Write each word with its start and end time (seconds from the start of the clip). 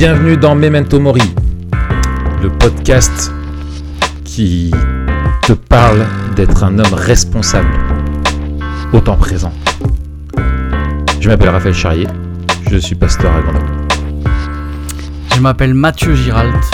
Bienvenue 0.00 0.38
dans 0.38 0.54
Memento 0.54 0.98
Mori, 0.98 1.34
le 2.42 2.48
podcast 2.48 3.30
qui 4.24 4.70
te 5.42 5.52
parle 5.52 6.06
d'être 6.36 6.64
un 6.64 6.78
homme 6.78 6.94
responsable 6.94 7.68
au 8.94 9.00
temps 9.00 9.18
présent. 9.18 9.52
Je 11.20 11.28
m'appelle 11.28 11.50
Raphaël 11.50 11.74
Charrier, 11.74 12.06
je 12.70 12.78
suis 12.78 12.94
pasteur 12.94 13.34
à 13.34 13.42
Grenoble. 13.42 13.66
Je 15.34 15.40
m'appelle 15.40 15.74
Mathieu 15.74 16.14
Giralt, 16.14 16.64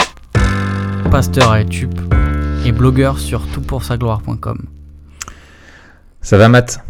pasteur 1.11 1.51
à 1.51 1.59
Etup 1.59 1.99
et 2.65 2.71
blogueur 2.71 3.19
sur 3.19 3.45
toutpoursagloire.com. 3.47 4.59
Ça 6.21 6.37
va 6.37 6.47
Matt? 6.47 6.86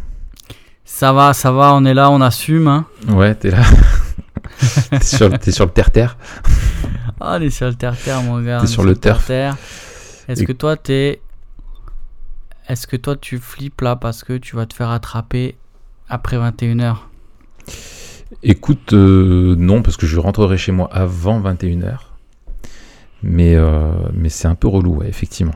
Ça 0.98 1.14
va, 1.14 1.32
ça 1.34 1.52
va, 1.52 1.76
on 1.76 1.86
est 1.86 1.94
là, 1.94 2.10
on 2.10 2.22
assume. 2.22 2.68
Hein. 2.68 2.86
Ouais, 3.10 3.36
t'es 3.36 3.52
là. 3.52 3.62
t'es 4.90 5.00
sur, 5.04 5.30
sur 5.54 5.66
le 5.66 5.72
terre-terre. 5.72 6.18
Ah, 7.22 7.38
on 7.38 7.42
est 7.42 7.52
sur 7.52 7.68
le 7.68 7.76
terre-terre, 7.76 8.24
mon 8.24 8.42
gars. 8.42 8.58
T'es 8.58 8.64
est 8.64 8.68
sur 8.68 8.84
le 8.84 8.96
turf. 8.96 9.04
terre-terre. 9.28 9.58
Est-ce 10.28 10.42
Et- 10.42 10.46
que 10.48 10.54
toi, 10.54 10.76
t'es. 10.76 11.22
Est-ce 12.68 12.88
que 12.88 12.96
toi, 12.96 13.16
tu 13.16 13.38
flippes 13.38 13.82
là 13.82 13.96
parce 13.96 14.24
que 14.24 14.38
tu 14.40 14.56
vas 14.56 14.66
te 14.66 14.74
faire 14.74 14.90
attraper 14.90 15.56
après 16.10 16.38
21h 16.38 16.96
Écoute, 18.42 18.94
euh, 18.94 19.56
non, 19.56 19.84
parce 19.84 19.98
que 19.98 20.08
je 20.08 20.20
rentrerai 20.20 20.58
chez 20.58 20.72
moi 20.72 20.90
avant 20.92 21.40
21h. 21.40 21.98
Mais, 23.22 23.54
euh, 23.56 23.92
mais 24.14 24.30
c'est 24.30 24.48
un 24.48 24.56
peu 24.56 24.68
relou, 24.68 24.96
ouais, 24.96 25.08
effectivement. 25.10 25.54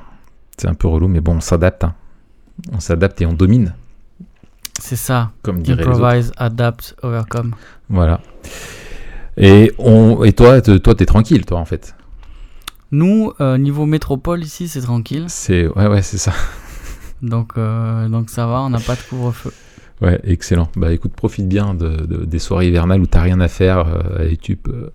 C'est 0.56 0.68
un 0.68 0.76
peu 0.76 0.88
relou, 0.88 1.08
mais 1.08 1.20
bon, 1.20 1.38
on 1.38 1.42
s'adapte. 1.42 1.84
hein. 1.84 1.96
On 2.72 2.80
s'adapte 2.80 3.20
et 3.22 3.26
on 3.26 3.34
domine, 3.34 3.74
C'est 4.80 4.96
ça. 4.96 5.32
comme. 5.42 5.64
Improvise, 5.68 6.32
adapt, 6.38 6.96
overcome. 7.04 7.54
Voilà. 7.90 8.22
Et, 9.38 9.72
on, 9.78 10.24
et 10.24 10.34
toi, 10.34 10.62
te- 10.62 10.78
toi, 10.78 10.96
t'es 10.96 11.06
tranquille, 11.06 11.46
toi, 11.46 11.60
en 11.60 11.66
fait. 11.66 11.96
Nous, 12.92 13.32
euh, 13.40 13.58
niveau 13.58 13.86
métropole 13.86 14.44
ici, 14.44 14.68
c'est 14.68 14.82
tranquille. 14.82 15.26
C'est 15.30 15.68
ouais, 15.68 15.88
ouais, 15.88 16.02
c'est 16.02 16.18
ça. 16.18 16.34
Donc, 17.22 17.52
euh, 17.58 18.08
donc 18.10 18.32
ça 18.32 18.48
va, 18.48 18.62
on 18.62 18.72
n'a 18.72 18.80
pas 18.80 18.96
de 18.96 19.02
couvre-feu. 19.02 19.54
Ouais, 20.02 20.20
excellent. 20.24 20.70
Bah, 20.76 20.92
écoute, 20.92 21.14
profite 21.14 21.48
bien 21.48 21.76
de, 21.76 21.90
de- 21.90 22.26
des 22.26 22.40
soirées 22.40 22.68
hivernales 22.68 23.00
où 23.00 23.06
t'as 23.06 23.22
rien 23.22 23.40
à 23.40 23.48
faire 23.48 23.86
euh, 23.88 24.28
et 24.28 24.38
tu 24.38 24.56
peux 24.56 24.90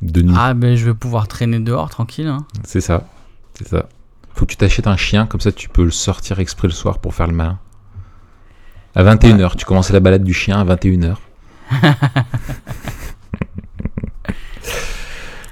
de 0.00 0.22
nuit. 0.22 0.34
Ah, 0.38 0.54
ben 0.54 0.76
je 0.76 0.84
vais 0.84 0.94
pouvoir 0.94 1.26
traîner 1.26 1.58
dehors 1.58 1.90
tranquille. 1.90 2.28
Hein. 2.28 2.46
C'est 2.62 2.80
ça, 2.80 3.08
c'est 3.54 3.66
ça. 3.66 3.88
Faut 4.34 4.46
que 4.46 4.52
tu 4.52 4.56
t'achètes 4.56 4.86
un 4.86 4.96
chien, 4.96 5.26
comme 5.26 5.40
ça 5.40 5.50
tu 5.50 5.68
peux 5.68 5.82
le 5.82 5.90
sortir 5.90 6.38
exprès 6.38 6.68
le 6.68 6.72
soir 6.72 7.00
pour 7.00 7.12
faire 7.12 7.26
le 7.26 7.34
malin. 7.34 7.58
À 8.98 9.04
21h, 9.04 9.54
tu 9.56 9.64
commences 9.64 9.90
la 9.92 10.00
balade 10.00 10.24
du 10.24 10.34
chien 10.34 10.58
à 10.58 10.64
21h. 10.74 11.14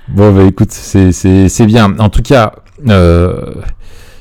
bon, 0.08 0.32
bah 0.34 0.42
écoute, 0.44 0.72
c'est- 0.72 1.12
bien. 1.66 1.96
En 1.98 2.08
tout 2.08 2.22
cas, 2.22 2.54
euh, 2.88 3.54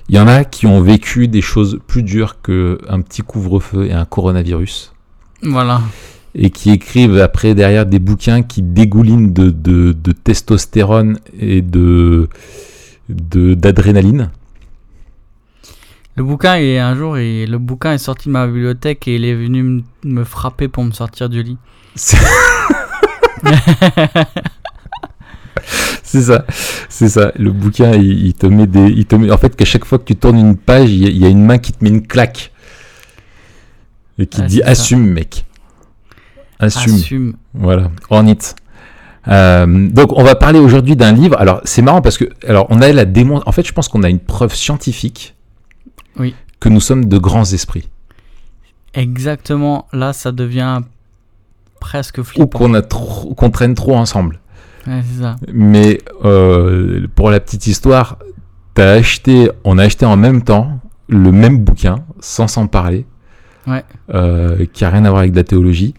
il 0.09 0.15
y 0.15 0.19
en 0.19 0.27
a 0.27 0.43
qui 0.43 0.67
ont 0.67 0.79
vécu 0.81 1.27
des 1.27 1.41
choses 1.41 1.79
plus 1.87 2.03
dures 2.03 2.41
qu'un 2.41 3.01
petit 3.01 3.21
couvre-feu 3.23 3.87
et 3.87 3.93
un 3.93 4.05
coronavirus. 4.05 4.93
Voilà. 5.41 5.81
Et 6.35 6.49
qui 6.51 6.69
écrivent 6.71 7.17
après 7.19 7.55
derrière 7.55 7.85
des 7.87 7.99
bouquins 7.99 8.41
qui 8.43 8.61
dégoulinent 8.61 9.33
de, 9.33 9.49
de- 9.49 9.93
de 9.93 10.11
testostérone 10.11 11.17
et 11.39 11.61
de 11.63 12.29
de- 13.09 13.53
d'adrénaline. 13.53 14.29
Le 16.17 16.23
bouquin, 16.23 16.55
est 16.55 16.79
un 16.79 16.95
jour, 16.95 17.17
il- 17.17 17.49
le 17.51 17.57
bouquin 17.57 17.93
est 17.93 17.97
sorti 17.97 18.27
de 18.29 18.33
ma 18.33 18.47
bibliothèque 18.47 19.07
et 19.07 19.15
il 19.15 19.25
est 19.25 19.35
venu 19.35 19.83
me 20.05 20.23
frapper 20.23 20.67
pour 20.69 20.83
me 20.83 20.91
sortir 20.91 21.27
du 21.29 21.43
lit. 21.43 21.57
C'est 26.03 26.21
ça, 26.21 26.45
c'est 26.87 27.09
ça. 27.09 27.31
Le 27.37 27.51
bouquin, 27.51 27.91
il, 27.93 28.27
il 28.27 28.33
te 28.33 28.45
met 28.45 28.67
des, 28.67 28.85
il 28.87 29.05
te 29.05 29.15
met, 29.15 29.31
en 29.31 29.37
fait, 29.37 29.55
qu'à 29.55 29.65
chaque 29.65 29.83
fois 29.83 29.97
que 29.97 30.03
tu 30.05 30.15
tournes 30.15 30.37
une 30.37 30.55
page, 30.55 30.89
il 30.89 31.03
y, 31.03 31.05
a- 31.05 31.09
il 31.09 31.17
y 31.17 31.25
a 31.25 31.29
une 31.29 31.43
main 31.43 31.57
qui 31.57 31.73
te 31.73 31.83
met 31.83 31.89
une 31.89 32.05
claque 32.05 32.51
et 34.17 34.25
qui 34.27 34.37
te 34.37 34.43
Ah, 34.43 34.47
dit 34.47 34.59
ça. 34.59 34.67
assume, 34.69 35.05
mec, 35.07 35.43
assume. 36.59 36.95
Assume. 36.95 37.33
Voilà, 37.53 37.89
on 38.09 38.27
it. 38.27 38.55
Euh, 39.27 39.89
donc, 39.89 40.13
on 40.17 40.23
va 40.23 40.35
parler 40.35 40.59
aujourd'hui 40.59 40.95
d'un 40.95 41.11
livre. 41.11 41.35
Alors, 41.39 41.59
c'est 41.65 41.81
marrant 41.81 42.01
parce 42.01 42.17
que, 42.17 42.25
alors, 42.47 42.67
on 42.69 42.81
a 42.81 42.91
la 42.91 43.05
démon. 43.05 43.41
En 43.45 43.51
fait, 43.51 43.65
je 43.67 43.73
pense 43.73 43.87
qu'on 43.89 44.03
a 44.03 44.09
une 44.09 44.19
preuve 44.19 44.53
scientifique 44.53 45.35
Oui. 46.17 46.33
que 46.59 46.69
nous 46.69 46.79
sommes 46.81 47.05
de 47.05 47.17
grands 47.17 47.43
esprits 47.51 47.87
Exactement. 48.93 49.87
Là, 49.93 50.13
ça 50.13 50.31
devient 50.31 50.81
presque 51.79 52.17
ou 52.19 52.23
flippant. 52.23 52.57
qu'on 52.57 52.81
trop, 52.81 53.33
qu'on 53.33 53.49
traîne 53.51 53.73
trop 53.75 53.95
ensemble. 53.95 54.39
Ouais, 54.87 55.01
c'est 55.03 55.21
ça. 55.21 55.35
Mais 55.51 55.99
euh, 56.23 57.07
pour 57.15 57.29
la 57.29 57.39
petite 57.39 57.67
histoire, 57.67 58.17
t'as 58.73 58.91
acheté, 58.93 59.49
on 59.63 59.77
a 59.77 59.83
acheté 59.83 60.05
en 60.05 60.15
même 60.15 60.43
temps 60.43 60.79
le 61.07 61.31
même 61.31 61.57
bouquin, 61.59 62.03
sans 62.19 62.47
s'en 62.47 62.67
parler, 62.67 63.05
Ouais. 63.67 63.83
euh, 64.13 64.65
qui 64.73 64.85
a 64.85 64.89
rien 64.89 65.05
à 65.05 65.09
voir 65.09 65.19
avec 65.19 65.31
de 65.31 65.37
la 65.37 65.43
théologie, 65.43 65.93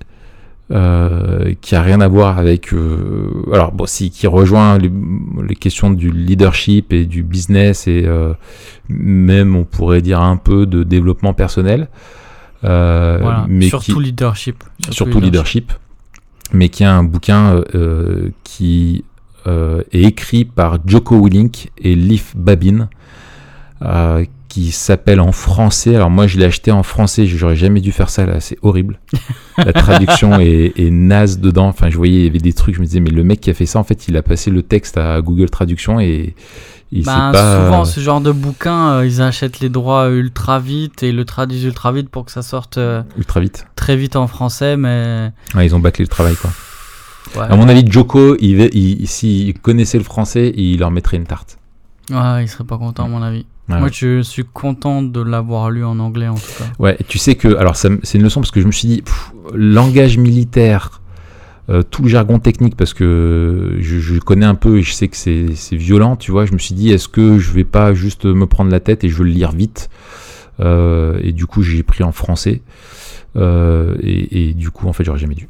euh, 0.73 1.55
qui 1.61 1.77
a 1.77 1.83
rien 1.83 2.01
à 2.01 2.09
voir 2.09 2.39
avec, 2.39 2.73
euh, 2.73 3.31
alors 3.53 3.71
bon, 3.73 3.87
si 3.87 4.11
qui 4.11 4.27
rejoint 4.27 4.79
les, 4.79 4.91
les 5.47 5.55
questions 5.55 5.91
du 5.91 6.11
leadership 6.11 6.93
et 6.93 7.05
du 7.07 7.23
business 7.23 7.87
et 7.87 8.05
euh, 8.05 8.33
même 8.89 9.55
on 9.55 9.65
pourrait 9.65 10.03
dire 10.03 10.21
un 10.21 10.37
peu 10.37 10.67
de 10.67 10.83
développement 10.83 11.35
personnel, 11.35 11.89
euh, 12.65 13.19
Voilà. 13.23 13.47
mais 13.49 13.69
surtout 13.69 13.99
qui, 13.99 14.03
leadership. 14.07 14.65
surtout 14.91 15.21
leadership, 15.21 15.73
mais 16.53 16.69
qui 16.69 16.83
a 16.85 16.93
un 16.97 17.05
bouquin 17.05 17.63
euh, 17.75 18.31
qui 18.43 19.05
euh, 19.47 19.83
est 19.93 20.03
écrit 20.03 20.45
par 20.45 20.79
Joko 20.85 21.23
Willink 21.23 21.71
et 21.79 21.95
Leif 21.95 22.35
Babin, 22.37 22.89
euh, 23.83 24.25
qui 24.49 24.71
s'appelle 24.73 25.21
en 25.21 25.33
français. 25.33 25.95
Alors 25.97 26.11
moi, 26.11 26.27
je 26.27 26.39
l'ai 26.39 26.45
acheté 26.45 26.71
en 26.73 26.83
français. 26.83 27.27
J'aurais 27.27 27.57
jamais 27.57 27.81
dû 27.81 27.93
faire 27.93 28.11
ça 28.11 28.27
là. 28.27 28.41
C'est 28.41 28.59
horrible. 28.63 29.01
La 29.59 29.73
traduction 29.73 30.39
est, 30.41 30.73
est 30.79 30.91
naze 30.91 31.39
dedans. 31.41 31.67
Enfin, 31.69 31.91
je 31.91 31.97
voyais 31.97 32.21
il 32.21 32.25
y 32.25 32.29
avait 32.29 32.39
des 32.39 32.53
trucs. 32.53 32.75
Je 32.75 32.81
me 32.81 32.87
disais, 32.87 33.01
mais 33.01 33.11
le 33.11 33.25
mec 33.25 33.41
qui 33.41 33.51
a 33.51 33.55
fait 33.55 33.67
ça, 33.67 33.79
en 33.79 33.85
fait, 33.85 34.09
il 34.09 34.17
a 34.17 34.23
passé 34.23 34.51
le 34.51 34.63
texte 34.63 34.97
à 34.99 35.21
Google 35.21 35.51
Traduction 35.51 35.99
et 36.01 36.35
il 36.93 37.05
Ben, 37.05 37.33
sait 37.33 37.39
pas. 37.39 37.65
souvent, 37.67 37.85
ce 37.85 38.01
genre 38.01 38.21
de 38.21 38.31
bouquin, 38.33 38.91
euh, 38.99 39.07
ils 39.07 39.21
achètent 39.21 39.59
les 39.61 39.69
droits 39.69 40.09
ultra 40.09 40.61
vite 40.61 41.03
et 41.03 41.11
le 41.13 41.25
traduisent 41.25 41.65
ultra 41.65 41.91
vite 41.93 42.09
pour 42.09 42.25
que 42.25 42.31
ça 42.31 42.43
sorte 42.43 42.79
euh, 42.79 43.03
ultra 43.19 43.41
vite. 43.41 43.67
très 43.75 43.97
vite 43.97 44.15
en 44.17 44.27
français, 44.29 44.77
mais. 44.77 45.33
Ouais, 45.55 45.67
ils 45.67 45.75
ont 45.75 45.81
bâclé 45.81 46.05
le 46.05 46.09
travail, 46.09 46.37
quoi. 46.37 46.51
Ouais, 47.35 47.47
À 47.51 47.57
mon 47.57 47.69
avis, 47.69 47.85
Joko, 47.91 48.37
il, 48.39 48.57
va- 48.57 48.69
il- 48.73 49.07
s'il 49.09 49.59
connaissait 49.59 49.99
le 49.99 50.05
français, 50.05 50.53
il 50.57 50.79
leur 50.79 50.93
mettrait 50.93 51.17
une 51.17 51.27
tarte. 51.27 51.59
ouais 52.11 52.45
il 52.45 52.49
serait 52.49 52.63
pas 52.65 52.79
content, 52.79 53.05
à 53.07 53.09
mon 53.09 53.21
avis. 53.21 53.45
Moi, 53.69 53.89
je 53.93 54.23
suis 54.23 54.45
content 54.45 55.03
de 55.03 55.21
l'avoir 55.21 55.71
lu 55.71 55.85
en 55.85 55.99
anglais, 55.99 56.29
en 56.29 56.37
tout 56.37 56.53
cas. 56.59 56.65
Ouais, 56.79 56.97
tu 57.09 57.19
sais 57.19 57.35
que, 57.35 57.57
alors 57.57 57.77
c'est 57.77 58.15
une 58.15 58.23
leçon 58.23 58.41
parce 58.41 58.53
que 58.53 58.61
je 58.61 58.67
me 58.67 58.73
suis 58.73 58.87
dit, 58.89 59.03
pff, 59.03 59.33
langage 59.55 60.19
militaire, 60.19 61.01
euh, 61.69 61.83
tout 61.83 62.03
le 62.03 62.09
jargon 62.09 62.39
technique, 62.39 62.77
parce 62.77 62.95
que 62.95 63.77
je, 63.81 63.99
je 63.99 64.19
connais 64.21 64.47
un 64.47 64.55
peu 64.55 64.79
et 64.79 64.83
je 64.83 64.93
sais 64.93 65.09
que 65.09 65.17
c'est 65.17 65.57
c'est 65.57 65.75
violent, 65.77 66.15
tu 66.15 66.31
vois, 66.31 66.47
je 66.47 66.53
me 66.53 66.59
suis 66.59 66.75
dit, 66.77 66.91
est-ce 66.93 67.09
que 67.09 67.39
je 67.39 67.51
vais 67.51 67.65
pas 67.65 67.93
juste 67.93 68.25
me 68.25 68.47
prendre 68.47 68.71
la 68.71 68.79
tête 68.79 69.03
et 69.03 69.09
je 69.09 69.17
veux 69.17 69.25
le 69.25 69.31
lire 69.33 69.51
vite? 69.51 69.91
Euh, 70.61 71.19
Et 71.23 71.33
du 71.33 71.47
coup, 71.47 71.63
j'ai 71.63 71.83
pris 71.83 72.05
en 72.05 72.13
français. 72.13 72.63
Euh, 73.37 73.97
et, 74.01 74.49
et 74.51 74.55
du 74.55 74.71
coup, 74.71 74.87
en 74.89 74.93
fait, 74.93 75.05
j'aurais 75.05 75.19
jamais 75.19 75.35
dû. 75.35 75.49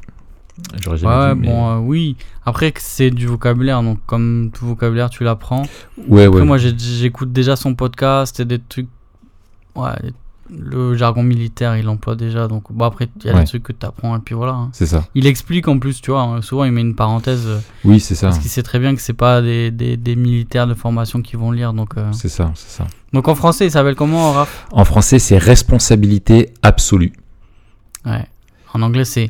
J'aurais 0.83 0.97
jamais 0.97 1.15
Ouais, 1.15 1.35
mais- 1.35 1.47
bon, 1.47 1.69
euh, 1.69 1.77
oui. 1.79 2.15
Après, 2.45 2.73
c'est 2.77 3.11
du 3.11 3.27
vocabulaire, 3.27 3.83
donc 3.83 3.99
comme 4.05 4.49
tout 4.53 4.65
vocabulaire, 4.65 5.09
tu 5.09 5.23
l'apprends. 5.23 5.63
ouais, 6.07 6.25
Après, 6.25 6.39
ouais. 6.39 6.45
moi, 6.45 6.57
j'écoute 6.57 7.31
déjà 7.31 7.55
son 7.55 7.75
podcast 7.75 8.39
et 8.39 8.45
des 8.45 8.59
trucs. 8.59 8.87
Ouais, 9.75 9.91
le 10.49 10.95
jargon 10.95 11.21
militaire, 11.23 11.75
il 11.77 11.85
l'emploie 11.85 12.15
déjà. 12.15 12.47
Donc, 12.47 12.71
bon, 12.71 12.85
après, 12.85 13.09
il 13.19 13.25
y 13.27 13.29
a 13.29 13.33
Ouais. 13.33 13.41
des 13.41 13.45
trucs 13.47 13.63
que 13.63 13.73
tu 13.73 13.85
apprends 13.85 14.15
et 14.15 14.19
puis 14.19 14.33
voilà. 14.33 14.53
hein. 14.53 14.69
C'est 14.71 14.85
ça. 14.87 15.05
Il 15.13 15.27
explique 15.27 15.67
en 15.67 15.77
plus, 15.77 16.01
tu 16.01 16.09
vois. 16.11 16.21
hein, 16.21 16.41
souvent, 16.41 16.63
il 16.63 16.71
met 16.71 16.81
une 16.81 16.95
parenthèse 16.95 17.45
euh, 17.45 17.59
Oui, 17.83 17.99
c'est 17.99 18.15
ça. 18.15 18.27
parce 18.27 18.39
qu'il 18.39 18.49
sait 18.49 18.63
très 18.63 18.79
bien 18.79 18.95
que 18.95 19.01
c'est 19.01 19.13
pas 19.13 19.41
des, 19.41 19.69
des, 19.71 19.97
des 19.97 20.15
militaires 20.15 20.65
de 20.65 20.73
formation 20.73 21.21
qui 21.21 21.35
vont 21.35 21.51
lire. 21.51 21.73
Donc, 21.73 21.97
euh. 21.97 22.11
C'est 22.13 22.29
ça, 22.29 22.51
c'est 22.55 22.69
ça. 22.77 22.87
donc 23.13 23.27
en 23.27 23.35
français, 23.35 23.65
il 23.67 23.71
s'appelle 23.71 23.95
comment, 23.95 24.31
Raph? 24.31 24.67
En 24.71 24.85
français, 24.85 25.19
c'est 25.19 25.37
responsabilité 25.37 26.53
absolue. 26.63 27.13
Ouais. 28.05 28.25
En 28.73 28.81
anglais, 28.81 29.05
c'est 29.05 29.29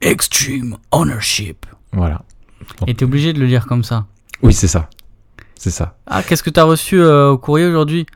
Extreme 0.00 0.76
Ownership. 0.90 1.66
Voilà. 1.92 2.22
Et 2.86 2.94
t'es 2.94 3.04
obligé 3.04 3.32
de 3.32 3.40
le 3.40 3.46
lire 3.46 3.66
comme 3.66 3.84
ça. 3.84 4.06
Oui, 4.42 4.52
c'est 4.52 4.68
ça. 4.68 4.88
C'est 5.56 5.70
ça. 5.70 5.96
Ah, 6.06 6.22
qu'est-ce 6.22 6.42
que 6.42 6.50
t'as 6.50 6.62
reçu 6.62 7.00
euh, 7.00 7.30
au 7.30 7.38
courrier 7.38 7.66
aujourd'hui? 7.66 8.06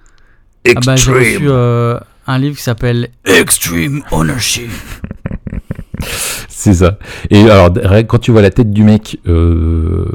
Ah 0.66 0.80
bah 0.84 0.96
j'ai 0.96 1.12
reçu 1.12 1.42
euh, 1.42 1.98
un 2.26 2.38
livre 2.38 2.56
qui 2.56 2.62
s'appelle 2.62 3.10
Extreme 3.26 4.02
Ownership. 4.12 4.70
C'est 6.48 6.74
ça. 6.74 6.98
Et 7.30 7.42
alors, 7.50 7.70
quand 8.08 8.18
tu 8.18 8.30
vois 8.30 8.40
la 8.40 8.50
tête 8.50 8.72
du 8.72 8.82
mec, 8.82 9.20
euh, 9.26 10.06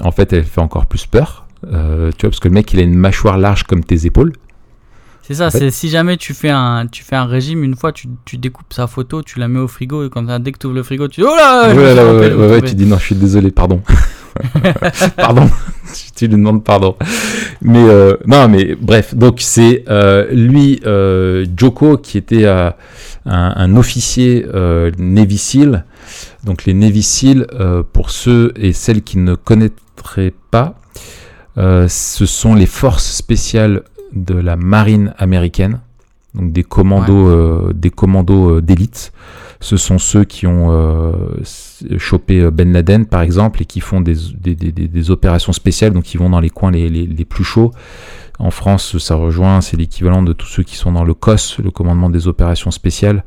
en 0.00 0.10
fait, 0.10 0.32
elle 0.32 0.44
fait 0.44 0.60
encore 0.60 0.86
plus 0.86 1.06
peur. 1.06 1.46
Euh, 1.72 2.10
tu 2.16 2.22
vois, 2.22 2.30
parce 2.30 2.40
que 2.40 2.48
le 2.48 2.54
mec, 2.54 2.72
il 2.72 2.80
a 2.80 2.82
une 2.82 2.94
mâchoire 2.94 3.38
large 3.38 3.62
comme 3.64 3.82
tes 3.82 4.04
épaules. 4.06 4.32
C'est 5.28 5.34
ça, 5.34 5.48
En 5.48 5.50
fait- 5.50 5.58
c'est 5.58 5.70
si 5.70 5.90
jamais 5.90 6.16
tu 6.16 6.32
fais 6.32 6.48
un, 6.48 6.86
tu 6.90 7.04
fais 7.04 7.14
un 7.16 7.26
régime, 7.26 7.62
une 7.62 7.76
fois 7.76 7.92
tu, 7.92 8.08
tu 8.24 8.38
découpes 8.38 8.72
sa 8.72 8.86
photo, 8.86 9.22
tu 9.22 9.38
la 9.38 9.46
mets 9.46 9.58
au 9.60 9.68
frigo 9.68 10.06
et 10.06 10.08
comme 10.08 10.26
ça, 10.26 10.38
dès 10.38 10.52
que 10.52 10.58
tu 10.58 10.66
ouvres 10.66 10.76
le 10.76 10.82
frigo, 10.82 11.06
tu 11.06 11.20
dis 11.20 11.26
Oh 11.30 11.36
là, 11.36 11.68
Ouais, 11.68 11.74
ouais, 11.76 11.82
ouais, 11.92 11.94
ouais, 11.94 12.28
retrouver. 12.30 12.62
tu 12.62 12.74
dis 12.74 12.86
non, 12.86 12.96
je 12.96 13.04
suis 13.04 13.14
désolé, 13.14 13.50
pardon. 13.50 13.82
pardon. 15.16 15.50
tu 16.16 16.26
lui 16.28 16.32
demandes 16.36 16.64
pardon. 16.64 16.96
Mais 17.60 17.82
euh, 17.84 18.16
non, 18.26 18.48
mais 18.48 18.74
bref, 18.74 19.14
donc 19.14 19.40
c'est 19.40 19.84
euh, 19.90 20.26
lui, 20.32 20.80
euh, 20.86 21.44
Joko, 21.56 21.98
qui 21.98 22.16
était 22.16 22.46
un, 22.46 22.72
un 23.26 23.76
officier 23.76 24.46
euh, 24.54 24.90
Navy 24.98 25.36
SEAL. 25.36 25.84
Donc 26.44 26.64
les 26.64 26.72
Navy 26.72 27.02
SEAL, 27.02 27.46
pour 27.92 28.08
ceux 28.10 28.52
et 28.56 28.72
celles 28.72 29.02
qui 29.02 29.18
ne 29.18 29.34
connaîtraient 29.34 30.32
pas, 30.50 30.74
ce 31.56 32.24
sont 32.26 32.54
les 32.54 32.66
forces 32.66 33.10
spéciales 33.12 33.82
de 34.14 34.34
la 34.34 34.56
marine 34.56 35.14
américaine, 35.18 35.80
donc 36.34 36.52
des 36.52 36.64
commandos, 36.64 37.28
euh, 37.28 37.72
des 37.74 37.90
commandos 37.90 38.56
euh, 38.56 38.60
d'élite. 38.62 39.12
Ce 39.60 39.76
sont 39.76 39.98
ceux 39.98 40.22
qui 40.24 40.46
ont 40.46 40.68
euh, 40.70 41.12
chopé 41.98 42.48
Ben 42.52 42.72
Laden, 42.72 43.06
par 43.06 43.22
exemple, 43.22 43.60
et 43.62 43.64
qui 43.64 43.80
font 43.80 44.00
des, 44.00 44.14
des, 44.38 44.54
des- 44.54 44.70
des- 44.70 44.86
des 44.88 45.10
opérations 45.10 45.52
spéciales, 45.52 45.92
donc 45.92 46.14
ils 46.14 46.18
vont 46.18 46.30
dans 46.30 46.38
les 46.40 46.50
coins 46.50 46.70
les, 46.70 46.88
les- 46.88 47.06
les 47.06 47.24
plus 47.24 47.42
chauds. 47.44 47.72
En 48.38 48.52
France, 48.52 48.98
ça 48.98 49.16
rejoint, 49.16 49.60
c'est 49.60 49.76
l'équivalent 49.76 50.22
de 50.22 50.32
tous 50.32 50.46
ceux 50.46 50.62
qui 50.62 50.76
sont 50.76 50.92
dans 50.92 51.02
le 51.02 51.12
COS, 51.12 51.58
le 51.58 51.72
commandement 51.72 52.08
des 52.08 52.28
opérations 52.28 52.70
spéciales. 52.70 53.24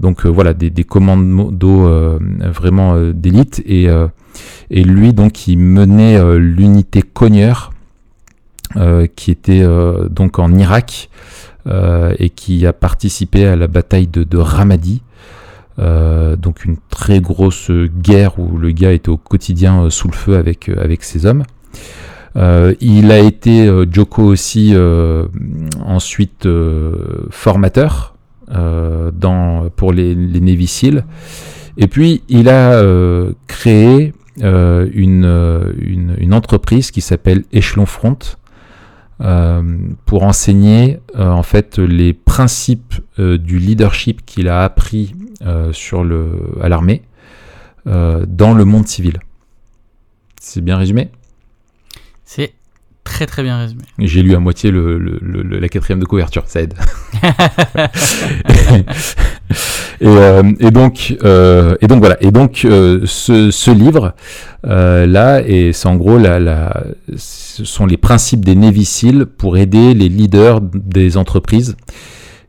Donc 0.00 0.26
euh, 0.26 0.28
voilà, 0.28 0.54
des, 0.54 0.70
des 0.70 0.82
commandos 0.82 1.86
euh, 1.86 2.18
vraiment 2.40 2.94
euh, 2.94 3.12
d'élite. 3.12 3.62
Et, 3.64 3.86
et 4.70 4.82
lui, 4.82 5.12
donc, 5.12 5.46
il 5.46 5.58
menait 5.58 6.18
l'unité 6.36 7.02
Cogneur, 7.02 7.72
qui 9.14 9.30
était 9.30 9.62
euh, 9.62 10.08
donc 10.08 10.38
en 10.38 10.52
Irak 10.54 11.10
euh, 11.66 12.14
et 12.18 12.30
qui 12.30 12.66
a 12.66 12.72
participé 12.72 13.46
à 13.46 13.56
la 13.56 13.66
bataille 13.66 14.06
de, 14.06 14.24
de 14.24 14.38
Ramadi. 14.38 15.02
Euh, 15.78 16.36
donc 16.36 16.64
une 16.64 16.76
très 16.90 17.20
grosse 17.20 17.70
guerre 17.70 18.38
où 18.38 18.58
le 18.58 18.70
gars 18.70 18.92
était 18.92 19.08
au 19.08 19.16
quotidien 19.16 19.84
euh, 19.84 19.90
sous 19.90 20.08
le 20.08 20.14
feu 20.14 20.36
avec, 20.36 20.68
euh, 20.68 20.82
avec 20.82 21.02
ses 21.02 21.26
hommes. 21.26 21.44
Euh, 22.36 22.74
il 22.80 23.10
a 23.10 23.18
été, 23.18 23.66
euh, 23.66 23.86
Joko 23.90 24.22
aussi, 24.22 24.72
euh, 24.74 25.26
ensuite 25.84 26.46
euh, 26.46 27.26
formateur 27.30 28.14
euh, 28.52 29.10
dans, 29.10 29.68
pour 29.74 29.92
les, 29.92 30.14
les 30.14 30.40
Navy. 30.40 30.90
Et 31.76 31.86
puis, 31.86 32.22
il 32.28 32.48
a 32.48 32.74
euh, 32.74 33.32
créé 33.46 34.12
euh, 34.42 34.88
une, 34.92 35.24
euh, 35.24 35.72
une, 35.80 36.14
une 36.18 36.34
entreprise 36.34 36.90
qui 36.90 37.00
s'appelle 37.00 37.44
Echelon 37.54 37.86
Front 37.86 38.18
euh, 38.18 38.39
pour 40.06 40.22
enseigner 40.22 40.98
euh, 41.16 41.28
en 41.28 41.42
fait 41.42 41.78
les 41.78 42.12
principes 42.14 42.94
euh, 43.18 43.36
du 43.38 43.58
leadership 43.58 44.24
qu'il 44.24 44.48
a 44.48 44.62
appris 44.64 45.14
euh, 45.42 45.72
sur 45.72 46.04
le, 46.04 46.52
à 46.62 46.68
l'armée 46.68 47.02
euh, 47.86 48.24
dans 48.28 48.54
le 48.54 48.64
monde 48.64 48.86
civil. 48.86 49.18
C'est 50.40 50.62
bien 50.62 50.76
résumé? 50.78 51.10
C'est 52.24 52.54
très 53.04 53.26
très 53.26 53.42
bien 53.42 53.58
résumé. 53.58 53.82
J'ai 53.98 54.22
lu 54.22 54.34
à 54.34 54.38
moitié 54.40 54.70
le- 54.70 54.98
le- 54.98 55.18
le- 55.20 55.58
la 55.58 55.68
quatrième 55.68 56.00
de 56.00 56.06
couverture, 56.06 56.44
ça 56.46 56.62
aide. 56.62 56.74
et, 60.00 60.06
euh, 60.06 60.42
et 60.60 60.70
donc, 60.70 61.16
euh, 61.24 61.76
et 61.80 61.86
donc 61.86 61.98
voilà. 62.00 62.16
Et 62.22 62.30
donc 62.30 62.62
euh, 62.64 63.02
ce, 63.04 63.50
ce 63.50 63.70
livre 63.70 64.14
euh, 64.66 65.06
là, 65.06 65.42
et 65.46 65.72
c'est 65.72 65.88
en 65.88 65.96
gros 65.96 66.18
la, 66.18 66.38
la, 66.40 66.84
ce 67.16 67.64
sont 67.64 67.86
les 67.86 67.96
principes 67.96 68.44
des 68.44 68.56
Seals 68.84 69.26
pour 69.26 69.56
aider 69.56 69.94
les 69.94 70.08
leaders 70.08 70.60
des 70.62 71.16
entreprises. 71.16 71.76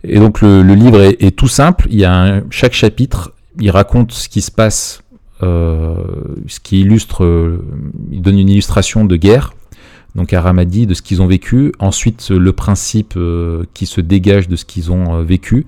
Et 0.04 0.20
donc 0.20 0.42
le, 0.42 0.64
le 0.64 0.74
livre 0.76 1.02
est, 1.02 1.22
est 1.22 1.36
tout 1.36 1.48
simple. 1.48 1.88
Il 1.90 2.00
y 2.00 2.06
a 2.06 2.14
un- 2.14 2.44
chaque 2.50 2.74
chapitre, 2.74 3.34
il 3.60 3.70
raconte 3.70 4.12
ce 4.14 4.30
qui 4.30 4.42
se 4.42 4.52
passe, 4.52 5.04
euh, 5.44 5.96
ce 6.48 6.60
qui 6.60 6.82
illustre, 6.82 7.24
euh, 7.24 7.64
il 8.12 8.22
donne 8.22 8.40
une 8.40 8.50
illustration 8.50 9.06
de 9.06 9.16
guerre 9.16 9.54
donc 10.14 10.34
à 10.34 10.42
Ramadi, 10.42 10.88
de 10.88 10.94
ce 10.94 11.02
qu'ils 11.02 11.22
ont 11.22 11.28
vécu, 11.28 11.72
ensuite 11.80 12.32
le 12.32 12.52
principe 12.52 13.14
euh, 13.16 13.64
qui 13.74 13.86
se 13.86 14.02
dégage 14.02 14.50
de 14.50 14.58
ce 14.58 14.66
qu'ils 14.66 14.92
ont 14.92 15.24
vécu, 15.24 15.66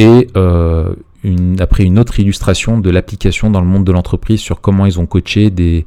et 0.00 0.28
euh, 0.36 0.94
une, 1.22 1.60
après 1.60 1.84
une 1.84 1.98
autre 1.98 2.18
illustration 2.18 2.78
de 2.78 2.88
l'application 2.90 3.50
dans 3.50 3.60
le 3.60 3.66
monde 3.66 3.84
de 3.84 3.92
l'entreprise 3.92 4.40
sur 4.40 4.60
comment 4.60 4.86
ils 4.86 4.98
ont 4.98 5.06
coaché 5.06 5.50
des, 5.50 5.84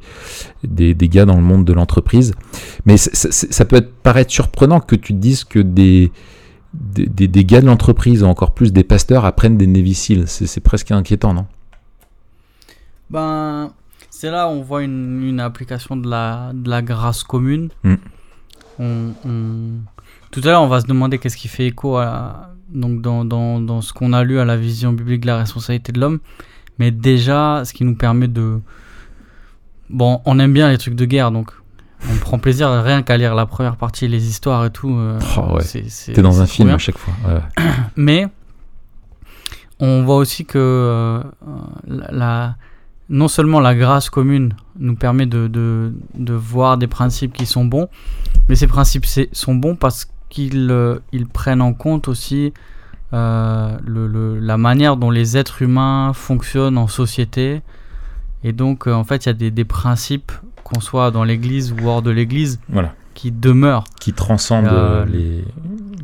des, 0.62 0.94
des 0.94 1.08
gars 1.08 1.24
dans 1.24 1.36
le 1.36 1.42
monde 1.42 1.64
de 1.64 1.72
l'entreprise. 1.72 2.34
Mais 2.86 2.96
ça 2.96 3.64
peut 3.64 3.76
être, 3.76 3.92
paraître 3.92 4.30
surprenant 4.30 4.80
que 4.80 4.94
tu 4.94 5.12
te 5.12 5.18
dises 5.18 5.42
que 5.44 5.58
des, 5.58 6.12
des, 6.72 7.06
des- 7.28 7.44
gars 7.44 7.60
de 7.60 7.66
l'entreprise, 7.66 8.22
encore 8.22 8.54
plus 8.54 8.72
des 8.72 8.84
pasteurs, 8.84 9.24
apprennent 9.24 9.58
des 9.58 9.94
Seals. 9.94 10.28
C'est 10.28 10.60
presque 10.60 10.92
inquiétant, 10.92 11.34
non? 11.34 11.46
Ben, 13.10 13.72
c'est 14.10 14.30
là 14.30 14.48
où 14.48 14.52
on 14.52 14.62
voit 14.62 14.82
une, 14.84 15.22
une 15.22 15.40
application 15.40 15.96
de 15.96 16.08
la, 16.08 16.52
de 16.54 16.70
la 16.70 16.82
grâce 16.82 17.22
commune. 17.24 17.70
Mm. 17.82 17.94
On, 18.78 19.12
on- 19.24 19.80
Tout 20.30 20.40
à 20.44 20.46
l'heure, 20.46 20.62
on 20.62 20.68
va 20.68 20.80
se 20.80 20.86
demander 20.86 21.18
qu'est-ce 21.18 21.36
qui 21.36 21.48
fait 21.48 21.66
écho 21.66 21.96
à, 21.96 22.53
donc 22.72 23.00
dans, 23.02 23.24
dans, 23.24 23.60
dans 23.60 23.80
ce 23.80 23.92
qu'on 23.92 24.12
a 24.12 24.24
lu 24.24 24.38
à 24.38 24.44
la 24.44 24.56
vision 24.56 24.92
biblique 24.92 25.22
de 25.22 25.26
la 25.26 25.38
responsabilité 25.38 25.92
de 25.92 26.00
l'homme. 26.00 26.18
Mais 26.78 26.90
déjà, 26.90 27.62
ce 27.64 27.72
qui 27.72 27.84
nous 27.84 27.94
permet 27.96 28.28
de... 28.28 28.60
Bon, 29.90 30.20
on 30.24 30.38
aime 30.38 30.52
bien 30.52 30.68
les 30.70 30.78
trucs 30.78 30.94
de 30.94 31.04
guerre, 31.04 31.30
donc 31.30 31.52
on 32.10 32.16
prend 32.16 32.38
plaisir 32.38 32.70
rien 32.82 33.02
qu'à 33.02 33.16
lire 33.16 33.34
la 33.34 33.46
première 33.46 33.76
partie, 33.76 34.08
les 34.08 34.26
histoires 34.28 34.64
et 34.64 34.70
tout. 34.70 34.94
euh, 34.96 35.18
Oh 35.36 35.56
ouais. 35.56 35.62
T'es 36.12 36.22
dans 36.22 36.40
un 36.40 36.46
film 36.46 36.68
bien. 36.68 36.74
à 36.76 36.78
chaque 36.78 36.98
fois. 36.98 37.14
ouais. 37.28 37.40
Mais 37.96 38.26
on 39.80 40.04
voit 40.04 40.16
aussi 40.16 40.44
que 40.44 40.58
euh, 40.58 41.22
la, 41.86 42.10
la- 42.12 42.56
non 43.10 43.28
seulement 43.28 43.60
la 43.60 43.74
grâce 43.74 44.08
commune 44.08 44.54
nous 44.78 44.96
permet 44.96 45.26
de, 45.26 45.46
de, 45.46 45.92
de 46.14 46.32
voir 46.32 46.78
des 46.78 46.86
principes 46.86 47.34
qui 47.34 47.44
sont 47.44 47.64
bons, 47.66 47.88
mais 48.48 48.54
ces 48.56 48.66
principes 48.66 49.04
sont 49.32 49.54
bons 49.54 49.76
parce 49.76 50.06
qu'ils 50.34 50.68
euh, 50.70 50.98
ils 51.12 51.26
prennent 51.26 51.62
en 51.62 51.72
compte 51.72 52.08
aussi 52.08 52.52
euh, 53.12 53.76
le, 53.86 54.06
le- 54.08 54.38
la 54.40 54.56
manière 54.58 54.96
dont 54.96 55.10
les 55.10 55.36
êtres 55.36 55.62
humains 55.62 56.12
fonctionnent 56.12 56.76
en 56.78 56.88
société. 56.88 57.62
Et 58.42 58.52
donc, 58.52 58.86
euh, 58.88 58.92
en 58.92 59.04
fait, 59.04 59.24
il 59.24 59.28
y 59.28 59.30
a 59.30 59.34
des, 59.34 59.50
des 59.50 59.64
principes, 59.64 60.32
qu'on 60.64 60.80
soit 60.80 61.10
dans 61.10 61.24
l'église 61.24 61.72
ou 61.72 61.86
hors 61.88 62.02
de 62.02 62.10
l'église, 62.10 62.58
Voilà. 62.68 62.92
qui 63.14 63.30
demeurent. 63.30 63.84
Qui 64.00 64.12
transcende 64.12 64.66
les, 65.10 65.44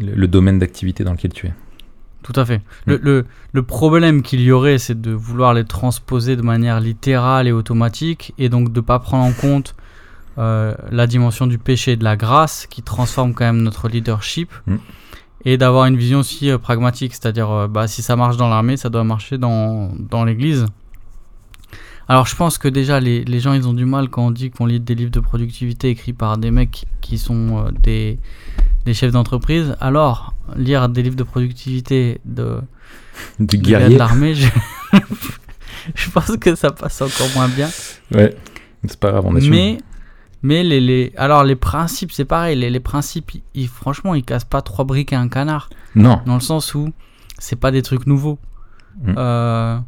le 0.00 0.15
le 0.15 0.29
domaine 0.29 0.59
d'activité 0.59 1.03
dans 1.05 1.12
lequel 1.12 1.33
tu 1.33 1.47
es. 1.49 1.53
Tout 2.23 2.33
à 2.37 2.44
fait. 2.44 2.61
Le, 2.87 2.99
le, 3.03 3.26
le 3.53 3.62
problème 3.62 4.23
qu'il 4.23 4.41
y 4.43 4.53
aurait, 4.53 4.79
c'est 4.79 4.99
de 5.00 5.11
vouloir 5.11 5.53
les 5.55 5.65
transposer 5.65 6.37
de 6.37 6.43
manière 6.43 6.78
littérale 6.81 7.49
et 7.49 7.52
automatique, 7.52 8.33
et 8.38 8.49
donc 8.49 8.73
de 8.73 8.81
ne 8.81 8.85
pas 8.85 8.99
prendre 9.00 9.25
en 9.25 9.33
compte 9.33 9.75
euh, 10.38 10.75
la 10.90 11.06
dimension 11.06 11.46
du 11.46 11.58
péché 11.58 11.92
et 11.92 11.96
de 11.96 12.04
la 12.04 12.16
grâce, 12.16 12.66
qui 12.66 12.82
transforme 12.82 13.34
quand 13.34 13.44
même 13.44 13.62
notre 13.62 13.88
leadership, 13.88 14.50
Mm. 14.66 14.76
et 15.44 15.56
d'avoir 15.58 15.87
une 15.87 15.96
vision 15.96 16.20
aussi 16.20 16.50
euh, 16.50 16.58
pragmatique, 16.58 17.14
c'est-à-dire 17.14 17.50
euh, 17.50 17.68
bah, 17.68 17.88
si 17.88 18.02
ça 18.02 18.16
marche 18.16 18.37
dans 18.37 18.49
l'armée, 18.49 18.76
ça 18.76 18.90
doit 18.90 19.04
marcher 19.04 19.38
dans, 19.38 19.90
dans 19.99 20.25
l'église. 20.25 20.66
Alors 22.08 22.26
je 22.26 22.34
pense 22.34 22.58
que 22.58 22.66
déjà 22.66 22.99
les, 22.99 23.25
les 23.25 23.38
gens 23.38 23.52
ils 23.52 23.68
ont 23.68 23.72
du 23.72 23.84
mal 23.84 24.08
quand 24.08 24.26
on 24.26 24.30
dit 24.32 24.50
qu'on 24.50 24.66
lit 24.66 24.80
des 24.80 24.96
livres 24.96 25.12
de 25.12 25.20
productivité 25.20 25.90
écrits 25.90 26.12
par 26.12 26.38
des 26.38 26.50
mecs 26.50 26.87
qui, 27.00 27.18
sont 27.18 27.70
des, 27.82 28.18
des 28.84 28.94
chefs 28.94 29.12
d'entreprise. 29.12 29.76
Alors 29.80 30.34
lire 30.56 30.88
des 30.88 31.04
livres 31.04 31.14
de 31.14 31.22
productivité 31.22 32.20
de, 32.25 32.60
Du 33.38 33.58
de 33.58 33.96
l'armée, 33.96 34.34
je... 34.34 34.49
je 35.94 36.10
pense 36.10 36.37
que 36.37 36.54
ça 36.54 36.70
passe 36.70 37.00
encore 37.00 37.28
moins 37.34 37.49
bien. 37.49 37.68
Ouais. 38.12 38.34
C'est 38.87 38.99
pas 38.99 39.10
grave, 39.10 39.25
on 39.26 39.37
assume. 39.37 39.50
Mais, 39.50 39.78
mais 40.42 40.62
les, 40.62 40.80
les, 40.80 41.12
alors 41.16 41.44
les 41.44 41.56
principes, 41.56 42.12
c'est 42.12 42.25
pareil. 42.25 42.56
Les, 42.56 42.70
les 42.70 42.80
principes, 42.80 43.35
ils, 43.35 43.42
ils- 43.54 43.68
franchement, 43.68 44.14
ils 44.14 44.25
cassent 44.25 44.44
pas 44.44 44.62
trois 44.62 44.85
briques 44.85 45.12
à 45.12 45.20
un 45.20 45.28
canard. 45.28 45.68
Non. 45.94 46.20
Dans 46.26 46.35
le 46.35 46.40
sens 46.40 46.75
où 46.75 46.92
c'est 47.38 47.56
pas 47.56 47.70
des 47.70 47.82
trucs 47.82 48.06
nouveaux. 48.06 48.38
Mm. 49.02 49.14
Euh, 49.16 49.78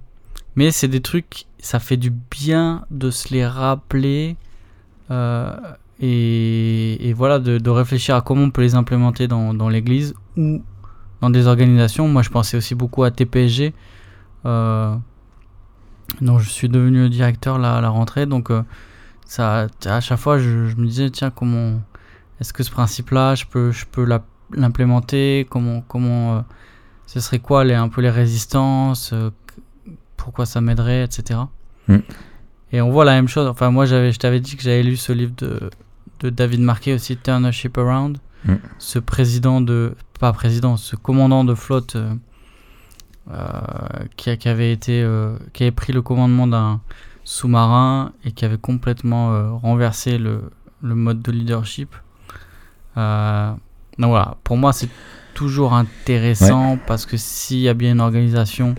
mais 0.56 0.70
c'est 0.70 0.88
des 0.88 1.00
trucs, 1.00 1.46
ça 1.58 1.78
fait 1.78 1.96
du 1.96 2.10
bien 2.10 2.84
de 2.90 3.10
se 3.10 3.32
les 3.32 3.46
rappeler. 3.46 4.36
euh, 5.10 5.54
et, 6.00 7.08
et 7.08 7.12
voilà, 7.12 7.38
de, 7.38 7.58
de 7.58 7.70
réfléchir 7.70 8.16
à 8.16 8.22
comment 8.22 8.42
on 8.42 8.50
peut 8.50 8.62
les 8.62 8.74
implémenter 8.74 9.28
dans, 9.28 9.54
dans 9.54 9.68
l'église 9.68 10.14
ou 10.36 10.60
dans 11.20 11.30
des 11.30 11.46
organisations. 11.46 12.08
Moi, 12.08 12.22
je 12.22 12.30
pensais 12.30 12.56
aussi 12.56 12.74
beaucoup 12.74 13.04
à 13.04 13.10
TPSG, 13.12 13.72
euh, 14.44 14.94
dont 16.20 16.38
je 16.40 16.48
suis 16.50 16.68
devenu 16.68 16.98
le 17.02 17.08
directeur 17.08 17.58
là, 17.58 17.76
à 17.76 17.80
la 17.80 17.88
rentrée. 17.88 18.26
Donc, 18.26 18.50
euh, 18.50 18.62
ça, 19.32 19.66
à 19.86 20.00
chaque 20.00 20.18
fois, 20.18 20.38
je, 20.38 20.68
je 20.68 20.76
me 20.76 20.86
disais, 20.86 21.08
tiens, 21.08 21.30
comment 21.30 21.80
est-ce 22.38 22.52
que 22.52 22.62
ce 22.62 22.70
principe-là, 22.70 23.34
je 23.34 23.46
peux, 23.46 23.72
je 23.72 23.86
peux 23.86 24.06
l'implémenter? 24.52 25.46
Comment, 25.48 25.80
comment, 25.80 26.36
euh, 26.36 26.40
ce 27.06 27.18
serait 27.18 27.38
quoi 27.38 27.64
les, 27.64 27.72
un 27.72 27.88
peu 27.88 28.02
les 28.02 28.10
résistances 28.10 29.14
euh, 29.14 29.30
Pourquoi 30.18 30.44
ça 30.44 30.60
m'aiderait, 30.60 31.04
etc. 31.04 31.40
Mm. 31.88 31.96
Et 32.72 32.82
on 32.82 32.90
voit 32.90 33.06
la 33.06 33.12
même 33.12 33.26
chose. 33.28 33.48
Enfin, 33.48 33.70
moi, 33.70 33.86
j'avais, 33.86 34.12
je 34.12 34.18
t'avais 34.18 34.38
dit 34.38 34.54
que 34.54 34.62
j'avais 34.62 34.82
lu 34.82 34.98
ce 34.98 35.12
livre 35.12 35.32
de, 35.38 35.70
de 36.20 36.28
David 36.28 36.60
Marquet 36.60 36.92
aussi, 36.92 37.16
Turn 37.16 37.46
a 37.46 37.52
Ship 37.52 37.78
Around. 37.78 38.18
Mm. 38.44 38.56
ce 38.78 38.98
président 38.98 39.62
de. 39.62 39.94
Pas 40.20 40.34
président, 40.34 40.76
ce 40.76 40.94
commandant 40.94 41.42
de 41.42 41.54
flotte 41.54 41.96
euh, 41.96 43.34
qui, 44.16 44.28
avait 44.46 44.72
été. 44.72 45.08
qui 45.54 45.62
avait 45.62 45.72
pris 45.72 45.94
le 45.94 46.02
commandement 46.02 46.46
d'un 46.46 46.82
sous-marin 47.36 48.12
et 48.24 48.32
qui 48.32 48.44
avait 48.44 48.58
complètement 48.58 49.32
euh, 49.32 49.50
renversé 49.52 50.18
le, 50.18 50.42
le 50.82 50.94
mode 50.94 51.22
de 51.22 51.32
leadership. 51.32 51.94
Euh, 52.96 53.52
donc 53.98 54.10
voilà, 54.10 54.36
pour 54.44 54.56
moi, 54.56 54.72
c'est 54.72 54.88
toujours 55.34 55.72
intéressant 55.72 56.78
parce 56.86 57.06
que 57.06 57.16
s'il 57.16 57.60
y 57.60 57.68
a 57.68 57.74
bien 57.74 57.92
une 57.92 58.00
organisation 58.00 58.74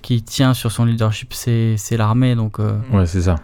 qui 0.00 0.22
tient 0.22 0.54
sur 0.54 0.70
son 0.70 0.84
leadership, 0.84 1.32
c'est 1.34 1.74
c'est 1.76 1.96
l'armée. 1.96 2.36
Donc, 2.36 2.60
euh, 2.60 2.78
Ouais, 2.92 3.06
c'est 3.06 3.22
ça. 3.22 3.36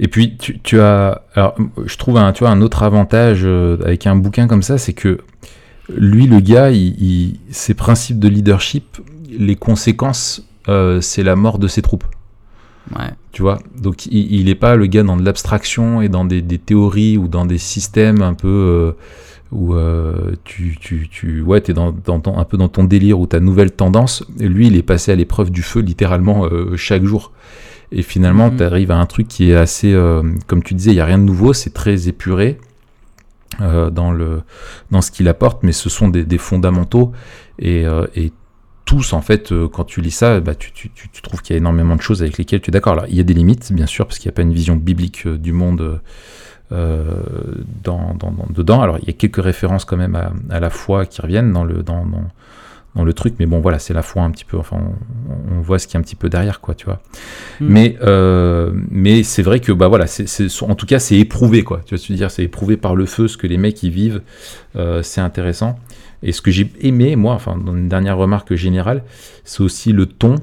Et 0.00 0.08
puis, 0.08 0.36
tu, 0.36 0.58
tu 0.58 0.80
as. 0.80 1.22
Alors, 1.34 1.54
je 1.86 1.96
trouve 1.96 2.16
un, 2.16 2.32
tu 2.32 2.40
vois, 2.42 2.50
un 2.50 2.60
autre 2.62 2.82
avantage 2.82 3.42
euh, 3.44 3.76
avec 3.84 4.06
un 4.08 4.16
bouquin 4.16 4.48
comme 4.48 4.62
ça, 4.62 4.76
c'est 4.76 4.92
que 4.94 5.18
lui, 5.88 6.26
le 6.26 6.40
gars, 6.40 6.70
il, 6.70 7.00
il- 7.00 7.40
ses 7.50 7.74
principes 7.74 8.18
de 8.18 8.26
leadership, 8.28 8.98
les 9.30 9.54
conséquences, 9.54 10.42
euh, 10.68 11.00
c'est 11.00 11.22
la 11.22 11.36
mort 11.36 11.58
de 11.60 11.68
ses 11.68 11.82
troupes. 11.82 12.04
ouais. 12.98 13.12
Tu 13.32 13.42
vois 13.42 13.58
Donc, 13.80 14.06
il, 14.06 14.32
il 14.34 14.48
est 14.48 14.54
pas 14.54 14.76
le 14.76 14.86
gars 14.86 15.02
dans 15.02 15.16
de 15.16 15.24
l'abstraction 15.24 16.02
et 16.02 16.08
dans 16.08 16.24
des, 16.24 16.42
des 16.42 16.58
théories 16.58 17.16
ou 17.18 17.28
dans 17.28 17.46
des 17.46 17.58
systèmes 17.58 18.22
un 18.22 18.34
peu. 18.34 18.48
euh, 18.48 18.92
où 19.50 19.74
euh, 19.74 20.32
tu, 20.44 20.78
tu, 20.80 21.08
tu 21.10 21.42
ouais, 21.42 21.62
es 21.68 21.74
dans, 21.74 21.92
dans 21.92 22.20
ton- 22.20 22.38
un 22.38 22.44
peu 22.44 22.56
dans 22.56 22.68
ton 22.68 22.84
délire 22.84 23.20
ou 23.20 23.26
ta 23.26 23.38
nouvelle 23.38 23.70
tendance. 23.70 24.24
Et 24.40 24.48
lui, 24.48 24.68
il 24.68 24.76
est 24.76 24.82
passé 24.82 25.12
à 25.12 25.14
l'épreuve 25.14 25.50
du 25.50 25.60
feu 25.62 25.80
littéralement 25.80 26.46
euh, 26.46 26.74
chaque 26.76 27.04
jour. 27.04 27.32
Et 27.90 28.00
finalement, 28.00 28.50
Mhm. 28.50 28.56
tu 28.56 28.62
arrives 28.64 28.90
à 28.90 28.96
un 28.96 29.04
truc 29.04 29.28
qui 29.28 29.50
est 29.50 29.54
assez, 29.54 29.94
comme 30.46 30.62
tu 30.62 30.72
disais, 30.72 30.92
il 30.92 30.94
n'y 30.94 31.00
a 31.00 31.04
rien 31.04 31.18
de 31.18 31.24
nouveau, 31.24 31.52
c'est 31.52 31.74
très 31.74 32.08
épuré 32.08 32.58
dans, 33.60 34.10
le, 34.12 34.40
dans 34.90 35.02
ce 35.02 35.10
qu'il 35.10 35.28
apporte, 35.28 35.62
mais 35.62 35.72
ce 35.72 35.90
sont 35.90 36.08
des, 36.08 36.24
des 36.24 36.38
fondamentaux. 36.38 37.12
Et, 37.58 37.84
et 38.16 38.32
tous, 38.92 39.14
en 39.14 39.22
fait, 39.22 39.52
euh, 39.52 39.68
quand 39.68 39.84
tu 39.84 40.02
lis 40.02 40.10
ça, 40.10 40.38
bah, 40.40 40.54
tu, 40.54 40.70
tu, 40.72 40.90
tu, 40.90 41.08
tu 41.08 41.22
trouves 41.22 41.40
qu'il 41.40 41.54
y 41.54 41.56
a 41.56 41.58
énormément 41.58 41.96
de 41.96 42.02
choses 42.02 42.20
avec 42.22 42.36
lesquelles 42.36 42.60
tu 42.60 42.68
es 42.70 42.72
d'accord. 42.72 42.92
Alors, 42.92 43.06
il 43.08 43.16
y 43.16 43.20
a 43.20 43.22
des 43.22 43.32
limites, 43.32 43.72
bien 43.72 43.86
sûr, 43.86 44.06
parce 44.06 44.18
qu'il 44.18 44.28
n'y 44.28 44.34
a 44.34 44.36
pas 44.36 44.42
une 44.42 44.52
vision 44.52 44.76
biblique 44.76 45.26
euh, 45.26 45.38
du 45.38 45.52
monde 45.54 46.00
euh, 46.72 47.04
dans, 47.82 48.14
dans- 48.18 48.30
dans- 48.32 48.46
dedans. 48.50 48.82
Alors, 48.82 48.98
il 49.00 49.06
y 49.06 49.10
a 49.10 49.14
quelques 49.14 49.42
références 49.42 49.86
quand 49.86 49.96
même 49.96 50.14
à, 50.14 50.32
à 50.50 50.60
la 50.60 50.68
foi 50.68 51.06
qui 51.06 51.22
reviennent 51.22 51.52
dans 51.54 51.64
le, 51.64 51.82
dans, 51.82 52.04
le 53.04 53.12
truc, 53.14 53.36
mais 53.38 53.46
bon, 53.46 53.60
voilà, 53.60 53.78
c'est 53.78 53.94
la 53.94 54.02
foi 54.02 54.24
un 54.24 54.30
petit 54.30 54.44
peu. 54.44 54.58
Enfin, 54.58 54.76
on, 54.78 55.56
on 55.56 55.60
voit 55.62 55.78
ce 55.78 55.86
qu'il 55.86 55.94
y 55.94 55.96
a 55.96 56.00
un 56.00 56.02
petit 56.02 56.14
peu 56.16 56.28
derrière, 56.28 56.60
quoi, 56.60 56.74
tu 56.74 56.84
vois. 56.84 57.00
Mm. 57.60 57.66
Mais, 57.66 57.96
euh, 58.02 58.72
mais 58.90 59.22
c'est 59.22 59.42
vrai 59.42 59.60
que, 59.60 59.72
bah 59.72 59.88
voilà, 59.88 60.06
c'est, 60.06 60.28
c'est- 60.28 60.62
en 60.62 60.74
tout 60.74 60.84
cas, 60.84 60.98
c'est 60.98 61.16
éprouvé, 61.16 61.64
quoi. 61.64 61.80
Tu 61.86 61.96
je 61.96 62.08
veux 62.12 62.16
dire, 62.18 62.30
c'est 62.30 62.44
éprouvé 62.44 62.76
par 62.76 62.94
le 62.94 63.06
feu, 63.06 63.26
ce 63.26 63.38
que 63.38 63.46
les 63.46 63.56
mecs 63.56 63.82
y 63.82 63.88
vivent, 63.88 64.20
euh, 64.76 65.02
c'est 65.02 65.22
intéressant. 65.22 65.78
Et 66.22 66.32
ce 66.32 66.40
que 66.40 66.50
j'ai 66.50 66.70
aimé, 66.80 67.16
moi, 67.16 67.34
enfin, 67.34 67.56
dans 67.56 67.74
une 67.74 67.88
dernière 67.88 68.16
remarque 68.16 68.54
générale, 68.54 69.02
c'est 69.44 69.62
aussi 69.62 69.92
le 69.92 70.06
ton, 70.06 70.36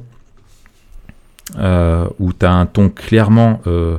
euh, 1.57 2.07
où 2.19 2.33
tu 2.33 2.45
as 2.45 2.51
un 2.51 2.65
ton 2.65 2.89
clairement 2.89 3.61
euh, 3.65 3.97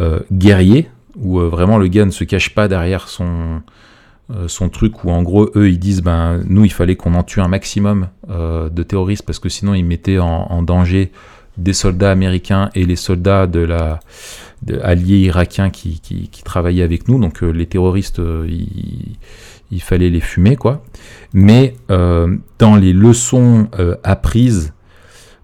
euh, 0.00 0.20
guerrier, 0.32 0.88
où 1.16 1.38
vraiment 1.38 1.78
le 1.78 1.88
gars 1.88 2.04
ne 2.04 2.10
se 2.10 2.24
cache 2.24 2.54
pas 2.54 2.68
derrière 2.68 3.08
son, 3.08 3.62
truc, 4.72 5.04
où 5.04 5.10
en 5.10 5.22
gros, 5.22 5.50
eux, 5.54 5.70
ils 5.70 5.78
disent, 5.78 6.02
ben, 6.02 6.42
nous, 6.46 6.64
il 6.64 6.72
fallait 6.72 6.96
qu'on 6.96 7.14
en 7.14 7.22
tue 7.22 7.40
un 7.40 7.48
maximum 7.48 8.08
de 8.28 8.82
terroristes, 8.82 9.24
parce 9.24 9.38
que 9.38 9.48
sinon, 9.48 9.74
ils 9.74 9.84
mettaient 9.84 10.18
en, 10.18 10.26
en 10.26 10.62
danger 10.62 11.12
des 11.58 11.72
soldats 11.72 12.10
américains 12.10 12.70
et 12.74 12.84
les 12.84 12.96
soldats 12.96 13.46
de 13.46 13.60
la 13.60 14.00
de- 14.62 14.80
alliés 14.80 15.18
irakiens 15.18 15.70
qui, 15.70 16.00
qui, 16.00 16.28
qui 16.28 16.42
travaillaient 16.42 16.82
avec 16.82 17.08
nous. 17.08 17.18
Donc 17.20 17.42
euh, 17.42 17.50
les 17.50 17.66
terroristes, 17.66 18.18
euh, 18.18 18.46
il, 18.48 19.16
il 19.70 19.82
fallait 19.82 20.10
les 20.10 20.20
fumer, 20.20 20.56
quoi. 20.56 20.84
Mais 21.32 21.74
euh, 21.90 22.36
dans 22.58 22.76
les 22.76 22.92
leçons 22.92 23.68
apprises, 24.04 24.72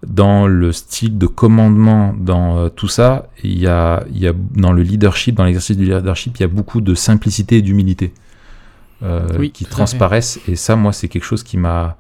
dans 0.07 0.47
le 0.47 0.73
style 0.73 1.17
de 1.19 1.27
commandement, 1.27 2.15
dans 2.19 2.69
tout 2.71 2.89
ça, 2.89 3.29
il 3.43 3.59
y 3.59 3.67
a, 3.67 4.05
il 4.13 4.19
y 4.21 4.27
a 4.27 4.33
dans 4.57 4.73
le 4.73 4.83
leadership, 4.83 5.37
dans 5.37 5.45
l'exercice 5.45 5.77
du 5.77 5.85
leadership, 5.85 6.37
il 6.39 6.43
y 6.43 6.45
a 6.45 6.49
beaucoup 6.49 6.81
de 6.81 6.95
simplicité 6.95 7.59
et 7.59 7.63
d'humilité 7.63 8.13
Oui, 9.39 9.51
qui 9.51 9.65
transparaissent. 9.65 10.41
Et 10.49 10.57
ça, 10.57 10.75
moi, 10.75 10.93
c'est 10.93 11.09
quelque 11.09 11.25
chose 11.25 11.43
qui 11.43 11.57
m'a 11.57 11.97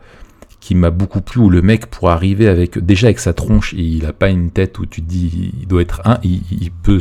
qui 0.62 0.76
m'a 0.76 0.90
beaucoup 0.90 1.20
plu 1.20 1.40
où 1.40 1.50
le 1.50 1.60
mec 1.60 1.86
pour 1.86 2.10
arriver 2.10 2.46
avec 2.46 2.78
déjà 2.78 3.08
avec 3.08 3.18
sa 3.18 3.32
tronche 3.32 3.74
il 3.76 4.06
a 4.06 4.12
pas 4.12 4.28
une 4.28 4.52
tête 4.52 4.78
où 4.78 4.86
tu 4.86 5.00
dis 5.00 5.52
il 5.60 5.66
doit 5.66 5.82
être 5.82 6.02
un 6.04 6.20
il, 6.22 6.70
peut 6.70 7.00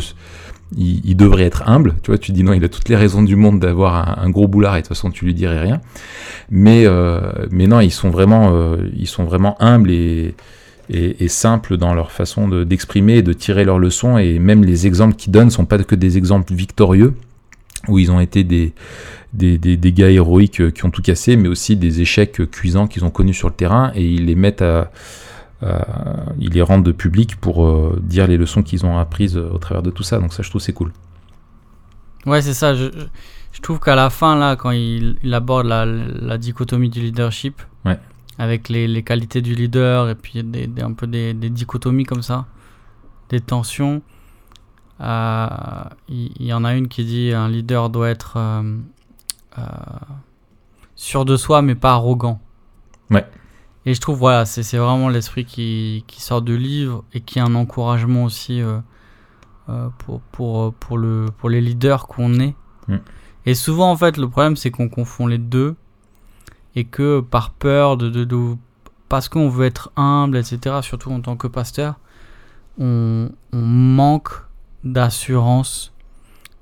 il, 0.76 1.16
devrait 1.16 1.44
être 1.44 1.70
humble. 1.70 1.94
Tu 2.02 2.10
vois 2.10 2.18
tu 2.18 2.32
dis 2.32 2.44
non 2.44 2.54
il 2.54 2.64
a 2.64 2.70
toutes 2.70 2.90
les 2.90 2.96
raisons 2.96 3.22
du 3.22 3.36
monde 3.36 3.60
d'avoir 3.60 4.20
un, 4.20 4.30
gros 4.32 4.48
boulard 4.48 4.78
et 4.78 4.80
de 4.80 4.88
toute 4.88 4.96
façon 4.96 5.12
tu 5.12 5.26
lui 5.26 5.36
dirais 5.36 5.60
rien. 5.60 5.80
Mais 6.50 6.86
euh, 6.88 7.22
non 7.52 7.82
ils 7.82 7.92
sont 7.92 8.10
vraiment 8.10 8.50
euh, 8.56 8.78
ils 8.98 9.08
sont 9.08 9.26
vraiment 9.26 9.56
humbles 9.62 9.92
et 9.92 10.34
et, 10.94 11.30
simples 11.30 11.78
dans 11.78 11.94
leur 11.94 12.12
façon 12.12 12.50
de- 12.50 12.66
d'exprimer 12.66 13.20
et 13.20 13.22
de 13.22 13.32
tirer 13.32 13.64
leurs 13.64 13.80
leçons. 13.80 14.18
Et 14.18 14.40
même 14.40 14.66
les 14.66 14.88
exemples 14.88 15.16
qu'ils 15.16 15.32
donnent 15.32 15.52
sont 15.52 15.64
pas 15.66 15.78
que 15.78 15.96
des 15.96 16.18
exemples 16.18 16.54
victorieux 16.54 17.14
où 17.88 17.98
ils 17.98 18.12
ont 18.12 18.20
été 18.20 18.44
des, 18.44 18.74
des, 19.34 19.58
des, 19.58 19.78
des 19.78 19.94
gars 19.94 20.10
héroïques 20.10 20.62
euh, 20.62 20.72
qui 20.72 20.84
ont 20.86 20.92
tout 20.92 21.02
cassé, 21.02 21.36
mais 21.38 21.48
aussi 21.48 21.76
des 21.78 22.02
échecs 22.02 22.50
cuisants 22.52 22.88
qu'ils 22.88 23.06
ont 23.06 23.10
connus 23.12 23.34
sur 23.34 23.48
le 23.50 23.54
terrain, 23.56 23.92
et 23.96 24.06
ils 24.06 24.26
les 24.26 24.36
mettent 24.36 24.62
à, 24.62 24.92
à- 25.62 26.26
ils 26.40 26.50
les 26.52 26.62
rendent 26.62 26.92
publics 26.92 27.36
pour 27.38 27.66
euh, 27.66 28.00
dire 28.04 28.28
les 28.28 28.38
leçons 28.38 28.64
qu'ils 28.64 28.86
ont 28.86 28.98
apprises 28.98 29.38
euh, 29.38 29.50
au 29.54 29.58
travers 29.58 29.84
de 29.84 29.92
tout 29.92 30.04
ça. 30.04 30.18
Donc 30.20 30.34
ça, 30.34 30.44
je 30.44 30.50
trouve 30.50 30.62
c'est 30.62 30.74
cool. 30.74 30.92
Ouais, 32.26 32.42
c'est 32.42 32.54
ça. 32.54 32.74
Je, 32.76 32.90
trouve 33.62 33.80
qu'à 33.80 33.96
la 33.96 34.10
fin, 34.10 34.36
là, 34.38 34.56
quand 34.56 34.72
il, 34.72 35.18
il 35.24 35.34
aborde 35.34 35.68
la, 35.68 35.86
la 35.86 36.38
dichotomie 36.38 36.90
du 36.90 37.00
leadership, 37.02 37.62
Ouais. 37.86 37.98
avec 38.38 38.70
les, 38.70 38.88
les 38.88 39.04
qualités 39.04 39.42
du 39.42 39.56
leader 39.56 40.10
et 40.10 40.16
puis 40.16 40.44
des, 40.44 40.70
un 40.82 40.94
peu 40.94 41.06
des, 41.08 41.34
des 41.34 41.50
dichotomies 41.50 42.06
comme 42.06 42.22
ça, 42.24 42.46
des 43.30 43.40
tensions, 43.40 44.02
il, 46.10 46.32
y 46.40 46.54
en 46.54 46.64
a 46.64 46.76
une 46.76 46.88
qui 46.88 47.04
dit 47.06 47.32
un 47.34 47.50
leader 47.50 47.90
doit 47.90 48.10
être 48.10 48.34
euh, 48.38 48.78
sûr 50.96 51.26
de 51.26 51.38
soi 51.38 51.62
mais 51.62 51.76
pas 51.76 51.92
arrogant. 51.92 52.40
Ouais. 53.10 53.28
Et 53.86 53.94
je 53.94 54.02
trouve, 54.02 54.18
voilà, 54.20 54.46
c'est 54.46 54.64
c'est 54.64 54.78
vraiment 54.78 55.10
l'esprit 55.10 55.44
qui, 55.46 56.04
qui 56.08 56.22
sort 56.22 56.42
du 56.42 56.58
livre 56.58 57.04
et 57.14 57.22
qui 57.22 57.40
est 57.40 57.42
un 57.42 57.56
encouragement 57.56 58.26
aussi 58.26 58.62
euh, 58.62 58.80
euh, 59.70 59.90
pour, 59.98 60.22
pour, 60.22 60.74
pour, 60.76 60.98
le, 60.98 61.26
pour 61.38 61.50
les 61.50 61.62
leaders 61.62 62.06
qu'on 62.08 62.40
est. 62.40 62.56
Mm. 62.88 62.98
Et 63.48 63.56
souvent, 63.56 63.92
en 63.92 63.98
fait, 63.98 64.18
le 64.18 64.30
problème, 64.30 64.56
c'est 64.56 64.70
qu'on 64.70 64.88
confond 64.88 65.26
les 65.26 65.40
deux 65.40 65.76
et 66.76 66.86
que 66.86 67.22
par 67.22 67.50
peur 67.52 67.98
de. 67.98 68.10
de, 68.10 68.24
de- 68.24 68.56
parce 69.10 69.28
qu'on 69.28 69.50
veut 69.50 69.66
être 69.66 69.92
humble, 69.98 70.38
etc., 70.38 70.78
surtout 70.82 71.12
en 71.12 71.20
tant 71.20 71.36
que 71.36 71.48
pasteur, 71.48 71.96
on, 72.80 73.30
on 73.52 73.62
manque 73.62 74.30
d'assurance 74.84 75.92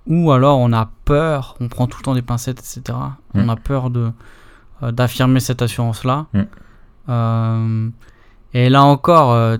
ou 0.10 0.32
alors 0.32 0.60
on 0.60 0.74
a 0.74 0.90
peur, 1.06 1.56
on 1.62 1.68
prend 1.70 1.88
tout 1.88 2.00
le 2.00 2.04
temps 2.04 2.16
des 2.16 2.22
pincettes, 2.22 2.60
etc. 2.60 2.98
On 3.36 3.46
Mm. 3.46 3.50
a 3.52 3.56
peur 3.56 3.90
de 3.90 4.12
euh, 4.84 4.92
d'affirmer 4.92 5.40
cette 5.40 5.62
assurance-là. 5.62 6.26
Mm. 6.34 6.42
Euh, 7.10 7.90
et 8.54 8.70
là 8.70 8.84
encore, 8.84 9.32
euh, 9.34 9.58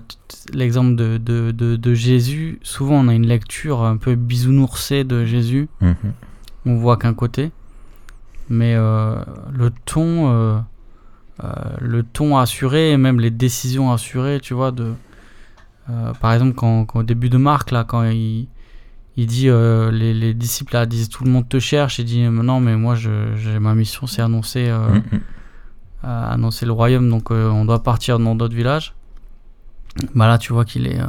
l'exemple 0.52 0.96
de, 0.96 1.16
de, 1.18 1.50
de, 1.52 1.76
de 1.76 1.94
Jésus, 1.94 2.58
souvent 2.62 2.96
on 2.96 3.08
a 3.08 3.14
une 3.14 3.26
lecture 3.26 3.82
un 3.84 3.96
peu 3.96 4.14
bisounoursée 4.16 5.04
de 5.04 5.24
Jésus, 5.24 5.68
Mhm. 5.80 5.94
on 6.66 6.74
voit 6.76 6.96
qu'un 6.96 7.14
côté, 7.14 7.52
mais 8.48 8.74
le 8.74 9.70
ton, 9.84 10.62
le 11.80 12.02
ton 12.02 12.36
assuré 12.36 12.90
et 12.92 12.96
même 12.96 13.20
les 13.20 13.30
décisions 13.30 13.92
assurées, 13.92 14.40
tu 14.40 14.54
vois, 14.54 14.72
de, 14.72 14.92
par 16.20 16.32
exemple 16.32 16.54
quand, 16.54 16.84
quand 16.84 17.00
au 17.00 17.02
début 17.04 17.28
de 17.30 17.36
Marc 17.38 17.70
là, 17.70 17.84
quand 17.84 18.02
il 18.04 18.48
il 19.20 19.26
dit 19.26 19.48
euh, 19.48 19.90
les, 19.90 20.14
les 20.14 20.32
disciples 20.34 20.72
là 20.74 20.86
disent 20.86 21.08
tout 21.08 21.24
le 21.24 21.30
monde 21.30 21.48
te 21.48 21.58
cherche, 21.58 21.98
il 21.98 22.04
dit 22.04 22.22
non 22.22 22.60
mais 22.60 22.76
moi 22.76 22.94
j'ai 22.94 23.58
ma 23.58 23.74
mission 23.74 24.06
c'est 24.06 24.22
annoncer 24.22 24.68
euh, 24.68 24.88
Mhm. 24.94 25.20
à 26.02 26.32
annoncer 26.32 26.64
le 26.64 26.72
royaume, 26.72 27.08
donc 27.10 27.30
euh, 27.30 27.48
on 27.50 27.64
doit 27.66 27.82
partir 27.82 28.18
dans 28.18 28.34
d'autres 28.34 28.54
villages. 28.56 28.94
Bah 30.14 30.28
là, 30.28 30.38
tu 30.38 30.52
vois 30.54 30.64
qu'il 30.64 30.86
est, 30.86 30.98
euh, 31.00 31.06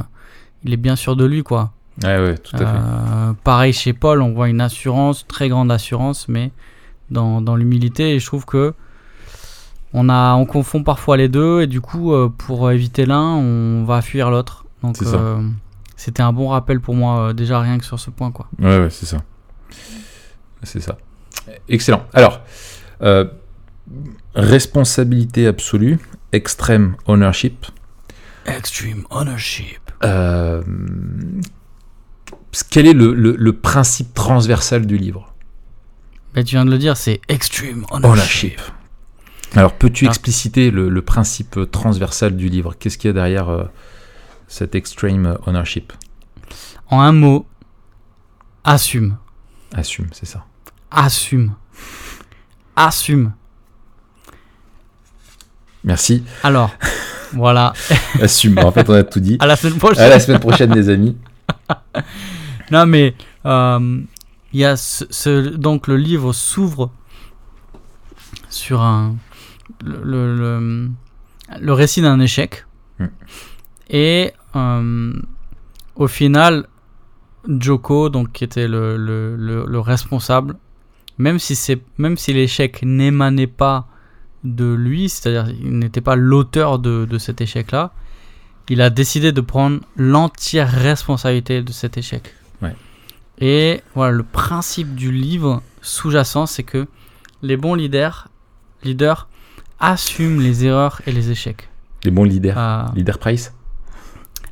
il 0.64 0.72
est 0.74 0.76
bien 0.76 0.96
sûr 0.96 1.14
de 1.16 1.24
lui, 1.24 1.42
quoi. 1.42 1.72
Ouais, 2.02 2.18
ouais, 2.18 2.36
tout 2.36 2.56
à 2.56 2.58
fait. 2.58 2.64
Euh, 2.66 3.32
pareil 3.44 3.72
chez 3.72 3.92
Paul, 3.94 4.20
on 4.20 4.32
voit 4.32 4.48
une 4.48 4.60
assurance, 4.60 5.26
très 5.26 5.48
grande 5.48 5.70
assurance, 5.72 6.26
mais 6.28 6.50
dans, 7.10 7.40
dans 7.40 7.54
l'humilité. 7.56 8.14
Et 8.14 8.18
je 8.18 8.26
trouve 8.26 8.44
que 8.44 8.74
on 9.94 10.08
a, 10.10 10.34
on 10.34 10.44
confond 10.46 10.82
parfois 10.82 11.16
les 11.16 11.28
deux, 11.28 11.62
et 11.62 11.66
du 11.66 11.80
coup, 11.80 12.12
euh, 12.12 12.28
pour 12.28 12.70
éviter 12.70 13.06
l'un, 13.06 13.22
on 13.36 13.84
va 13.84 14.02
fuir 14.02 14.30
l'autre. 14.30 14.64
Donc, 14.82 14.96
C'est 14.98 15.04
ça. 15.06 15.38
C'était 16.04 16.22
un 16.22 16.32
bon 16.32 16.48
rappel 16.48 16.80
pour 16.80 16.94
moi, 16.94 17.28
euh, 17.28 17.32
déjà 17.32 17.60
rien 17.60 17.78
que 17.78 17.84
sur 17.84 18.00
ce 18.00 18.10
point, 18.10 18.32
quoi. 18.32 18.48
Ouais, 18.58 18.78
ouais, 18.78 18.90
c'est 18.90 19.06
ça. 19.06 19.18
C'est 20.64 20.80
ça. 20.80 20.98
Excellent. 21.68 22.04
Alors, 22.12 22.40
euh, 23.02 23.24
responsabilité 24.34 25.46
absolue, 25.46 25.98
extreme 26.32 26.96
ownership. 27.06 27.66
Extreme 28.46 29.04
ownership. 29.10 29.78
Euh, 30.04 30.62
quel 32.70 32.86
est 32.86 32.92
le, 32.92 33.14
le- 33.14 33.36
le 33.38 33.52
principe 33.52 34.12
transversal 34.14 34.86
du 34.86 34.96
livre? 34.98 35.34
Ben, 36.34 36.44
tu 36.44 36.56
viens 36.56 36.64
de 36.64 36.70
le 36.70 36.78
dire, 36.78 36.96
c'est 36.96 37.20
extreme 37.28 37.84
ownership. 37.90 38.04
Ownership. 38.10 38.60
Alors, 39.54 39.74
peux-tu 39.74 40.06
Ah. 40.06 40.08
expliciter 40.08 40.70
le, 40.70 40.88
le 40.88 41.02
principe 41.02 41.60
transversal 41.70 42.36
du 42.36 42.48
livre? 42.48 42.74
Qu'est-ce 42.78 42.98
qu'il 42.98 43.08
y 43.08 43.10
a 43.10 43.14
derrière 43.14 43.48
euh, 43.50 43.64
cet 44.52 44.74
extreme 44.74 45.38
ownership 45.46 45.94
En 46.90 47.00
un 47.00 47.12
mot, 47.12 47.46
assume. 48.64 49.16
Assume, 49.74 50.08
c'est 50.12 50.26
ça. 50.26 50.44
Assume. 50.90 51.54
Assume. 52.76 53.32
Merci. 55.84 56.22
Alors, 56.42 56.70
voilà. 57.32 57.72
Assume. 58.20 58.58
en 58.58 58.70
fait, 58.72 58.88
on 58.90 58.92
a 58.94 59.02
tout 59.04 59.20
dit. 59.20 59.36
À 59.40 59.46
la 59.46 59.56
semaine 59.56 59.76
À 59.76 59.78
prochaine. 59.78 60.10
la 60.10 60.20
semaine 60.20 60.40
prochaine, 60.40 60.74
les 60.74 60.88
amis. 60.88 61.16
Non, 62.70 62.86
mais 62.86 63.14
euh, 63.44 64.00
il 64.54 64.60
y 64.60 64.64
a 64.64 64.76
ce, 64.76 65.04
ce- 65.10 65.48
donc 65.48 65.88
le 65.88 65.96
livre 65.98 66.32
s'ouvre 66.32 66.90
sur 68.48 68.80
un 68.80 69.16
le, 69.84 70.00
le, 70.02 70.36
le- 70.36 70.90
le 71.60 71.72
récit 71.72 72.00
d'un 72.02 72.18
échec 72.20 72.64
Hmm. 72.98 73.06
et 73.90 74.32
au 74.54 76.06
final 76.08 76.66
Joko 77.48 78.08
donc 78.08 78.32
qui 78.32 78.44
était 78.44 78.68
le, 78.68 78.96
le, 78.96 79.36
le, 79.36 79.64
le 79.66 79.80
responsable 79.80 80.56
même 81.18 81.38
si 81.38 81.54
c'est 81.54 81.80
même 81.98 82.16
si 82.16 82.32
l'échec 82.32 82.82
n'émanait 82.82 83.46
pas 83.46 83.86
de 84.44 84.72
lui 84.72 85.08
c'est-à-dire 85.08 85.54
il 85.60 85.78
n'était 85.78 86.00
pas 86.00 86.16
l'auteur 86.16 86.78
de, 86.78 87.04
de 87.04 87.18
cet 87.18 87.40
échec 87.40 87.72
là 87.72 87.92
il 88.68 88.80
a 88.80 88.90
décidé 88.90 89.32
de 89.32 89.40
prendre 89.40 89.80
l'entière 89.96 90.70
responsabilité 90.70 91.62
de 91.62 91.72
cet 91.72 91.96
échec 91.98 92.34
Ouais. 92.62 92.76
et 93.40 93.80
voilà 93.96 94.12
le 94.12 94.22
principe 94.22 94.94
du 94.94 95.10
livre 95.10 95.62
sous-jacent 95.80 96.46
c'est 96.46 96.62
que 96.62 96.86
les 97.42 97.56
bons 97.56 97.74
leaders 97.74 98.28
leaders 98.84 99.28
assument 99.80 100.40
les 100.40 100.64
erreurs 100.64 101.00
et 101.06 101.12
les 101.12 101.30
échecs 101.32 101.68
Les 102.04 102.12
bons 102.12 102.22
leaders. 102.22 102.56
Euh, 102.56 102.82
Leader 102.94 103.18
Price? 103.18 103.52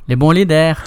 Les 0.07 0.15
bons 0.15 0.31
leaders. 0.31 0.81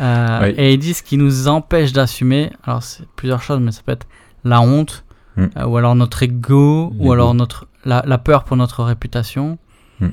Euh, 0.00 0.40
Oui. 0.42 0.48
Et 0.58 0.74
ils 0.74 0.78
disent 0.78 0.98
ce 0.98 1.02
qui 1.02 1.16
nous 1.16 1.48
empêche 1.48 1.92
d'assumer. 1.92 2.50
Alors, 2.64 2.82
c'est 2.82 3.06
plusieurs 3.16 3.42
choses, 3.42 3.60
mais 3.60 3.72
ça 3.72 3.82
peut 3.84 3.92
être 3.92 4.06
la 4.44 4.60
honte, 4.60 5.04
Mm. 5.36 5.46
euh, 5.58 5.66
ou 5.66 5.76
alors 5.76 5.94
notre 5.94 6.22
ego, 6.22 6.92
ou 6.98 7.12
alors 7.12 7.34
notre, 7.34 7.66
la, 7.84 8.02
la 8.06 8.16
peur 8.16 8.44
pour 8.44 8.56
notre 8.56 8.82
réputation. 8.84 9.58
Mm. 10.00 10.06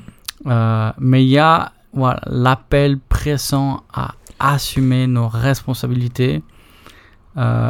Euh, 0.48 0.92
mais 0.98 1.24
il 1.24 1.28
y 1.28 1.38
a 1.38 1.72
voilà, 1.94 2.20
l'appel 2.26 2.98
pressant 2.98 3.84
à 3.92 4.12
assumer 4.38 5.06
nos 5.06 5.28
responsabilités 5.28 6.42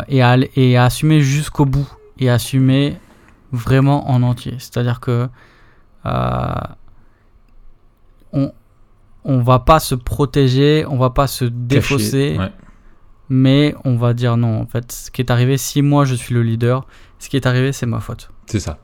et, 0.08 0.22
à, 0.22 0.36
et 0.56 0.76
à 0.76 0.84
assumer 0.84 1.20
jusqu'au 1.20 1.64
bout 1.64 1.88
et 2.18 2.28
à 2.28 2.34
assumer 2.34 2.96
vraiment 3.52 4.10
en 4.10 4.22
entier. 4.22 4.54
C'est-à-dire 4.58 4.98
que 4.98 5.28
on, 8.32 8.52
on 9.24 9.40
va 9.40 9.58
pas 9.58 9.80
se 9.80 9.94
protéger, 9.94 10.84
on 10.88 10.96
va 10.98 11.10
pas 11.10 11.26
se 11.26 11.44
défausser. 11.44 12.36
Ouais. 12.38 12.52
mais 13.28 13.74
on 13.84 13.96
va 13.96 14.12
dire 14.14 14.36
non. 14.36 14.60
En 14.60 14.66
fait, 14.66 14.92
ce 14.92 15.10
qui 15.10 15.22
est 15.22 15.30
arrivé, 15.30 15.56
si 15.56 15.80
moi 15.82 16.04
je 16.04 16.14
suis 16.14 16.34
le 16.34 16.42
leader, 16.42 16.86
ce 17.18 17.28
qui 17.28 17.36
est 17.36 17.46
arrivé, 17.46 17.72
c'est 17.72 17.86
ma 17.86 18.00
faute. 18.00 18.28
C'est 18.46 18.60
ça. 18.60 18.78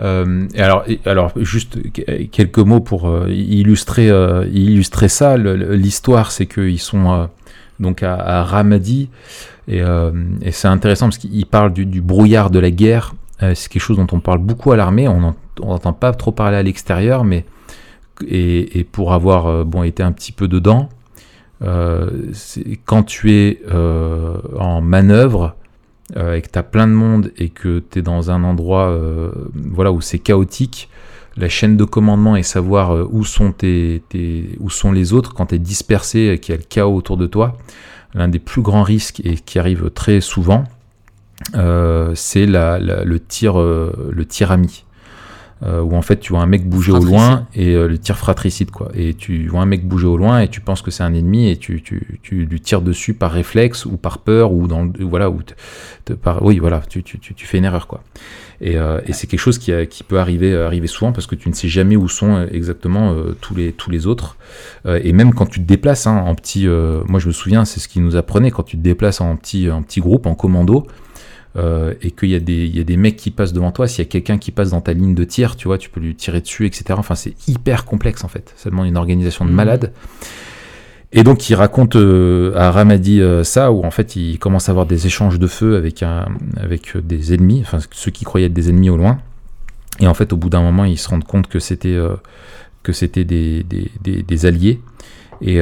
Euh, 0.00 0.46
et 0.54 0.62
alors, 0.62 0.84
et 0.88 0.98
alors, 1.04 1.32
juste 1.36 1.92
que- 1.92 2.22
quelques 2.24 2.58
mots 2.58 2.80
pour 2.80 3.08
euh, 3.08 3.28
illustrer, 3.28 4.08
euh, 4.08 4.46
illustrer 4.50 5.08
ça. 5.08 5.36
L'histoire, 5.36 6.30
c'est 6.32 6.46
qu'ils 6.46 6.78
sont 6.78 7.28
donc 7.80 8.02
à, 8.02 8.14
à 8.14 8.44
Ramadi, 8.44 9.10
et, 9.68 9.82
et 10.42 10.52
c'est 10.52 10.68
intéressant 10.68 11.06
parce 11.06 11.18
qu'ils 11.18 11.46
parlent 11.46 11.72
du, 11.72 11.84
du 11.86 12.00
brouillard 12.00 12.50
de 12.50 12.58
la 12.58 12.70
guerre. 12.70 13.14
C'est 13.40 13.68
quelque 13.68 13.82
chose 13.82 13.96
dont 13.96 14.06
on 14.12 14.20
parle 14.20 14.38
beaucoup 14.38 14.72
à 14.72 14.76
l'armée. 14.76 15.06
On 15.08 15.34
n'entend 15.60 15.92
pas 15.94 16.12
trop 16.12 16.32
parler 16.32 16.56
à 16.58 16.62
l'extérieur, 16.62 17.24
mais 17.24 17.44
et, 18.28 18.84
pour 18.90 19.12
avoir 19.12 19.46
euh, 19.46 19.64
bon 19.64 19.82
été 19.82 20.02
un 20.02 20.12
petit 20.12 20.32
peu 20.32 20.48
dedans, 20.48 20.88
euh, 21.62 22.30
quand 22.84 23.02
tu 23.02 23.32
es 23.32 23.60
euh, 23.70 24.36
en 24.58 24.80
manœuvre 24.80 25.56
et 26.16 26.42
que 26.42 26.48
tu 26.50 26.58
as 26.58 26.64
plein 26.64 26.88
de 26.88 26.92
monde 26.92 27.30
et 27.36 27.50
que 27.50 27.84
tu 27.88 28.00
es 28.00 28.02
dans 28.02 28.32
un 28.32 28.42
endroit 28.42 28.98
voilà, 29.54 29.92
où 29.92 30.00
c'est 30.00 30.18
chaotique, 30.18 30.88
la 31.36 31.48
chaîne 31.48 31.76
de 31.76 31.84
commandement 31.84 32.34
et 32.34 32.42
savoir 32.42 33.06
où, 33.12 33.22
sont 33.22 33.54
les 33.62 35.12
autres 35.12 35.32
quand 35.32 35.46
tu 35.46 35.54
es 35.54 35.58
dispersé 35.60 36.40
qu'il 36.42 36.52
y 36.52 36.58
a 36.58 36.60
le 36.60 36.66
chaos 36.68 36.96
autour 36.96 37.16
de 37.16 37.28
toi, 37.28 37.56
l'un 38.14 38.26
des 38.26 38.40
plus 38.40 38.60
grands 38.60 38.82
risques 38.82 39.20
et 39.24 39.36
qui 39.36 39.60
arrive 39.60 39.90
très 39.90 40.20
souvent, 40.20 40.64
c'est 41.52 42.46
le, 42.46 43.18
tir, 43.18 43.60
le 43.60 44.24
tir 44.24 44.50
ami. 44.50 44.84
Euh, 45.62 45.82
où 45.82 45.94
en 45.94 46.00
fait 46.00 46.18
tu 46.20 46.32
vois 46.32 46.40
un 46.40 46.46
mec 46.46 46.66
bouger 46.66 46.90
au 46.90 47.04
loin 47.04 47.46
et 47.54 47.74
euh, 47.74 47.86
le 47.86 47.98
tir 47.98 48.16
fratricide 48.16 48.70
quoi. 48.70 48.90
Et 48.94 49.12
tu 49.12 49.46
vois 49.46 49.60
un 49.60 49.66
mec 49.66 49.86
bouger 49.86 50.06
au 50.06 50.16
loin 50.16 50.40
et 50.40 50.48
tu 50.48 50.62
penses 50.62 50.80
que 50.80 50.90
c'est 50.90 51.02
un 51.02 51.12
ennemi 51.12 51.50
et 51.50 51.58
tu, 51.58 51.82
tu, 51.82 52.18
tu 52.22 52.46
lui 52.46 52.62
tires 52.62 52.80
dessus 52.80 53.12
par 53.12 53.30
réflexe 53.30 53.84
ou 53.84 53.98
par 53.98 54.20
peur 54.20 54.52
ou 54.52 54.66
dans 54.68 54.84
le- 54.84 54.92
voilà 55.04 55.28
ou 55.28 55.42
te- 55.42 55.52
te- 56.06 56.12
par 56.14 56.42
oui 56.42 56.58
voilà 56.58 56.80
tu, 56.88 57.02
tu, 57.02 57.18
tu, 57.18 57.34
tu 57.34 57.46
fais 57.46 57.58
une 57.58 57.66
erreur 57.66 57.88
quoi. 57.88 58.02
Et, 58.62 58.78
euh, 58.78 59.00
et 59.06 59.12
c'est 59.12 59.26
quelque 59.26 59.40
chose 59.40 59.58
qui, 59.58 59.70
a- 59.70 59.84
qui 59.84 60.02
peut 60.02 60.18
arriver 60.18 60.56
arriver 60.56 60.86
souvent 60.86 61.12
parce 61.12 61.26
que 61.26 61.34
tu 61.34 61.50
ne 61.50 61.54
sais 61.54 61.68
jamais 61.68 61.94
où 61.96 62.08
sont 62.08 62.36
euh, 62.36 62.46
exactement 62.50 63.12
euh, 63.12 63.36
tous 63.42 63.54
les 63.54 63.72
tous 63.72 63.90
les 63.90 64.06
autres. 64.06 64.38
Euh, 64.86 64.98
et 65.04 65.12
même 65.12 65.34
quand 65.34 65.44
tu 65.46 65.60
te 65.60 65.66
déplaces 65.66 66.06
hein, 66.06 66.16
en 66.26 66.34
petit 66.36 66.66
euh, 66.68 67.02
moi 67.06 67.20
je 67.20 67.26
me 67.26 67.32
souviens 67.32 67.66
c'est 67.66 67.80
ce 67.80 67.88
qu'ils 67.88 68.02
nous 68.02 68.16
apprenait 68.16 68.50
quand 68.50 68.62
tu 68.62 68.78
te 68.78 68.82
déplaces 68.82 69.20
en 69.20 69.36
petit 69.36 69.70
en 69.70 69.82
petit 69.82 70.00
groupe 70.00 70.24
en 70.26 70.34
commando 70.34 70.86
euh, 71.56 71.94
et 72.02 72.10
qu'il 72.12 72.28
y, 72.30 72.34
a 72.34 72.40
des- 72.40 72.66
il 72.66 72.76
y 72.76 72.80
a 72.80 72.84
des 72.84 72.96
mecs 72.96 73.16
qui 73.16 73.30
passent 73.30 73.52
devant 73.52 73.72
toi, 73.72 73.88
s'il 73.88 74.04
y 74.04 74.06
a 74.06 74.10
quelqu'un 74.10 74.38
qui 74.38 74.50
passe 74.52 74.70
dans 74.70 74.80
ta 74.80 74.92
ligne 74.92 75.14
de 75.14 75.24
tir, 75.24 75.56
tu 75.56 75.66
vois, 75.68 75.78
tu 75.78 75.90
peux 75.90 76.00
lui 76.00 76.14
tirer 76.14 76.40
dessus, 76.40 76.66
etc. 76.66 76.84
Enfin, 76.96 77.14
c'est 77.16 77.34
hyper 77.48 77.84
complexe 77.84 78.22
en 78.24 78.28
fait. 78.28 78.52
Ça 78.56 78.70
demande 78.70 78.86
une 78.86 78.96
organisation 78.96 79.44
de 79.44 79.50
Mhm. 79.50 79.56
malade. 79.56 79.92
Et 81.12 81.24
donc, 81.24 81.50
il 81.50 81.54
raconte 81.56 81.96
euh, 81.96 82.52
à 82.54 82.70
Ramadi 82.70 83.20
euh, 83.20 83.42
ça, 83.42 83.72
où 83.72 83.82
en 83.84 83.90
fait, 83.90 84.14
il 84.14 84.38
commence 84.38 84.68
à 84.68 84.72
avoir 84.72 84.86
des 84.86 85.06
échanges 85.06 85.40
de 85.40 85.46
feu 85.48 85.76
avec, 85.76 86.04
un, 86.04 86.26
avec 86.56 86.96
des 87.04 87.34
ennemis, 87.34 87.62
enfin, 87.62 87.78
ceux 87.90 88.12
qui 88.12 88.24
croyaient 88.24 88.46
être 88.46 88.52
des 88.52 88.68
ennemis 88.70 88.90
au 88.90 88.96
loin. 88.96 89.18
Et 89.98 90.06
en 90.06 90.14
fait, 90.14 90.32
au 90.32 90.36
bout 90.36 90.50
d'un 90.50 90.62
moment, 90.62 90.84
ils 90.84 90.98
se 90.98 91.08
rendent 91.08 91.24
compte 91.24 91.48
que 91.48 91.58
c'était 91.58 91.88
euh, 91.96 92.14
que 92.84 92.92
c'était 92.92 93.24
des, 93.24 93.64
des, 93.64 93.90
des- 94.02 94.22
des 94.22 94.46
alliés. 94.46 94.80
Et, 95.42 95.58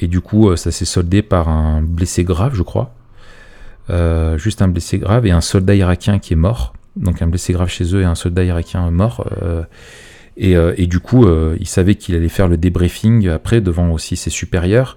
et 0.00 0.06
du 0.08 0.20
coup, 0.22 0.56
ça 0.56 0.70
s'est 0.70 0.84
soldé 0.86 1.20
par 1.22 1.48
un 1.48 1.82
blessé 1.82 2.24
grave, 2.24 2.54
je 2.54 2.62
crois. 2.62 2.94
Euh, 3.90 4.36
juste 4.38 4.62
un 4.62 4.68
blessé 4.68 4.98
grave 4.98 5.26
et 5.26 5.30
un 5.30 5.40
soldat 5.40 5.74
irakien 5.74 6.18
qui 6.18 6.34
est 6.34 6.36
mort. 6.36 6.74
Donc 6.96 7.22
un 7.22 7.26
blessé 7.26 7.52
grave 7.52 7.68
chez 7.68 7.94
eux 7.94 8.02
et 8.02 8.04
un 8.04 8.14
soldat 8.14 8.44
irakien 8.44 8.90
mort. 8.90 9.26
euh, 9.42 9.62
et, 10.40 10.56
euh, 10.56 10.72
et 10.76 10.86
du 10.86 11.00
coup, 11.00 11.26
il 11.58 11.66
savait 11.66 11.96
qu'il 11.96 12.14
allait 12.14 12.28
faire 12.28 12.46
le 12.46 12.56
débriefing 12.56 13.28
après 13.28 13.60
devant 13.60 13.90
aussi 13.90 14.16
ses 14.16 14.30
supérieurs. 14.30 14.96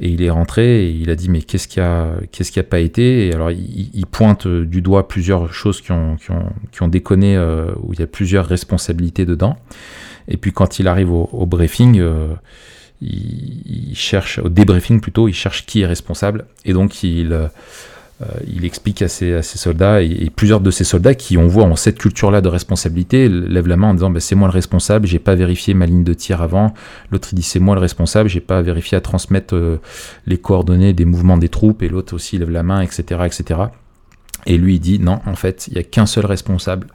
Et 0.00 0.08
il 0.08 0.22
est 0.22 0.30
rentré 0.30 0.86
et 0.86 0.90
il 0.90 1.08
a 1.08 1.14
dit 1.14 1.28
mais 1.30 1.40
qu'est-ce 1.42 1.68
qui 1.68 1.78
a 1.78 2.08
qu'est-ce 2.32 2.50
qui 2.50 2.58
a 2.58 2.64
pas 2.64 2.80
été? 2.80 3.28
Et 3.28 3.32
alors 3.32 3.52
il, 3.52 4.06
pointe 4.10 4.48
du 4.48 4.82
doigt 4.82 5.06
plusieurs 5.06 5.52
choses 5.52 5.80
qui 5.80 5.92
ont 5.92 6.16
qui 6.16 6.32
ont, 6.32 6.52
qui 6.72 6.82
ont 6.82 6.88
déconné 6.88 7.38
où 7.80 7.92
il 7.92 8.00
y 8.00 8.02
a 8.02 8.08
plusieurs 8.08 8.46
responsabilités 8.46 9.24
dedans. 9.24 9.56
Et 10.26 10.36
puis 10.36 10.50
quand 10.50 10.80
il 10.80 10.88
arrive 10.88 11.12
au, 11.12 11.28
au 11.32 11.46
briefing, 11.46 12.02
il, 13.00 13.94
cherche 13.94 14.38
au 14.38 14.48
débriefing 14.48 15.00
plutôt, 15.00 15.28
il 15.28 15.34
cherche 15.34 15.64
qui 15.64 15.82
est 15.82 15.86
responsable. 15.86 16.46
Et 16.64 16.72
donc 16.72 17.04
il 17.04 17.32
il 18.46 18.64
explique 18.64 19.02
à 19.02 19.08
ses, 19.08 19.34
à 19.34 19.42
ses 19.42 19.58
soldats, 19.58 20.00
et, 20.00 20.30
plusieurs 20.30 20.60
de 20.60 20.70
ces 20.70 20.84
soldats 20.84 21.14
qui, 21.14 21.36
on 21.36 21.48
voit, 21.48 21.64
ont 21.64 21.76
cette 21.76 21.98
culture-là 21.98 22.40
de 22.40 22.48
responsabilité, 22.48 23.28
lèvent 23.28 23.66
la 23.66 23.76
main 23.76 23.88
en 23.88 23.94
disant 23.94 24.10
bah, 24.10 24.20
C'est 24.20 24.34
moi 24.34 24.48
le 24.48 24.52
responsable, 24.52 25.06
j'ai 25.06 25.18
pas 25.18 25.34
vérifié 25.34 25.74
ma 25.74 25.86
ligne 25.86 26.04
de 26.04 26.14
tir 26.14 26.40
avant. 26.40 26.72
L'autre, 27.10 27.28
il 27.32 27.36
dit 27.36 27.42
C'est 27.42 27.58
moi 27.58 27.74
le 27.74 27.80
responsable, 27.80 28.28
j'ai 28.28 28.40
pas 28.40 28.62
vérifié 28.62 28.96
à 28.96 29.00
transmettre 29.00 29.56
euh, 29.56 29.80
les 30.26 30.38
coordonnées 30.38 30.92
des 30.92 31.04
mouvements 31.04 31.36
des 31.36 31.48
troupes, 31.48 31.82
et 31.82 31.88
l'autre 31.88 32.14
aussi 32.14 32.38
lève 32.38 32.50
la 32.50 32.62
main, 32.62 32.80
etc. 32.80 33.22
etc. 33.26 33.60
Et 34.46 34.56
lui, 34.56 34.78
dit 34.78 34.98
Non, 34.98 35.20
en 35.26 35.34
fait, 35.34 35.66
il 35.68 35.74
y 35.74 35.78
a 35.78 35.82
qu'un 35.82 36.06
seul 36.06 36.26
responsable 36.26 36.86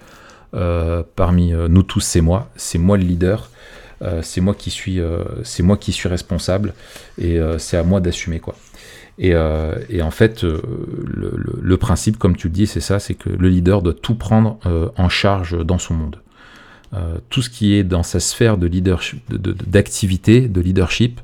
euh, 0.53 1.03
parmi 1.15 1.53
euh, 1.53 1.67
nous 1.67 1.83
tous, 1.83 1.99
c'est 1.99 2.21
moi, 2.21 2.49
c'est 2.55 2.77
moi 2.77 2.97
le 2.97 3.03
leader. 3.03 3.49
Euh, 4.03 4.21
c'est 4.21 4.41
moi 4.41 4.53
qui 4.53 4.69
suis, 4.69 4.99
euh, 4.99 5.23
c'est 5.43 5.63
moi 5.63 5.75
qui 5.75 5.91
suis 5.91 6.07
responsable 6.07 6.73
et 7.17 7.39
euh, 7.39 7.57
c'est 7.57 7.77
à 7.77 7.83
moi 7.83 7.99
d'assumer 7.99 8.39
quoi. 8.39 8.55
Et, 9.19 9.33
euh, 9.33 9.73
et 9.89 10.01
en 10.03 10.11
fait, 10.11 10.43
euh, 10.43 10.61
le, 11.05 11.31
le- 11.35 11.59
le 11.61 11.77
principe, 11.77 12.17
comme 12.17 12.35
tu 12.35 12.47
le 12.47 12.53
dis, 12.53 12.67
c'est 12.67 12.81
ça, 12.81 12.99
c'est 12.99 13.15
que 13.15 13.29
le 13.29 13.49
leader 13.49 13.81
doit 13.81 13.93
tout 13.93 14.15
prendre 14.15 14.59
euh, 14.67 14.89
en 14.95 15.09
charge 15.09 15.57
dans 15.65 15.79
son 15.79 15.95
monde. 15.95 16.17
Euh, 16.93 17.17
tout 17.29 17.41
ce 17.41 17.49
qui 17.49 17.73
est 17.73 17.83
dans 17.83 18.03
sa 18.03 18.19
sphère 18.19 18.57
de 18.57 18.67
leadership, 18.67 19.19
de- 19.29 19.37
de- 19.37 19.55
d'activité, 19.65 20.41
de, 20.47 20.61
leadership, 20.61 21.19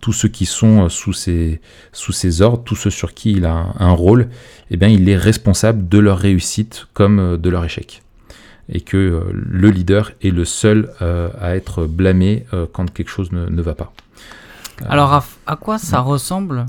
tous 0.00 0.12
ceux 0.12 0.28
qui 0.28 0.46
sont 0.46 0.88
sous 0.88 1.12
ses, 1.12 1.60
sous 1.92 2.12
ses 2.12 2.40
ordres, 2.42 2.62
tous 2.64 2.76
ceux 2.76 2.90
sur 2.90 3.12
qui 3.14 3.32
il 3.32 3.44
a 3.44 3.52
un, 3.52 3.74
un 3.78 3.90
rôle, 3.92 4.28
eh 4.70 4.76
bien, 4.76 4.88
il 4.88 5.08
est 5.08 5.16
responsable 5.16 5.88
de 5.88 5.98
leur 5.98 6.18
réussite 6.18 6.86
comme 6.94 7.36
de 7.36 7.50
leur 7.50 7.64
échec. 7.64 8.02
Et 8.72 8.80
que 8.80 9.24
le 9.32 9.70
leader 9.70 10.12
est 10.22 10.30
le 10.30 10.44
seul 10.44 10.90
euh, 11.02 11.28
à 11.40 11.56
être 11.56 11.86
blâmé 11.86 12.44
euh, 12.54 12.66
quand 12.72 12.90
quelque 12.92 13.10
chose 13.10 13.32
ne, 13.32 13.46
ne 13.46 13.62
va 13.62 13.74
pas. 13.74 13.92
Euh, 14.82 14.86
Alors, 14.88 15.12
à, 15.12 15.24
à 15.46 15.56
quoi 15.56 15.78
ça 15.78 16.00
ressemble 16.00 16.66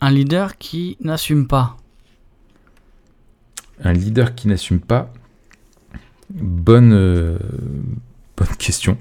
un 0.00 0.10
leader 0.10 0.58
qui 0.58 0.96
n'assume 1.00 1.46
pas? 1.46 1.76
Un 3.82 3.92
leader 3.92 4.34
qui 4.34 4.48
n'assume 4.48 4.80
pas? 4.80 5.10
Bonne, 6.30 6.92
euh, 6.92 7.38
bonne 8.36 8.56
question. 8.58 8.98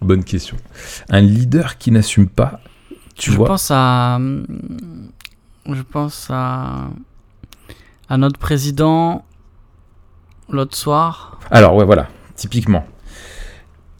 Bonne 0.00 0.22
question. 0.24 0.56
Un 1.08 1.20
leader 1.20 1.78
qui 1.78 1.90
n'assume 1.90 2.28
pas. 2.28 2.60
Tu 3.14 3.30
je 3.32 3.36
vois? 3.36 3.46
pense 3.48 3.70
à. 3.70 4.18
Je 5.68 5.82
pense 5.82 6.28
à. 6.30 6.88
À 8.08 8.16
notre 8.18 8.38
président 8.38 9.24
l'autre 10.48 10.76
soir. 10.76 11.40
Alors, 11.50 11.74
ouais, 11.74 11.84
voilà. 11.84 12.08
Typiquement. 12.36 12.86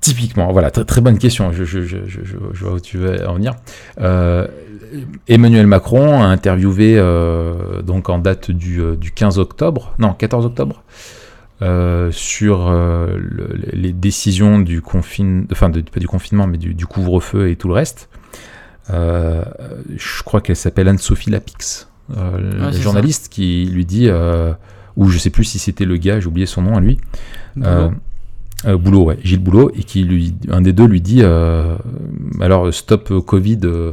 Typiquement, 0.00 0.52
voilà, 0.52 0.70
très, 0.70 0.84
très 0.84 1.00
bonne 1.00 1.18
question. 1.18 1.52
Je, 1.52 1.64
je, 1.64 1.80
je, 1.82 1.98
je, 2.06 2.20
je 2.52 2.64
vois 2.64 2.74
où 2.74 2.80
tu 2.80 2.96
veux 2.98 3.26
en 3.28 3.34
venir. 3.34 3.54
Euh, 4.00 4.46
Emmanuel 5.26 5.66
Macron 5.66 6.22
a 6.22 6.26
interviewé, 6.26 6.94
euh, 6.96 7.82
donc 7.82 8.08
en 8.08 8.18
date 8.18 8.50
du, 8.52 8.80
euh, 8.80 8.94
du 8.94 9.10
15 9.10 9.38
octobre, 9.38 9.94
non, 9.98 10.12
14 10.12 10.46
octobre, 10.46 10.84
euh, 11.62 12.10
sur 12.12 12.70
le- 12.70 13.58
les 13.72 13.92
décisions 13.92 14.60
du 14.60 14.80
confine, 14.82 15.46
enfin 15.50 15.70
de- 15.70 15.80
pas 15.80 15.98
du 16.00 16.06
confinement, 16.06 16.46
mais 16.46 16.58
du, 16.58 16.74
du 16.74 16.86
couvre-feu 16.86 17.48
et 17.50 17.56
tout 17.56 17.66
le 17.68 17.74
reste. 17.74 18.08
Je 18.88 20.22
crois 20.24 20.40
qu'elle 20.40 20.56
s'appelle 20.56 20.88
Anne-Sophie 20.88 21.30
Lapix, 21.30 21.88
la 22.14 22.66
Ouais, 22.66 22.72
journaliste 22.72 23.28
qui 23.28 23.64
lui 23.66 23.84
dit, 23.84 24.08
ou 24.96 25.08
je 25.08 25.18
sais 25.18 25.30
plus 25.30 25.44
si 25.44 25.58
c'était 25.58 25.84
le 25.84 25.96
gars, 25.96 26.20
j'ai 26.20 26.26
oublié 26.28 26.46
son 26.46 26.62
nom 26.62 26.76
à 26.76 26.80
lui, 26.80 26.98
euh, 28.66 28.76
Boulot, 28.76 29.04
ouais, 29.04 29.18
Gilles 29.22 29.38
Boulot, 29.42 29.70
et 29.74 29.82
qui 29.84 30.02
lui, 30.02 30.34
un 30.50 30.60
des 30.60 30.72
deux 30.72 30.86
lui 30.86 31.00
dit, 31.00 31.20
euh, 31.22 31.76
alors 32.40 32.72
stop 32.74 33.12
Covid, 33.24 33.60
euh, 33.64 33.92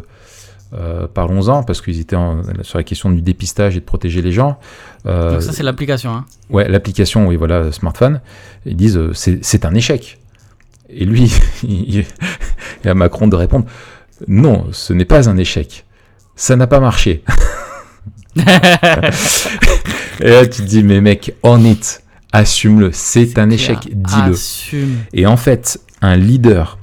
parlons-en, 1.13 1.63
parce 1.63 1.81
qu'ils 1.81 1.99
étaient 1.99 2.15
en- 2.15 2.41
sur 2.63 2.77
la 2.79 2.83
question 2.83 3.11
du 3.11 3.21
dépistage 3.21 3.75
et 3.77 3.79
de 3.79 3.85
protéger 3.85 4.21
les 4.21 4.31
gens. 4.31 4.57
Donc 5.05 5.41
ça 5.41 5.51
c'est 5.51 5.63
l'application. 5.63 6.11
Hein. 6.11 6.25
Ouais, 6.49 6.67
l'application, 6.67 7.27
oui, 7.27 7.35
voilà, 7.35 7.71
smartphone. 7.71 8.21
Ils 8.65 8.75
disent 8.75 8.99
c'est 9.13 9.65
un 9.65 9.73
échec. 9.75 10.17
Et 10.89 11.05
lui, 11.05 11.31
il, 11.63 12.05
il 12.83 12.89
a 12.89 12.93
Macron 12.93 13.27
de 13.27 13.35
répondre 13.35 13.65
non, 14.27 14.67
ce 14.71 14.93
n'est 14.93 15.05
pas 15.05 15.27
un 15.29 15.37
échec. 15.37 15.85
Ça 16.35 16.55
n'a 16.55 16.65
pas 16.67 16.79
marché. 16.79 17.23
Et 20.21 20.29
là, 20.29 20.45
tu 20.45 20.61
te 20.61 20.67
dis 20.67 20.83
mais 20.83 21.01
mec, 21.01 21.33
on 21.43 21.63
it, 21.65 22.02
assume-le. 22.33 22.89
C'est 22.91 23.37
un 23.37 23.49
échec, 23.49 23.77
dis-le. 23.93 24.35
Et 25.13 25.25
en 25.25 25.37
fait, 25.37 25.79
un 26.01 26.17
leader 26.17 26.77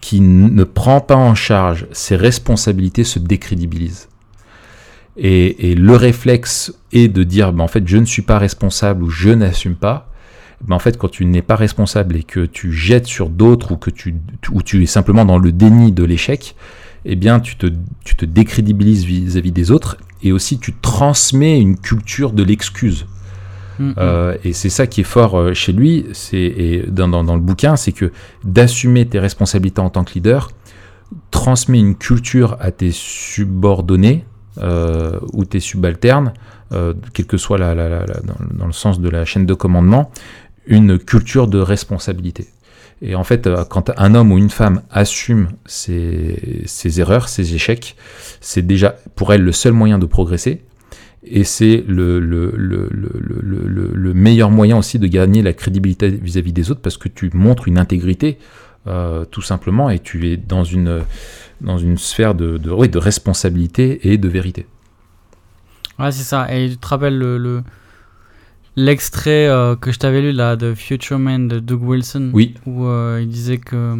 qui 0.00 0.20
ne 0.20 0.64
prend 0.64 1.00
pas 1.00 1.16
en 1.16 1.34
charge 1.34 1.86
ses 1.92 2.16
responsabilités 2.16 3.04
se 3.04 3.18
décrédibilise. 3.18 4.08
Et, 5.16 5.70
et 5.70 5.74
le 5.74 5.96
réflexe 5.96 6.72
est 6.92 7.08
de 7.08 7.24
dire, 7.24 7.52
ben, 7.52 7.64
en 7.64 7.68
fait, 7.68 7.86
je 7.86 7.96
ne 7.96 8.04
suis 8.04 8.22
pas 8.22 8.38
responsable 8.38 9.02
ou 9.02 9.10
je 9.10 9.30
n'assume 9.30 9.74
pas. 9.74 10.08
Ben, 10.66 10.76
en 10.76 10.78
fait, 10.78 10.96
quand 10.96 11.08
tu 11.08 11.24
n'es 11.24 11.42
pas 11.42 11.56
responsable 11.56 12.16
et 12.16 12.22
que 12.22 12.46
tu 12.46 12.72
jettes 12.72 13.06
sur 13.06 13.28
d'autres 13.28 13.72
ou 13.72 13.76
que 13.76 13.90
tu, 13.90 14.14
ou 14.52 14.62
tu 14.62 14.82
es 14.82 14.86
simplement 14.86 15.24
dans 15.24 15.38
le 15.38 15.52
déni 15.52 15.90
de 15.92 16.04
l'échec, 16.04 16.54
eh 17.04 17.16
bien, 17.16 17.40
tu 17.40 17.56
te, 17.56 17.66
tu 18.04 18.14
te 18.14 18.24
décrédibilises 18.26 19.04
vis-à-vis 19.04 19.52
des 19.52 19.70
autres 19.70 19.96
et 20.22 20.32
aussi 20.32 20.58
tu 20.58 20.74
transmets 20.74 21.60
une 21.60 21.78
culture 21.78 22.32
de 22.32 22.42
l'excuse. 22.42 23.06
Mm, 23.78 23.88
mm. 23.88 23.94
Euh, 23.98 24.36
et 24.44 24.52
c'est 24.52 24.70
ça 24.70 24.86
qui 24.86 25.02
est 25.02 25.04
fort 25.04 25.38
euh, 25.38 25.54
chez 25.54 25.72
lui, 25.72 26.06
c'est 26.12 26.38
et 26.38 26.84
dans, 26.88 27.22
le 27.22 27.40
bouquin, 27.40 27.76
c'est 27.76 27.92
que 27.92 28.12
d'assumer 28.44 29.06
tes 29.06 29.18
responsabilités 29.18 29.80
en 29.80 29.90
tant 29.90 30.04
que 30.04 30.14
leader 30.14 30.50
transmet 31.30 31.78
une 31.78 31.96
culture 31.96 32.56
à 32.60 32.70
tes 32.70 32.92
subordonnés 32.92 34.24
euh, 34.58 35.18
ou 35.32 35.44
tes 35.44 35.60
subalternes, 35.60 36.32
euh, 36.72 36.94
quel 37.14 37.26
que 37.26 37.36
soit 37.36 37.58
dans, 37.58 38.66
le 38.66 38.72
sens 38.72 39.00
de 39.00 39.08
la 39.08 39.24
chaîne 39.24 39.46
de 39.46 39.54
commandement, 39.54 40.10
une 40.66 40.98
culture 40.98 41.46
de 41.48 41.58
responsabilité. 41.58 42.46
Et 43.02 43.14
en 43.14 43.24
fait, 43.24 43.48
quand 43.70 43.90
un 43.96 44.14
homme 44.14 44.30
ou 44.30 44.38
une 44.38 44.50
femme 44.50 44.82
assume 44.90 45.48
ses 45.64 47.00
erreurs, 47.00 47.28
ses 47.28 47.54
échecs, 47.54 47.96
c'est 48.40 48.66
déjà 48.66 48.96
pour 49.14 49.32
elle 49.32 49.42
le 49.42 49.52
seul 49.52 49.72
moyen 49.72 49.98
de 49.98 50.06
progresser. 50.06 50.62
Et 51.22 51.44
c'est 51.44 51.84
le, 51.86 52.18
le, 52.18 52.52
le, 52.56 52.88
le, 52.90 53.10
le, 53.20 53.68
le- 53.68 53.90
le 53.94 54.14
meilleur 54.14 54.50
moyen 54.50 54.78
aussi 54.78 54.98
de 54.98 55.06
gagner 55.06 55.42
la 55.42 55.52
crédibilité 55.52 56.08
vis-à-vis 56.08 56.52
des 56.54 56.70
autres 56.70 56.80
parce 56.80 56.96
que 56.96 57.08
tu 57.08 57.30
montres 57.34 57.68
une 57.68 57.76
intégrité 57.78 58.38
euh, 58.86 59.26
tout 59.26 59.42
simplement 59.42 59.90
et 59.90 59.98
tu 59.98 60.28
es 60.30 60.38
dans 60.38 60.64
une, 60.64 61.02
dans 61.60 61.76
une 61.76 61.98
sphère 61.98 62.34
de, 62.34 62.56
de, 62.56 62.70
oui, 62.70 62.88
de 62.88 62.96
responsabilité 62.98 64.10
et 64.10 64.16
de 64.16 64.28
vérité. 64.28 64.66
Ouais, 65.98 66.10
c'est 66.10 66.22
ça. 66.24 66.46
Et 66.56 66.70
tu 66.70 66.78
te 66.78 66.86
rappelles 66.86 67.18
le, 67.18 67.36
le- 67.36 67.62
l'extrait 68.76 69.46
euh, 69.48 69.76
que 69.76 69.92
je 69.92 69.98
t'avais 69.98 70.22
lu 70.22 70.32
là 70.32 70.56
de 70.56 70.74
Future 70.74 71.18
Man 71.18 71.48
de 71.48 71.58
Doug 71.60 71.82
Wilson? 71.82 72.30
Oui, 72.32 72.54
où 72.66 72.86
euh, 72.86 73.18
il 73.20 73.28
disait 73.28 73.58
que 73.58 73.96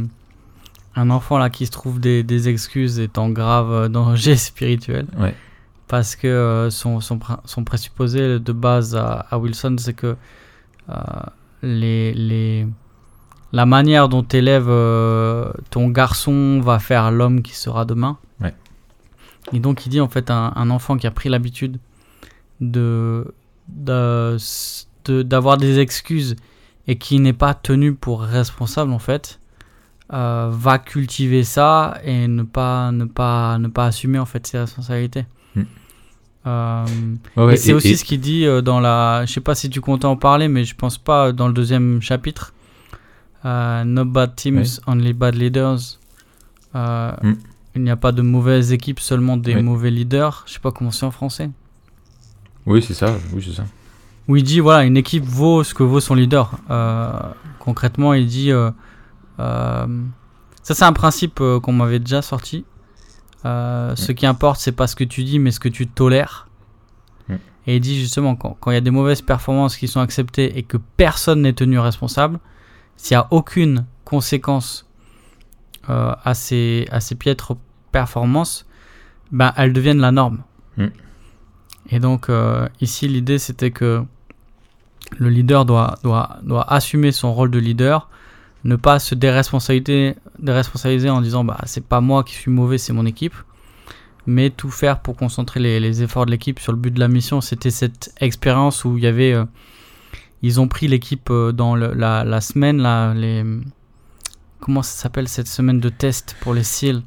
un 0.96 1.10
enfant 1.10 1.38
là 1.38 1.50
qui 1.50 1.66
se 1.66 1.70
trouve 1.70 2.00
des, 2.00 2.22
des 2.22 2.48
excuses 2.48 2.98
est 2.98 3.18
en 3.18 3.28
grave 3.30 3.88
danger 3.90 4.36
spirituel 4.36 5.06
Ouais. 5.18 5.34
Parce 5.90 6.14
que 6.16 6.28
euh, 6.28 6.70
son, 6.70 7.00
son, 7.00 7.18
son 7.44 7.64
présupposé 7.64 8.38
de 8.38 8.52
base 8.52 8.94
à, 8.96 9.26
à 9.30 9.38
Wilson 9.38 9.76
c'est 9.78 9.94
que 9.94 10.16
euh, 10.88 10.94
les, 11.62 12.14
les, 12.14 12.66
la 13.52 13.66
manière 13.66 14.08
dont 14.08 14.22
tu 14.22 14.36
élèves 14.36 14.70
ton 15.70 15.88
garçon 15.88 16.60
va 16.60 16.78
faire 16.78 17.10
l'homme 17.10 17.42
qui 17.42 17.54
sera 17.54 17.84
demain. 17.84 18.16
Ouais. 18.40 18.54
Et 19.52 19.58
donc 19.58 19.84
il 19.84 19.88
dit 19.90 20.00
en 20.00 20.08
fait 20.08 20.30
un, 20.30 20.52
un 20.54 20.70
enfant 20.70 20.96
qui 20.96 21.06
a 21.06 21.10
pris 21.10 21.28
l'habitude 21.28 21.78
de 22.60 23.34
de- 23.68 24.36
de- 25.06 25.22
d'avoir 25.22 25.56
des 25.56 25.78
excuses 25.78 26.36
et 26.86 26.96
qui 26.98 27.18
n'est 27.20 27.38
pas 27.46 27.54
tenu 27.54 27.94
pour 27.94 28.22
responsable 28.22 28.92
en 28.92 28.98
fait 28.98 29.40
euh, 30.12 30.48
va 30.52 30.78
cultiver 30.78 31.44
ça 31.44 31.98
et 32.04 32.26
ne 32.28 32.42
pas 32.42 32.90
ne 32.92 33.04
pas 33.06 33.58
ne 33.58 33.68
pas 33.68 33.86
assumer 33.86 34.18
en 34.18 34.26
fait 34.26 34.46
ses 34.46 34.58
responsabilités. 34.58 35.24
Euh, 36.46 36.84
Ouais, 37.36 37.44
ouais, 37.44 37.54
et 37.54 37.56
c'est 37.56 37.72
aussi 37.74 37.90
et- 37.90 37.96
ce 37.96 38.04
qu'il 38.04 38.20
dit 38.20 38.46
euh, 38.46 38.62
dans 38.62 38.80
la. 38.80 39.24
Je 39.26 39.32
sais 39.32 39.40
pas 39.40 39.54
si 39.54 39.68
tu 39.68 39.80
comptais 39.80 40.06
en 40.06 40.16
parler, 40.16 40.48
mais 40.48 40.64
je 40.64 40.74
pense 40.74 40.96
pas 40.98 41.32
dans 41.32 41.46
le 41.48 41.52
deuxième 41.52 42.00
chapitre. 42.00 42.54
Euh, 43.44 43.84
no 43.84 44.04
bad 44.04 44.34
teams, 44.36 44.58
Ouais. 44.58 44.64
only 44.86 45.12
bad 45.12 45.34
leaders. 45.34 45.98
Euh, 46.74 47.12
Mm. 47.22 47.34
Il 47.76 47.82
n'y 47.84 47.90
a 47.90 47.96
pas 47.96 48.10
de 48.10 48.20
mauvaises 48.22 48.72
équipes, 48.72 48.98
seulement 48.98 49.36
des 49.36 49.54
mauvais 49.62 49.90
leaders. 49.92 50.42
Je 50.46 50.54
sais 50.54 50.58
pas 50.58 50.72
comment 50.72 50.90
c'est 50.90 51.06
en 51.06 51.12
français. 51.12 51.50
Oui, 52.66 52.82
c'est 52.82 52.94
ça. 52.94 53.14
Oui, 53.32 53.42
c'est 53.46 53.54
ça. 53.54 53.64
Où 54.26 54.34
il 54.36 54.42
dit 54.42 54.58
voilà, 54.60 54.82
une 54.84 54.96
équipe 54.96 55.24
vaut 55.24 55.62
ce 55.62 55.72
que 55.72 55.82
vaut 55.84 56.00
son 56.00 56.14
leader. 56.16 56.50
Concrètement, 57.60 58.12
il 58.14 58.26
dit. 58.26 58.50
ça, 59.38 59.86
c'est 60.62 60.82
un 60.84 60.92
principe 60.92 61.40
qu'on 61.62 61.72
m'avait 61.72 61.98
déjà 62.00 62.22
sorti. 62.22 62.64
Euh, 63.44 63.96
Ce 63.96 64.12
qui 64.12 64.26
importe, 64.26 64.60
c'est 64.60 64.72
pas 64.72 64.86
ce 64.86 64.96
que 64.96 65.04
tu 65.04 65.24
dis, 65.24 65.38
mais 65.38 65.50
ce 65.50 65.60
que 65.60 65.68
tu 65.68 65.86
tolères. 65.86 66.48
Mm. 67.28 67.34
Et 67.66 67.76
il 67.76 67.80
dit 67.80 67.98
justement, 67.98 68.36
quand 68.36 68.56
quand 68.60 68.70
il 68.70 68.74
y 68.74 68.78
a 68.78 68.82
des 68.82 68.90
mauvaises 68.90 69.22
performances 69.22 69.76
qui 69.76 69.88
sont 69.88 70.00
acceptées 70.00 70.58
et 70.58 70.62
que 70.62 70.76
personne 70.96 71.42
n'est 71.42 71.52
tenu 71.52 71.78
responsable, 71.78 72.38
s'il 72.96 73.16
n'y 73.16 73.22
a 73.22 73.28
aucune 73.30 73.86
conséquence 74.04 74.86
euh, 75.88 76.14
à, 76.22 76.34
ces, 76.34 76.86
à 76.90 77.00
ces 77.00 77.14
piètres 77.14 77.56
performances, 77.92 78.66
ben, 79.32 79.52
elles 79.56 79.72
deviennent 79.72 80.00
la 80.00 80.12
norme. 80.12 80.42
Mm. 80.76 80.86
Et 81.90 81.98
donc, 81.98 82.28
euh, 82.28 82.68
ici, 82.80 83.08
l'idée, 83.08 83.38
c'était 83.38 83.70
que 83.70 84.04
le 85.18 85.28
leader 85.28 85.64
doit, 85.64 85.98
doit, 86.02 86.38
doit 86.42 86.70
assumer 86.72 87.10
son 87.10 87.32
rôle 87.32 87.50
de 87.50 87.58
leader, 87.58 88.08
ne 88.64 88.76
pas 88.76 88.98
se 88.98 89.14
déresponsabiliser, 89.14 90.16
déresponsabiliser 90.38 91.10
en 91.10 91.20
disant 91.20 91.44
bah, 91.44 91.58
c'est 91.64 91.84
pas 91.84 92.00
moi 92.00 92.24
qui 92.24 92.34
suis 92.34 92.50
mauvais, 92.50 92.78
c'est 92.78 92.92
mon 92.92 93.06
équipe, 93.06 93.34
mais 94.26 94.50
tout 94.50 94.70
faire 94.70 95.00
pour 95.00 95.16
concentrer 95.16 95.60
les, 95.60 95.80
les 95.80 96.02
efforts 96.02 96.26
de 96.26 96.30
l'équipe 96.30 96.58
sur 96.58 96.72
le 96.72 96.78
but 96.78 96.92
de 96.92 97.00
la 97.00 97.08
mission. 97.08 97.40
C'était 97.40 97.70
cette 97.70 98.12
expérience 98.20 98.84
où 98.84 98.98
il 98.98 99.04
y 99.04 99.06
avait. 99.06 99.32
euh, 99.32 99.44
ils 100.42 100.58
ont 100.60 100.68
pris 100.68 100.88
l'équipe 100.88 101.28
euh, 101.30 101.52
dans 101.52 101.74
le- 101.76 101.92
la, 101.94 102.24
la 102.24 102.40
semaine, 102.40 102.78
là, 102.80 103.12
les. 103.14 103.44
Comment 104.60 104.82
ça 104.82 104.92
s'appelle 105.02 105.26
cette 105.28 105.48
semaine 105.48 105.80
de 105.80 105.88
test 105.88 106.36
pour 106.40 106.52
les 106.54 106.62
SEAL 106.64 107.02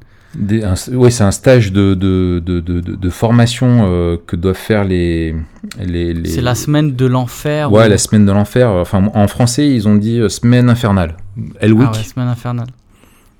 ouais, 0.92 1.10
c'est 1.12 1.22
un 1.22 1.30
stage 1.30 1.70
de, 1.70 1.94
de, 1.94 2.42
de, 2.44 3.10
formation 3.10 3.82
euh, 3.84 4.16
que 4.26 4.34
doivent 4.34 4.56
faire 4.56 4.82
les. 4.82 5.36
les, 5.78 6.12
les- 6.14 6.28
C'est 6.30 6.40
la 6.40 6.56
semaine 6.56 6.96
de 6.96 7.06
l'enfer. 7.06 7.70
Ouais, 7.70 7.86
ou- 7.86 7.90
la 7.90 7.98
semaine 7.98 8.26
de 8.26 8.32
l'enfer. 8.32 8.68
Enfin, 8.70 9.08
en 9.14 9.28
français, 9.28 9.68
ils 9.72 9.86
ont 9.86 9.94
dit 9.94 10.20
semaine 10.28 10.68
infernale. 10.68 11.16
Hell 11.60 11.74
Ah 11.80 11.90
ouais, 11.92 12.02
semaine 12.04 12.28
infernale. 12.28 12.68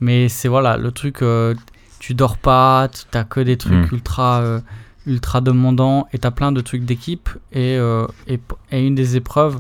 Mais 0.01 0.29
c'est 0.29 0.49
voilà, 0.49 0.77
le 0.77 0.91
truc, 0.93 1.23
euh, 1.23 1.55
tu 1.99 2.15
dors 2.15 2.37
pas, 2.37 2.89
t'as 3.11 3.25
que 3.25 3.41
des 3.41 3.57
trucs 3.57 3.91
Mm. 3.91 3.95
ultra, 3.95 4.41
euh, 4.41 4.61
ultra 5.07 5.41
demandants 5.41 6.07
et 6.13 6.19
t'as 6.19 6.31
plein 6.31 6.53
de 6.53 6.61
trucs 6.61 6.85
d'équipe. 6.85 7.29
Et, 7.53 7.77
euh, 7.79 8.07
et, 8.27 8.41
et 8.73 8.87
une 8.87 8.95
des 8.95 9.17
épreuves, 9.17 9.59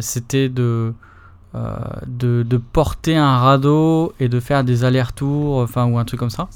c'était 0.00 0.48
de, 0.48 0.92
de, 1.54 2.42
de 2.42 2.56
porter 2.56 3.16
un 3.16 3.38
radeau 3.38 4.12
et 4.20 4.28
de 4.28 4.40
faire 4.40 4.64
des 4.64 4.84
allers-retours, 4.84 5.58
enfin, 5.58 5.84
ou 5.86 5.98
un 5.98 6.04
truc 6.04 6.20
comme 6.20 6.30
ça. 6.30 6.48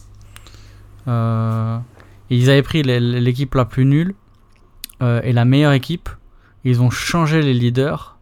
Et 2.30 2.36
ils 2.36 2.50
avaient 2.50 2.62
pris 2.62 2.82
l'é- 2.82 3.00
l'équipe 3.00 3.54
la 3.54 3.64
plus 3.64 3.84
nulle 3.84 4.14
est 5.00 5.32
la 5.32 5.44
meilleure 5.44 5.72
équipe. 5.72 6.08
Ils 6.64 6.80
ont 6.80 6.90
changé 6.90 7.42
les 7.42 7.52
leaders 7.54 8.13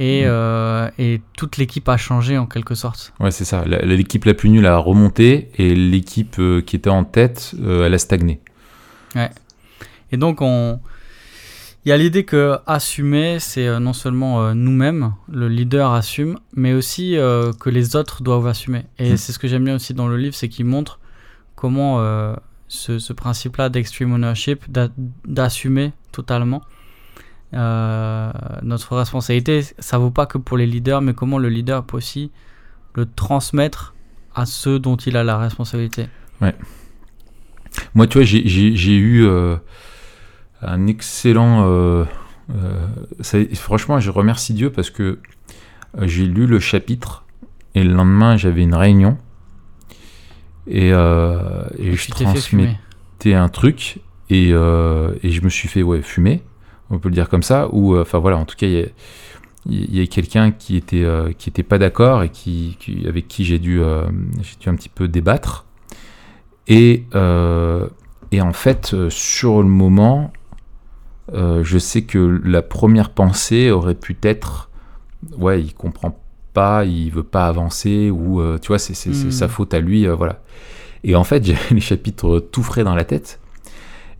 et, 0.00 0.22
Mm. 0.22 0.28
euh, 0.28 0.90
et 0.98 1.20
toute 1.36 1.56
l'équipe 1.58 1.88
a 1.88 1.96
changé 1.96 2.38
en 2.38 2.46
quelque 2.46 2.74
sorte. 2.74 3.12
Ouais, 3.20 3.30
c'est 3.32 3.44
ça. 3.44 3.64
L'équipe 3.66 4.24
la 4.24 4.32
plus 4.34 4.48
nulle 4.48 4.66
a 4.66 4.78
remonté 4.78 5.50
et 5.56 5.74
l'équipe 5.74 6.36
euh, 6.38 6.60
qui 6.62 6.76
était 6.76 6.88
en 6.90 7.04
tête, 7.04 7.54
euh, 7.60 7.84
elle 7.84 7.94
a 7.94 7.98
stagné. 7.98 8.40
Et 10.10 10.16
donc, 10.16 10.38
on... 10.40 10.80
il 11.84 11.88
y 11.88 11.92
a 11.92 11.96
l'idée 11.96 12.24
que 12.24 12.56
assumer, 12.66 13.38
c'est 13.40 13.78
non 13.80 13.92
seulement 13.92 14.54
nous-mêmes, 14.54 15.12
le 15.30 15.48
leader 15.48 15.92
assume, 15.92 16.38
mais 16.54 16.72
aussi 16.72 17.16
que 17.60 17.68
les 17.70 17.96
autres 17.96 18.22
doivent 18.22 18.46
assumer. 18.46 18.84
Et 18.98 19.12
Mm. 19.12 19.16
c'est 19.16 19.32
ce 19.32 19.38
que 19.38 19.48
j'aime 19.48 19.64
bien 19.64 19.74
aussi 19.74 19.92
dans 19.94 20.08
le 20.08 20.16
livre, 20.16 20.34
c'est 20.34 20.48
qu'il 20.48 20.64
montre 20.66 20.98
comment 21.56 22.00
ce, 22.68 22.98
ce 22.98 23.12
principe-là 23.12 23.68
d'extreme 23.70 24.12
ownership, 24.12 24.70
d'a- 24.70 24.90
d'assumer 25.26 25.92
totalement 26.12 26.62
euh, 27.54 28.30
notre 28.62 28.96
responsabilité, 28.96 29.62
ça 29.78 29.98
vaut 29.98 30.10
pas 30.10 30.26
que 30.26 30.38
pour 30.38 30.56
les 30.56 30.66
leaders, 30.66 31.00
mais 31.00 31.14
comment 31.14 31.38
le 31.38 31.48
leader 31.48 31.84
peut 31.84 31.96
aussi 31.96 32.30
le 32.94 33.06
transmettre 33.06 33.94
à 34.34 34.44
ceux 34.46 34.78
dont 34.78 34.96
il 34.96 35.16
a 35.16 35.24
la 35.24 35.38
responsabilité. 35.38 36.06
Moi, 37.94 38.06
tu 38.06 38.18
vois, 38.18 38.24
j'ai- 38.24 38.96
eu 38.96 39.26
euh, 39.26 39.56
un 40.62 40.86
excellent. 40.86 41.64
euh, 41.68 42.04
ça- 43.20 43.38
franchement, 43.54 44.00
je 44.00 44.10
remercie 44.10 44.54
Dieu 44.54 44.70
parce 44.70 44.90
que 44.90 45.18
j'ai 46.02 46.26
lu 46.26 46.46
le 46.46 46.58
chapitre 46.60 47.24
et 47.74 47.84
le 47.84 47.92
lendemain, 47.92 48.36
j'avais 48.36 48.62
une 48.62 48.74
réunion 48.74 49.18
et, 50.66 50.92
euh, 50.92 51.64
et 51.78 51.90
je 51.96 52.02
transmettais 52.24 53.34
un 53.34 53.48
truc 53.48 54.00
et, 54.30 54.48
et 54.50 55.30
je 55.30 55.40
me 55.42 55.48
suis 55.48 55.68
fait 55.68 55.82
ouais, 55.82 56.02
fumer, 56.02 56.42
on 56.90 56.98
peut 56.98 57.08
le 57.08 57.14
dire 57.14 57.28
comme 57.28 57.42
ça. 57.42 57.68
Ou, 57.72 57.94
euh, 57.94 58.02
enfin 58.02 58.18
voilà, 58.18 58.36
en 58.38 58.44
tout 58.44 58.56
cas, 58.56 58.66
il 58.66 58.72
y 58.74 58.80
a, 58.82 58.86
il 59.66 59.96
y 59.96 60.02
a 60.02 60.06
quelqu'un 60.06 60.50
qui 60.52 60.76
était, 60.76 61.04
euh, 61.04 61.32
qui 61.36 61.50
était 61.50 61.62
pas 61.62 61.78
d'accord 61.78 62.22
et 62.22 62.30
qui, 62.30 62.76
qui- 62.80 63.06
avec 63.06 63.28
qui 63.28 63.44
j'ai 63.44 63.58
dû, 63.58 63.80
euh, 63.82 64.04
j'ai 64.42 64.56
dû 64.60 64.68
un 64.68 64.74
petit 64.74 64.88
peu 64.88 65.08
débattre. 65.08 65.66
Et, 66.68 67.04
euh, 67.14 67.86
et 68.32 68.40
en 68.40 68.52
fait, 68.52 68.94
sur 69.08 69.62
le 69.62 69.68
moment, 69.68 70.32
je 71.34 71.78
sais 71.78 72.02
que 72.02 72.40
la 72.44 72.62
première 72.62 73.10
pensée 73.10 73.70
aurait 73.70 73.94
pu 73.94 74.16
être 74.22 74.70
ouais, 75.38 75.60
il 75.62 75.74
comprend 75.74 76.18
pas, 76.54 76.84
il 76.84 77.10
veut 77.10 77.22
pas 77.22 77.46
avancer, 77.48 78.10
ou 78.10 78.42
tu 78.60 78.68
vois, 78.68 78.78
c'est 78.78 78.94
Hmm. 79.10 79.30
sa 79.30 79.48
faute 79.48 79.74
à 79.74 79.80
lui, 79.80 80.06
voilà. 80.06 80.40
Et 81.04 81.14
en 81.16 81.24
fait, 81.24 81.44
j'ai 81.44 81.56
les 81.70 81.80
chapitres 81.80 82.40
tout 82.52 82.62
frais 82.62 82.84
dans 82.84 82.94
la 82.94 83.04
tête. 83.04 83.40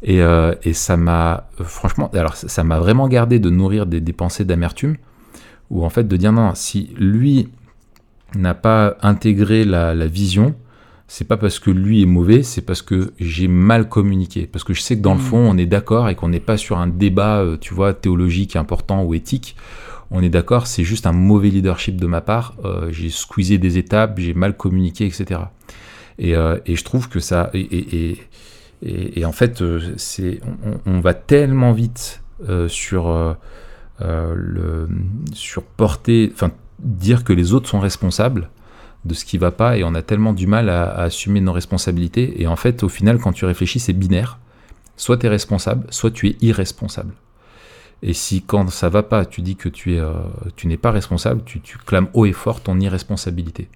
Et, 0.02 0.22
euh, 0.22 0.54
et 0.62 0.72
ça 0.72 0.96
m'a, 0.96 1.48
franchement, 1.62 2.11
alors 2.14 2.37
ça 2.37 2.64
m'a 2.64 2.78
vraiment 2.78 3.08
gardé 3.08 3.38
de 3.38 3.50
nourrir 3.50 3.87
des, 3.87 4.00
des 4.00 4.12
pensées 4.12 4.44
d'amertume, 4.44 4.96
ou 5.70 5.84
en 5.84 5.90
fait 5.90 6.06
de 6.06 6.16
dire 6.16 6.32
non, 6.32 6.52
si 6.54 6.94
lui 6.98 7.48
n'a 8.37 8.54
pas 8.54 8.96
intégré 9.02 9.64
la, 9.64 9.94
la 9.94 10.06
vision, 10.06 10.54
c'est 11.08 11.26
pas 11.26 11.38
parce 11.38 11.58
que 11.58 11.70
lui 11.70 12.02
est 12.02 12.06
mauvais, 12.06 12.42
c'est 12.42 12.61
parce 12.61 12.82
que 12.82 13.12
j'ai 13.18 13.48
mal 13.48 13.88
communiqué. 13.88 14.46
Parce 14.46 14.62
que 14.62 14.74
je 14.74 14.82
sais 14.82 14.96
que 14.96 15.00
dans 15.00 15.14
le 15.14 15.20
Mm. 15.20 15.22
fond, 15.22 15.38
on 15.38 15.56
est 15.56 15.66
d'accord 15.66 16.08
et 16.11 16.14
qu'on 16.14 16.28
n'est 16.28 16.38
pas 16.38 16.58
sur 16.58 16.78
un 16.78 16.87
débat, 16.87 17.38
euh, 17.38 17.56
tu 17.58 17.72
vois, 17.72 17.94
théologique 17.94 18.56
important 18.56 19.02
ou 19.02 19.14
éthique. 19.14 19.56
On 20.11 20.22
est 20.22 20.28
d'accord, 20.28 20.66
c'est 20.66 20.84
juste 20.84 21.06
un 21.06 21.12
mauvais 21.12 21.48
leadership 21.48 21.96
de 21.96 22.06
ma 22.06 22.20
part. 22.20 22.56
Euh, 22.64 22.88
j'ai 22.92 23.08
squeezé 23.08 23.56
des 23.58 23.78
étapes, 23.78 24.18
j'ai 24.18 24.34
mal 24.34 24.56
communiqué, 24.56 25.06
etc. 25.06 25.40
Et, 26.18 26.34
euh, 26.37 26.58
et 26.66 26.76
je 26.76 26.84
trouve 26.84 27.08
que 27.08 27.20
ça. 27.20 27.50
Et, 27.54 27.61
et, 27.61 28.18
et, 28.82 29.24
en 29.24 29.32
fait, 29.32 29.60
euh, 29.62 29.80
c'est, 29.96 30.40
on, 30.64 30.80
on 30.92 31.00
va 31.00 31.14
tellement 31.14 31.72
vite 31.72 32.22
euh, 32.48 32.68
sur, 32.68 33.08
euh, 33.08 33.34
le, 34.00 34.88
sur 35.32 35.62
porter. 35.62 36.30
Enfin, 36.34 36.50
dire 36.78 37.24
que 37.24 37.32
les 37.32 37.52
autres 37.54 37.68
sont 37.68 37.80
responsables 37.80 38.50
de 39.04 39.14
ce 39.14 39.24
qui 39.24 39.38
va 39.38 39.50
pas 39.50 39.76
et 39.76 39.84
on 39.84 39.94
a 39.94 40.02
tellement 40.02 40.32
du 40.32 40.46
mal 40.46 40.68
à, 40.68 40.84
à 40.84 41.02
assumer 41.04 41.40
nos 41.40 41.52
responsabilités. 41.52 42.40
Et 42.42 42.46
en 42.46 42.56
fait, 42.56 42.82
au 42.82 42.88
final, 42.88 43.18
quand 43.18 43.32
tu 43.32 43.44
réfléchis, 43.44 43.80
c'est 43.80 43.92
binaire. 43.92 44.38
Soit 44.96 45.18
tu 45.18 45.26
es 45.26 45.28
responsable, 45.28 45.86
soit 45.90 46.10
tu 46.10 46.28
es 46.28 46.36
irresponsable. 46.40 47.14
Et 48.02 48.12
si 48.12 48.42
quand 48.42 48.70
ça 48.70 48.88
va 48.88 49.02
pas, 49.02 49.24
tu 49.24 49.42
dis 49.42 49.56
que 49.56 49.68
tu 49.68 49.94
es, 49.94 49.98
euh, 49.98 50.12
tu 50.54 50.68
n'es 50.68 50.76
pas 50.76 50.92
responsable, 50.92 51.42
tu, 51.44 51.60
tu 51.60 51.78
clames 51.78 52.08
haut 52.14 52.26
et 52.26 52.32
fort 52.32 52.60
ton 52.60 52.78
irresponsabilité. 52.78 53.68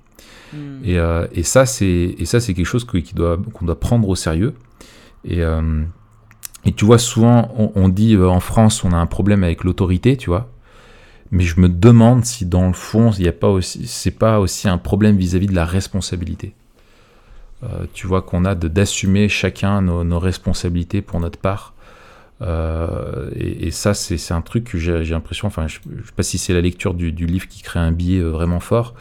Et, 0.85 0.99
euh, 0.99 1.27
et 1.33 1.43
ça, 1.45 1.65
c'est 1.67 2.15
et 2.19 2.25
ça, 2.27 2.39
c'est 2.39 2.53
quelque 2.55 2.67
chose 2.67 2.85
que- 2.85 2.99
qui 2.99 3.15
doit 3.15 3.39
qu'on 3.55 3.65
doit 3.65 3.81
prendre 3.81 4.07
au 4.09 4.15
sérieux. 4.15 4.53
Et 5.25 5.43
euh, 5.43 5.85
et 6.65 6.73
tu 6.73 6.85
vois, 6.85 6.99
souvent, 6.99 7.53
on, 7.75 7.89
dit 7.89 8.15
euh, 8.15 8.29
en 8.29 8.39
France, 8.39 8.85
on 8.85 8.93
a 8.93 8.97
un 8.97 9.07
problème 9.07 9.43
avec 9.43 9.65
l'autorité, 9.65 10.17
tu 10.17 10.31
vois. 10.31 10.49
Mais 11.33 11.43
je 11.43 11.61
me 11.61 11.69
demande 11.69 12.25
si 12.25 12.47
dans 12.47 12.69
le 12.69 12.73
fond, 12.73 13.11
il 13.11 13.25
y 13.25 13.29
a 13.29 13.33
pas 13.33 13.49
aussi, 13.49 14.69
un 14.69 14.79
problème 14.79 15.17
vis-à-vis 15.17 15.49
de 15.49 15.55
la 15.55 15.65
responsabilité. 15.65 16.55
Euh, 17.65 17.87
tu 17.95 18.07
vois 18.07 18.23
qu'on 18.23 18.45
a 18.45 18.55
d'assumer 18.55 19.29
chacun 19.29 19.83
nos, 19.83 20.19
responsabilités 20.19 21.03
pour 21.03 21.19
notre 21.21 21.39
part. 21.39 21.75
Et, 23.37 23.71
ça, 23.71 23.95
c'est 23.95 24.33
un 24.33 24.41
truc 24.41 24.65
que 24.65 24.79
j'ai 24.79 25.05
l'impression, 25.05 25.49
enfin, 25.49 25.67
je, 25.69 25.79
je 25.97 26.07
sais 26.07 26.13
pas 26.15 26.23
si 26.23 26.39
c'est 26.39 26.53
la 26.53 26.61
lecture 26.61 26.93
du, 26.95 27.11
livre 27.11 27.49
qui 27.49 27.63
crée 27.63 27.81
un 27.81 27.93
biais 27.93 28.21
vraiment 28.21 28.61
fort, 28.61 28.95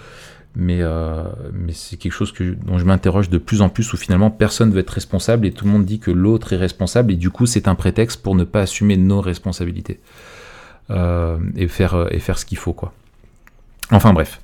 mais, 0.55 0.79
euh, 0.81 1.23
mais 1.53 1.73
c'est 1.73 1.97
quelque 1.97 2.11
chose 2.11 2.33
dont 2.65 2.77
je 2.77 2.85
m'interroge 2.85 3.29
de 3.29 3.37
plus 3.37 3.61
en 3.61 3.69
plus 3.69 3.93
où 3.93 3.97
finalement 3.97 4.31
personne 4.31 4.69
ne 4.69 4.73
veut 4.73 4.81
être 4.81 4.89
responsable 4.89 5.45
et 5.45 5.51
tout 5.51 5.65
le 5.65 5.71
monde 5.71 5.85
dit 5.85 5.99
que 5.99 6.11
l'autre 6.11 6.53
est 6.53 6.57
responsable 6.57 7.13
et 7.13 7.15
du 7.15 7.29
coup 7.29 7.45
c'est 7.45 7.67
un 7.67 7.75
prétexte 7.75 8.21
pour 8.21 8.35
ne 8.35 8.43
pas 8.43 8.61
assumer 8.61 8.97
nos 8.97 9.21
responsabilités 9.21 9.99
Euh, 10.89 11.37
et, 11.55 11.69
faire, 11.69 11.95
euh, 11.95 12.07
et 12.11 12.19
faire 12.19 12.37
ce 12.37 12.45
qu'il 12.45 12.57
faut 12.57 12.73
quoi. 12.73 12.91
Enfin 13.91 14.11
bref. 14.13 14.41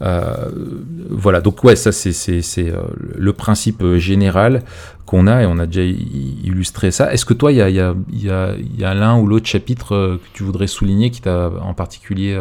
Voilà, 0.00 1.40
donc 1.40 1.64
ouais, 1.64 1.76
ça 1.76 1.92
c'est 1.92 2.72
le 3.14 3.32
principe 3.32 3.82
général 3.96 4.62
qu'on 5.04 5.26
a 5.26 5.42
et 5.42 5.46
on 5.46 5.58
a 5.58 5.66
déjà 5.66 5.82
illustré 5.82 6.90
ça. 6.90 7.12
Est-ce 7.12 7.26
que 7.26 7.34
toi, 7.34 7.52
il 7.52 7.58
y 7.58 7.62
a, 7.62 7.68
y 7.68 7.80
a, 7.80 7.94
y 8.12 8.84
a, 8.84 8.94
l'un 8.94 9.18
ou 9.18 9.26
l'autre 9.26 9.46
chapitre 9.46 10.18
que 10.22 10.28
tu 10.32 10.44
voudrais 10.44 10.66
souligner 10.66 11.10
qui 11.10 11.20
t'a 11.20 11.50
en 11.60 11.74
particulier 11.74 12.38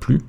plu? 0.00 0.20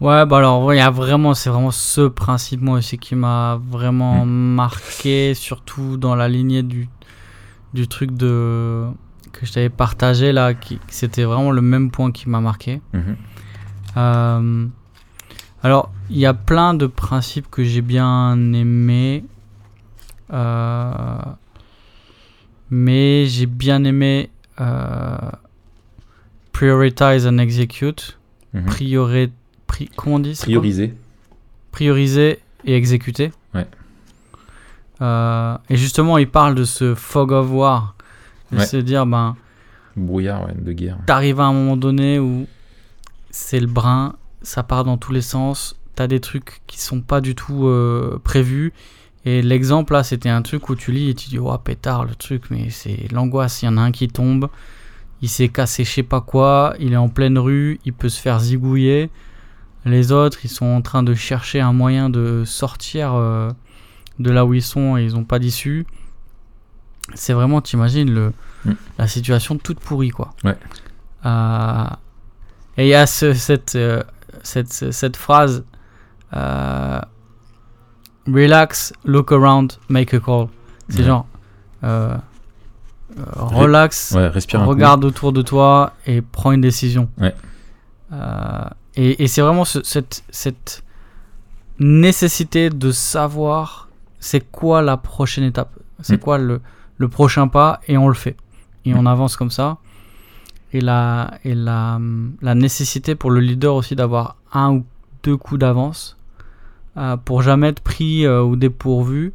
Ouais, 0.00 0.24
bah 0.26 0.36
alors, 0.38 0.72
il 0.72 0.76
y 0.76 0.80
a 0.80 0.90
vraiment, 0.90 1.34
c'est 1.34 1.50
vraiment 1.50 1.72
ce 1.72 2.02
principe, 2.02 2.60
moi 2.60 2.78
aussi, 2.78 2.98
qui 2.98 3.16
m'a 3.16 3.60
vraiment 3.68 4.24
marqué, 4.24 5.34
surtout 5.34 5.96
dans 5.96 6.14
la 6.14 6.28
lignée 6.28 6.62
du, 6.62 6.88
du 7.74 7.88
truc 7.88 8.12
de, 8.12 8.86
que 9.32 9.44
je 9.44 9.52
t'avais 9.52 9.68
partagé 9.68 10.32
là, 10.32 10.54
qui, 10.54 10.78
c'était 10.88 11.24
vraiment 11.24 11.50
le 11.50 11.62
même 11.62 11.90
point 11.90 12.12
qui 12.12 12.28
m'a 12.28 12.40
marqué. 12.40 12.80
Mhm. 12.92 13.16
Euh, 13.96 14.66
alors, 15.64 15.90
il 16.10 16.18
y 16.18 16.26
a 16.26 16.34
plein 16.34 16.74
de 16.74 16.86
principes 16.86 17.50
que 17.50 17.64
j'ai 17.64 17.82
bien 17.82 18.36
aimés. 18.52 19.24
Euh, 20.32 21.18
mais 22.70 23.26
j'ai 23.26 23.46
bien 23.46 23.82
aimé 23.84 24.30
euh, 24.60 25.16
Prioritize 26.52 27.26
and 27.26 27.38
Execute. 27.38 28.18
Priori, 28.66 29.30
pri- 29.68 29.90
comment 29.96 30.16
on 30.16 30.18
dit 30.20 30.36
Prioriser. 30.40 30.94
Prioriser 31.72 32.38
et 32.64 32.74
exécuter. 32.74 33.30
Ouais. 33.54 33.66
Euh, 35.00 35.56
et 35.70 35.76
justement, 35.76 36.18
il 36.18 36.28
parle 36.28 36.54
de 36.54 36.64
ce 36.64 36.94
fog 36.94 37.32
of 37.32 37.50
war. 37.50 37.94
De 38.50 38.58
Ouais. 38.58 38.66
se 38.66 38.76
dire, 38.78 39.06
ben, 39.06 39.36
Brouillard 39.96 40.46
ouais, 40.46 40.54
de 40.56 40.72
guerre. 40.72 40.96
t'arrives 41.06 41.38
à 41.40 41.44
un 41.44 41.52
moment 41.52 41.76
donné 41.76 42.18
où 42.18 42.46
c'est 43.30 43.60
le 43.60 43.66
brin, 43.66 44.14
ça 44.42 44.62
part 44.62 44.84
dans 44.84 44.96
tous 44.96 45.12
les 45.12 45.20
sens, 45.20 45.76
t'as 45.94 46.06
des 46.06 46.20
trucs 46.20 46.60
qui 46.66 46.80
sont 46.80 47.00
pas 47.02 47.20
du 47.20 47.34
tout 47.34 47.66
euh, 47.66 48.18
prévus. 48.24 48.72
Et 49.24 49.42
l'exemple 49.42 49.92
là, 49.92 50.02
c'était 50.02 50.30
un 50.30 50.40
truc 50.42 50.68
où 50.70 50.76
tu 50.76 50.92
lis 50.92 51.10
et 51.10 51.14
tu 51.14 51.28
dis, 51.28 51.38
oh 51.38 51.56
pétard, 51.58 52.04
le 52.06 52.14
truc, 52.14 52.44
mais 52.50 52.70
c'est 52.70 53.12
l'angoisse. 53.12 53.60
Il 53.62 53.66
y 53.66 53.68
en 53.68 53.76
a 53.76 53.82
un 53.82 53.92
qui 53.92 54.08
tombe, 54.08 54.48
il 55.20 55.28
s'est 55.28 55.48
cassé 55.48 55.84
je 55.84 55.90
sais 55.90 56.02
pas 56.02 56.20
quoi, 56.22 56.74
il 56.80 56.92
est 56.94 56.96
en 56.96 57.08
pleine 57.10 57.36
rue, 57.38 57.78
il 57.84 57.92
peut 57.92 58.08
se 58.08 58.20
faire 58.20 58.40
zigouiller. 58.40 59.10
Les 59.88 60.12
autres, 60.12 60.38
ils 60.44 60.48
sont 60.50 60.66
en 60.66 60.82
train 60.82 61.02
de 61.02 61.14
chercher 61.14 61.60
un 61.60 61.72
moyen 61.72 62.10
de 62.10 62.42
sortir 62.44 63.14
euh, 63.14 63.50
de 64.18 64.30
là 64.30 64.44
où 64.44 64.54
ils 64.54 64.62
sont 64.62 64.96
et 64.96 65.04
ils 65.04 65.16
ont 65.16 65.24
pas 65.24 65.38
d'issue. 65.38 65.86
C'est 67.14 67.32
vraiment, 67.32 67.60
t'imagines, 67.60 68.12
le, 68.12 68.32
Mm. 68.64 68.72
la 68.98 69.06
situation 69.06 69.56
toute 69.56 69.78
pourrie, 69.80 70.10
quoi. 70.10 70.34
Ouais. 70.44 70.56
Euh, 71.24 71.84
et 72.76 72.86
il 72.86 72.88
y 72.88 72.94
a 72.94 73.06
ce- 73.06 73.32
cette, 73.34 73.76
euh, 73.76 74.02
cette, 74.42 74.72
cette 74.92 75.16
phrase 75.16 75.64
euh, 76.34 77.00
Relax, 78.26 78.92
look 79.04 79.32
around, 79.32 79.72
make 79.88 80.12
a 80.12 80.20
call. 80.20 80.48
C'est 80.90 80.98
Ouais. 80.98 81.04
genre 81.06 81.26
relax, 83.36 84.12
Ouais, 84.14 84.28
respire 84.28 84.60
coup. 84.62 84.68
regarde 84.68 85.04
autour 85.04 85.32
de 85.32 85.40
toi 85.42 85.94
et 86.06 86.20
prends 86.20 86.52
une 86.52 86.60
décision. 86.60 87.08
Ouais. 87.18 87.34
Euh, 88.12 88.64
et 89.02 89.22
et 89.22 89.26
c'est 89.28 89.42
vraiment 89.42 89.64
ce- 89.64 89.82
cette, 89.84 90.22
cette 90.30 90.82
nécessité 91.78 92.70
de 92.70 92.90
savoir 92.90 93.88
c'est 94.20 94.40
quoi 94.50 94.82
la 94.82 94.96
prochaine 94.96 95.44
étape, 95.44 95.70
c'est 96.02 96.16
Mm. 96.16 96.20
quoi 96.20 96.38
le, 96.38 96.60
le 96.98 97.08
prochain 97.08 97.46
pas 97.48 97.80
et 97.88 97.96
on 97.96 98.08
le 98.08 98.14
fait. 98.14 98.36
Et 98.84 98.94
on 98.94 99.04
avance 99.06 99.36
comme 99.36 99.50
ça. 99.50 99.76
Et 100.72 100.80
la, 100.80 101.30
et 101.44 101.54
la, 101.54 102.00
la 102.42 102.54
nécessité 102.54 103.14
pour 103.14 103.30
le 103.30 103.40
leader 103.40 103.74
aussi 103.74 103.94
d'avoir 103.96 104.36
un 104.52 104.70
ou 104.76 104.84
deux 105.22 105.36
coups 105.36 105.60
d'avance 105.60 106.16
euh, 106.96 107.16
pour 107.16 107.42
jamais 107.42 107.68
être 107.68 107.80
pris 107.80 108.24
euh, 108.26 108.42
ou 108.42 108.56
dépourvu 108.56 109.32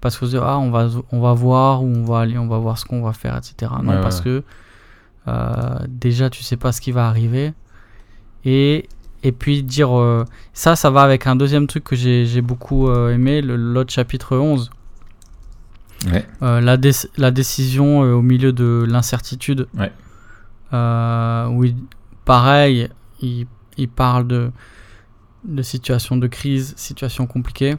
parce 0.00 0.16
que 0.18 0.24
ah, 0.36 0.58
on 0.58 0.70
va 0.70 0.88
on 1.12 1.20
va 1.20 1.32
voir 1.34 1.82
où 1.82 1.86
on 1.88 2.04
va 2.04 2.20
aller 2.20 2.38
on 2.38 2.46
va 2.48 2.58
voir 2.58 2.78
ce 2.78 2.84
qu'on 2.84 3.02
va 3.02 3.12
faire 3.12 3.36
etc 3.36 3.70
non 3.82 3.94
Ouais, 3.94 4.00
parce 4.00 4.18
ouais. 4.18 4.24
que 4.24 4.42
euh, 5.28 5.78
déjà 5.88 6.30
tu 6.30 6.42
sais 6.42 6.56
pas 6.56 6.72
ce 6.72 6.80
qui 6.80 6.90
va 6.92 7.06
arriver 7.08 7.52
et 8.44 8.88
et 9.22 9.32
puis 9.32 9.62
dire 9.62 9.98
euh, 9.98 10.24
ça 10.54 10.76
ça 10.76 10.90
va 10.90 11.02
avec 11.02 11.26
un 11.26 11.36
deuxième 11.36 11.66
truc 11.66 11.84
que 11.84 11.96
j'ai 11.96 12.40
beaucoup 12.40 12.88
euh, 12.88 13.12
aimé 13.14 13.42
le- 13.42 13.56
l'autre 13.56 13.92
chapitre 13.92 14.36
11 14.36 14.70
Ouais. 16.10 16.26
Euh, 16.40 16.62
la, 16.62 16.78
dé- 16.78 16.92
la 17.18 17.30
décision 17.30 18.02
euh, 18.04 18.14
au 18.14 18.22
milieu 18.22 18.52
de 18.54 18.86
l'incertitude 18.88 19.68
Ouais. 19.78 19.92
Où 20.72 21.64
il- 21.64 21.76
pareil 22.24 22.88
il, 23.20 23.46
il 23.76 23.88
parle 23.88 24.26
de 24.26 24.50
de 25.44 25.62
situations 25.62 26.16
de 26.16 26.26
crise 26.26 26.74
situations 26.76 27.26
compliquées 27.26 27.76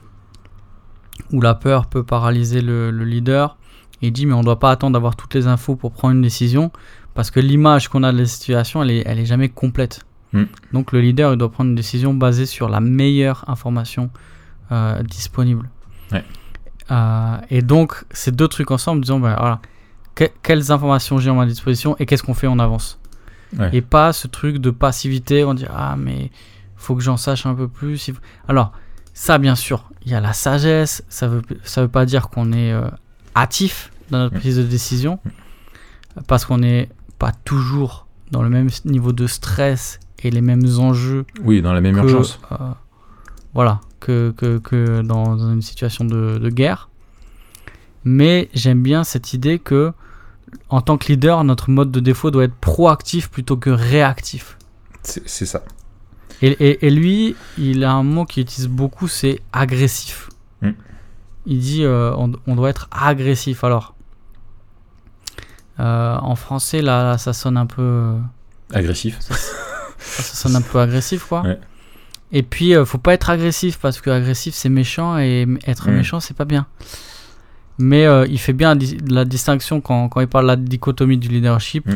où 1.32 1.41
la 1.41 1.54
peur 1.56 1.86
peut 1.88 2.04
paralyser 2.04 2.62
le, 2.62 2.91
le 2.91 3.06
leader 3.06 3.58
il 4.02 4.12
dit 4.12 4.26
mais 4.26 4.34
on 4.34 4.41
doit 4.43 4.60
pas 4.60 4.71
attendre 4.71 4.93
d'avoir 4.93 5.15
toutes 5.15 5.34
les 5.36 5.47
infos 5.47 5.76
pour 5.76 5.91
prendre 5.91 6.13
une 6.15 6.21
décision 6.21 6.71
parce 7.13 7.32
que 7.32 7.39
l'image 7.39 7.88
qu'on 7.88 8.04
a 8.04 8.12
de 8.12 8.17
la 8.17 8.26
situation 8.26 8.84
elle 8.84 8.91
est, 8.91 9.04
elle 9.06 9.19
est 9.19 9.26
jamais 9.26 9.50
complète 9.50 10.06
Mm. 10.33 10.43
donc 10.71 10.91
le 10.93 11.01
leader 11.01 11.33
il 11.33 11.37
doit 11.37 11.51
prendre 11.51 11.69
une 11.71 11.75
décision 11.75 12.13
basée 12.13 12.45
sur 12.45 12.69
la 12.69 12.79
meilleure 12.79 13.43
information 13.49 14.09
euh, 14.71 15.03
disponible 15.03 15.69
Ouais. 16.13 16.23
Euh, 16.91 17.37
et 17.49 17.61
donc 17.61 18.05
ces 18.11 18.31
deux 18.31 18.47
trucs 18.47 18.71
ensemble 18.71 19.01
disons 19.01 19.19
ben 19.19 19.35
voilà 19.37 19.59
que- 20.15 20.29
quelles 20.41 20.71
informations 20.71 21.17
j'ai 21.19 21.29
à 21.29 21.33
ma 21.33 21.45
disposition 21.45 21.95
et 21.99 22.05
qu'est-ce 22.05 22.23
qu'on 22.23 22.33
fait 22.33 22.47
en 22.47 22.59
avance? 22.59 22.99
Ouais. 23.59 23.69
et 23.73 23.81
pas 23.81 24.13
ce 24.13 24.27
truc 24.27 24.57
de 24.59 24.69
passivité 24.71 25.43
on 25.43 25.53
dit 25.53 25.65
ah 25.69 25.95
mais 25.97 26.31
faut 26.77 26.95
que 26.95 27.01
j'en 27.01 27.17
sache 27.17 27.45
un 27.45 27.53
peu 27.53 27.67
plus 27.67 28.11
alors 28.47 28.71
ça 29.13 29.37
bien 29.37 29.55
sûr 29.55 29.89
il 30.05 30.11
y 30.11 30.15
a 30.15 30.21
la 30.21 30.31
sagesse 30.31 31.03
ça 31.09 31.27
veut 31.27 31.41
ça 31.63 31.81
veut 31.81 31.89
pas 31.89 32.05
dire 32.05 32.29
qu'on 32.29 32.53
est 32.53 32.71
euh, 32.71 32.87
hâtif 33.35 33.91
dans 34.09 34.19
notre 34.19 34.35
Mm. 34.35 34.39
prise 34.39 34.57
de 34.57 34.63
décision 34.63 35.19
parce 36.27 36.45
qu'on 36.45 36.57
n'est 36.59 36.89
pas 37.19 37.31
toujours 37.45 38.07
dans 38.31 38.41
le 38.43 38.49
même 38.49 38.69
niveau 38.85 39.11
de 39.11 39.27
stress 39.27 39.99
et 40.23 40.31
les 40.31 40.41
mêmes 40.41 40.65
enjeux 40.79 41.25
Oui, 41.43 41.62
dans 41.62 41.73
la 41.73 41.81
même 41.81 41.95
que, 41.95 42.01
urgence. 42.01 42.39
euh, 42.51 42.55
voilà, 43.53 43.81
que, 43.99 44.34
que, 44.38 44.57
que 44.60 45.01
dans, 45.01 45.38
une 45.51 45.62
situation 45.62 46.05
de, 46.05 46.38
de 46.38 46.49
guerre. 46.49 46.89
Mais 48.03 48.49
j'aime 48.53 48.81
bien 48.81 49.03
cette 49.03 49.34
idée 49.34 49.60
que, 49.60 49.93
en 50.69 50.81
tant 50.81 50.97
que 50.97 51.07
leader, 51.07 51.43
notre 51.43 51.69
mode 51.69 51.91
de 51.91 51.99
défaut 51.99 52.31
doit 52.31 52.43
être 52.45 52.55
proactif 52.55 53.29
plutôt 53.29 53.57
que 53.57 53.69
réactif. 53.69 54.57
C'est 55.03 55.45
ça. 55.45 55.63
Et, 56.41 56.49
et- 56.60 56.88
et 56.88 56.89
lui, 56.89 57.36
il 57.57 57.84
a 57.84 57.91
un 57.91 58.03
mot 58.03 58.25
qu'il 58.25 58.41
utilise 58.43 58.67
beaucoup, 58.67 59.07
c'est 59.07 59.39
agressif. 59.53 60.29
Mm. 60.62 60.69
Il 61.45 61.60
dit 61.60 61.84
euh, 61.84 62.13
on, 62.17 62.31
on 62.47 62.55
doit 62.55 62.69
être 62.69 62.88
agressif. 62.91 63.63
Alors, 63.63 63.93
euh, 65.79 66.15
en 66.17 66.36
français, 66.36 66.81
là, 66.81 67.03
là, 67.03 67.17
ça 67.17 67.34
sonne 67.34 67.57
un 67.57 67.65
peu. 67.65 68.13
Agressif. 68.73 69.17
ça, 69.19 69.36
ça 70.01 70.35
sonne 70.35 70.55
un 70.55 70.61
peu 70.61 70.79
agressif, 70.79 71.25
quoi. 71.25 71.41
Ouais. 71.43 71.59
Et 72.33 72.43
puis, 72.43 72.75
euh, 72.75 72.85
faut 72.85 72.97
pas 72.97 73.13
être 73.13 73.29
agressif 73.29 73.77
parce 73.81 73.99
que 74.01 74.09
agressif 74.09 74.53
c'est 74.55 74.69
méchant 74.69 75.17
et 75.19 75.45
être 75.67 75.89
Mm. 75.89 75.93
méchant 75.95 76.19
c'est 76.19 76.35
pas 76.35 76.45
bien. 76.45 76.65
Mais 77.77 78.05
euh, 78.05 78.25
il 78.29 78.39
fait 78.39 78.53
bien 78.53 78.69
la 78.69 78.75
dis- 78.75 78.97
la 79.09 79.25
distinction 79.25 79.81
quand, 79.81 80.07
quand 80.09 80.21
il 80.21 80.27
parle 80.27 80.45
de 80.45 80.49
la 80.49 80.55
dichotomie 80.55 81.17
du 81.17 81.27
leadership. 81.29 81.85
Mm. 81.87 81.95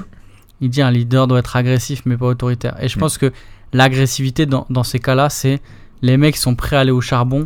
Il 0.62 0.70
dit 0.70 0.82
un 0.82 0.92
leader 0.92 1.28
doit 1.28 1.40
être 1.40 1.56
agressif 1.56 2.02
mais 2.06 2.18
pas 2.18 2.28
autoritaire. 2.28 2.76
Et 2.82 2.88
je 2.90 2.98
Mm. 2.98 3.00
pense 3.02 3.18
que 3.18 3.32
l'agressivité 3.74 4.46
dans, 4.46 4.66
dans 4.70 4.84
ces 4.84 5.00
cas-là, 5.00 5.30
c'est 5.30 5.62
les 6.02 6.18
mecs 6.18 6.36
qui 6.36 6.42
sont 6.42 6.56
prêts 6.56 6.76
à 6.76 6.82
aller 6.82 6.92
au 6.92 7.02
charbon 7.02 7.46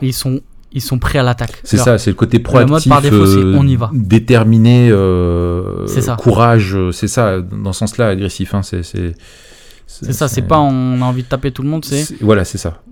et 0.00 0.06
ils 0.06 0.12
sont, 0.12 0.40
ils 0.72 0.80
sont 0.80 0.98
prêts 0.98 1.18
à 1.18 1.22
l'attaque. 1.22 1.60
C'est 1.64 1.76
ça, 1.76 1.98
c'est 1.98 2.10
le 2.10 2.16
côté 2.16 2.38
mode 2.38 2.44
proactif, 2.44 2.88
par 2.88 3.02
défaut, 3.02 3.16
euh, 3.16 3.54
on 3.58 3.66
y 3.66 3.76
va. 3.76 3.90
déterminé, 3.92 4.90
euh, 4.90 5.86
ça. 5.86 6.16
courage, 6.16 6.74
euh, 6.76 6.92
c'est 6.92 7.08
ça, 7.08 7.40
dans 7.40 7.72
ce 7.72 7.80
sens-là, 7.80 8.08
agressif. 8.08 8.54
Hein, 8.54 8.62
c'est 8.62 8.82
c'est 10.02 10.12
ça, 10.12 10.28
c'est 10.28 10.42
pas 10.42 10.58
on 10.60 11.00
a 11.02 11.04
envie 11.04 11.22
de 11.22 11.28
taper 11.28 11.52
tout 11.52 11.62
le 11.62 11.68
monde, 11.68 11.84
c'est 11.84 12.20
Voilà, 12.22 12.44
c'est 12.44 12.58
ça. 12.58 12.82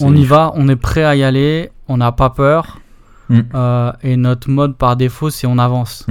On 0.00 0.14
y 0.14 0.24
va, 0.24 0.52
on 0.54 0.68
est 0.68 0.76
prêt 0.76 1.04
à 1.04 1.16
y 1.16 1.22
aller, 1.22 1.70
on 1.88 1.96
n'a 1.96 2.12
pas 2.12 2.30
peur. 2.30 2.80
Mm. 3.28 3.40
Euh, 3.54 3.92
et 4.02 4.16
notre 4.16 4.50
mode 4.50 4.76
par 4.76 4.96
défaut, 4.96 5.30
c'est 5.30 5.46
on 5.46 5.58
avance. 5.58 6.06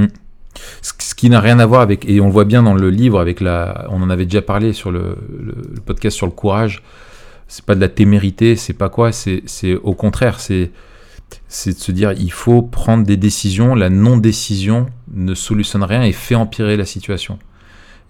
Ce 0.82 0.92
ce 1.00 1.16
qui 1.16 1.30
n'a 1.30 1.40
rien 1.42 1.60
à 1.60 1.66
voir 1.66 1.82
avec, 1.82 2.08
et 2.10 2.20
on 2.22 2.26
le 2.28 2.32
voit 2.32 2.46
bien 2.46 2.64
dans 2.64 2.74
le 2.74 2.90
livre, 2.90 3.20
avec 3.20 3.42
la, 3.42 3.86
on 3.90 4.02
en 4.02 4.10
avait 4.10 4.26
déjà 4.26 4.42
parlé 4.42 4.72
sur 4.74 4.90
le, 4.92 5.18
le- 5.38 5.56
le 5.76 5.82
podcast 5.82 6.16
sur 6.16 6.26
le 6.26 6.32
courage. 6.32 6.82
C'est 7.48 7.66
pas 7.66 7.76
de 7.76 7.82
la 7.82 7.90
témérité, 7.90 8.56
c'est 8.56 8.74
pas 8.74 8.90
quoi, 8.90 9.12
c'est 9.12 9.44
c'est 9.46 9.76
au 9.76 9.94
contraire, 9.94 10.40
c'est 10.40 10.72
c'est 11.48 11.74
de 11.74 11.80
se 11.80 11.92
dire 11.92 12.14
il 12.14 12.32
faut 12.32 12.62
prendre 12.62 13.06
des 13.06 13.18
décisions. 13.18 13.76
La 13.76 13.90
non-décision 13.90 14.86
ne 15.14 15.34
solutionne 15.36 15.84
rien 15.84 16.04
et 16.04 16.12
fait 16.12 16.36
empirer 16.36 16.78
la 16.78 16.86
situation. 16.86 17.38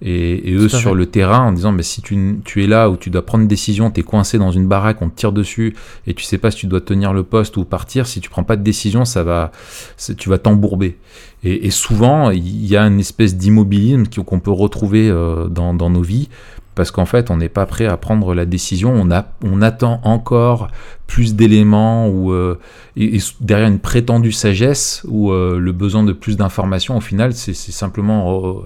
Et, 0.02 0.50
et 0.50 0.54
eux 0.54 0.70
sur 0.70 0.96
le 0.96 1.06
terrain 1.08 1.48
en 1.48 1.52
disant 1.52 1.74
mais 1.74 1.84
si 1.84 2.02
tu, 2.02 2.40
tu 2.46 2.64
es 2.64 2.68
là 2.68 2.90
où 2.90 2.96
tu 2.96 3.10
dois 3.10 3.26
prendre 3.26 3.42
une 3.42 3.50
décision, 3.50 3.92
tu 3.92 4.00
es 4.00 4.04
coincé 4.04 4.38
dans 4.38 4.52
une 4.52 4.68
baraque, 4.68 5.02
on 5.02 5.10
te 5.10 5.16
tire 5.16 5.34
dessus 5.34 5.76
et 6.08 6.14
tu 6.14 6.24
sais 6.24 6.38
pas 6.38 6.52
si 6.52 6.58
tu 6.58 6.68
dois 6.68 6.80
tenir 6.80 7.12
le 7.12 7.24
poste 7.24 7.58
ou 7.58 7.66
partir, 7.66 8.08
si 8.08 8.22
tu 8.22 8.30
prends 8.30 8.44
pas 8.44 8.56
de 8.56 8.64
décision, 8.64 9.04
ça 9.04 9.24
va, 9.24 9.52
tu 10.18 10.30
vas 10.30 10.38
t'embourber. 10.38 10.98
Et, 11.44 11.68
et 11.68 11.72
souvent, 11.72 12.32
il 12.32 12.66
y 12.66 12.78
a 12.78 12.84
une 12.84 13.00
espèce 13.00 13.36
d'immobilisme 13.36 14.06
qu'on 14.26 14.40
peut 14.40 14.52
retrouver 14.52 15.10
euh, 15.10 15.48
dans, 15.48 15.74
dans 15.74 15.90
nos 15.90 16.02
vies, 16.02 16.30
parce 16.80 16.92
qu'en 16.92 17.06
fait, 17.06 17.30
on 17.30 17.36
n'est 17.36 17.50
pas 17.50 17.66
prêt 17.66 17.86
à 17.88 17.98
prendre 17.98 18.34
la 18.34 18.46
décision, 18.46 18.94
on, 18.96 19.12
a, 19.12 19.26
on 19.44 19.62
attend 19.62 20.00
encore 20.06 20.70
plus 21.08 21.36
d'éléments, 21.36 22.08
ou 22.08 22.32
euh, 22.32 22.58
et, 22.96 23.18
derrière 23.42 23.68
une 23.68 23.80
prétendue 23.80 24.32
sagesse, 24.32 25.04
ou 25.06 25.34
euh, 25.34 25.60
le 25.60 25.74
besoin 25.74 26.04
de 26.06 26.14
plus 26.14 26.38
d'informations, 26.38 26.96
au 26.96 27.02
final, 27.02 27.34
c'est 27.34 27.54
simplement 27.54 28.64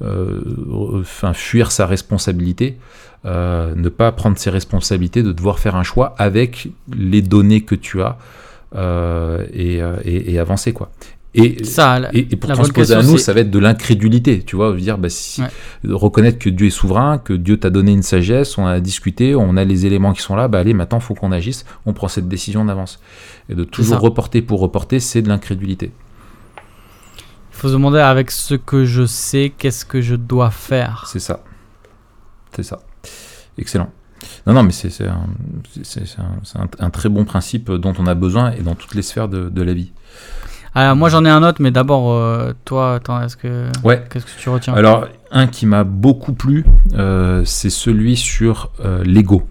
euh, 0.00 1.00
enfin, 1.00 1.32
fuir 1.32 1.72
sa 1.72 1.86
responsabilité. 1.86 2.78
ne 3.24 3.88
pas 3.88 4.12
prendre 4.12 4.38
ses 4.38 4.50
responsabilités, 4.50 5.24
de 5.24 5.32
devoir 5.32 5.58
faire 5.58 5.74
un 5.74 5.82
choix 5.82 6.14
avec 6.18 6.68
les 6.96 7.20
données 7.22 7.62
que 7.62 7.74
tu 7.74 8.00
as 8.00 8.16
et, 9.52 9.80
et- 10.04 10.32
et 10.32 10.38
avancer 10.38 10.72
quoi. 10.72 10.90
Et, 11.38 11.64
Ça, 11.64 11.98
la- 12.00 12.14
et, 12.16 12.26
et 12.30 12.36
pour 12.36 12.50
transposer 12.50 12.94
à 12.94 13.02
nous, 13.02 13.18
ça 13.18 13.32
va 13.34 13.40
être 13.40 13.50
de 13.50 13.58
l'incrédulité, 13.58 14.42
tu 14.42 14.56
vois, 14.56 14.74
dire, 14.74 14.96
bah, 14.96 15.08
si, 15.10 15.42
Ouais. 15.42 15.48
reconnaître 15.92 16.38
que 16.38 16.48
Dieu 16.48 16.68
est 16.68 16.70
souverain, 16.70 17.18
que 17.18 17.34
Dieu 17.34 17.58
t'a 17.58 17.68
donné 17.70 17.92
une 17.92 18.02
sagesse, 18.02 18.56
on 18.58 18.64
a 18.66 18.80
discuté, 18.80 19.34
on 19.34 19.56
a 19.56 19.64
les 19.64 19.84
éléments 19.86 20.12
qui 20.14 20.22
sont 20.22 20.34
là, 20.34 20.48
bah 20.48 20.58
allez, 20.60 20.72
maintenant 20.72 20.98
faut 20.98 21.14
qu'on 21.14 21.32
agisse, 21.32 21.64
on 21.84 21.92
prend 21.92 22.08
cette 22.08 22.26
décision 22.28 22.64
d'avance. 22.64 23.00
Et 23.50 23.54
de 23.54 23.64
toujours 23.64 24.00
reporter 24.00 24.40
pour 24.42 24.60
reporter, 24.60 24.98
c'est 24.98 25.20
de 25.22 25.28
l'incrédulité. 25.28 25.92
il 27.52 27.56
faut 27.56 27.68
se 27.68 27.72
demander 27.74 27.98
avec 28.00 28.30
ce 28.30 28.54
que 28.54 28.84
je 28.84 29.04
sais, 29.06 29.52
qu'est-ce 29.56 29.84
que 29.84 30.00
je 30.00 30.14
dois 30.14 30.50
faire? 30.50 31.06
C'est 31.10 31.20
ça. 31.20 31.40
C'est 32.54 32.62
ça. 32.62 32.80
Excellent. 33.58 33.90
Non, 34.46 34.54
non, 34.54 34.62
mais 34.62 34.72
c'est 34.72 34.90
un, 36.80 36.90
très 36.90 37.08
bon 37.08 37.24
principe 37.24 37.70
dont 37.70 37.92
on 37.98 38.06
a 38.06 38.14
besoin 38.14 38.52
et 38.52 38.60
dans 38.62 38.74
toutes 38.74 38.94
les 38.94 39.02
sphères 39.02 39.28
de, 39.28 39.48
de 39.48 39.62
la 39.62 39.74
vie. 39.74 39.92
Alors, 40.76 40.94
moi, 40.94 41.08
j'en 41.08 41.24
ai 41.24 41.30
un 41.30 41.42
autre, 41.42 41.62
mais 41.62 41.70
d'abord, 41.70 42.12
euh, 42.12 42.52
toi, 42.66 42.96
attends, 42.96 43.22
est-ce 43.22 43.38
que. 43.38 43.70
Ouais. 43.82 44.04
Qu'est-ce 44.10 44.26
que 44.26 44.38
tu 44.38 44.50
retiens? 44.50 44.74
Alors, 44.74 45.06
un 45.30 45.46
qui 45.46 45.64
m'a 45.64 45.84
beaucoup 45.84 46.34
plu, 46.34 46.66
euh, 46.92 47.42
c'est 47.46 47.70
celui 47.70 48.14
sur 48.14 48.70
euh, 48.84 49.02
l'ego. 49.02 49.48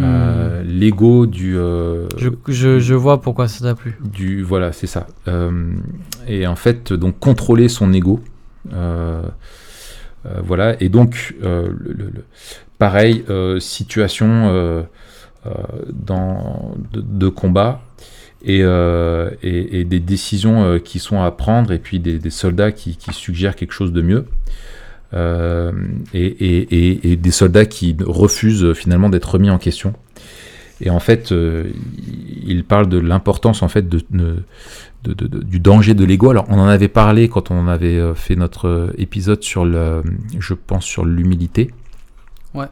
Euh, 0.00 0.62
L'ego 0.64 1.26
du, 1.26 1.56
euh, 1.58 2.08
je, 2.16 2.30
je, 2.48 2.80
je 2.80 2.94
vois 2.94 3.20
pourquoi 3.20 3.46
ça 3.46 3.62
t'a 3.62 3.74
plu. 3.74 3.96
du. 4.02 4.42
Voilà, 4.42 4.72
c'est 4.72 4.86
ça. 4.86 5.06
Euh, 5.28 5.74
et 6.26 6.46
en 6.46 6.56
fait, 6.56 6.94
donc, 6.94 7.18
contrôler 7.18 7.68
son 7.68 7.92
ego. 7.92 8.20
Voilà. 10.42 10.82
Et 10.82 10.88
donc, 10.88 11.34
le, 11.42 12.24
pareil, 12.78 13.22
situation 13.58 14.86
dans, 15.92 16.74
de, 16.92 17.02
de 17.02 17.28
combat. 17.28 17.82
Et, 18.46 18.60
euh, 18.62 19.30
et, 19.42 19.80
et 19.80 19.84
des 19.84 20.00
décisions 20.00 20.64
euh, 20.64 20.78
qui 20.78 20.98
sont 20.98 21.22
à 21.22 21.30
prendre, 21.30 21.72
et 21.72 21.78
puis 21.78 21.98
des, 21.98 22.18
des 22.18 22.30
soldats 22.30 22.72
qui, 22.72 22.96
qui 22.96 23.12
suggèrent 23.14 23.56
quelque 23.56 23.72
chose 23.72 23.92
de 23.92 24.02
mieux. 24.02 24.26
Euh, 25.14 25.72
et, 26.12 27.16
des 27.16 27.30
soldats 27.30 27.64
qui 27.66 27.96
refusent 28.04 28.72
finalement 28.74 29.08
d'être 29.08 29.30
remis 29.30 29.48
en 29.48 29.58
question. 29.58 29.94
Et 30.80 30.90
en 30.90 30.98
fait, 31.00 31.32
euh, 31.32 31.70
il 32.46 32.64
parle 32.64 32.88
de 32.88 32.98
l'importance 32.98 33.62
en 33.62 33.68
fait 33.68 33.88
de, 33.88 34.00
de- 34.10 34.42
de- 35.04 35.14
de- 35.14 35.42
du 35.42 35.60
danger 35.60 35.94
de 35.94 36.04
l'ego. 36.04 36.30
Alors, 36.30 36.46
on 36.48 36.58
en 36.58 36.66
avait 36.66 36.88
parlé 36.88 37.28
quand 37.28 37.50
on 37.50 37.68
avait 37.68 38.00
fait 38.14 38.36
notre 38.36 38.92
épisode 38.98 39.42
sur 39.42 39.64
le, 39.64 40.02
je 40.38 40.52
pense 40.54 40.84
sur 40.84 41.04
l'humilité. 41.04 41.70
Ouais. 42.54 42.66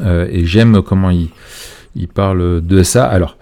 Euh, 0.00 0.26
et 0.30 0.44
j'aime 0.46 0.82
comment 0.82 1.10
il, 1.10 1.28
il 1.96 2.08
parle 2.08 2.64
de 2.64 2.82
ça. 2.82 3.04
Alors, 3.06 3.36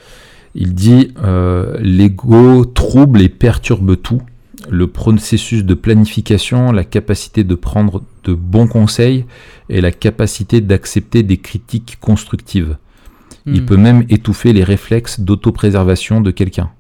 il 0.57 0.75
dit 0.75 1.13
euh, 1.23 1.77
l'ego 1.81 2.65
trouble 2.65 3.21
et 3.23 3.29
perturbe 3.29 3.97
tout. 4.01 4.23
le 4.69 4.89
processus 4.89 5.65
de 5.65 5.75
planification, 5.75 6.73
la 6.73 6.83
capacité 6.83 7.45
de 7.45 7.55
prendre 7.55 8.03
de 8.25 8.35
bons 8.35 8.67
conseils 8.67 9.25
et 9.69 9.81
la 9.81 9.93
capacité 9.93 10.61
d'accepter 10.61 11.23
des 11.23 11.37
critiques 11.37 11.99
constructives. 12.01 12.77
Il 13.47 13.63
Hmm. 13.63 13.67
peut 13.67 13.77
même 13.77 14.05
étouffer 14.09 14.53
les 14.53 14.65
réflexes 14.65 15.21
d'autopréservation 15.21 16.21
de 16.21 16.33
quelqu'un. 16.33 16.71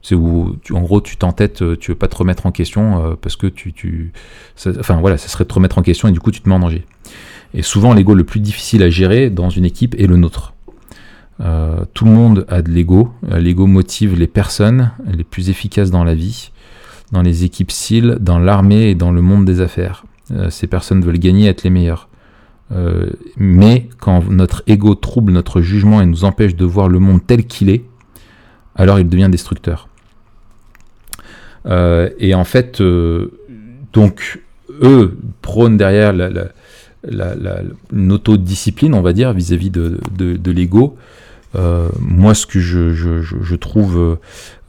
C'est 0.00 0.14
où, 0.14 0.56
tu- 0.62 0.74
en 0.74 0.82
gros, 0.82 1.00
tu 1.00 1.16
t'entêtes, 1.16 1.62
euh, 1.62 1.76
tu 1.76 1.90
veux 1.90 1.96
pas 1.98 2.06
te 2.06 2.14
remettre 2.16 2.46
en 2.46 2.52
question 2.52 3.04
euh, 3.04 3.14
parce 3.20 3.34
que 3.34 3.48
tu, 3.48 3.72
tu 3.72 4.12
ça- 4.54 4.70
enfin 4.78 5.00
voilà, 5.00 5.16
ça 5.18 5.26
serait 5.28 5.44
te 5.44 5.54
remettre 5.54 5.78
en 5.78 5.82
question 5.82 6.06
et 6.06 6.12
du 6.12 6.20
coup 6.20 6.30
tu 6.30 6.40
te 6.40 6.48
mets 6.48 6.54
en 6.54 6.60
danger. 6.60 6.84
Et 7.52 7.62
souvent, 7.62 7.94
l'ego 7.94 8.14
le 8.14 8.22
plus 8.24 8.38
difficile 8.40 8.82
à 8.84 8.90
gérer 8.90 9.28
dans 9.30 9.50
une 9.50 9.64
équipe 9.64 9.96
est 9.98 10.06
le 10.06 10.16
nôtre. 10.18 10.54
Euh, 11.40 11.84
tout 11.94 12.04
le 12.04 12.12
monde 12.12 12.46
a 12.48 12.62
de 12.62 12.70
l'ego. 12.70 13.12
Euh, 13.30 13.38
L'ego 13.38 13.66
motive 13.66 14.18
les 14.18 14.26
personnes 14.26 14.92
les 15.06 15.24
plus 15.24 15.50
efficaces 15.50 15.90
dans 15.90 16.04
la 16.04 16.14
vie, 16.14 16.52
dans 17.12 17.22
les 17.22 17.44
équipes 17.44 17.72
SEAL, 17.72 18.18
dans 18.20 18.38
l'armée 18.38 18.90
et 18.90 18.94
dans 18.94 19.10
le 19.10 19.20
monde 19.20 19.44
des 19.44 19.60
affaires. 19.60 20.04
Euh, 20.30 20.50
ces 20.50 20.66
personnes 20.66 21.02
veulent 21.02 21.18
gagner, 21.18 21.48
être 21.48 21.64
les 21.64 21.70
meilleurs. 21.70 22.08
Euh, 22.72 23.10
mais 23.36 23.88
quand 23.98 24.30
notre 24.30 24.62
ego 24.66 24.94
trouble 24.94 25.32
notre 25.32 25.60
jugement 25.60 26.00
et 26.00 26.06
nous 26.06 26.24
empêche 26.24 26.56
de 26.56 26.64
voir 26.64 26.88
le 26.88 26.98
monde 26.98 27.20
tel 27.26 27.44
qu'il 27.44 27.68
est, 27.68 27.84
alors 28.74 28.98
il 28.98 29.08
devient 29.08 29.28
destructeur. 29.30 29.88
Et 32.18 32.34
en 32.34 32.44
fait, 32.44 32.82
donc, 33.94 34.42
eux 34.82 35.16
prônent 35.40 35.78
derrière 35.78 36.12
la, 36.12 36.28
on 38.92 39.00
va 39.00 39.12
dire, 39.14 39.32
vis-à-vis 39.32 39.70
de 39.70 40.50
l'ego. 40.50 40.98
Euh, 41.56 41.88
moi, 42.00 42.34
ce 42.34 42.46
que 42.46 42.58
je, 42.60 43.54
trouve 43.54 44.18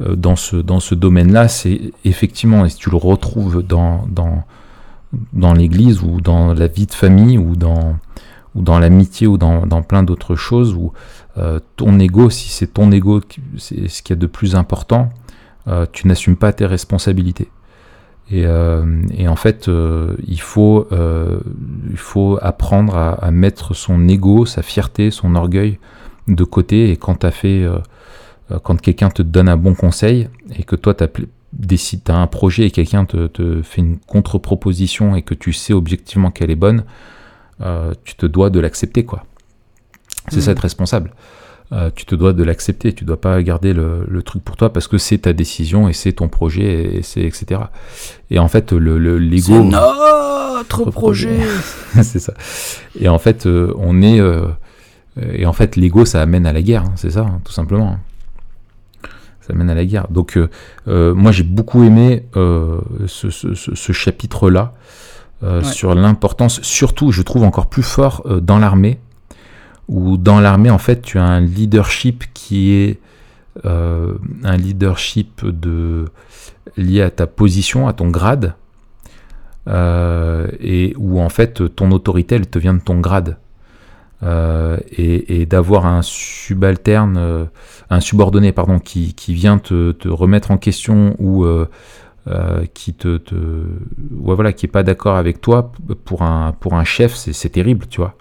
euh, 0.02 0.16
dans 0.16 0.36
ce, 0.36 0.56
dans 0.56 0.80
ce 0.80 0.96
domaine-là, 0.96 1.48
c'est 1.48 1.94
effectivement, 2.04 2.66
et 2.66 2.70
si 2.70 2.78
tu 2.78 2.90
le 2.90 2.98
retrouves 2.98 3.64
dans, 3.64 4.06
dans, 4.08 4.44
dans 5.34 5.54
l'église 5.54 6.02
ou 6.02 6.22
dans 6.22 6.54
la 6.54 6.68
vie 6.68 6.86
de 6.86 6.94
famille 6.94 7.38
ou 7.38 7.56
dans, 7.56 7.98
ou 8.54 8.62
dans 8.62 8.80
l'amitié 8.80 9.28
ou 9.28 9.38
dans, 9.38 9.82
plein 9.82 10.04
d'autres 10.04 10.36
choses, 10.36 10.74
où 10.74 10.94
euh, 11.38 11.60
ton 11.76 12.00
ego, 12.00 12.30
si 12.30 12.50
c'est 12.50 12.74
ton 12.74 12.92
ego, 12.92 13.22
c'est 13.58 13.88
ce 13.88 14.04
qu'il 14.04 14.16
y 14.16 14.20
a 14.20 14.22
de 14.22 14.28
plus 14.28 14.56
important, 14.56 15.10
tu 15.94 16.08
n'assumes 16.08 16.36
pas 16.36 16.54
tes 16.54 16.68
responsabilités. 16.68 17.50
Et, 18.30 18.48
en 18.48 19.36
fait, 19.36 19.68
il, 20.28 20.40
faut, 20.40 20.88
il 21.90 21.98
faut 21.98 22.38
apprendre 22.40 22.96
à, 22.96 23.14
à 23.14 23.32
mettre 23.32 23.74
son 23.74 24.08
ego, 24.08 24.46
sa 24.46 24.62
fierté, 24.62 25.10
son 25.10 25.34
orgueil 25.34 25.80
de 26.28 26.44
côté. 26.44 26.90
Et 26.92 26.98
quand 26.98 27.16
t'as 27.16 27.32
fait, 27.32 27.64
euh, 27.64 27.78
euh, 28.52 28.60
quand 28.64 28.80
quelqu'un 28.82 29.10
te 29.10 29.22
donne 29.22 29.50
un 29.50 29.58
bon 29.58 29.76
conseil 29.76 30.28
et 30.58 30.64
que 30.64 30.76
toi 30.76 30.94
t'as 30.94 31.08
t'as 32.04 32.16
un 32.16 32.28
projet 32.28 32.66
et 32.66 32.72
quelqu'un 32.72 33.06
te, 33.06 33.28
te 33.28 33.62
fait 33.62 33.82
une 33.82 33.98
contre-proposition 34.00 35.16
et 35.16 35.22
que 35.22 35.34
tu 35.34 35.54
sais 35.54 35.74
objectivement 35.74 36.30
qu'elle 36.32 36.52
est 36.52 36.56
bonne, 36.56 36.84
euh, 37.62 37.94
tu 38.04 38.16
te 38.16 38.26
dois 38.26 38.50
de 38.50 38.60
l'accepter, 38.60 39.06
quoi. 39.06 39.24
C'est 40.30 40.38
Mhm. 40.38 40.42
ça 40.42 40.52
être 40.52 40.60
responsable. 40.60 41.14
Euh, 41.72 41.90
tu 41.96 42.06
te 42.06 42.14
dois 42.14 42.34
de 42.34 42.44
l'accepter, 42.44 42.94
tu 42.94 43.06
dois 43.06 43.20
pas 43.20 43.42
garder 43.42 43.74
le, 43.74 44.06
le 44.08 44.22
truc 44.22 44.44
pour 44.44 44.56
toi 44.56 44.72
parce 44.72 44.88
que 44.88 44.98
c'est 45.00 45.20
ta 45.20 45.34
décision 45.34 45.88
et 45.90 45.94
c'est 45.94 46.14
ton 46.14 46.28
projet 46.28 46.98
et 46.98 47.02
c'est 47.02 47.22
etc. 47.22 47.62
Et 48.30 48.38
en 48.38 48.48
fait 48.48 48.72
le 48.72 49.00
le- 49.00 49.18
l'ego 49.18 49.64
notre 49.64 50.54
Notre 50.60 50.92
projet. 50.92 51.40
c'est 52.04 52.20
ça. 52.20 52.34
Et 53.00 53.08
en 53.10 53.18
fait 53.18 53.46
euh, 53.48 53.74
on 53.78 54.02
est 54.04 54.20
et 55.22 55.46
en 55.46 55.54
fait 55.54 55.76
l'ego 55.76 56.06
ça 56.06 56.22
amène 56.22 56.46
à 56.46 56.54
la 56.54 56.62
guerre, 56.62 56.84
hein, 56.84 56.94
c'est 56.96 57.12
ça 57.12 57.22
hein, 57.22 57.40
tout 57.44 57.52
simplement. 57.54 57.98
Ça 59.42 59.54
amène 59.54 59.70
à 59.70 59.76
la 59.76 59.86
guerre. 59.86 60.08
Donc 60.10 60.38
euh, 60.38 60.50
euh, 60.88 61.14
moi 61.14 61.32
j'ai 61.32 61.44
beaucoup 61.44 61.84
aimé 61.84 62.26
euh, 62.36 62.80
ce, 63.08 63.30
ce- 63.30 63.54
ce- 63.54 63.76
ce 63.76 63.92
chapitre-là 63.92 64.74
euh, 65.44 65.60
Ouais. 65.62 65.64
sur 65.66 65.94
l'importance, 65.96 66.62
surtout 66.62 67.12
je 67.12 67.22
trouve 67.22 67.44
encore 67.44 67.68
plus 67.68 67.84
fort 67.84 68.24
euh, 68.26 68.40
dans 68.40 68.58
l'armée, 68.58 69.00
où 69.88 70.18
dans 70.18 70.40
l'armée 70.40 70.70
en 70.72 70.80
fait 70.80 71.02
tu 71.02 71.20
as 71.20 71.24
un 71.24 71.42
leadership 71.42 72.24
qui 72.34 72.72
est 72.72 73.00
euh, 73.66 74.14
un 74.44 74.58
leadership 74.58 75.46
de 75.46 76.06
lié 76.78 77.02
à 77.04 77.10
ta 77.12 77.28
position, 77.28 77.88
à 77.88 77.94
ton 77.94 78.10
grade, 78.10 78.56
euh, 79.68 80.48
et 80.60 80.94
où 80.98 81.20
en 81.22 81.30
fait 81.30 81.76
ton 81.76 81.92
autorité 81.92 82.36
elle 82.36 82.48
te 82.48 82.58
vient 82.60 82.74
de 82.74 82.80
ton 82.82 83.00
grade. 83.00 83.38
Euh, 84.24 84.78
et, 84.98 85.46
d'avoir 85.46 85.86
un 85.86 86.02
subalterne, 86.02 87.18
euh, 87.18 87.46
un 87.90 88.00
subordonné 88.00 88.54
pardon, 88.54 88.80
qui, 88.80 89.14
qui 89.14 89.34
vient 89.34 89.58
te, 89.58 90.08
remettre 90.08 90.52
en 90.52 90.58
question 90.58 91.16
ou 91.20 91.46
euh, 91.46 91.68
qui 92.74 92.94
te, 92.94 93.20
ouais, 93.38 94.36
voilà, 94.36 94.54
qui 94.54 94.66
est 94.66 94.70
pas 94.70 94.84
d'accord 94.84 95.18
avec 95.18 95.42
toi 95.42 95.72
pour 96.06 96.24
un 96.24 96.54
pour 96.54 96.76
un 96.76 96.86
chef, 96.86 97.14
c'est 97.14 97.50
terrible, 97.50 97.88
tu 97.88 98.02
vois. 98.02 98.16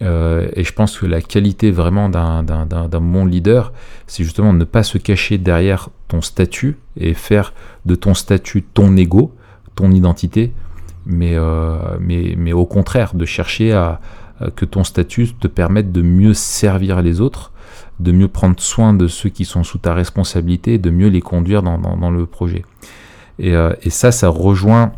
Et 0.00 0.62
je 0.62 0.72
pense 0.72 0.96
que 0.98 1.06
la 1.06 1.20
qualité 1.20 1.72
vraiment 1.72 2.08
d'un 2.08 3.00
bon 3.00 3.26
leader, 3.26 3.72
c'est 4.06 4.22
justement 4.22 4.52
ne 4.52 4.64
pas 4.64 4.84
se 4.84 4.98
cacher 4.98 5.36
derrière 5.36 5.88
ton 6.06 6.22
statut 6.22 6.78
et 6.96 7.12
faire 7.12 7.52
de 7.84 7.96
ton 7.96 8.14
statut 8.14 8.62
ton 8.62 8.96
ego, 8.96 9.34
ton 9.74 9.90
identité, 9.90 10.52
mais, 11.04 11.36
mais, 11.98 12.34
mais 12.38 12.52
au 12.52 12.66
contraire, 12.66 13.14
de 13.14 13.24
chercher 13.24 13.72
à 13.72 14.00
que 14.56 14.64
ton 14.64 14.84
statut 14.84 15.34
te 15.34 15.46
permette 15.48 15.92
de 15.92 16.02
mieux 16.02 16.34
servir 16.34 17.02
les 17.02 17.20
autres, 17.20 17.52
de 17.98 18.12
mieux 18.12 18.28
prendre 18.28 18.58
soin 18.60 18.94
de 18.94 19.06
ceux 19.08 19.28
qui 19.28 19.44
sont 19.44 19.62
sous 19.64 19.78
ta 19.78 19.92
responsabilité, 19.94 20.78
de 20.78 20.90
mieux 20.90 21.08
les 21.08 21.20
conduire 21.20 21.62
dans, 21.62 21.78
dans- 21.78 21.96
dans 21.96 22.10
le 22.10 22.26
projet. 22.26 22.64
Et, 23.38 23.54
euh, 23.54 23.72
et 23.82 23.90
ça, 23.90 24.12
ça 24.12 24.28
rejoint 24.28 24.92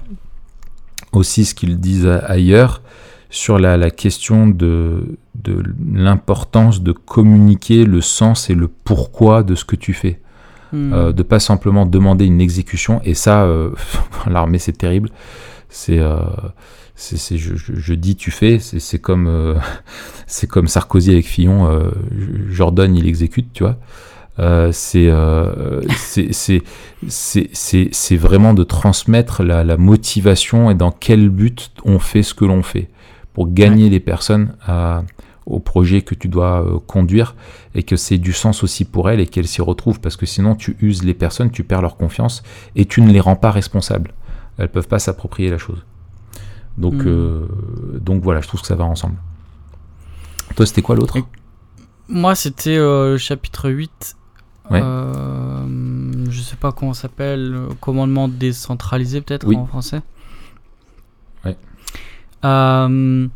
aussi 1.12 1.44
ce 1.44 1.54
qu'ils 1.54 1.78
disent 1.78 2.06
ailleurs 2.06 2.82
sur 3.30 3.58
la, 3.58 3.76
la 3.76 3.90
question 3.90 4.46
de, 4.46 5.16
de 5.34 5.62
l'importance 5.94 6.82
de 6.82 6.92
communiquer 6.92 7.84
le 7.84 8.00
sens 8.00 8.50
et 8.50 8.54
le 8.54 8.68
pourquoi 8.68 9.42
de 9.42 9.54
ce 9.54 9.64
que 9.64 9.76
tu 9.76 9.92
fais. 9.94 10.20
Hmm. 10.72 10.92
Euh, 10.94 11.12
de 11.12 11.22
pas 11.22 11.38
simplement 11.40 11.84
demander 11.84 12.24
une 12.24 12.40
exécution 12.40 13.02
et 13.04 13.12
ça 13.12 13.42
euh, 13.44 13.72
l'armée 14.26 14.58
c'est 14.58 14.72
terrible 14.72 15.10
c'est 15.68 15.98
euh, 15.98 16.16
c'est 16.94 17.16
c'est- 17.16 17.38
je, 17.38 17.56
je- 17.56 17.74
je 17.74 17.94
dis 17.94 18.16
tu 18.16 18.30
fais 18.30 18.58
c'est 18.58 18.80
c'est 18.80 18.98
comme 18.98 19.26
euh, 19.26 19.54
c'est 20.26 20.46
comme 20.46 20.68
Sarkozy 20.68 21.12
avec 21.12 21.26
Fillon 21.26 21.66
euh, 21.70 21.90
Jordan 22.50 22.94
il 22.96 23.06
exécute 23.06 23.52
tu 23.52 23.62
vois 23.64 23.78
Euh, 24.38 24.72
c'est 24.72 25.08
euh, 25.10 25.82
c'est 25.96 26.32
c'est 26.32 26.62
c'est 27.06 27.50
c'est 27.52 27.88
c'est 27.92 28.16
vraiment 28.16 28.54
de 28.54 28.64
transmettre 28.64 29.42
la, 29.42 29.62
la 29.62 29.76
motivation 29.76 30.70
et 30.70 30.74
dans 30.74 30.90
quel 30.90 31.28
but 31.28 31.70
on 31.84 31.98
fait 31.98 32.22
ce 32.22 32.32
que 32.32 32.46
l'on 32.46 32.62
fait 32.62 32.88
pour 33.34 33.52
gagner 33.52 33.90
les 33.90 34.00
personnes 34.00 34.54
à, 34.66 35.02
au 35.44 35.58
projet 35.60 36.00
que 36.00 36.14
tu 36.14 36.28
dois 36.28 36.62
euh, 36.64 36.78
conduire 36.86 37.34
et 37.74 37.82
que 37.82 37.96
c'est 37.96 38.16
du 38.18 38.32
sens 38.32 38.62
aussi 38.64 38.86
pour 38.86 39.10
elles 39.10 39.20
et 39.20 39.26
qu'elles 39.26 39.48
s'y 39.48 39.60
retrouvent 39.60 40.00
parce 40.00 40.16
que 40.16 40.24
sinon 40.26 40.54
tu 40.54 40.76
uses 40.80 41.04
les 41.04 41.14
personnes, 41.14 41.50
tu 41.50 41.62
perds 41.62 41.82
leur 41.82 41.96
confiance 41.98 42.42
et 42.74 42.86
tu 42.86 43.02
ne 43.02 43.12
les 43.12 43.20
rends 43.20 43.36
pas 43.36 43.50
responsables. 43.50 44.12
Elles 44.58 44.70
peuvent 44.70 44.88
pas 44.88 44.98
s'approprier 44.98 45.50
la 45.50 45.58
chose. 45.58 45.84
Donc, 46.78 46.94
Mm. 46.94 47.02
euh, 47.06 47.46
donc 48.00 48.22
voilà, 48.22 48.40
je 48.40 48.48
trouve 48.48 48.60
que 48.60 48.66
ça 48.66 48.74
va 48.76 48.84
ensemble. 48.84 49.16
Toi, 50.56 50.66
c'était 50.66 50.82
quoi 50.82 50.96
l'autre? 50.96 51.18
Moi, 52.08 52.34
c'était 52.34 52.76
euh, 52.76 53.12
le 53.12 53.18
chapitre 53.18 53.70
8. 53.70 54.16
Ouais. 54.70 54.80
Euh, 54.82 55.66
je 56.30 56.40
sais 56.40 56.56
pas 56.56 56.72
comment 56.72 56.94
ça 56.94 57.02
s'appelle. 57.02 57.66
Commandement 57.80 58.28
décentralisé, 58.28 59.20
peut-être 59.20 59.46
Oui. 59.46 59.56
en 59.56 59.66
français. 59.66 60.00
Ouais. 61.44 61.56
Euh, 62.44 63.28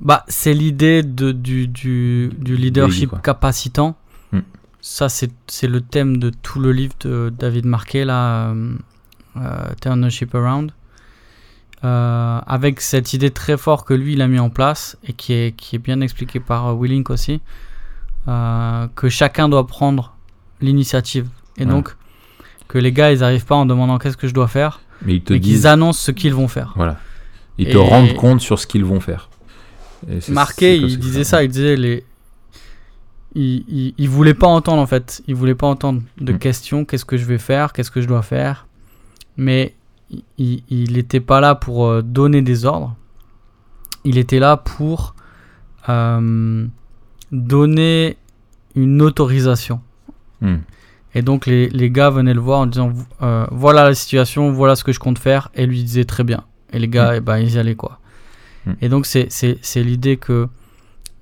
bah, 0.00 0.24
c'est 0.28 0.54
l'idée 0.54 1.02
de, 1.02 1.32
du, 1.32 1.68
du, 1.68 2.30
du 2.38 2.56
leadership 2.56 3.20
capacitant. 3.22 3.96
Hmm. 4.32 4.40
Ça, 4.80 5.08
c'est 5.08 5.30
le 5.66 5.80
thème 5.80 6.18
de 6.18 6.30
tout 6.30 6.60
le 6.60 6.72
livre 6.72 6.94
de 7.00 7.32
David 7.36 7.66
Marquet, 7.66 8.04
là, 8.04 8.54
Turn 9.80 10.06
the 10.06 10.10
Ship 10.10 10.34
Around. 10.34 10.72
Euh, 11.84 12.40
avec 12.46 12.80
cette 12.80 13.12
idée 13.12 13.30
très 13.30 13.56
forte 13.56 13.86
que 13.86 13.94
lui 13.94 14.14
il 14.14 14.20
a 14.22 14.26
mis 14.26 14.40
en 14.40 14.50
place 14.50 14.98
et 15.04 15.12
qui 15.12 15.32
est, 15.32 15.54
qui 15.56 15.76
est 15.76 15.78
bien 15.78 16.00
expliquée 16.00 16.40
par 16.40 16.66
euh, 16.66 16.74
Willink 16.74 17.08
aussi, 17.08 17.40
euh, 18.26 18.88
que 18.96 19.08
chacun 19.08 19.48
doit 19.48 19.66
prendre 19.66 20.16
l'initiative. 20.60 21.28
Et 21.56 21.60
Ouais. 21.60 21.66
donc, 21.70 21.94
que 22.66 22.78
les 22.78 22.90
gars 22.92 23.12
ils 23.12 23.22
arrivent 23.22 23.46
pas 23.46 23.54
en 23.54 23.64
demandant 23.64 23.98
qu'est-ce 23.98 24.16
que 24.16 24.26
je 24.26 24.34
dois 24.34 24.48
faire, 24.48 24.80
Mais 25.02 25.14
ils 25.16 25.22
te 25.22 25.32
mais 25.32 25.38
qu'ils 25.40 25.52
disent, 25.52 25.66
annoncent 25.66 26.00
ce 26.00 26.10
qu'ils 26.10 26.34
vont 26.34 26.48
faire. 26.48 26.72
voilà, 26.74 26.98
ils 27.58 27.68
Et- 27.68 27.72
te 27.72 27.76
rendent 27.78 28.14
compte 28.14 28.40
sur 28.40 28.58
ce 28.58 28.66
qu'ils 28.66 28.84
vont 28.84 28.98
faire. 29.00 29.28
Et 30.10 30.20
c'est- 30.20 30.32
Marqué, 30.32 30.78
c'est 30.80 30.82
il 30.86 30.98
disait 30.98 31.22
ça, 31.24 31.44
il 31.44 31.48
disait 31.48 31.76
les. 31.76 32.04
Il, 33.34 33.64
il, 33.68 33.94
il 33.98 34.08
voulait 34.08 34.34
pas 34.34 34.46
entendre 34.48 34.82
en 34.82 34.86
fait, 34.86 35.22
il 35.28 35.34
voulait 35.36 35.54
pas 35.54 35.66
entendre 35.68 36.02
de 36.20 36.32
Mm. 36.32 36.38
questions, 36.38 36.84
qu'est-ce 36.84 37.04
que 37.04 37.16
je 37.16 37.24
vais 37.24 37.38
faire, 37.38 37.72
qu'est-ce 37.72 37.90
que 37.92 38.00
je 38.00 38.08
dois 38.08 38.22
faire? 38.22 38.66
Mais 39.36 39.74
il- 40.10 40.22
il, 40.38 40.62
il 40.70 40.98
était 40.98 41.20
pas 41.20 41.40
là 41.40 41.54
pour 41.54 41.86
euh, 41.86 42.02
donner 42.02 42.42
des 42.42 42.64
ordres, 42.64 42.94
il 44.04 44.18
était 44.18 44.38
là 44.38 44.56
pour 44.56 45.14
euh, 45.88 46.66
donner 47.32 48.16
une 48.74 49.02
autorisation. 49.02 49.80
Hmm. 50.40 50.56
Et 51.14 51.22
donc 51.22 51.46
les, 51.46 51.68
les 51.70 51.90
gars 51.90 52.10
venaient 52.10 52.34
le 52.34 52.40
voir 52.40 52.60
en 52.60 52.66
disant 52.66 52.92
euh, 53.22 53.46
voilà 53.50 53.84
la 53.84 53.94
situation, 53.94 54.52
voilà 54.52 54.76
ce 54.76 54.84
que 54.84 54.92
je 54.92 55.00
compte 55.00 55.18
faire, 55.18 55.50
et 55.54 55.66
lui 55.66 55.82
disait 55.82 56.04
très 56.04 56.24
bien. 56.24 56.44
Et 56.72 56.78
les 56.78 56.88
gars, 56.88 57.12
Mm. 57.12 57.16
eh 57.16 57.20
ben, 57.20 57.38
ils 57.38 57.54
y 57.54 57.58
allaient 57.58 57.74
quoi. 57.74 57.98
Mm. 58.66 58.72
Et 58.82 58.88
donc 58.88 59.06
c'est 59.06 59.28
l'idée 59.76 60.16
que 60.18 60.48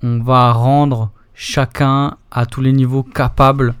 on 0.03 0.21
va 0.21 0.51
rendre 0.51 1.11
chacun 1.33 2.17
à 2.31 2.45
tous 2.45 2.61
les 2.61 2.73
niveaux 2.73 3.03
capable 3.03 3.73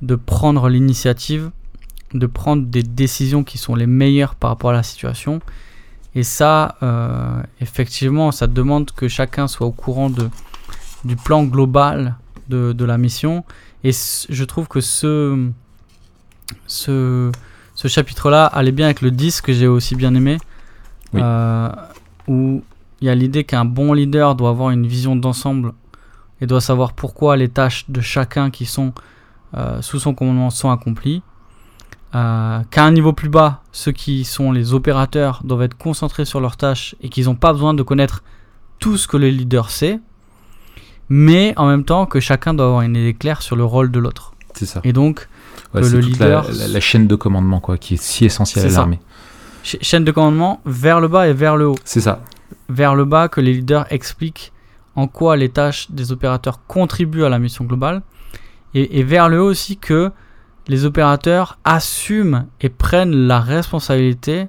de 0.00 0.14
prendre 0.14 0.68
l'initiative, 0.68 1.50
de 2.14 2.26
prendre 2.26 2.64
des 2.66 2.82
décisions 2.82 3.44
qui 3.44 3.58
sont 3.58 3.74
les 3.74 3.86
meilleures 3.86 4.34
par 4.34 4.50
rapport 4.50 4.70
à 4.70 4.74
la 4.74 4.82
situation. 4.82 5.40
Et 6.14 6.22
ça, 6.22 6.76
euh, 6.82 7.42
effectivement, 7.60 8.32
ça 8.32 8.46
demande 8.46 8.90
que 8.92 9.08
chacun 9.08 9.46
soit 9.46 9.66
au 9.66 9.72
courant 9.72 10.08
de, 10.10 10.28
du 11.04 11.16
plan 11.16 11.44
global 11.44 12.16
de, 12.48 12.72
de 12.72 12.84
la 12.84 12.98
mission. 12.98 13.44
Et 13.84 13.90
je 13.92 14.44
trouve 14.44 14.68
que 14.68 14.80
ce, 14.80 15.50
ce, 16.66 17.30
ce 17.74 17.88
chapitre-là 17.88 18.46
allait 18.46 18.72
bien 18.72 18.86
avec 18.86 19.00
le 19.02 19.10
10 19.10 19.40
que 19.40 19.52
j'ai 19.52 19.66
aussi 19.66 19.94
bien 19.94 20.14
aimé, 20.14 20.38
Oui. 21.12 21.20
euh, 21.22 21.68
où 22.26 22.62
il 23.00 23.06
y 23.06 23.10
a 23.10 23.14
l'idée 23.14 23.44
qu'un 23.44 23.64
bon 23.64 23.92
leader 23.92 24.34
doit 24.34 24.50
avoir 24.50 24.70
une 24.70 24.86
vision 24.86 25.14
d'ensemble 25.14 25.72
et 26.40 26.46
doit 26.46 26.60
savoir 26.60 26.92
pourquoi 26.94 27.36
les 27.36 27.48
tâches 27.48 27.84
de 27.88 28.00
chacun 28.00 28.50
qui 28.50 28.66
sont 28.66 28.92
euh, 29.56 29.80
sous 29.82 29.98
son 29.98 30.14
commandement 30.14 30.50
sont 30.50 30.70
accomplies. 30.70 31.22
Euh, 32.14 32.60
qu'à 32.70 32.84
un 32.84 32.90
niveau 32.90 33.12
plus 33.12 33.28
bas, 33.28 33.60
ceux 33.72 33.92
qui 33.92 34.24
sont 34.24 34.50
les 34.50 34.72
opérateurs 34.72 35.42
doivent 35.44 35.62
être 35.62 35.76
concentrés 35.76 36.24
sur 36.24 36.40
leurs 36.40 36.56
tâches 36.56 36.94
et 37.02 37.10
qu'ils 37.10 37.26
n'ont 37.26 37.34
pas 37.34 37.52
besoin 37.52 37.74
de 37.74 37.82
connaître 37.82 38.22
tout 38.78 38.96
ce 38.96 39.06
que 39.06 39.18
le 39.18 39.28
leader 39.28 39.68
sait, 39.70 40.00
mais 41.10 41.52
en 41.56 41.66
même 41.66 41.84
temps 41.84 42.06
que 42.06 42.20
chacun 42.20 42.54
doit 42.54 42.66
avoir 42.66 42.82
une 42.82 42.96
idée 42.96 43.14
claire 43.14 43.42
sur 43.42 43.56
le 43.56 43.64
rôle 43.64 43.90
de 43.90 43.98
l'autre. 43.98 44.32
C'est 44.54 44.66
ça. 44.66 44.80
Et 44.84 44.92
donc, 44.92 45.28
Ouais, 45.74 45.82
que 45.82 45.86
le 45.86 45.98
leader- 46.00 46.44
la, 46.50 46.54
la- 46.54 46.68
la 46.68 46.80
chaîne 46.80 47.06
de 47.06 47.14
commandement 47.14 47.60
quoi, 47.60 47.76
qui 47.76 47.94
est 47.94 48.02
si 48.02 48.24
essentielle 48.24 48.66
à 48.66 48.70
l'armée. 48.70 49.00
cha- 49.62 49.78
chaîne 49.82 50.04
de 50.04 50.10
commandement 50.12 50.60
vers 50.64 51.00
le 51.00 51.08
bas 51.08 51.28
et 51.28 51.34
vers 51.34 51.56
le 51.56 51.66
haut. 51.68 51.76
C'est 51.84 52.00
ça. 52.00 52.22
vers 52.70 52.94
le 52.94 53.04
bas 53.04 53.28
que 53.28 53.40
les 53.42 53.52
leaders 53.52 53.86
expliquent 53.92 54.52
en 54.96 55.06
quoi 55.08 55.36
les 55.36 55.48
tâches 55.50 55.90
des 55.90 56.10
opérateurs 56.12 56.60
contribuent 56.66 57.24
à 57.24 57.28
la 57.28 57.38
mission 57.38 57.64
globale, 57.66 58.02
et, 58.74 58.98
et 58.98 59.02
vers 59.02 59.28
le 59.28 59.40
haut 59.42 59.46
aussi 59.50 59.76
que 59.76 60.10
les 60.68 60.84
opérateurs 60.84 61.58
assument 61.64 62.46
et 62.60 62.68
prennent 62.68 63.14
la 63.14 63.40
responsabilité, 63.40 64.48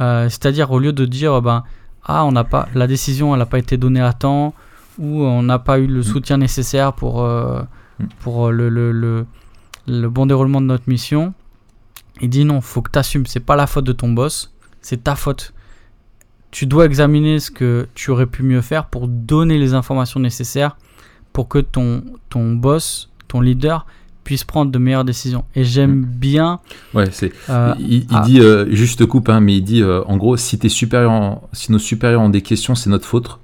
euh, 0.00 0.28
c'est-à-dire 0.28 0.70
au 0.70 0.78
lieu 0.78 0.92
de 0.92 1.04
dire 1.04 1.42
ben 1.42 1.64
ah 2.04 2.24
on 2.24 2.32
n'a 2.32 2.44
pas 2.44 2.68
la 2.74 2.86
décision 2.86 3.34
elle 3.34 3.38
n'a 3.38 3.46
pas 3.46 3.58
été 3.58 3.76
donnée 3.76 4.00
à 4.00 4.12
temps 4.12 4.54
ou 4.98 5.22
on 5.22 5.42
n'a 5.42 5.58
pas 5.58 5.78
eu 5.78 5.86
le 5.86 6.02
soutien 6.02 6.36
nécessaire 6.36 6.92
pour 6.92 7.22
euh, 7.22 7.62
Mm. 7.98 8.06
pour 8.20 8.50
le, 8.50 8.68
le, 8.68 8.92
le, 8.92 9.26
le 9.86 10.08
bon 10.08 10.26
déroulement 10.26 10.60
de 10.60 10.66
notre 10.66 10.88
mission, 10.88 11.34
il 12.20 12.30
dit 12.30 12.44
non 12.44 12.60
faut 12.60 12.82
que 12.82 12.90
tu 12.90 12.98
assumes. 12.98 13.26
C'est 13.26 13.40
pas 13.40 13.56
la 13.56 13.66
faute 13.66 13.84
de 13.84 13.92
ton 13.92 14.10
boss 14.10 14.50
c'est 14.84 15.04
ta 15.04 15.14
faute. 15.14 15.54
Tu 16.50 16.66
dois 16.66 16.86
examiner 16.86 17.38
ce 17.38 17.52
que 17.52 17.86
tu 17.94 18.10
aurais 18.10 18.26
pu 18.26 18.42
mieux 18.42 18.60
faire 18.62 18.86
pour 18.86 19.06
donner 19.06 19.58
les 19.58 19.74
informations 19.74 20.18
nécessaires 20.18 20.76
pour 21.32 21.48
que 21.48 21.58
ton, 21.58 22.02
ton 22.30 22.52
boss, 22.56 23.08
ton 23.28 23.40
leader, 23.40 23.86
puisse 24.24 24.44
prendre 24.44 24.70
de 24.70 24.78
meilleures 24.78 25.04
décisions. 25.04 25.44
Et 25.54 25.64
j'aime 25.64 26.04
bien. 26.04 26.60
Ouais, 26.94 27.06
c'est. 27.10 27.32
euh, 27.50 27.74
il 27.78 27.94
il 27.94 28.06
ah. 28.10 28.22
dit 28.24 28.40
euh, 28.40 28.66
juste 28.74 29.04
coupe, 29.06 29.28
hein, 29.28 29.40
mais 29.40 29.56
il 29.56 29.62
dit 29.62 29.82
euh, 29.82 30.02
en 30.06 30.16
gros 30.16 30.36
si 30.36 30.58
tes 30.58 30.68
supérieurs, 30.68 31.10
en- 31.10 31.48
si 31.52 31.72
nos 31.72 31.78
supérieurs 31.78 32.20
ont 32.22 32.28
des 32.30 32.42
questions, 32.42 32.74
c'est 32.74 32.90
notre 32.90 33.06
faute. 33.06 33.38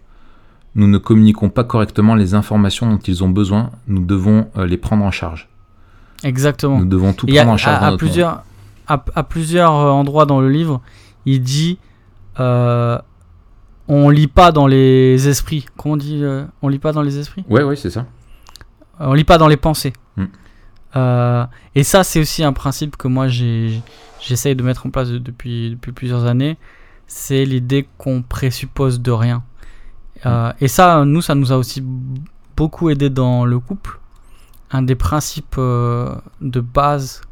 Nous 0.75 0.87
ne 0.87 0.99
communiquons 0.99 1.49
pas 1.51 1.65
correctement 1.65 2.15
les 2.15 2.35
informations 2.35 2.89
dont 2.91 2.99
ils 2.99 3.25
ont 3.25 3.29
besoin. 3.31 3.71
Nous 3.89 4.05
devons 4.05 4.49
les 4.57 4.77
prendre 4.77 5.05
en 5.05 5.11
charge. 5.11 5.49
exactement. 6.23 6.79
Nous 6.79 6.87
devons 6.87 7.13
tout 7.13 7.27
Et 7.29 7.39
a- 7.39 7.43
prendre 7.43 7.55
en 7.55 7.57
charge. 7.57 7.83
à, 7.83 7.87
à 7.89 7.97
plusieurs, 7.97 8.45
à, 8.87 9.05
à 9.15 9.23
plusieurs 9.25 9.73
endroits 9.73 10.27
dans 10.27 10.41
le 10.41 10.49
livre, 10.51 10.81
il 11.27 11.43
dit 11.43 11.79
on 13.91 14.11
lit 14.11 14.27
pas 14.29 14.53
dans 14.53 14.67
les 14.67 15.29
esprits. 15.29 15.67
Comment 15.77 15.95
on 15.95 15.97
dit 15.97 16.23
On 16.63 16.69
lit 16.69 16.79
pas 16.79 16.93
dans 16.93 17.03
les 17.03 17.19
esprits? 17.19 17.45
Ouais, 17.49 17.63
ouais, 17.63 17.77
c'est 17.77 17.91
ça. 17.91 18.07
On 19.01 19.15
lit 19.15 19.25
pas 19.25 19.39
dans 19.39 19.49
les 19.49 19.57
pensées. 19.57 19.93
Mm. 20.17 20.25
Euh, 20.97 21.45
et 21.75 21.83
ça, 21.85 22.03
c'est 22.05 22.21
aussi 22.21 22.43
un 22.45 22.53
principe 22.53 22.97
que 22.97 23.09
moi 23.09 23.29
j'essaye 23.29 24.55
de 24.57 24.63
mettre 24.63 24.87
en 24.87 24.91
place 24.91 25.09
de- 25.11 25.19
depuis, 25.19 25.71
depuis 25.71 25.93
plusieurs 25.93 26.25
années. 26.25 26.57
C'est 27.07 27.45
l'idée 27.45 27.89
qu'on 27.99 28.23
présuppose 28.23 29.01
de 29.01 29.11
rien. 29.11 29.43
Euh, 30.27 30.53
et 30.61 30.69
ça, 30.69 31.05
nous, 31.05 31.23
ça 31.23 31.35
nous 31.35 31.53
a 31.53 31.57
aussi 31.57 31.83
beaucoup 32.57 32.91
aidé 32.91 33.09
dans 33.11 33.45
le 33.45 33.59
couple. 33.59 33.99
Un 34.71 34.83
des 34.83 34.95
principes 34.97 35.55
euh, 35.59 36.15
de 36.43 36.61
base 36.61 37.23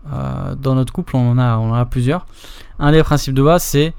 dans 0.58 0.74
notre 0.74 0.92
couple, 0.92 1.16
on 1.16 1.32
en, 1.32 1.38
a, 1.38 1.56
on 1.58 1.70
en 1.72 1.74
a 1.74 1.84
plusieurs. 1.84 2.26
Un 2.78 2.92
des 2.92 3.02
principes 3.02 3.34
de 3.34 3.42
base, 3.42 3.62
c'est 3.62 3.92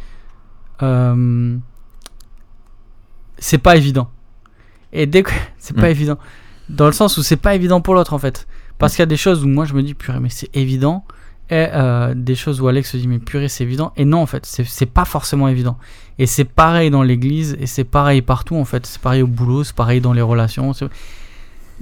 c'est 3.38 3.58
pas 3.58 3.76
évident. 3.76 4.10
Et 4.94 5.06
dès 5.06 5.24
que 5.24 5.32
c'est 5.58 5.76
pas 5.76 5.88
Mm. 5.88 5.92
évident, 5.92 6.18
dans 6.70 6.86
le 6.88 6.92
sens 6.94 7.18
où 7.18 7.24
c'est 7.24 7.36
pas 7.38 7.56
évident 7.56 7.82
pour 7.82 7.94
l'autre 7.94 8.14
en 8.14 8.20
fait. 8.20 8.48
Parce 8.78 8.94
qu'il 8.94 9.02
y 9.02 9.04
a 9.04 9.08
des 9.08 9.18
choses 9.18 9.44
où 9.44 9.48
moi 9.48 9.66
je 9.66 9.74
me 9.74 9.84
dis 9.84 9.94
purée 9.94 10.20
mais 10.20 10.30
c'est 10.30 10.56
évident 10.56 11.04
et 11.50 11.68
euh, 11.74 12.14
des 12.16 12.36
choses 12.36 12.60
où 12.60 12.68
Alex 12.68 12.92
se 12.92 12.98
dit 12.98 13.08
mais 13.08 13.20
purée 13.20 13.48
c'est 13.48 13.64
évident 13.64 13.94
et 13.96 14.04
non 14.06 14.22
en 14.22 14.26
fait 14.26 14.46
c'est 14.46 14.86
pas 14.86 15.06
forcément 15.06 15.48
évident. 15.48 15.78
Et 16.20 16.26
c'est 16.26 16.46
pareil 16.46 16.90
dans 16.90 17.04
l'église 17.04 17.56
et 17.60 17.68
c'est 17.68 17.84
pareil 17.84 18.22
partout 18.22 18.56
en 18.56 18.66
fait. 18.66 18.86
C'est 18.86 19.02
pareil 19.02 19.22
au 19.22 19.28
boulot, 19.28 19.64
c'est 19.64 19.76
pareil 19.76 20.02
dans 20.02 20.14
les 20.14 20.22
relations. 20.22 20.74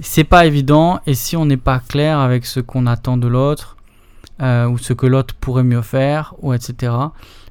c'est- 0.00 0.24
pas 0.24 0.46
évident 0.46 1.00
et 1.06 1.14
si 1.14 1.36
on 1.36 1.46
n'est 1.46 1.56
pas 1.56 1.80
clair 1.80 2.18
avec 2.18 2.44
ce 2.46 2.60
qu'on 2.60 2.86
attend 2.86 3.16
de 3.16 3.26
l'autre 3.26 3.76
euh, 4.42 4.68
ou 4.68 4.78
ce 4.78 4.92
que 4.92 5.06
l'autre 5.06 5.34
pourrait 5.34 5.64
mieux 5.64 5.82
faire 5.82 6.34
ou 6.40 6.52
etc. 6.52 6.92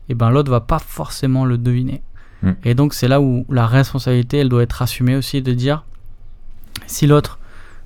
Et 0.07 0.13
ben 0.13 0.29
l'autre 0.29 0.51
va 0.51 0.61
pas 0.61 0.79
forcément 0.79 1.45
le 1.45 1.57
deviner. 1.57 2.01
Mm. 2.43 2.51
Et 2.63 2.75
donc 2.75 2.93
c'est 2.93 3.07
là 3.07 3.19
où 3.19 3.45
la 3.49 3.65
responsabilité 3.65 4.37
elle 4.37 4.49
doit 4.49 4.63
être 4.63 4.81
assumée 4.81 5.15
aussi 5.15 5.41
de 5.41 5.53
dire 5.53 5.83
si 6.85 7.07
l'autre 7.07 7.39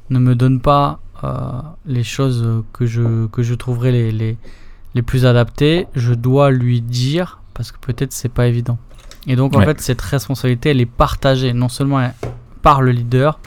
ne 0.09 0.19
me 0.19 0.35
donne 0.35 0.59
pas 0.59 0.99
les 1.85 2.03
choses 2.03 2.63
que 2.73 2.85
je, 2.85 3.27
que 3.27 3.43
je 3.43 3.53
trouverais 3.53 3.91
les, 3.91 4.11
les, 4.11 4.37
les 4.95 5.01
plus 5.01 5.25
adaptées, 5.25 5.87
je 5.95 6.13
dois 6.13 6.51
lui 6.51 6.81
dire 6.81 7.39
parce 7.53 7.71
que 7.71 7.77
peut-être 7.79 8.13
c'est 8.13 8.29
pas 8.29 8.47
évident. 8.47 8.77
Et 9.27 9.35
donc 9.35 9.55
en 9.55 9.59
Ouais. 9.59 9.65
fait 9.65 9.81
cette 9.81 10.01
responsabilité 10.01 10.69
elle 10.69 10.79
est 10.81 10.85
partagée 10.85 11.51
non 11.53 11.67
seulement 11.69 12.09
par 12.61 12.81
le 12.81 12.91
leader 12.91 13.39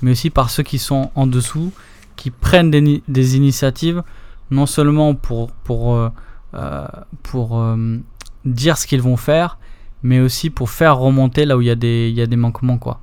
mais 0.00 0.12
aussi 0.12 0.30
par 0.30 0.48
ceux 0.50 0.62
qui 0.62 0.78
sont 0.78 1.10
en 1.14 1.26
dessous 1.26 1.72
qui 2.16 2.30
prennent 2.30 2.70
des, 2.70 3.02
des 3.08 3.36
initiatives 3.36 4.02
non 4.50 4.64
seulement 4.66 5.14
pour, 5.14 5.50
pour, 5.52 5.94
euh, 5.94 6.08
euh, 6.54 6.86
pour 7.22 7.58
euh, 7.58 7.98
dire 8.46 8.78
ce 8.78 8.86
qu'ils 8.86 9.02
vont 9.02 9.16
faire 9.18 9.58
mais 10.02 10.18
aussi 10.20 10.48
pour 10.50 10.70
faire 10.70 10.96
remonter 10.96 11.44
là 11.44 11.56
où 11.56 11.60
il 11.60 11.66
y 11.66 11.70
a 11.70 11.74
des, 11.74 12.08
il 12.08 12.16
y 12.16 12.22
a 12.22 12.26
des 12.26 12.36
manquements 12.36 12.78
quoi. 12.78 13.00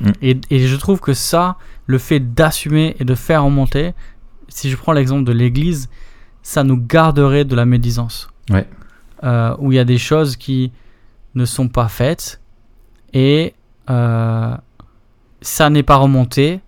Mm. 0.00 0.10
Et, 0.22 0.40
et 0.50 0.66
je 0.66 0.76
trouve 0.76 1.00
que 1.00 1.12
ça, 1.12 1.56
le 1.86 1.98
fait 1.98 2.20
d'assumer 2.20 2.96
et 2.98 3.04
de 3.04 3.14
faire 3.14 3.44
remonter, 3.44 3.94
si 4.48 4.70
je 4.70 4.76
prends 4.76 4.92
l'exemple 4.92 5.24
de 5.24 5.32
l'église, 5.32 5.88
ça 6.42 6.64
nous 6.64 6.76
garderait 6.76 7.44
de 7.44 7.54
la 7.56 7.64
médisance. 7.64 8.28
Ouais. 8.50 8.66
Euh, 9.24 9.56
où 9.58 9.72
il 9.72 9.76
y 9.76 9.78
a 9.78 9.84
des 9.84 9.98
choses 9.98 10.36
qui 10.36 10.72
ne 11.34 11.44
sont 11.44 11.68
pas 11.68 11.88
faites 11.88 12.40
et 13.14 13.54
euh, 13.88 14.54
ça 15.40 15.70
n'est 15.70 15.82
pas 15.82 15.96
remonté 15.96 16.60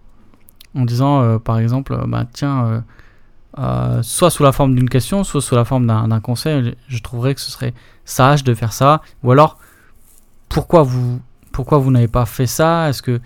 en 0.74 0.84
disant 0.84 1.22
euh, 1.22 1.38
par 1.38 1.58
exemple, 1.58 1.98
bah, 2.06 2.24
tiens, 2.32 2.84
soit 4.02 4.30
sous 4.30 4.42
la 4.42 4.52
forme 4.52 4.74
d'une 4.74 4.88
question, 4.88 5.24
soit 5.24 5.42
sous 5.42 5.54
la 5.54 5.64
forme 5.64 5.86
d'un 5.86 6.08
d'un 6.08 6.20
conseil, 6.20 6.74
je 6.86 6.98
trouverais 7.00 7.34
que 7.34 7.40
ce 7.40 7.50
serait 7.50 7.74
sage 8.04 8.44
de 8.44 8.54
faire 8.54 8.72
ça. 8.72 9.02
Ou 9.22 9.32
alors, 9.32 9.58
pourquoi 10.48 10.82
vous, 10.82 11.20
pourquoi 11.52 11.78
vous 11.78 11.90
n'avez 11.90 12.08
pas 12.08 12.24
fait 12.24 12.46
ça? 12.46 12.88
Est-ce 12.88 13.02
que 13.02 13.20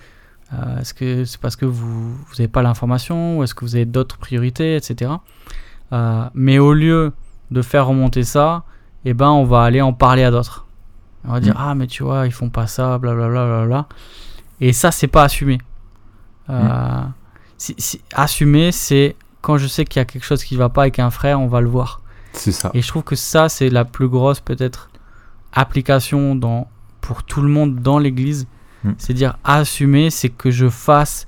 euh, 0.52 0.78
est-ce 0.80 0.92
que 0.94 1.24
c'est 1.24 1.40
parce 1.40 1.56
que 1.56 1.64
vous 1.64 2.14
n'avez 2.38 2.48
pas 2.48 2.62
l'information 2.62 3.38
ou 3.38 3.42
est-ce 3.44 3.54
que 3.54 3.64
vous 3.64 3.74
avez 3.76 3.84
d'autres 3.86 4.18
priorités, 4.18 4.76
etc. 4.76 5.12
Euh, 5.92 6.24
mais 6.34 6.58
au 6.58 6.72
lieu 6.72 7.12
de 7.50 7.62
faire 7.62 7.86
remonter 7.86 8.22
ça, 8.24 8.64
eh 9.04 9.14
ben 9.14 9.28
on 9.30 9.44
va 9.44 9.62
aller 9.62 9.80
en 9.80 9.92
parler 9.92 10.24
à 10.24 10.30
d'autres. 10.30 10.66
On 11.24 11.32
va 11.32 11.40
dire 11.40 11.54
Mm. 11.54 11.58
ah 11.60 11.74
mais 11.74 11.86
tu 11.86 12.02
vois 12.02 12.26
ils 12.26 12.32
font 12.32 12.50
pas 12.50 12.66
ça, 12.66 12.98
blablabla. 12.98 13.44
Bla, 13.44 13.56
bla, 13.58 13.66
bla. 13.66 13.86
Et 14.60 14.72
ça 14.72 14.90
c'est 14.90 15.06
pas 15.08 15.24
assumé. 15.24 15.58
Euh, 16.50 17.02
si- 17.58 17.74
si- 17.78 18.00
assumer 18.14 18.72
c'est 18.72 19.16
quand 19.40 19.58
je 19.58 19.66
sais 19.66 19.84
qu'il 19.84 20.00
y 20.00 20.02
a 20.02 20.04
quelque 20.04 20.24
chose 20.24 20.44
qui 20.44 20.56
va 20.56 20.68
pas 20.68 20.82
avec 20.82 20.98
un 20.98 21.10
frère, 21.10 21.40
on 21.40 21.46
va 21.48 21.60
le 21.60 21.68
voir. 21.68 22.00
C'est 22.32 22.52
ça. 22.52 22.70
Et 22.74 22.80
je 22.82 22.88
trouve 22.88 23.02
que 23.02 23.16
ça, 23.16 23.48
c'est 23.48 23.68
la 23.68 23.84
plus 23.84 24.08
grosse 24.08 24.40
peut-être 24.40 24.88
application 25.52 26.34
dans, 26.34 26.68
pour 27.00 27.24
tout 27.24 27.42
le 27.42 27.48
monde 27.48 27.76
dans 27.76 27.98
l'église. 27.98 28.46
Mm. 28.84 28.90
C'est 28.98 29.14
dire 29.14 29.38
assumer, 29.44 30.10
c'est 30.10 30.28
que 30.28 30.50
je 30.50 30.68
fasse 30.68 31.26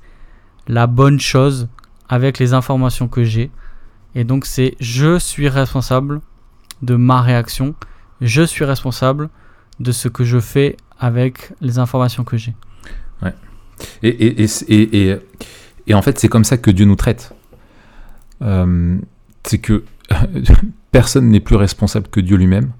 la 0.67 0.87
bonne 0.87 1.19
chose 1.19 1.67
avec 2.09 2.39
les 2.39 2.53
informations 2.53 3.07
que 3.07 3.23
j'ai. 3.23 3.51
Et 4.15 4.23
donc 4.23 4.45
c'est 4.45 4.75
je 4.79 5.17
suis 5.19 5.49
responsable 5.49 6.21
de 6.81 6.95
ma 6.95 7.21
réaction. 7.21 7.75
Je 8.21 8.41
suis 8.43 8.63
responsable 8.65 9.29
de 9.79 9.91
ce 9.91 10.07
que 10.07 10.23
je 10.23 10.39
fais 10.39 10.77
avec 10.99 11.51
les 11.61 11.79
informations 11.79 12.23
que 12.23 12.37
j'ai. 12.37 12.53
Et, 14.03 14.07
et, 14.07 14.43
et, 14.43 14.47
et, 14.69 15.09
et- 15.11 15.19
et 15.87 15.93
en 15.93 16.01
fait, 16.01 16.17
c'est 16.17 16.29
comme 16.29 16.45
ça 16.45 16.57
que 16.57 16.71
Dieu 16.71 16.85
nous 16.85 16.95
traite. 16.95 17.35
Euh, 18.41 18.97
c'est 19.43 19.57
que 19.59 19.83
personne 20.91 21.29
n'est 21.29 21.41
plus 21.41 21.57
responsable 21.57 22.07
que 22.07 22.19
Dieu 22.21 22.37
lui-même. 22.37 22.71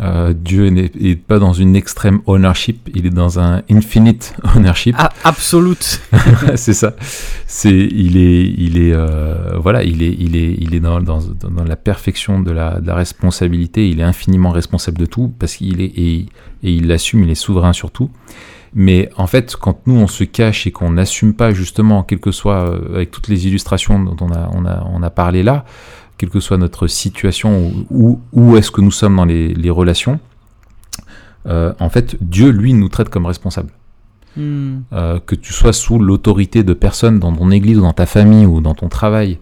Euh, 0.00 0.34
Dieu 0.36 0.68
n'est 0.68 1.16
pas 1.16 1.38
dans 1.38 1.54
une 1.54 1.74
extrême 1.74 2.20
ownership, 2.26 2.90
il 2.94 3.06
est 3.06 3.10
dans 3.10 3.40
un 3.40 3.62
infinite 3.70 4.34
ownership. 4.56 4.94
Ah, 4.98 5.10
absolute. 5.24 6.02
c'est 6.54 6.74
ça. 6.74 6.94
C'est, 7.46 7.70
il 7.70 8.18
est, 8.18 8.44
il 8.58 8.78
est, 8.78 8.92
euh, 8.92 9.56
voilà, 9.58 9.82
il 9.82 10.02
est, 10.02 10.14
il 10.18 10.36
est, 10.36 10.54
il 10.58 10.74
est 10.74 10.80
dans, 10.80 11.00
dans, 11.00 11.20
dans 11.20 11.64
la 11.64 11.76
perfection 11.76 12.40
de 12.40 12.50
la, 12.50 12.80
de 12.80 12.86
la, 12.86 12.94
responsabilité. 12.94 13.88
Il 13.88 14.00
est 14.00 14.04
infiniment 14.04 14.50
responsable 14.50 14.98
de 14.98 15.06
tout 15.06 15.32
parce 15.38 15.56
qu'il 15.56 15.80
est 15.80 15.92
et, 15.96 16.26
et 16.62 16.72
il 16.72 16.88
l'assume. 16.88 17.22
Il 17.22 17.30
est 17.30 17.34
souverain 17.34 17.72
sur 17.72 17.90
tout. 17.90 18.10
Mais 18.78 19.08
en 19.16 19.26
fait, 19.26 19.56
quand 19.56 19.86
nous 19.86 19.98
on 19.98 20.06
se 20.06 20.22
cache 20.24 20.66
et 20.66 20.70
qu'on 20.70 20.90
n'assume 20.90 21.32
pas 21.32 21.54
justement, 21.54 22.02
quel 22.02 22.20
que 22.20 22.30
soit 22.30 22.68
euh, 22.68 22.96
avec 22.96 23.10
toutes 23.10 23.28
les 23.28 23.46
illustrations 23.46 23.98
dont 23.98 24.16
on 24.20 24.30
a, 24.30 24.50
on 24.52 24.66
a, 24.66 24.84
on 24.92 25.02
a 25.02 25.08
parlé 25.08 25.42
là, 25.42 25.64
quelle 26.18 26.30
que 26.30 26.40
soit 26.40 26.56
notre 26.56 26.86
situation 26.86 27.72
ou 27.90 28.20
où, 28.32 28.56
est-ce 28.56 28.70
que 28.70 28.80
nous 28.80 28.90
sommes 28.90 29.16
dans 29.16 29.24
les, 29.24 29.52
les 29.54 29.70
relations, 29.70 30.18
euh, 31.46 31.72
en 31.78 31.90
fait, 31.90 32.16
Dieu, 32.20 32.50
lui, 32.50 32.72
nous 32.72 32.88
traite 32.88 33.08
comme 33.08 33.26
responsables. 33.26 33.70
Hmm. 34.36 34.80
Euh, 34.92 35.18
que 35.24 35.34
tu 35.34 35.52
sois 35.52 35.72
sous 35.72 35.98
l'autorité 35.98 36.62
de 36.62 36.74
personnes 36.74 37.18
dans 37.18 37.34
ton 37.34 37.50
église 37.50 37.78
ou 37.78 37.82
dans 37.82 37.94
ta 37.94 38.04
famille 38.04 38.44
ou 38.44 38.60
dans 38.60 38.74
ton 38.74 38.90
travail 38.90 39.38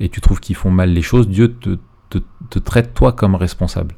et 0.00 0.08
tu 0.08 0.22
trouves 0.22 0.40
qu'ils 0.40 0.56
font 0.56 0.70
mal 0.70 0.90
les 0.90 1.02
choses, 1.02 1.28
Dieu 1.28 1.54
te, 1.54 1.76
te, 2.08 2.18
te 2.48 2.58
traite 2.58 2.94
toi 2.94 3.12
comme 3.12 3.34
responsable. 3.34 3.94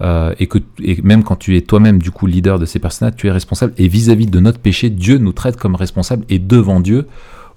Euh, 0.00 0.34
et 0.38 0.46
que 0.46 0.58
et 0.82 1.00
même 1.02 1.22
quand 1.22 1.36
tu 1.36 1.56
es 1.56 1.60
toi-même 1.60 2.00
du 2.00 2.10
coup 2.10 2.26
leader 2.26 2.58
de 2.58 2.64
ces 2.64 2.80
personnes 2.80 3.12
tu 3.14 3.28
es 3.28 3.30
responsable. 3.30 3.72
Et 3.76 3.88
vis-à-vis 3.88 4.26
de 4.26 4.40
notre 4.40 4.58
péché, 4.58 4.90
Dieu 4.90 5.18
nous 5.18 5.32
traite 5.32 5.56
comme 5.56 5.74
responsable. 5.74 6.24
Et 6.28 6.38
devant 6.38 6.80
Dieu, 6.80 7.06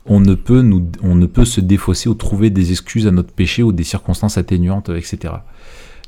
on 0.06 0.20
ne 0.20 0.36
peut 0.36 0.62
nous, 0.62 0.90
on 1.02 1.16
ne 1.16 1.26
peut 1.26 1.46
se 1.46 1.62
défausser 1.62 2.10
ou 2.10 2.14
trouver 2.14 2.50
des 2.50 2.72
excuses 2.72 3.08
à 3.08 3.12
notre 3.12 3.32
péché 3.32 3.64
ou 3.64 3.72
des 3.72 3.84
circonstances 3.84 4.38
atténuantes, 4.38 4.90
etc. 4.90 5.34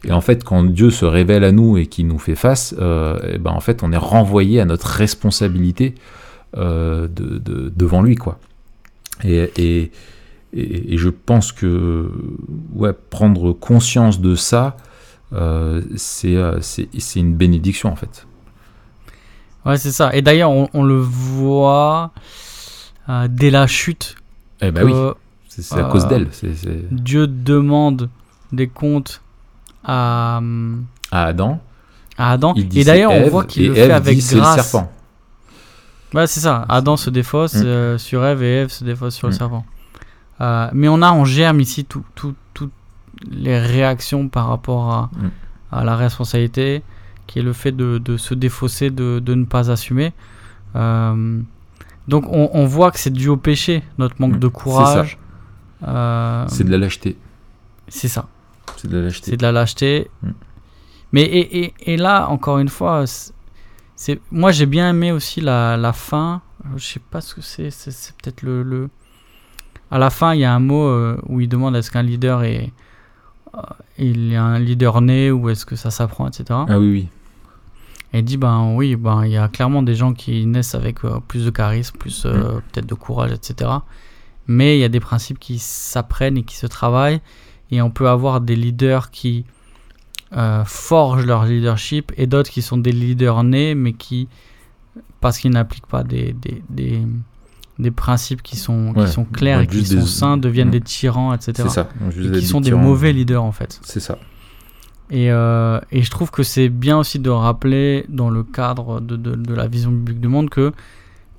Et 0.03 0.11
en 0.11 0.21
fait, 0.21 0.43
quand 0.43 0.63
Dieu 0.63 0.91
se 0.91 1.05
révèle 1.05 1.43
à 1.43 1.51
nous 1.51 1.77
et 1.77 1.87
qu'il 1.87 2.07
nous 2.07 2.19
fait 2.19 2.35
face, 2.35 2.75
euh, 2.79 3.17
et 3.33 3.37
ben 3.39 3.51
en 3.51 3.59
fait, 3.59 3.81
on 3.83 3.91
est 3.91 3.97
renvoyé 3.97 4.61
à 4.61 4.65
notre 4.65 4.87
responsabilité 4.87 5.95
euh, 6.55 7.07
de, 7.07 7.39
de, 7.39 7.73
devant 7.75 8.01
lui, 8.01 8.15
quoi. 8.15 8.39
Et, 9.23 9.51
et, 9.57 9.91
et, 10.53 10.97
je 10.97 11.09
pense 11.09 11.51
que 11.51 12.11
ouais, 12.73 12.93
prendre 12.93 13.51
conscience 13.51 14.21
de 14.21 14.35
ça, 14.35 14.77
euh, 15.33 15.81
c'est 15.95 17.19
une 17.19 17.35
bénédiction 17.35 17.89
en 17.91 17.95
fait. 17.95 18.27
Ouais, 19.65 19.77
c'est 19.77 19.91
ça. 19.91 20.11
Et 20.13 20.21
d'ailleurs, 20.21 20.51
on, 20.51 20.83
le 20.83 20.97
voit 20.97 22.11
euh, 23.09 23.27
dès 23.29 23.49
la 23.49 23.67
chute. 23.67 24.15
Eh 24.61 24.71
ben 24.71 24.83
oui, 24.83 24.93
c'est 25.47 25.79
à 25.79 25.83
cause 25.85 26.05
euh, 26.05 26.07
d'elle. 26.09 26.27
Dieu 26.91 27.27
demande 27.27 28.09
des 28.51 28.67
comptes 28.67 29.21
à, 29.83 30.41
à 31.11 31.23
Adam. 31.25 31.59
À 32.17 32.31
Adam. 32.31 32.53
Et 32.55 32.83
d'ailleurs, 32.83 33.11
on 33.11 33.29
voit 33.29 33.43
qu'il 33.45 33.67
le 33.69 33.77
Ève 33.77 33.87
fait 33.87 33.93
avec 33.93 34.17
grâce. 34.17 34.33
Le 34.57 34.63
serpent. 34.63 34.91
Ouais, 36.13 36.25
c'est 36.27 36.39
ça. 36.39 36.65
Adam 36.69 36.97
se 36.97 37.09
défausse 37.09 37.55
Mm. 37.55 37.63
euh, 37.65 37.97
sur 37.97 38.25
Ève 38.25 38.41
et 38.41 38.61
Ève 38.61 38.69
se 38.69 38.83
défausse 38.83 39.15
sur 39.15 39.27
le 39.27 39.33
Mm. 39.33 39.37
serpent. 39.37 39.65
Euh, 40.41 40.69
mais 40.73 40.87
on 40.87 41.01
a 41.01 41.11
en 41.11 41.25
germe 41.25 41.59
ici 41.59 41.83
tout- 41.85 42.05
tout- 42.15 42.35
toutes 42.53 42.71
les 43.29 43.59
réactions 43.59 44.29
par 44.29 44.47
rapport 44.47 44.91
à, 44.91 45.09
Mm. 45.13 45.29
à 45.73 45.83
la 45.83 45.95
responsabilité, 45.95 46.81
qui 47.27 47.39
est 47.39 47.43
le 47.43 47.53
fait 47.53 47.71
de, 47.73 47.97
de 47.97 48.17
se 48.17 48.33
défausser, 48.33 48.89
de, 48.89 49.19
de 49.19 49.33
ne 49.35 49.45
pas 49.45 49.69
assumer. 49.69 50.13
Euh, 50.75 51.39
donc 52.07 52.25
on, 52.29 52.49
on 52.53 52.65
voit 52.65 52.91
que 52.91 52.99
c'est 52.99 53.09
dû 53.11 53.27
au 53.29 53.37
péché, 53.37 53.83
notre 53.97 54.15
manque 54.19 54.35
Mm. 54.35 54.39
de 54.39 54.47
C'est 54.47 54.53
courage. 54.53 55.17
Euh, 55.87 56.45
C'est 56.47 56.63
de 56.63 56.71
la 56.71 56.77
lâcheté. 56.77 57.17
c'est 57.87 58.07
ça. 58.07 58.27
C'est 58.77 58.87
de 58.89 58.97
la 58.97 59.03
lâcheté. 59.05 59.31
C'est 59.31 59.37
de 59.37 59.43
la 59.43 59.51
lâcheté. 59.51 60.09
Mm. 60.23 60.29
Mais 61.13 61.21
et, 61.23 61.63
et, 61.63 61.73
et 61.93 61.97
là, 61.97 62.27
encore 62.29 62.59
une 62.59 62.69
fois, 62.69 63.05
c'est- 63.95 64.19
moi 64.31 64.51
j'ai 64.51 64.65
bien 64.65 64.89
aimé 64.89 65.11
aussi 65.11 65.41
la, 65.41 65.77
la 65.77 65.93
fin. 65.93 66.41
Je 66.75 66.83
sais 66.85 66.99
pas 66.99 67.21
ce 67.21 67.35
que 67.35 67.41
c'est. 67.41 67.69
C'est 67.71 68.13
peut-être 68.21 68.41
le, 68.41 68.61
le. 68.63 68.89
À 69.89 69.97
la 69.97 70.09
fin, 70.09 70.33
il 70.33 70.41
y 70.41 70.45
a 70.45 70.53
un 70.53 70.59
mot 70.59 70.85
euh, 70.87 71.17
où 71.27 71.39
il 71.39 71.47
demande 71.47 71.75
est-ce 71.77 71.89
qu'un 71.91 72.01
leader 72.03 72.43
est. 72.43 72.73
euh, 73.55 73.61
il 73.97 74.33
est 74.33 74.35
un 74.35 74.59
leader 74.59 74.99
né 75.01 75.31
ou 75.31 75.49
est-ce 75.49 75.65
que 75.65 75.75
ça 75.77 75.91
s'apprend, 75.91 76.27
etc. 76.27 76.43
Ah 76.49 76.77
oui, 76.77 76.91
oui. 76.91 77.07
Et 78.13 78.19
il 78.19 78.23
dit 78.23 78.37
ben 78.37 78.73
oui, 78.75 78.95
ben 78.95 79.25
il 79.25 79.31
y 79.31 79.37
a 79.37 79.47
clairement 79.49 79.83
des 79.83 79.95
gens 79.95 80.13
qui 80.13 80.45
naissent 80.45 80.75
avec 80.75 81.03
euh, 81.03 81.19
plus 81.27 81.45
de 81.45 81.49
charisme, 81.49 81.97
plus 81.97 82.25
Mm. 82.25 82.27
euh, 82.29 82.51
peut-être 82.71 82.85
de 82.87 82.93
courage, 82.95 83.31
etc. 83.31 83.69
Mais 84.47 84.77
il 84.77 84.81
y 84.81 84.85
a 84.85 84.89
des 84.89 85.01
principes 85.01 85.39
qui 85.39 85.59
s'apprennent 85.59 86.37
et 86.37 86.43
qui 86.43 86.55
se 86.55 86.67
travaillent. 86.67 87.19
Et 87.69 87.81
on 87.81 87.89
peut 87.91 88.07
avoir 88.07 88.39
des 88.39 88.55
leaders 88.55 89.11
qui 89.11 89.43
euh, 90.35 90.63
forgent 90.65 91.25
leur 91.25 91.45
leadership 91.45 92.13
et 92.17 92.27
d'autres 92.27 92.49
qui 92.49 92.61
sont 92.61 92.77
des 92.77 92.93
leaders 92.93 93.43
nés, 93.43 93.75
mais 93.75 93.91
qui, 93.93 94.29
parce 95.19 95.37
qu'ils 95.37 95.51
n'appliquent 95.51 95.87
pas 95.87 96.03
des, 96.03 96.31
des, 96.33 96.63
des, 96.69 97.01
des 97.77 97.91
principes 97.91 98.41
qui 98.41 98.55
sont, 98.55 98.93
Ouais, 98.95 99.05
qui 99.05 99.11
sont 99.11 99.25
clairs 99.25 99.59
et 99.61 99.67
qui 99.67 99.79
juste 99.79 99.99
sont 99.99 100.05
sains, 100.05 100.37
deviennent 100.37 100.69
Mm. 100.69 100.71
des 100.71 100.81
tyrans, 100.81 101.33
etc. 101.33 101.53
C'est 101.57 101.69
ça. 101.69 101.89
Et 102.17 102.31
qui 102.39 102.45
sont 102.45 102.61
des 102.61 102.71
mauvais 102.71 103.11
leaders 103.11 103.43
en 103.43 103.51
fait. 103.51 103.79
C'est 103.83 103.99
ça. 103.99 104.17
Et, 105.09 105.31
euh, 105.31 105.79
et 105.91 106.01
je 106.01 106.11
trouve 106.11 106.31
que 106.31 106.43
c'est 106.43 106.67
bien 106.67 106.97
aussi 106.97 107.19
de 107.19 107.29
rappeler 107.29 108.05
dans 108.09 108.29
le 108.29 108.43
cadre 108.43 108.99
de, 108.99 109.53
la 109.53 109.67
vision 109.67 109.89
biblique 109.89 110.19
du 110.19 110.27
monde 110.27 110.49
que 110.49 110.73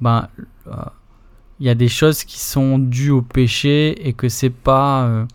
ben 0.01 0.29
euh, 0.69 0.73
il 1.61 1.67
y 1.67 1.69
a 1.69 1.75
des 1.75 1.89
choses 1.89 2.25
qui 2.25 2.39
sont 2.39 2.79
dues 2.79 3.11
au 3.11 3.21
péché 3.21 4.09
et 4.09 4.15
que 4.15 4.29
c'est 4.29 4.51
pas 4.51 5.05
euh, 5.05 5.27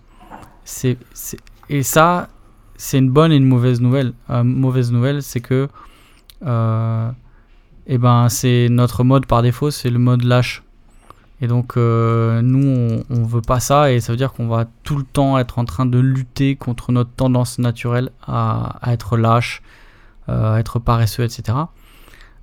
et 1.69 1.83
ça 1.83 2.29
c'est 2.75 2.97
une 2.97 3.11
bonne 3.11 3.31
et 3.31 3.35
une 3.35 3.45
mauvaise 3.45 3.81
nouvelle. 3.81 4.13
Mauvaise 4.29 4.91
nouvelle 4.91 5.21
c'est 5.21 5.41
que 5.41 5.67
et 6.41 7.97
ben 7.97 8.29
c'est 8.29 8.67
notre 8.71 9.03
mode 9.03 9.27
par 9.27 9.43
défaut 9.43 9.69
c'est 9.69 9.91
le 9.91 9.99
mode 9.99 10.23
lâche. 10.23 10.62
Et 11.43 11.47
donc 11.47 11.75
euh, 11.75 12.41
nous 12.41 13.03
on, 13.09 13.15
on 13.19 13.23
veut 13.25 13.41
pas 13.41 13.59
ça 13.59 13.91
et 13.91 13.99
ça 13.99 14.13
veut 14.13 14.17
dire 14.17 14.31
qu'on 14.31 14.47
va 14.47 14.63
tout 14.83 14.95
le 14.95 15.03
temps 15.03 15.37
être 15.37 15.59
en 15.59 15.65
train 15.65 15.85
de 15.85 15.99
lutter 15.99 16.55
contre 16.55 16.93
notre 16.93 17.09
tendance 17.11 17.59
naturelle 17.59 18.11
à, 18.25 18.77
à 18.81 18.93
être 18.93 19.17
lâche, 19.17 19.61
euh, 20.29 20.53
à 20.55 20.59
être 20.61 20.79
paresseux, 20.79 21.23
etc. 21.23 21.57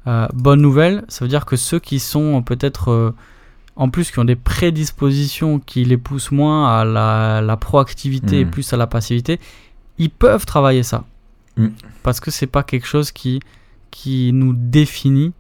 Euh, 0.07 0.26
bonne 0.34 0.61
nouvelle, 0.61 1.05
ça 1.09 1.24
veut 1.24 1.30
dire 1.30 1.46
que 1.46 1.57
ceux 1.57 1.78
qui 1.78 1.98
sont 1.98 2.42
peut-être 2.42 3.14
en 3.76 3.88
plus 3.88 4.11
qui 4.11 4.18
ont 4.18 4.24
des 4.26 4.36
prédispositions 4.36 5.61
qui 5.61 5.86
les 5.86 5.96
poussent 5.96 6.30
moins 6.32 6.78
à 6.78 6.84
la, 6.84 7.40
la 7.40 7.57
proactivité 7.57 8.40
et 8.40 8.44
Mhm. 8.44 8.51
plus 8.51 8.70
à 8.74 8.76
la 8.76 8.86
passivité, 8.86 9.40
ils 9.96 10.11
peuvent 10.11 10.44
travailler 10.44 10.82
ça. 10.82 11.05
Mhm. 11.57 11.72
Parce 12.03 12.20
que 12.20 12.30
c'est 12.30 12.46
pas 12.48 12.62
quelque 12.64 12.86
chose 12.86 13.12
qui, 13.12 13.40
qui 13.90 14.32
nous 14.34 14.53
définit. 14.53 15.32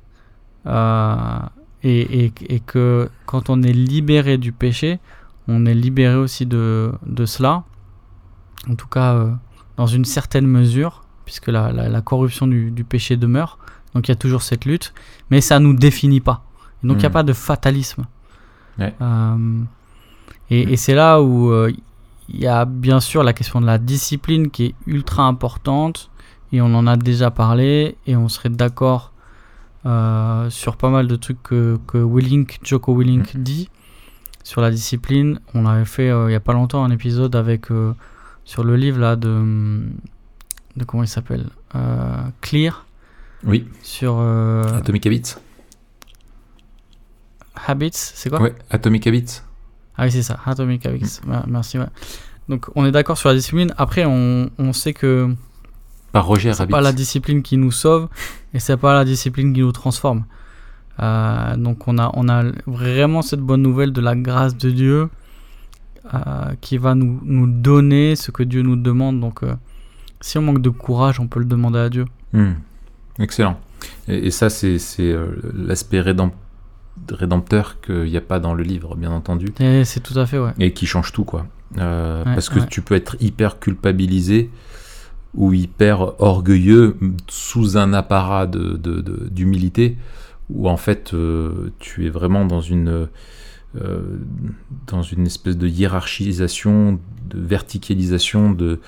euh, 0.66 1.38
et, 1.82 2.24
et, 2.26 2.32
et 2.48 2.60
que 2.60 3.10
quand 3.26 3.50
on 3.50 3.62
est 3.62 3.72
libéré 3.72 4.38
du 4.38 4.52
péché, 4.52 4.98
on 5.48 5.66
est 5.66 5.74
libéré 5.74 6.16
aussi 6.16 6.46
de, 6.46 6.92
de 7.06 7.24
cela. 7.26 7.64
En 8.68 8.74
tout 8.74 8.86
cas, 8.88 9.14
euh, 9.14 9.30
dans 9.76 9.86
une 9.86 10.04
certaine 10.04 10.46
mesure, 10.46 11.04
puisque 11.24 11.48
la, 11.48 11.72
la, 11.72 11.88
la 11.88 12.00
corruption 12.02 12.46
du, 12.46 12.70
du 12.70 12.84
péché 12.84 13.16
demeure. 13.16 13.58
Donc 13.94 14.08
il 14.08 14.10
y 14.10 14.12
a 14.12 14.16
toujours 14.16 14.42
cette 14.42 14.64
lutte, 14.66 14.92
mais 15.30 15.40
ça 15.40 15.58
nous 15.58 15.72
définit 15.74 16.20
pas. 16.20 16.44
Et 16.82 16.86
donc 16.86 16.98
il 16.98 17.00
n'y 17.00 17.06
a 17.06 17.08
Mhm. 17.08 17.12
pas 17.14 17.22
de 17.22 17.32
fatalisme. 17.32 18.04
Ouais. 18.78 18.94
Euh, 19.00 19.62
et 20.50 20.72
et 20.72 20.76
c'est 20.76 20.94
là 20.94 21.20
où 21.20 21.50
euh, 21.50 21.72
il 22.28 22.40
y 22.40 22.46
a 22.46 22.64
bien 22.64 23.00
sûr 23.00 23.22
la 23.24 23.32
question 23.32 23.60
de 23.60 23.66
la 23.66 23.78
discipline 23.78 24.50
qui 24.50 24.66
est 24.66 24.74
ultra 24.86 25.24
importante, 25.24 26.10
et 26.52 26.60
on 26.60 26.72
en 26.74 26.86
a 26.86 26.96
déjà 26.96 27.30
parlé, 27.30 27.96
et 28.06 28.14
on 28.16 28.28
serait 28.28 28.48
d'accord 28.50 29.12
euh, 29.86 30.50
sur 30.50 30.76
pas 30.76 30.90
mal 30.90 31.06
de 31.08 31.16
trucs 31.16 31.42
que, 31.42 31.78
que 31.86 31.98
Willink, 31.98 32.58
Joko 32.62 32.96
Willink 32.96 33.36
dit 33.36 33.68
sur 34.44 34.60
la 34.60 34.70
discipline. 34.70 35.40
On 35.54 35.66
avait 35.66 35.84
fait 35.84 36.10
euh, 36.10 36.28
il 36.28 36.32
y 36.32 36.36
a 36.36 36.40
pas 36.40 36.52
longtemps 36.52 36.84
un 36.84 36.90
épisode 36.90 37.34
avec 37.36 37.70
euh, 37.70 37.92
sur 38.44 38.64
le 38.64 38.76
livre 38.76 38.98
là 38.98 39.16
de, 39.16 39.82
de 40.76 40.84
comment 40.84 41.02
il 41.02 41.08
s'appelle 41.08 41.46
Euh, 41.74 42.22
Clear 42.40 42.84
Oui. 43.44 43.66
sur 43.82 44.16
euh, 44.18 44.64
Atomic 44.78 45.06
Habits. 45.06 45.34
Habits, 47.66 47.90
c'est 47.94 48.30
quoi? 48.30 48.40
Ouais, 48.40 48.54
Atomic 48.70 49.06
Habits. 49.06 49.40
Ah 49.96 50.04
oui, 50.04 50.12
c'est 50.12 50.22
ça, 50.22 50.38
Atomic 50.46 50.86
Habits. 50.86 51.20
Ouais, 51.26 51.36
merci, 51.46 51.78
ouais. 51.78 51.86
Donc 52.48 52.66
on 52.74 52.84
est 52.86 52.90
d'accord 52.92 53.18
sur 53.18 53.28
la 53.28 53.34
discipline. 53.34 53.72
Après, 53.76 54.04
on, 54.06 54.50
on 54.58 54.72
sait 54.72 54.92
que 54.94 55.34
Par 56.12 56.26
Roger 56.26 56.52
c'est 56.52 56.60
Rabbit. 56.62 56.72
pas 56.72 56.80
la 56.80 56.92
discipline 56.92 57.42
qui 57.42 57.56
nous 57.56 57.70
sauve 57.70 58.08
et 58.54 58.58
c'est 58.58 58.76
pas 58.76 58.94
la 58.94 59.04
discipline 59.04 59.52
qui 59.52 59.60
nous 59.60 59.72
transforme. 59.72 60.24
Euh, 61.00 61.56
donc 61.56 61.86
on 61.88 61.98
a, 61.98 62.10
on 62.14 62.28
a 62.28 62.42
vraiment 62.66 63.22
cette 63.22 63.40
bonne 63.40 63.62
nouvelle 63.62 63.92
de 63.92 64.00
la 64.00 64.14
grâce 64.16 64.56
de 64.56 64.70
Dieu 64.70 65.08
euh, 66.12 66.18
qui 66.60 66.78
va 66.78 66.94
nous, 66.94 67.20
nous 67.24 67.46
donner 67.46 68.16
ce 68.16 68.30
que 68.30 68.42
Dieu 68.42 68.62
nous 68.62 68.76
demande. 68.76 69.20
Donc 69.20 69.42
euh, 69.42 69.54
si 70.20 70.36
on 70.38 70.42
manque 70.42 70.60
de 70.62 70.70
courage, 70.70 71.20
on 71.20 71.28
peut 71.28 71.38
le 71.40 71.46
demander 71.46 71.78
à 71.78 71.88
Dieu. 71.88 72.04
Hmm. 72.32 72.52
Excellent. 73.18 73.58
Et, 74.08 74.26
et 74.26 74.30
ça, 74.30 74.50
c'est 74.50 74.78
c'est, 74.78 75.10
euh, 75.12 75.26
l'aspect 75.54 76.00
rédemp- 76.00 76.32
rédempteur 77.10 77.80
qu'il 77.80 78.04
n'y 78.04 78.16
a 78.16 78.20
pas 78.20 78.40
dans 78.40 78.54
le 78.54 78.62
livre, 78.62 78.96
bien 78.96 79.10
entendu, 79.10 79.46
Et 79.60 79.84
c'est 79.84 80.00
tout 80.00 80.18
à 80.18 80.26
fait, 80.26 80.38
ouais. 80.38 80.52
et 80.58 80.72
qui 80.72 80.86
change 80.86 81.12
tout, 81.12 81.24
quoi. 81.24 81.46
Euh, 81.78 82.24
Ouais, 82.24 82.34
parce 82.34 82.48
que 82.48 82.58
ouais. 82.58 82.66
tu 82.68 82.82
peux 82.82 82.94
être 82.94 83.16
hyper 83.20 83.58
culpabilisé 83.60 84.50
ou 85.34 85.52
hyper 85.52 86.20
orgueilleux 86.20 86.96
sous 87.28 87.76
un 87.76 87.92
apparat 87.92 88.46
d'humilité 88.46 89.96
où 90.52 90.68
en 90.68 90.76
fait 90.76 91.14
euh, 91.14 91.70
tu 91.78 92.06
es 92.06 92.10
vraiment 92.10 92.44
dans 92.44 92.60
une 92.60 93.08
euh, 93.80 94.18
dans 94.88 95.02
une 95.02 95.26
espèce 95.26 95.56
de 95.56 95.68
hiérarchisation, 95.68 96.98
de 97.28 97.38
verticalisation 97.38 98.50
de, 98.50 98.80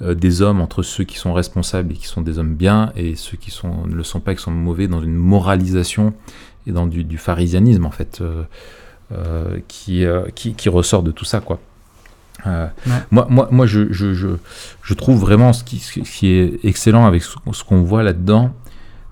euh, 0.00 0.14
des 0.14 0.40
hommes 0.40 0.62
entre 0.62 0.82
ceux 0.82 1.04
qui 1.04 1.18
sont 1.18 1.34
responsables 1.34 1.92
et 1.92 1.96
qui 1.96 2.06
sont 2.06 2.22
des 2.22 2.38
hommes 2.38 2.54
bien 2.54 2.92
et 2.96 3.14
ceux 3.14 3.36
qui 3.36 3.54
ne 3.62 3.94
le 3.94 4.02
sont 4.02 4.20
pas 4.20 4.32
et 4.32 4.36
qui 4.36 4.42
sont 4.42 4.50
mauvais, 4.50 4.88
dans 4.88 5.02
une 5.02 5.14
moralisation 5.14 6.14
et 6.66 6.72
dans 6.72 6.86
du, 6.86 7.04
du 7.04 7.18
pharisianisme 7.18 7.84
en 7.84 7.90
fait 7.90 8.22
qui, 9.68 10.06
qui, 10.34 10.54
qui 10.54 10.68
ressort 10.70 11.02
de 11.02 11.10
tout 11.10 11.26
ça 11.26 11.40
quoi. 11.40 11.60
Euh, 12.46 12.66
Ouais. 12.86 12.92
Moi, 13.10 13.26
moi, 13.30 13.48
moi 13.50 13.66
je, 13.66 13.92
je, 13.92 14.14
je, 14.14 14.28
je 14.82 14.94
trouve 14.94 15.20
vraiment 15.20 15.52
ce 15.52 15.62
qui, 15.64 15.78
ce 15.78 16.00
qui 16.00 16.28
est 16.28 16.58
excellent 16.64 17.06
avec 17.06 17.22
ce, 17.22 17.36
ce 17.52 17.64
qu'on 17.64 17.82
voit 17.82 18.02
là-dedans, 18.02 18.52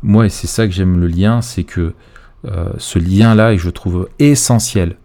moi, 0.03 0.26
et 0.26 0.28
c'est 0.28 0.47
ça 0.47 0.66
que 0.66 0.72
j'aime 0.72 0.99
le 0.99 1.07
lien, 1.07 1.41
c'est 1.43 1.64
que 1.64 1.95
euh, 2.47 2.70
ce 2.78 2.99
lien-là, 2.99 3.53
et 3.53 3.59
je 3.59 3.70
trouve 3.70 4.09
essentiel, 4.18 4.97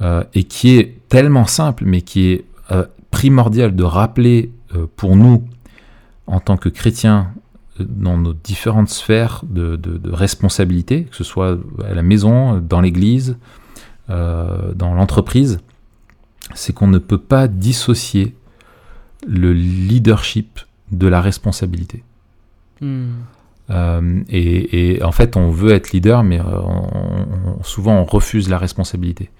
euh, 0.00 0.22
et 0.34 0.44
qui 0.44 0.76
est 0.78 0.98
tellement 1.08 1.46
simple, 1.46 1.84
mais 1.86 2.02
qui 2.02 2.28
est 2.32 2.44
primordial 3.10 3.74
de 3.74 3.82
rappeler 3.84 4.52
pour 4.96 5.16
nous, 5.16 5.42
en 6.26 6.40
tant 6.40 6.58
que 6.58 6.68
chrétiens, 6.68 7.32
dans 7.80 8.18
nos 8.18 8.34
différentes 8.34 8.90
sphères 8.90 9.42
de, 9.48 9.76
de, 9.76 9.96
de 9.96 10.10
responsabilité, 10.10 11.04
que 11.04 11.16
ce 11.16 11.24
soit 11.24 11.56
à 11.88 11.94
la 11.94 12.02
maison, 12.02 12.58
dans 12.58 12.82
l'église, 12.82 13.38
dans 14.08 14.94
l'entreprise, 14.94 15.60
c'est 16.54 16.72
qu'on 16.74 16.88
ne 16.88 16.98
peut 16.98 17.18
pas 17.18 17.48
dissocier 17.48 18.34
le 19.26 19.52
leadership 19.52 20.60
de 20.92 21.06
la 21.06 21.20
responsabilité. 21.20 22.02
Hmm. 22.80 23.06
Euh, 23.70 24.22
et, 24.30 24.94
et 24.96 25.02
en 25.02 25.12
fait, 25.12 25.36
on 25.36 25.50
veut 25.50 25.72
être 25.72 25.92
leader, 25.92 26.22
mais 26.22 26.40
euh, 26.40 26.44
on- 26.44 27.58
on- 27.60 27.62
souvent 27.64 27.96
on 28.00 28.04
refuse 28.04 28.48
la 28.48 28.56
responsabilité. 28.56 29.30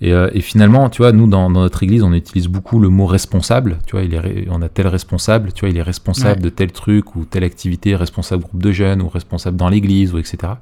Et, 0.00 0.12
euh, 0.12 0.30
et 0.32 0.40
finalement, 0.40 0.88
tu 0.88 1.02
vois, 1.02 1.12
nous 1.12 1.26
dans, 1.26 1.50
dans 1.50 1.60
notre 1.60 1.82
église, 1.82 2.02
on 2.02 2.12
utilise 2.14 2.46
beaucoup 2.46 2.78
le 2.78 2.88
mot 2.88 3.04
responsable. 3.04 3.78
Tu 3.84 3.92
vois, 3.96 4.02
il 4.04 4.14
est, 4.14 4.46
on 4.48 4.62
a 4.62 4.68
tel 4.70 4.86
responsable. 4.86 5.52
Tu 5.52 5.60
vois, 5.60 5.68
il 5.70 5.76
est 5.76 5.82
responsable 5.82 6.36
Ouais. 6.38 6.44
de 6.44 6.48
tel 6.48 6.72
truc 6.72 7.14
ou 7.16 7.24
telle 7.26 7.44
activité, 7.44 7.94
responsable 7.96 8.44
groupe 8.44 8.62
de 8.62 8.70
jeunes 8.72 9.02
ou 9.02 9.08
responsable 9.08 9.56
dans 9.58 9.68
l'église 9.68 10.14
ou 10.14 10.18
etc. 10.18 10.52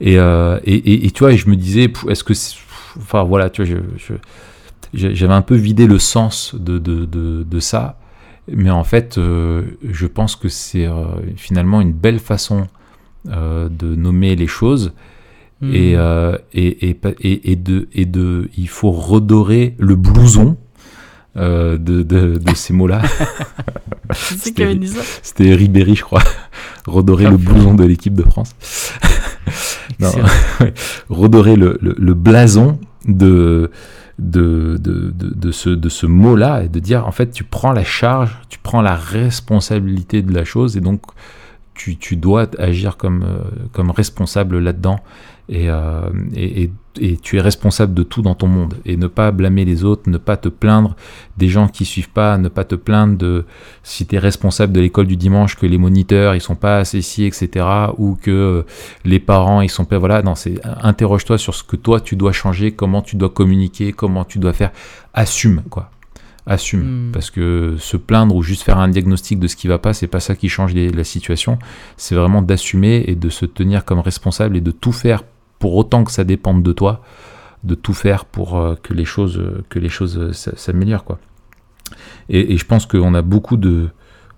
Et, 0.00 0.18
euh, 0.18 0.58
et, 0.64 1.10
tu 1.10 1.20
vois, 1.20 1.32
et 1.32 1.36
je 1.36 1.48
me 1.50 1.56
disais, 1.56 1.92
est-ce 2.08 2.24
que, 2.24 2.32
enfin 2.98 3.22
voilà, 3.22 3.50
tu 3.50 3.62
vois, 3.64 3.78
je- 3.96 4.14
j'avais 4.94 5.34
un 5.34 5.42
peu 5.42 5.54
vidé 5.54 5.86
le 5.86 5.98
sens 5.98 6.54
de, 6.58 6.78
de, 6.78 7.04
de, 7.04 7.42
de 7.42 7.60
ça. 7.60 7.98
Mais 8.50 8.70
en 8.70 8.84
fait, 8.84 9.18
euh, 9.18 9.62
je 9.90 10.06
pense 10.06 10.34
que 10.34 10.48
c'est 10.48 10.86
euh, 10.86 11.04
finalement 11.36 11.80
une 11.80 11.92
belle 11.92 12.18
façon 12.18 12.66
euh, 13.28 13.68
de 13.68 13.94
nommer 13.94 14.36
les 14.36 14.46
choses 14.46 14.92
Hmm. 15.60 15.74
et, 15.74 15.96
et, 16.54 16.96
et, 17.20 17.56
de, 17.56 17.88
et 17.92 18.04
de, 18.06 18.48
il 18.56 18.68
faut 18.68 18.92
redorer 18.92 19.74
le 19.80 19.96
blouson 19.96 20.56
de, 21.34 21.76
de, 21.76 22.02
de 22.04 22.54
ces 22.54 22.72
mots-là. 22.72 23.02
C'était 24.12 25.54
Ribéry, 25.54 25.96
je 25.96 26.02
crois. 26.02 26.22
Redorer 26.86 27.26
Ah, 27.26 27.30
le 27.30 27.36
blouson 27.38 27.74
de 27.74 27.84
l'équipe 27.84 28.14
de 28.14 28.22
France. 28.22 28.54
Non. 29.98 30.12
Redorer 31.08 31.56
le, 31.56 31.76
le, 31.82 31.94
le 31.98 32.14
blason 32.14 32.78
de, 33.06 33.70
de, 34.18 34.76
de, 34.80 35.12
de, 35.14 35.52
ce, 35.52 35.70
de 35.70 35.88
ce 35.88 36.06
mot-là 36.06 36.64
et 36.64 36.68
de 36.68 36.78
dire 36.80 37.06
en 37.06 37.12
fait 37.12 37.30
tu 37.30 37.44
prends 37.44 37.72
la 37.72 37.84
charge, 37.84 38.36
tu 38.48 38.58
prends 38.58 38.82
la 38.82 38.96
responsabilité 38.96 40.22
de 40.22 40.34
la 40.34 40.44
chose 40.44 40.76
et 40.76 40.80
donc 40.80 41.02
tu, 41.74 41.96
tu 41.96 42.16
dois 42.16 42.48
agir 42.58 42.96
comme, 42.96 43.22
euh, 43.22 43.38
comme 43.72 43.90
responsable 43.90 44.58
là-dedans 44.58 44.98
et, 45.48 45.70
euh, 45.70 46.00
et, 46.34 46.62
et, 46.64 46.72
et 47.00 47.16
tu 47.16 47.36
es 47.38 47.40
responsable 47.40 47.94
de 47.94 48.02
tout 48.02 48.22
dans 48.22 48.34
ton 48.34 48.48
monde. 48.48 48.74
Et 48.84 48.96
ne 48.96 49.06
pas 49.06 49.30
blâmer 49.30 49.64
les 49.64 49.84
autres, 49.84 50.10
ne 50.10 50.18
pas 50.18 50.36
te 50.36 50.48
plaindre 50.48 50.94
des 51.38 51.48
gens 51.48 51.68
qui 51.68 51.84
suivent 51.84 52.10
pas, 52.10 52.36
ne 52.38 52.48
pas 52.48 52.64
te 52.64 52.74
plaindre 52.74 53.16
de 53.16 53.44
si 53.82 54.06
tu 54.06 54.16
es 54.16 54.18
responsable 54.18 54.72
de 54.72 54.80
l'école 54.80 55.06
du 55.06 55.16
dimanche 55.16 55.56
que 55.56 55.64
les 55.66 55.78
moniteurs 55.78 56.34
ils 56.34 56.40
sont 56.40 56.54
pas 56.56 56.78
assis 56.78 57.24
etc 57.24 57.64
ou 57.96 58.16
que 58.20 58.30
euh, 58.30 58.62
les 59.04 59.20
parents 59.20 59.60
ils 59.62 59.70
sont 59.70 59.84
pas 59.86 59.98
voilà. 59.98 60.22
Non 60.22 60.34
c'est 60.34 60.60
interroge-toi 60.82 61.38
sur 61.38 61.54
ce 61.54 61.62
que 61.64 61.76
toi 61.76 62.00
tu 62.00 62.14
dois 62.16 62.32
changer 62.32 62.72
comment 62.72 63.00
tu 63.00 63.16
dois 63.16 63.30
communiquer 63.30 63.92
comment 63.92 64.24
tu 64.24 64.38
dois 64.38 64.52
faire. 64.52 64.72
Assume 65.14 65.62
quoi. 65.70 65.90
Assume. 66.50 67.08
Hmm. 67.08 67.12
parce 67.12 67.30
que 67.30 67.76
se 67.78 67.96
plaindre 67.98 68.34
ou 68.34 68.42
juste 68.42 68.62
faire 68.62 68.78
un 68.78 68.88
diagnostic 68.88 69.38
de 69.38 69.46
ce 69.48 69.54
qui 69.56 69.68
va 69.68 69.78
pas 69.78 69.92
c'est 69.92 70.06
pas 70.06 70.20
ça 70.20 70.34
qui 70.34 70.48
change 70.48 70.72
les- 70.74 70.90
la 70.90 71.04
situation. 71.04 71.58
C'est 71.96 72.14
vraiment 72.14 72.42
d'assumer 72.42 73.04
et 73.06 73.14
de 73.14 73.28
se 73.28 73.44
tenir 73.46 73.84
comme 73.84 74.00
responsable 74.00 74.56
et 74.56 74.60
de 74.62 74.70
tout 74.70 74.92
faire 74.92 75.22
pour 75.58 75.74
autant 75.74 76.04
que 76.04 76.12
ça 76.12 76.24
dépende 76.24 76.62
de 76.62 76.72
toi 76.72 77.02
de 77.64 77.74
tout 77.74 77.94
faire 77.94 78.24
pour 78.24 78.56
euh, 78.56 78.74
que 78.82 78.94
les 78.94 79.04
choses 79.04 80.32
s'améliorent 80.32 81.04
quoi 81.04 81.18
et, 82.28 82.56
je 82.56 82.64
pense 82.64 82.86
qu'on 82.86 83.14
a 83.14 83.22
beaucoup 83.22 83.56
de 83.56 83.88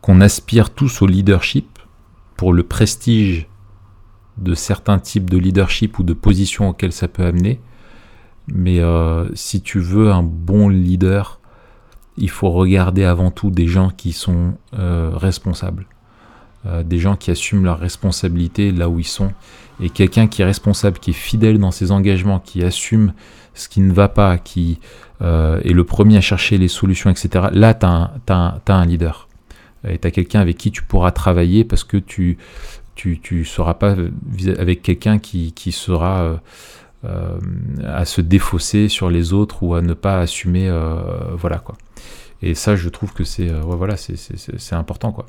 qu'on 0.00 0.20
aspire 0.20 0.70
tous 0.70 1.02
au 1.02 1.06
leadership 1.06 1.78
pour 2.36 2.52
le 2.54 2.62
prestige 2.62 3.48
de 4.38 4.54
certains 4.54 4.98
types 4.98 5.28
de 5.28 5.36
leadership 5.36 5.98
ou 5.98 6.02
de 6.02 6.14
positions 6.14 6.70
auxquelles 6.70 6.92
ça 6.92 7.06
peut 7.06 7.24
amener. 7.24 7.60
Mais 8.48 8.80
euh, 8.80 9.28
si 9.34 9.60
tu 9.60 9.78
veux 9.78 10.10
un 10.10 10.22
bon 10.22 10.68
leader, 10.70 11.38
il 12.16 12.30
faut 12.30 12.50
regarder 12.50 13.04
avant 13.04 13.30
tout 13.30 13.50
des 13.50 13.66
gens 13.66 13.90
qui 13.90 14.12
sont 14.12 14.54
euh, 14.78 15.10
responsables. 15.14 15.86
Des 16.84 16.98
gens 16.98 17.16
qui 17.16 17.30
assument 17.30 17.64
leurs 17.64 17.78
responsabilités 17.78 18.70
là 18.70 18.90
où 18.90 18.98
ils 18.98 19.04
sont. 19.04 19.32
Et 19.82 19.90
quelqu'un 19.90 20.26
qui 20.26 20.42
est 20.42 20.44
responsable, 20.44 20.98
qui 20.98 21.10
est 21.10 21.14
fidèle 21.14 21.58
dans 21.58 21.70
ses 21.70 21.90
engagements, 21.90 22.38
qui 22.38 22.62
assume 22.62 23.12
ce 23.54 23.68
qui 23.68 23.80
ne 23.80 23.92
va 23.92 24.08
pas, 24.08 24.38
qui 24.38 24.78
euh, 25.22 25.60
est 25.64 25.72
le 25.72 25.84
premier 25.84 26.16
à 26.16 26.20
chercher 26.20 26.58
les 26.58 26.68
solutions, 26.68 27.10
etc. 27.10 27.46
Là, 27.52 27.74
tu 27.74 27.86
as, 27.86 28.60
un 28.68 28.86
leader. 28.86 29.28
Et 29.88 29.98
tu 29.98 30.06
as 30.06 30.10
quelqu'un 30.10 30.40
avec 30.40 30.58
qui 30.58 30.70
tu 30.70 30.82
pourras 30.82 31.10
travailler 31.10 31.64
parce 31.64 31.84
que 31.84 31.96
tu 31.96 32.38
tu, 32.96 33.18
tu 33.18 33.46
seras 33.46 33.74
pas 33.74 33.96
avec 34.58 34.82
quelqu'un 34.82 35.18
qui, 35.18 35.52
qui 35.52 35.72
sera 35.72 36.20
euh, 36.20 36.36
euh, 37.06 37.38
à 37.86 38.04
se 38.04 38.20
défausser 38.20 38.88
sur 38.88 39.08
les 39.08 39.32
autres 39.32 39.62
ou 39.62 39.74
à 39.74 39.80
ne 39.80 39.94
pas 39.94 40.20
assumer 40.20 40.70
voilà 41.38 41.56
quoi 41.56 41.76
et 42.42 42.54
ça 42.54 42.76
je 42.76 42.88
trouve 42.88 43.12
que 43.12 43.24
c'est 43.24 43.50
euh, 43.50 43.62
ouais, 43.62 43.76
voilà 43.76 43.96
c'est 43.96 44.74
important 44.74 45.12
quoi 45.12 45.26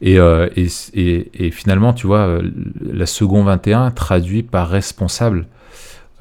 et, 0.00 0.18
euh, 0.18 0.48
et, 0.56 0.68
et, 0.94 1.46
et 1.46 1.50
finalement 1.50 1.92
tu 1.92 2.06
vois 2.06 2.26
euh, 2.26 2.50
la 2.80 3.06
seconde 3.06 3.46
21 3.46 3.90
traduit 3.90 4.42
par 4.42 4.68
responsable 4.68 5.46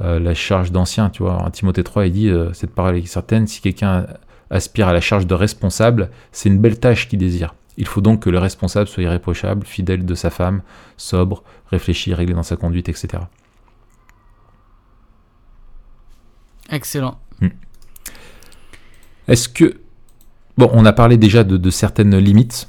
la 0.02 0.34
charge 0.34 0.72
d'ancien 0.72 1.10
tu 1.10 1.24
vois 1.24 1.34
en 1.34 1.50
Timothée 1.52 1.84
3 1.84 2.06
il 2.06 2.14
dit 2.14 2.32
cette 2.54 2.74
parole 2.74 2.96
est 2.96 3.06
certaine 3.06 3.48
si 3.48 3.60
quelqu'un 3.60 4.08
aspire 4.50 4.88
à 4.88 4.94
la 4.94 5.02
charge 5.02 5.28
de 5.28 5.34
responsable 5.34 6.10
c'est 6.32 6.48
une 6.48 6.60
belle 6.60 6.80
tâche 6.80 7.10
qu'il 7.10 7.20
désire 7.20 7.54
il 7.80 7.88
faut 7.88 8.02
donc 8.02 8.24
que 8.24 8.30
le 8.30 8.40
responsable 8.40 8.90
soit 8.90 9.04
irréprochable, 9.04 9.66
fidèle 9.66 10.06
de 10.06 10.14
sa 10.14 10.30
femme, 10.30 10.62
sobre, 10.98 11.44
réfléchi, 11.72 12.14
réglé 12.14 12.34
dans 12.34 12.44
sa 12.44 12.58
conduite, 12.58 12.90
etc. 12.90 13.24
Excellent. 16.70 17.18
Est-ce 19.30 19.48
que... 19.48 19.80
Bon, 20.60 20.70
on 20.74 20.86
a 20.86 20.92
parlé 20.92 21.16
déjà 21.18 21.46
de, 21.46 21.56
de 21.56 21.70
certaines 21.70 22.18
limites. 22.18 22.68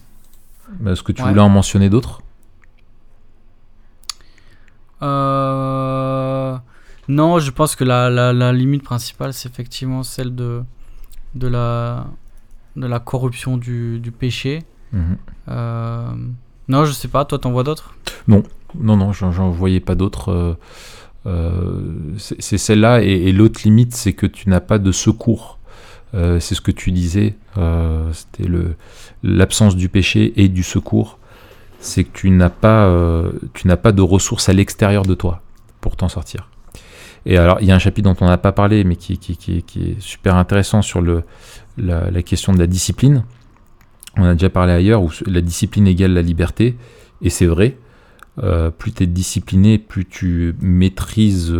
Est-ce 0.86 1.02
que 1.02 1.10
tu 1.12 1.22
Ouais. 1.22 1.28
voulais 1.30 1.40
en 1.40 1.48
mentionner 1.48 1.88
d'autres? 1.90 2.22
Euh, 5.02 6.56
Non, 7.08 7.40
je 7.40 7.50
pense 7.50 7.74
que 7.74 7.82
la, 7.82 8.08
la, 8.10 8.32
la 8.32 8.52
limite 8.52 8.84
principale, 8.84 9.32
c'est 9.32 9.48
effectivement 9.48 10.04
celle 10.04 10.34
de, 10.36 10.62
de, 11.34 11.48
la, 11.48 12.06
de 12.76 12.86
la 12.86 13.00
corruption 13.00 13.56
du, 13.56 13.98
du 13.98 14.12
péché. 14.12 14.62
Mhm. 14.92 15.16
Euh, 15.48 16.10
Non, 16.68 16.84
je 16.84 16.92
sais 16.92 17.08
pas, 17.08 17.24
toi 17.24 17.38
t'en 17.40 17.50
vois 17.50 17.64
d'autres? 17.64 17.94
Non, 18.28 18.44
non, 18.78 19.12
j'en 19.12 19.32
j'en 19.32 19.50
voyais 19.50 19.80
pas 19.80 19.96
d'autres. 19.96 20.56
euh, 21.26 22.14
c'est 22.18 22.40
c'est 22.40 22.58
celle-là. 22.58 23.02
Et, 23.02 23.28
et 23.28 23.32
l'autre 23.32 23.60
limite, 23.64 23.94
c'est 23.96 24.12
que 24.12 24.26
tu 24.26 24.48
n'as 24.48 24.60
pas 24.60 24.78
de 24.78 24.92
secours. 24.92 25.58
Euh, 26.14 26.40
c'est 26.40 26.54
ce 26.54 26.60
que 26.60 26.70
tu 26.70 26.92
disais. 26.92 27.36
euh, 27.58 28.12
C'était 28.12 28.48
l'absence 29.22 29.76
du 29.76 29.88
péché 29.88 30.32
et 30.36 30.48
du 30.48 30.62
secours. 30.62 31.18
C'est 31.80 32.04
que 32.04 32.10
tu 32.12 32.30
n'as 32.30 32.50
pas, 32.50 32.86
euh, 32.86 33.32
pas 33.82 33.92
de 33.92 34.02
ressources 34.02 34.48
à 34.48 34.52
l'extérieur 34.52 35.04
de 35.04 35.14
toi 35.14 35.42
pour 35.80 35.96
t'en 35.96 36.08
sortir. 36.08 36.48
Et 37.26 37.36
alors, 37.36 37.58
il 37.60 37.68
y 37.68 37.72
a 37.72 37.74
un 37.74 37.78
chapitre 37.78 38.12
dont 38.12 38.16
on 38.24 38.28
n'a 38.28 38.38
pas 38.38 38.52
parlé, 38.52 38.84
mais 38.84 38.96
qui, 38.96 39.12
est 39.14 40.00
super 40.00 40.36
intéressant 40.36 40.82
sur 40.82 41.02
la, 41.02 41.22
la 41.76 42.22
question 42.22 42.52
de 42.52 42.58
la 42.58 42.66
discipline. 42.66 43.24
On 44.16 44.24
a 44.24 44.32
déjà 44.32 44.50
parlé 44.50 44.72
ailleurs 44.72 45.02
où 45.02 45.10
la 45.26 45.40
discipline 45.40 45.86
égale 45.86 46.12
la 46.12 46.22
liberté, 46.22 46.76
et 47.22 47.30
c'est 47.30 47.46
vrai. 47.46 47.76
Plus 48.78 48.92
tu 48.92 49.02
es 49.02 49.06
discipliné, 49.06 49.78
plus 49.78 50.06
tu 50.06 50.54
maîtrises 50.60 51.54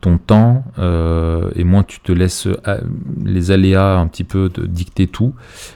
ton 0.00 0.18
temps 0.18 0.64
euh, 0.78 1.50
et 1.56 1.64
moins 1.64 1.82
tu 1.82 2.00
te 2.00 2.12
laisses 2.12 2.46
euh, 2.46 2.80
les 3.24 3.50
aléas 3.50 3.98
un 3.98 4.06
petit 4.06 4.24
peu 4.24 4.48
te 4.48 4.60
dicter 4.60 5.06
tout. 5.06 5.34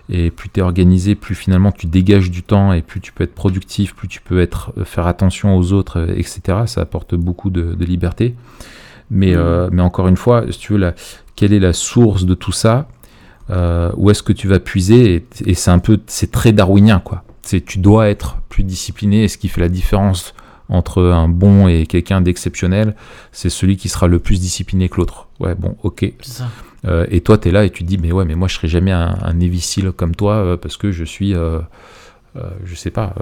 Et 0.09 0.31
plus 0.31 0.49
tu 0.49 0.61
es 0.61 0.63
organisé 0.63 1.15
plus 1.15 1.35
finalement 1.35 1.73
tu 1.73 1.87
dégages 1.87 2.31
du 2.31 2.43
temps 2.43 2.73
et 2.73 2.83
plus 2.83 3.01
tu 3.01 3.13
peux 3.13 3.25
être 3.25 3.35
productif 3.35 3.95
plus 3.95 4.09
tu 4.09 4.21
peux 4.21 4.41
être 4.41 4.73
faire 4.85 5.07
attention 5.07 5.57
aux 5.57 5.73
autres 5.73 6.09
etc 6.17 6.63
ça 6.67 6.81
apporte 6.81 7.15
beaucoup 7.15 7.51
de, 7.51 7.77
liberté. 7.85 8.35
Mais, 9.11 9.35
mais 9.71 9.83
encore 9.83 10.09
une 10.09 10.17
fois 10.17 10.45
si 10.51 10.59
tu 10.59 10.73
veux 10.73 10.79
la, 10.79 10.95
quelle 11.37 11.53
est 11.53 11.61
la 11.61 11.73
source 11.73 12.25
de 12.25 12.35
tout 12.35 12.53
ça 12.53 12.89
euh, 13.51 13.91
où 13.97 14.11
est-ce 14.11 14.23
que 14.23 14.33
tu 14.33 14.49
vas 14.49 14.59
puiser? 14.59 15.15
Et, 15.15 15.27
et 15.47 15.55
c'est 15.55 15.71
un 15.71 15.79
peu 15.79 16.01
c'est 16.07 16.31
très 16.31 16.53
darwinien 16.53 17.01
quoi. 17.01 17.25
C'est 17.43 17.65
tu 17.65 17.79
dois 17.79 18.09
être 18.09 18.39
plus 18.49 18.65
discipliné 18.65 19.25
et 19.25 19.29
ce 19.29 19.37
qui 19.37 19.49
fait 19.49 19.61
la 19.61 19.69
différence 19.69 20.35
entre 20.69 21.03
un 21.03 21.29
bon 21.29 21.69
et 21.69 21.87
quelqu'un 21.87 22.21
d'exceptionnel 22.21 22.95
c'est 23.33 23.51
celui 23.51 23.77
qui 23.77 23.89
sera 23.89 24.07
le 24.07 24.19
plus 24.19 24.41
discipliné 24.41 24.89
que 24.89 24.97
l'autre. 24.97 25.29
Ouais 25.41 25.55
bon 25.55 25.77
ok. 25.83 26.13
Ça. 26.23 26.49
Euh, 26.87 27.07
et 27.11 27.21
toi 27.21 27.39
tu 27.39 27.49
es 27.49 27.53
là 27.53 27.65
et 27.65 27.71
tu 27.71 27.83
te 27.85 27.89
dis 27.89 27.99
mais 27.99 28.13
ouais 28.13 28.25
mais 28.25 28.35
moi 28.35 28.49
je 28.49 28.55
serai 28.55 28.69
jamais 28.69 28.93
un, 28.93 29.17
un 29.23 29.59
Seal 29.59 29.93
comme 29.93 30.15
toi 30.15 30.35
euh, 30.35 30.57
parce 30.57 30.77
que 30.77 30.93
je 30.93 31.05
suis 31.05 31.35
euh, 31.35 31.61
euh, 32.37 32.51
je 32.65 32.75
sais 32.75 32.91
pas 32.91 33.15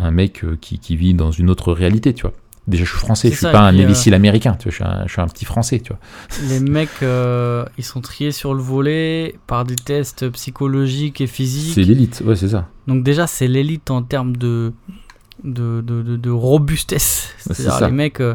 un, 0.00 0.10
mec 0.10 0.44
qui, 0.60 0.78
qui 0.78 0.96
vit 0.96 1.14
dans 1.14 1.30
une 1.30 1.50
autre 1.50 1.72
réalité 1.72 2.14
tu 2.14 2.22
vois. 2.22 2.32
Déjà 2.66 2.84
je 2.84 2.90
suis 2.90 2.98
français 2.98 3.28
je 3.28 3.34
suis 3.34 3.42
ça, 3.42 3.50
pas 3.50 3.68
un 3.68 3.94
Seal 3.94 4.14
américain 4.14 4.56
tu 4.58 4.68
vois 4.68 4.70
je 4.70 4.76
suis 4.76 4.84
un, 4.84 5.06
je 5.06 5.12
suis 5.12 5.20
un 5.20 5.26
petit 5.26 5.44
français 5.44 5.80
tu 5.80 5.92
vois. 5.92 6.00
Les 6.48 6.60
mecs, 6.60 6.88
ils 7.02 7.84
sont 7.84 8.00
triés 8.00 8.32
sur 8.32 8.54
le 8.54 8.62
volet 8.62 9.36
par 9.46 9.64
des 9.64 9.76
tests 9.76 10.28
psychologiques 10.30 11.20
et 11.20 11.26
physiques. 11.26 11.74
c'est 11.74 11.82
l'élite 11.82 12.22
ouais 12.24 12.36
c'est 12.36 12.48
ça. 12.48 12.68
Donc 12.86 13.04
déjà, 13.04 13.28
c'est 13.28 13.46
l'élite 13.46 13.90
en 13.92 14.02
termes 14.02 14.36
de, 14.36 14.72
de, 15.44 15.80
de, 15.80 16.02
de- 16.02 16.16
de 16.16 16.30
robustesse. 16.30 17.34
c'est 17.38 17.54
C'est-à-dire 17.54 17.86
les 17.86 17.92
mecs, 17.92 18.20
euh, 18.20 18.34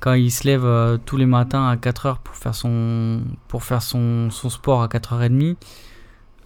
quand 0.00 0.14
ils 0.14 0.30
se 0.30 0.44
lèvent 0.44 0.64
euh, 0.64 0.96
tous 1.04 1.16
les 1.16 1.26
matins 1.26 1.68
à 1.68 1.76
4h 1.76 2.18
pour 2.24 2.34
faire 2.36 2.54
son, 2.54 3.20
pour 3.48 3.62
faire 3.64 3.82
son, 3.82 4.30
son 4.30 4.48
sport 4.50 4.82
à 4.82 4.88
4h30, 4.88 5.56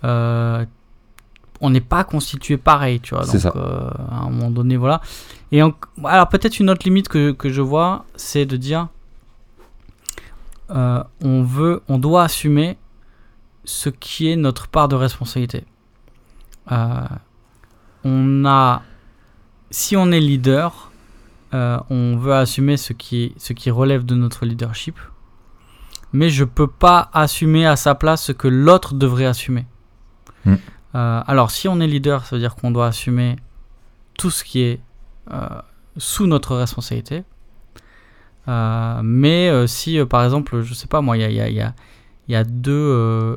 euh, 0.04 0.64
on 1.60 1.70
n'est 1.70 1.80
pas 1.80 2.04
constitué 2.04 2.56
pareil, 2.56 3.00
tu 3.00 3.14
vois. 3.14 3.24
C'est 3.24 3.42
Donc 3.42 3.52
ça. 3.54 3.58
euh, 3.58 3.88
à 4.10 4.16
un 4.24 4.30
moment 4.30 4.50
donné, 4.50 4.76
voilà. 4.76 5.00
Et 5.52 5.62
en- 5.62 5.72
alors 6.04 6.28
peut-être 6.28 6.58
une 6.60 6.68
autre 6.68 6.82
limite 6.84 7.08
que, 7.08 7.30
que 7.32 7.48
je 7.48 7.60
vois, 7.62 8.04
c'est 8.16 8.44
de 8.44 8.56
dire, 8.56 8.88
on 10.68 11.42
veut, 11.42 11.82
on 11.88 11.98
doit 11.98 12.24
assumer 12.24 12.76
ce 13.64 13.88
qui 13.88 14.28
est 14.30 14.36
notre 14.36 14.66
part 14.68 14.88
de 14.88 14.96
responsabilité. 14.96 15.64
On 18.06 18.44
a, 18.44 18.82
si 19.74 19.96
on 19.96 20.12
est 20.12 20.20
leader, 20.20 20.92
euh, 21.52 21.78
on 21.90 22.16
veut 22.16 22.32
assumer 22.34 22.76
ce 22.76 22.92
qui, 22.92 23.34
ce 23.38 23.52
qui 23.52 23.72
relève 23.72 24.04
de 24.06 24.14
notre 24.14 24.46
leadership, 24.46 24.96
mais 26.12 26.30
je 26.30 26.44
peux 26.44 26.68
pas 26.68 27.10
assumer 27.12 27.66
à 27.66 27.74
sa 27.74 27.96
place 27.96 28.22
ce 28.22 28.30
que 28.32 28.46
l'autre 28.46 28.94
devrait 28.94 29.26
assumer. 29.26 29.66
Hmm. 30.44 30.54
Euh, 30.94 31.22
alors, 31.26 31.50
si 31.50 31.66
on 31.66 31.80
est 31.80 31.88
leader, 31.88 32.24
ça 32.24 32.36
veut 32.36 32.40
dire 32.40 32.54
qu'on 32.54 32.70
doit 32.70 32.86
assumer 32.86 33.34
tout 34.16 34.30
ce 34.30 34.44
qui 34.44 34.60
est 34.60 34.80
euh, 35.32 35.48
sous 35.96 36.28
notre 36.28 36.54
responsabilité. 36.54 37.24
Euh, 38.46 39.00
mais 39.02 39.66
si, 39.66 39.98
par 40.04 40.22
exemple, 40.22 40.62
je 40.62 40.72
sais 40.72 40.86
pas 40.86 41.00
moi, 41.00 41.16
il 41.16 41.22
y 41.22 41.24
a, 41.24 41.30
y 41.30 41.40
a- 41.40 41.50
y 41.50 41.60
a- 41.60 41.74
il 42.28 42.32
y 42.32 42.36
a 42.36 42.44
deux, 42.44 43.36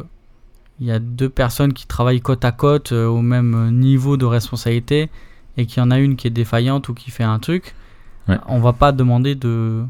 il 0.79 0.85
y 0.85 0.91
a 0.91 0.99
deux 0.99 1.29
personnes 1.29 1.73
qui 1.73 1.87
travaillent 1.87 2.21
côte 2.21 2.45
à 2.45 2.51
côte 2.51 2.91
au 2.91 3.21
même 3.23 3.71
niveau 3.71 4.17
de 4.17 4.25
responsabilité 4.25 5.09
et 5.57 5.65
qu'il 5.65 5.81
y 5.81 5.85
en 5.85 5.91
a 5.91 5.97
une 5.99 6.15
qui 6.15 6.27
est 6.27 6.31
défaillante 6.31 6.87
ou 6.89 6.93
qui 6.93 7.11
fait 7.11 7.23
un 7.23 7.39
truc, 7.39 7.73
Ouais. 8.27 8.37
on 8.47 8.59
va 8.59 8.73
pas 8.73 8.91
demander 8.91 9.35
de, 9.35 9.83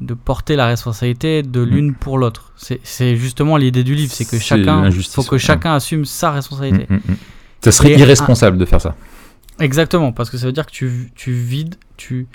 de 0.00 0.14
porter 0.14 0.54
la 0.56 0.66
responsabilité 0.66 1.42
de 1.42 1.60
l'une 1.60 1.94
pour 1.94 2.16
l'autre. 2.16 2.52
C'est 2.56 3.16
justement 3.16 3.56
l'idée 3.56 3.82
du 3.84 3.94
livre, 3.94 4.12
c'est 4.12 4.24
que 4.24 4.38
chacun, 4.38 4.88
faut 4.92 5.22
que 5.24 5.32
ouais. 5.32 5.38
chacun 5.38 5.74
assume 5.74 6.04
sa 6.04 6.30
responsabilité. 6.30 6.86
Mm, 6.88 6.94
mm, 6.94 7.00
mm. 7.12 7.16
ça 7.60 7.72
serait 7.72 7.92
Et 7.92 7.98
irresponsable 7.98 8.56
de 8.58 8.64
faire 8.64 8.80
ça 8.80 8.94
Exactement, 9.60 10.12
parce 10.12 10.30
que 10.30 10.38
ça 10.38 10.46
veut 10.46 10.52
dire 10.52 10.64
que 10.66 10.70
tu, 10.72 11.10
tu 11.14 11.32
vides, 11.32 11.74
tu, 11.96 12.26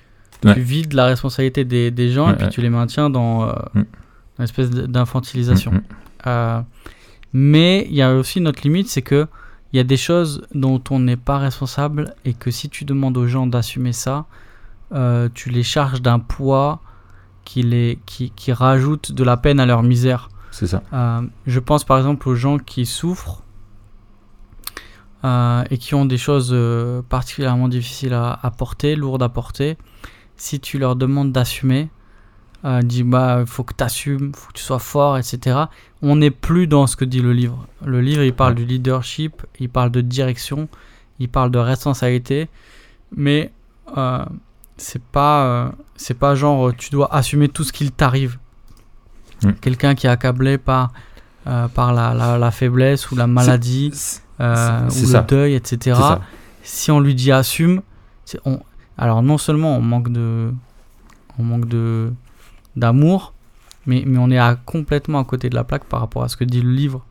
Ouais. 0.46 0.54
tu 0.54 0.60
vides 0.62 0.94
la 0.94 1.06
responsabilité 1.06 1.66
des, 1.66 1.90
des 1.90 2.12
gens 2.12 2.30
et 2.32 2.36
puis 2.36 2.48
tu 2.50 2.62
les 2.62 2.70
maintiens 2.70 3.10
dans, 3.10 3.44
euh, 3.48 3.54
Mm. 3.74 3.84
une 4.40 4.44
espèce 4.44 4.70
d'infantilisation. 4.70 5.82
Euh, 6.28 6.62
mais 7.34 7.88
il 7.90 7.96
y 7.96 8.02
a 8.02 8.14
aussi 8.14 8.40
notre 8.42 8.62
limite, 8.64 8.88
c'est 8.90 9.02
que 9.02 9.28
il 9.74 9.78
y 9.78 9.80
a 9.80 9.84
des 9.84 9.98
choses 9.98 10.46
dont 10.54 10.82
on 10.90 11.00
n'est 11.00 11.18
pas 11.18 11.38
responsable 11.38 12.16
et 12.26 12.34
que 12.34 12.52
si 12.52 12.70
tu 12.70 12.86
demandes 12.86 13.18
aux 13.18 13.28
gens 13.28 13.48
d'assumer 13.48 13.94
ça, 13.94 14.26
euh, 14.94 15.28
tu 15.34 15.50
les 15.50 15.64
charges 15.64 16.02
d'un 16.02 16.20
poids 16.20 16.82
qui, 17.44 17.64
les, 17.64 18.00
qui, 18.06 18.32
qui 18.32 18.54
rajoute 18.54 19.12
de 19.12 19.24
la 19.24 19.38
peine 19.38 19.60
à 19.60 19.66
leur 19.66 19.84
misère. 19.84 20.30
c'est 20.52 20.68
ça 20.68 20.82
Euh, 20.94 21.22
je 21.46 21.60
pense 21.60 21.84
par 21.84 21.98
exemple 21.98 22.30
aux 22.30 22.36
gens 22.36 22.58
qui 22.58 22.86
souffrent 22.86 23.44
euh, 25.26 25.64
et 25.70 25.78
qui 25.78 25.96
ont 25.96 26.06
des 26.06 26.18
choses 26.18 26.56
particulièrement 27.10 27.68
difficiles 27.68 28.14
à, 28.14 28.40
à 28.42 28.52
porter, 28.52 28.96
lourdes 28.96 29.24
à 29.24 29.30
porter. 29.30 29.78
Si 30.38 30.60
tu 30.60 30.78
leur 30.78 30.96
demandes 30.96 31.32
d'assumer, 31.32 31.90
euh, 32.68 32.82
dis 32.82 33.04
bah 33.04 33.44
faut 33.46 33.64
que 33.64 33.74
tu 33.74 33.84
assumes, 33.84 34.34
faut 34.36 34.50
que 34.50 34.58
tu 34.58 34.64
sois 34.64 34.80
fort, 34.80 35.18
etc. 35.18 35.58
On 36.02 36.18
n'est 36.18 36.32
plus 36.32 36.68
dans 36.68 36.86
ce 36.86 36.96
que 36.98 37.06
dit 37.06 37.22
le 37.22 37.32
livre. 37.32 37.66
Le 37.86 38.02
livre 38.02 38.24
il 38.24 38.34
parle 38.34 38.56
du 38.56 38.66
leadership, 38.66 39.42
il 39.60 39.70
parle 39.70 39.90
de 39.90 40.02
direction, 40.02 40.68
il 41.20 41.30
parle 41.30 41.50
de 41.50 41.60
responsabilité, 41.60 42.50
mais 43.16 43.52
euh, 43.96 44.26
c'est 44.76 45.02
pas 45.02 45.46
euh, 45.46 45.70
c'est 45.96 46.18
pas 46.20 46.36
genre 46.36 46.76
tu 46.76 46.90
dois 46.90 47.14
assumer 47.14 47.48
tout 47.48 47.64
ce 47.64 47.72
qu'il 47.72 47.92
t'arrive. 47.92 48.38
Quelqu'un 49.62 49.94
qui 49.96 50.08
est 50.08 50.10
accablé 50.10 50.58
par 50.58 50.92
euh, 51.46 51.68
par 51.70 51.94
la, 51.94 52.14
la, 52.14 52.38
la 52.38 52.52
faiblesse 52.52 53.12
ou 53.12 53.16
la 53.16 53.28
maladie 53.28 53.92
ou 53.94 53.96
ça. 53.96 54.88
le 54.90 55.22
deuil, 55.26 55.54
etc. 55.54 56.00
Si 56.64 56.92
on 56.92 57.00
lui 57.00 57.16
dit 57.16 57.32
assume, 57.32 57.82
on, 58.44 58.60
alors 58.98 59.22
non 59.24 59.38
seulement 59.38 59.78
on 59.78 59.82
manque 59.82 60.12
de 60.12 60.52
on 61.40 61.44
manque 61.44 61.68
de 61.68 62.12
d'amour, 62.78 63.34
mais, 63.86 64.04
mais 64.06 64.18
on 64.18 64.30
est 64.30 64.38
à, 64.38 64.56
complètement 64.56 65.20
à 65.20 65.24
côté 65.26 65.50
de 65.50 65.56
la 65.56 65.64
plaque 65.64 65.86
par 65.86 66.00
rapport 66.00 66.24
à 66.24 66.30
ce 66.30 66.38
que 66.38 66.44
dit 66.44 66.62
le 66.62 66.72
livre. 66.72 67.06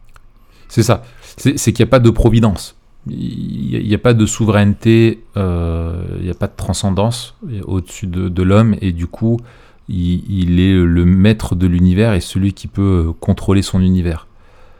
C'est 0.68 0.82
ça. 0.82 1.02
C'est 1.36 1.54
qu'il 1.56 1.84
n'y 1.84 1.88
a 1.88 1.90
pas 1.90 1.98
de 1.98 2.10
providence. 2.10 2.76
Il 3.08 3.86
n'y 3.86 3.94
a, 3.94 3.98
pas 3.98 4.14
de 4.14 4.26
souveraineté, 4.26 5.22
euh, 5.36 6.02
il 6.18 6.24
n'y 6.24 6.30
a 6.30 6.34
pas 6.34 6.48
de 6.48 6.56
transcendance 6.56 7.36
au-dessus 7.64 8.08
de, 8.08 8.28
de 8.28 8.42
l'homme, 8.42 8.74
et 8.80 8.90
du 8.90 9.06
coup, 9.06 9.38
il, 9.88 10.24
il 10.28 10.58
est 10.58 10.74
le 10.74 11.04
maître 11.04 11.54
de 11.54 11.68
l'univers 11.68 12.14
et 12.14 12.20
celui 12.20 12.52
qui 12.52 12.66
peut 12.66 13.12
contrôler 13.20 13.62
son 13.62 13.80
univers. 13.80 14.26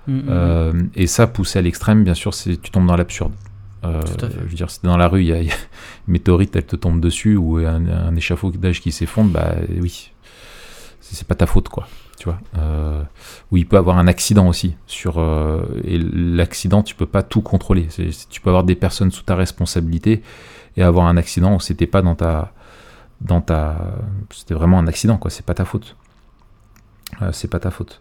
Mm, 0.09 0.13
mm, 0.13 0.25
Euh, 0.29 0.73
et 0.95 1.07
ça, 1.07 1.27
poussé 1.27 1.59
à 1.59 1.63
l'extrême, 1.63 2.05
bien 2.05 2.15
sûr, 2.15 2.35
c'est 2.35 2.61
tu 2.61 2.71
tombes 2.71 2.87
dans 2.87 2.97
l'absurde. 2.97 3.33
Euh. 3.85 4.01
Je 4.21 4.41
veux 4.41 4.57
dire, 4.57 4.71
si 4.71 4.81
dans 4.83 4.97
la 4.97 5.07
rue, 5.07 5.23
il 5.23 5.29
y, 5.29 5.33
a 5.33 5.43
y 5.43 5.51
a 5.51 5.55
une 6.09 6.13
météorite, 6.13 6.57
elle 6.57 6.67
te 6.67 6.77
tombe 6.77 7.01
dessus, 7.01 7.37
ou 7.37 7.59
un, 7.59 7.87
un 7.87 8.17
échafaudage 8.17 8.81
qui 8.81 8.93
s'effondre, 8.93 9.31
bah 9.31 9.55
oui, 9.81 10.11
c'est 11.15 11.27
pas 11.27 11.35
ta 11.35 11.47
faute, 11.47 11.69
quoi. 11.69 11.87
Tu 12.19 12.25
vois. 12.25 12.39
Euh, 12.59 13.03
ou 13.51 13.57
il 13.59 13.67
peut 13.67 13.77
avoir 13.77 13.99
un 13.99 14.07
accident 14.07 14.49
aussi. 14.49 14.77
Sur, 14.87 15.19
euh, 15.19 15.63
et 15.85 15.99
l'accident, 15.99 16.83
tu 16.83 16.95
peux 16.95 17.07
pas 17.07 17.23
tout 17.23 17.43
contrôler. 17.43 17.89
Tu 18.31 18.41
peux 18.41 18.51
avoir 18.51 18.65
des 18.65 18.75
personnes 18.75 19.11
sous 19.11 19.23
ta 19.23 19.37
responsabilité 19.37 20.23
et 20.77 20.83
avoir 20.83 21.07
un 21.07 21.17
accident 21.17 21.55
où 21.55 21.61
c'était 21.61 21.87
pas 21.87 22.03
dans 22.03 22.15
ta. 22.15 22.53
C'était 24.31 24.55
vraiment 24.55 24.79
un 24.79 24.87
accident, 24.87 25.19
quoi. 25.19 25.31
C'est 25.31 25.45
pas 25.45 25.55
ta 25.55 25.65
faute. 25.65 25.97
Euh, 27.23 27.31
c'est 27.33 27.49
pas 27.49 27.61
ta 27.61 27.71
faute. 27.71 28.01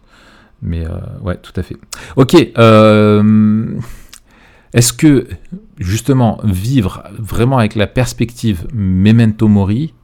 Mais 0.62 0.84
ouais, 1.20 1.36
tout 1.36 1.52
à 1.56 1.62
fait. 1.62 1.76
Ok. 2.16 2.34
Est-ce 4.72 4.92
que 4.92 5.28
justement 5.78 6.40
vivre 6.42 7.04
vraiment 7.18 7.58
avec 7.58 7.74
la 7.76 7.86
perspective 7.86 8.66
memento 8.72 9.48
mori 9.48 9.94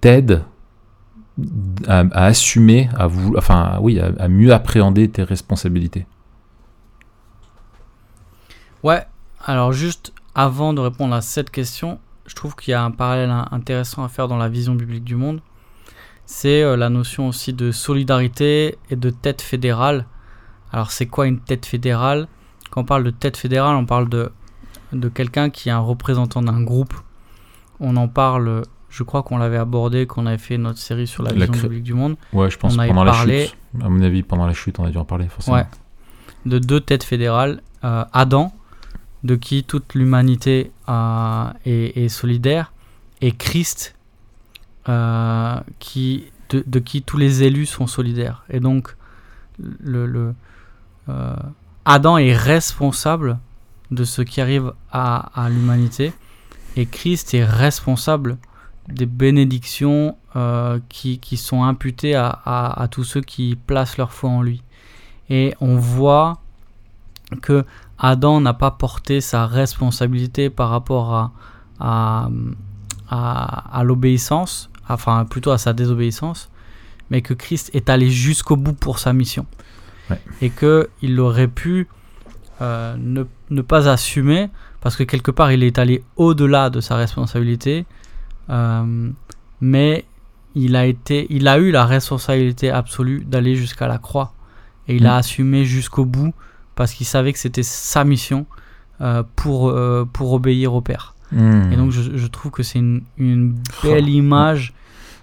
t'aide 0.00 0.42
à, 1.88 2.00
assumer, 2.24 2.88
à 2.96 3.06
vous, 3.06 3.34
enfin 3.36 3.78
oui, 3.80 3.98
à, 4.00 4.28
mieux 4.28 4.52
appréhender 4.52 5.08
tes 5.08 5.22
responsabilités 5.22 6.06
Ouais, 8.82 9.06
alors 9.44 9.72
juste 9.72 10.12
avant 10.34 10.72
de 10.72 10.80
répondre 10.80 11.14
à 11.14 11.20
cette 11.20 11.50
question, 11.50 11.98
je 12.26 12.34
trouve 12.34 12.56
qu'il 12.56 12.72
y 12.72 12.74
a 12.74 12.82
un 12.82 12.90
parallèle 12.90 13.30
in- 13.30 13.48
intéressant 13.52 14.02
à 14.04 14.08
faire 14.08 14.28
dans 14.28 14.36
la 14.36 14.48
vision 14.48 14.74
biblique 14.74 15.04
du 15.04 15.14
monde. 15.16 15.40
C'est 16.26 16.62
euh, 16.62 16.76
la 16.76 16.88
notion 16.88 17.28
aussi 17.28 17.52
de 17.52 17.70
solidarité 17.72 18.78
et 18.90 18.96
de 18.96 19.10
tête 19.10 19.42
fédérale. 19.42 20.06
Alors 20.72 20.90
c'est 20.90 21.06
quoi 21.06 21.26
une 21.26 21.38
tête 21.40 21.66
fédérale? 21.66 22.28
Quand 22.70 22.80
on 22.82 22.84
parle 22.84 23.04
de 23.04 23.10
tête 23.10 23.36
fédérale, 23.36 23.76
on 23.76 23.84
parle 23.86 24.08
de, 24.08 24.32
de 24.92 25.08
quelqu'un 25.08 25.50
qui 25.50 25.68
est 25.68 25.72
un 25.72 25.78
représentant 25.78 26.42
d'un 26.42 26.62
groupe. 26.62 26.94
On 27.80 27.96
en 27.96 28.08
parle, 28.08 28.62
je 28.92 29.02
crois 29.02 29.22
qu'on 29.24 29.38
l'avait 29.38 29.56
abordé, 29.56 30.06
qu'on 30.06 30.26
avait 30.26 30.38
fait 30.38 30.58
notre 30.58 30.78
série 30.78 31.06
sur 31.08 31.22
la 31.24 31.30
La 31.30 31.46
vision 31.46 31.52
cré- 31.52 31.62
biblique 31.62 31.82
du 31.82 31.94
monde. 31.94 32.16
Ouais, 32.32 32.50
je 32.50 32.58
pense 32.58 32.74
On 32.74 32.86
pendant 32.86 33.04
la 33.04 33.12
parlé- 33.12 33.46
chute. 33.46 33.56
À 33.82 33.88
mon 33.88 34.02
avis, 34.02 34.22
pendant 34.22 34.46
la 34.46 34.52
chute, 34.52 34.78
on 34.78 34.84
a 34.84 34.90
dû 34.90 34.98
en 34.98 35.04
parler 35.06 35.26
forcément. 35.28 35.56
Ouais. 35.56 35.66
de 36.46 36.58
deux 36.58 36.80
têtes 36.80 37.02
fédérales. 37.04 37.62
Euh, 37.84 38.04
Adam, 38.12 38.52
de 39.24 39.34
qui 39.36 39.64
toute 39.64 39.94
l'humanité 39.94 40.70
euh, 40.88 41.44
est, 41.64 41.96
est 42.04 42.08
solidaire, 42.08 42.72
et 43.20 43.32
Christ, 43.32 43.94
euh, 44.88 45.56
qui 45.78 46.24
de, 46.50 46.62
de 46.66 46.78
qui 46.80 47.02
tous 47.02 47.16
les 47.16 47.42
élus 47.44 47.66
sont 47.66 47.86
solidaires. 47.86 48.44
Et 48.50 48.60
donc, 48.60 48.94
le, 49.58 50.06
le, 50.06 50.34
Adam 51.84 52.18
est 52.18 52.36
responsable 52.36 53.38
de 53.90 54.04
ce 54.04 54.22
qui 54.22 54.40
arrive 54.40 54.72
à, 54.92 55.44
à 55.44 55.48
l'humanité 55.48 56.12
et 56.76 56.86
Christ 56.86 57.34
est 57.34 57.44
responsable 57.44 58.38
des 58.88 59.06
bénédictions 59.06 60.16
euh, 60.36 60.80
qui, 60.88 61.18
qui 61.18 61.36
sont 61.36 61.62
imputées 61.64 62.14
à, 62.14 62.28
à, 62.28 62.82
à 62.82 62.88
tous 62.88 63.04
ceux 63.04 63.20
qui 63.20 63.56
placent 63.66 63.96
leur 63.96 64.12
foi 64.12 64.30
en 64.30 64.42
lui. 64.42 64.62
Et 65.30 65.54
on 65.60 65.76
voit 65.76 66.40
que 67.40 67.64
Adam 67.98 68.40
n'a 68.40 68.52
pas 68.52 68.72
porté 68.72 69.20
sa 69.20 69.46
responsabilité 69.46 70.50
par 70.50 70.70
rapport 70.70 71.30
à, 71.80 72.28
à, 73.08 73.82
l'obéissance, 73.84 74.70
enfin 74.88 75.24
plutôt 75.24 75.52
à 75.52 75.58
sa 75.58 75.72
désobéissance, 75.72 76.50
mais 77.10 77.22
que 77.22 77.34
Christ 77.34 77.70
est 77.74 77.88
allé 77.90 78.10
jusqu'au 78.10 78.56
bout 78.56 78.72
pour 78.72 78.98
sa 78.98 79.12
mission. 79.12 79.46
Ouais. 80.10 80.20
Et 80.40 80.50
qu'il 80.50 81.20
aurait 81.20 81.48
pu 81.48 81.88
euh, 82.60 82.96
ne, 82.98 83.24
ne 83.50 83.62
pas 83.62 83.88
assumer, 83.88 84.50
parce 84.80 84.96
que 84.96 85.04
quelque 85.04 85.30
part 85.30 85.52
il 85.52 85.62
est 85.62 85.78
allé 85.78 86.02
au-delà 86.16 86.70
de 86.70 86.80
sa 86.80 86.96
responsabilité, 86.96 87.86
mais 88.48 90.04
il 90.54 90.76
a, 90.76 90.86
été, 90.86 91.26
il 91.30 91.48
a 91.48 91.58
eu 91.58 91.70
la 91.70 91.86
responsabilité 91.86 92.70
absolue 92.70 93.24
d'aller 93.24 93.56
jusqu'à 93.56 93.88
la 93.88 93.98
croix. 93.98 94.32
Et 94.88 94.96
il 94.96 95.04
Mm. 95.04 95.06
a 95.06 95.16
assumé 95.16 95.64
jusqu'au 95.64 96.04
bout 96.04 96.34
parce 96.74 96.92
qu'il 96.92 97.06
savait 97.06 97.32
que 97.32 97.38
c'était 97.38 97.62
sa 97.62 98.04
mission 98.04 98.46
euh, 99.00 99.22
pour, 99.36 99.68
euh, 99.68 100.06
pour 100.12 100.32
obéir 100.32 100.74
au 100.74 100.80
Père. 100.80 101.14
Hmm. 101.32 101.72
Et 101.72 101.76
donc 101.76 101.92
je, 101.92 102.16
je 102.16 102.26
trouve 102.26 102.50
que 102.50 102.62
c'est 102.62 102.78
une, 102.78 103.02
une 103.16 103.54
Oh, 103.84 103.86
belle 103.88 104.08
image 104.08 104.74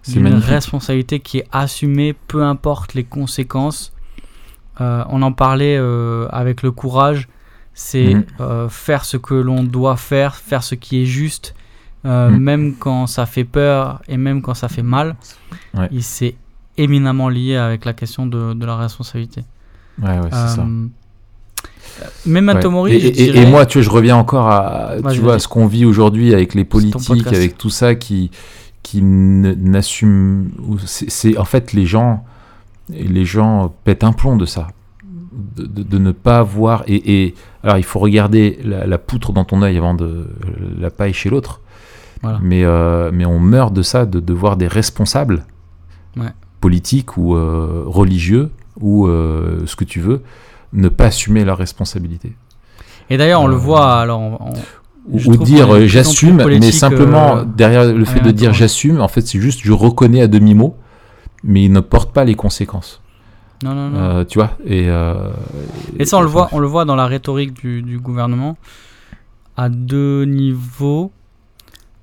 C'est 0.01 0.13
d'une 0.19 0.33
responsabilité 0.33 1.19
qui 1.19 1.37
est 1.39 1.47
assumée, 1.51 2.13
peu 2.27 2.43
importe 2.43 2.95
les 2.95 3.03
conséquences. 3.03 3.93
Euh, 4.81 5.03
on 5.09 5.21
en 5.21 5.31
parlait 5.33 5.77
euh, 5.77 6.27
avec 6.31 6.63
le 6.63 6.71
courage, 6.71 7.27
c'est 7.73 8.15
euh, 8.39 8.69
faire 8.69 9.05
ce 9.05 9.17
que 9.17 9.35
l'on 9.35 9.63
doit 9.63 9.97
faire, 9.97 10.35
faire 10.35 10.63
ce 10.63 10.73
qui 10.75 11.03
est 11.03 11.05
juste, 11.05 11.53
euh, 12.05 12.29
Mhm. 12.29 12.39
même 12.39 12.73
quand 12.75 13.07
ça 13.07 13.25
fait 13.25 13.43
peur 13.43 14.01
et 14.07 14.17
même 14.17 14.41
quand 14.41 14.53
ça 14.53 14.69
fait 14.69 14.83
mal. 14.83 15.15
Ouais. 15.77 15.87
Et 15.91 16.01
c'est 16.01 16.35
éminemment 16.77 17.27
lié 17.29 17.55
avec 17.57 17.83
la 17.85 17.93
question 17.93 18.25
de, 18.25 18.53
de 18.53 18.65
la 18.65 18.77
responsabilité. 18.77 19.41
Ouais, 20.01 20.17
ouais, 20.19 20.29
c'est 20.31 20.55
ça. 20.55 20.61
Euh, 20.61 20.85
Memento 22.25 22.67
Ouais. 22.67 22.73
Mori, 22.73 22.93
et, 22.93 23.07
et- 23.07 23.37
et 23.41 23.45
moi, 23.45 23.65
tu 23.65 23.79
vois, 23.79 23.85
je 23.85 23.89
reviens 23.89 24.15
encore 24.15 24.47
à, 24.49 24.93
tu 25.11 25.19
vois, 25.19 25.37
ce 25.39 25.47
qu'on 25.49 25.67
vit 25.67 25.83
aujourd'hui 25.85 26.33
avec 26.33 26.53
les 26.53 26.63
politiques, 26.63 27.27
avec 27.27 27.57
tout 27.57 27.69
ça 27.69 27.95
qui, 27.95 28.31
qui 28.83 28.99
n- 28.99 29.55
n'assument. 29.59 30.49
ou 30.65 30.77
C'est 30.79 31.09
c'est- 31.09 31.37
en 31.37 31.43
fait 31.45 31.73
les 31.73 31.85
gens, 31.85 32.23
les 32.89 33.25
gens 33.25 33.73
pètent 33.83 34.05
un 34.05 34.13
plomb 34.13 34.37
de 34.37 34.45
ça, 34.45 34.67
de, 35.57 35.65
de- 35.65 35.83
de 35.83 35.97
ne 35.97 36.11
pas 36.13 36.41
voir. 36.43 36.83
Et, 36.87 37.23
et- 37.25 37.35
alors, 37.63 37.77
il 37.77 37.83
faut 37.83 37.99
regarder 37.99 38.57
la, 38.63 38.87
la 38.87 38.97
poutre 38.97 39.33
dans 39.33 39.43
ton 39.43 39.61
œil 39.61 39.77
avant 39.77 39.93
de 39.93 40.29
la 40.79 40.89
paille 40.91 41.13
chez 41.13 41.29
l'autre. 41.29 41.59
Voilà. 42.21 42.39
Mais, 42.41 42.63
euh, 42.65 43.11
mais 43.13 43.25
on 43.25 43.39
meurt 43.39 43.73
de 43.73 43.81
ça, 43.81 44.05
de, 44.05 44.19
de 44.19 44.33
voir 44.33 44.57
des 44.57 44.67
responsables 44.67 45.43
Ouais. 46.17 46.33
politiques 46.59 47.15
ou 47.17 47.35
euh, 47.35 47.83
religieux 47.85 48.49
ou 48.81 49.07
euh, 49.07 49.61
ce 49.65 49.75
que 49.75 49.85
tu 49.85 49.99
veux 50.01 50.21
ne 50.73 50.89
pas 50.89 51.05
assumer 51.05 51.45
leur 51.45 51.57
responsabilité. 51.57 52.33
Et 53.09 53.17
d'ailleurs, 53.17 53.41
on 53.41 53.47
le 53.47 53.55
voit. 53.55 53.93
Alors, 53.99 54.19
on- 54.19 54.37
on- 54.41 54.53
Ou, 55.11 55.37
dire 55.37 55.87
j'assume, 55.87 56.43
mais 56.45 56.71
simplement 56.71 57.43
derrière 57.43 57.91
le 57.93 58.05
fait 58.05 58.19
de 58.19 58.29
dire 58.31 58.53
j'assume, 58.53 59.01
en 59.01 59.07
fait 59.07 59.21
c'est 59.25 59.39
juste 59.39 59.61
je 59.63 59.71
reconnais 59.71 60.21
à 60.21 60.27
demi 60.27 60.53
mot, 60.53 60.75
mais 61.43 61.63
il 61.63 61.71
ne 61.71 61.79
porte 61.79 62.11
pas 62.13 62.25
les 62.25 62.35
conséquences. 62.35 63.01
non, 63.63 63.73
non, 63.73 63.89
non. 63.89 64.25
Tu 64.25 64.37
vois 64.37 64.51
Et, 64.65 64.87
Et 65.97 66.05
ça, 66.05 66.17
on 66.17 66.21
le 66.21 66.27
voit, 66.27 66.49
on 66.51 66.59
le 66.59 66.67
voit 66.67 66.85
dans 66.85 66.95
la 66.95 67.07
rhétorique 67.07 67.53
du, 67.59 67.81
du 67.81 67.97
gouvernement 67.97 68.57
à 69.57 69.69
deux 69.69 70.25
niveaux. 70.25 71.11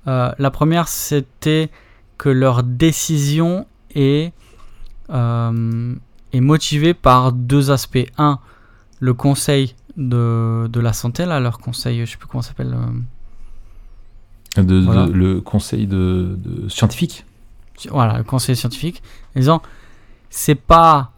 Euh, 0.07 0.31
la 0.39 0.51
première, 0.51 0.87
c'était 0.87 1.69
que 2.17 2.29
leur 2.29 2.63
décision 2.63 3.65
est, 3.93 4.31
euh, 5.09 5.95
est 6.33 6.39
motivée 6.41 6.93
par 6.93 7.31
deux 7.33 7.71
aspects. 7.71 8.07
Un, 8.17 8.39
le 8.99 9.13
conseil 9.13 9.75
de, 9.97 10.67
de 10.71 10.79
la 10.79 10.93
santé, 10.93 11.25
là, 11.25 11.39
leur 11.39 11.59
conseil, 11.59 12.05
je 12.05 12.11
sais 12.11 12.17
plus 12.17 12.27
comment 12.27 12.41
ça 12.41 12.49
s'appelle. 12.49 12.75
euh, 14.57 14.63
de- 14.63 15.11
le 15.13 15.41
conseil 15.41 15.85
de, 15.87 16.35
de 16.37 16.67
scientifique. 16.69 17.25
voilà, 17.91 18.17
le 18.17 18.23
conseil 18.23 18.55
scientifique, 18.55 19.03
en 19.35 19.39
disant 19.39 19.61
c'est 20.31 20.55
pas 20.55 21.11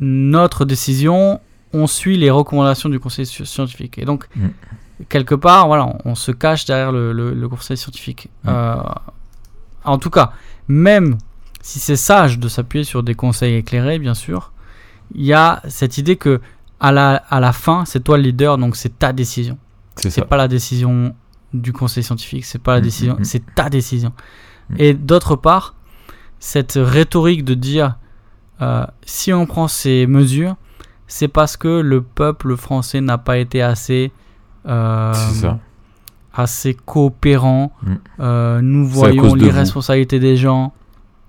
notre 0.00 0.64
décision, 0.64 1.40
on 1.74 1.86
suit 1.86 2.16
les 2.16 2.30
recommandations 2.30 2.88
du 2.88 2.98
conseil 2.98 3.26
sci- 3.26 3.44
scientifique. 3.44 3.98
Et 3.98 4.04
donc, 4.06 4.26
Mm. 4.34 4.48
Quelque 5.08 5.34
part, 5.34 5.66
voilà, 5.66 5.86
on, 5.86 5.98
on 6.04 6.14
se 6.14 6.32
cache 6.32 6.64
derrière 6.64 6.92
le, 6.92 7.12
le- 7.12 7.34
le 7.34 7.48
conseil 7.48 7.76
scientifique. 7.76 8.28
Mm. 8.44 8.48
Euh, 8.48 8.76
en 9.84 9.98
tout 9.98 10.10
cas, 10.10 10.32
même 10.68 11.18
si 11.60 11.78
c'est 11.78 11.96
sage 11.96 12.38
de 12.38 12.48
s'appuyer 12.48 12.84
sur 12.84 13.02
des 13.02 13.14
conseils 13.14 13.54
éclairés, 13.56 13.98
bien 13.98 14.14
sûr, 14.14 14.52
il 15.14 15.24
y 15.24 15.32
a 15.32 15.60
cette 15.68 15.98
idée 15.98 16.16
que 16.16 16.40
à 16.80 16.90
la, 16.92 17.14
à 17.30 17.38
la 17.40 17.52
fin, 17.52 17.84
c'est 17.84 18.00
toi 18.02 18.16
le 18.16 18.24
leader, 18.24 18.58
donc 18.58 18.76
c'est 18.76 18.98
ta 18.98 19.12
décision. 19.12 19.58
C'est 19.96 20.24
pas 20.24 20.36
la 20.36 20.48
décision 20.48 21.14
du 21.52 21.72
conseil 21.72 22.02
scientifique, 22.02 22.44
c'est 22.44 22.58
pas 22.58 22.74
la 22.74 22.80
Mm, 22.80 22.84
décision, 22.84 23.16
mm, 23.18 23.24
c'est 23.24 23.54
ta 23.54 23.68
décision. 23.68 24.12
Et 24.78 24.94
d'autre 24.94 25.36
part, 25.36 25.74
cette 26.40 26.78
rhétorique 26.80 27.44
de 27.44 27.54
dire 27.54 27.96
euh, 28.62 28.86
si 29.04 29.32
on 29.32 29.44
prend 29.46 29.68
ces 29.68 30.06
mesures, 30.06 30.56
c'est 31.06 31.28
parce 31.28 31.56
que 31.58 31.68
le 31.80 32.00
peuple 32.02 32.56
français 32.56 33.00
n'a 33.02 33.18
pas 33.18 33.36
été 33.38 33.60
assez 33.60 34.12
ça. 35.14 35.58
assez 36.34 36.74
coopérant. 36.74 37.72
Mm. 37.82 37.94
Euh, 38.20 38.60
nous 38.62 38.86
voyons 38.86 39.22
de 39.24 39.28
vous. 39.28 39.34
l'irresponsabilité 39.34 40.18
des 40.20 40.36
gens. 40.36 40.72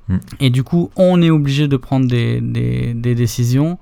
Mm. 0.07 0.17
Et 0.39 0.49
du 0.49 0.63
coup, 0.63 0.91
on 0.95 1.21
est 1.21 1.29
obligé 1.29 1.67
de 1.67 1.77
prendre 1.77 2.07
des, 2.07 2.39
des- 2.41 2.93
des 2.93 3.15
décisions. 3.15 3.77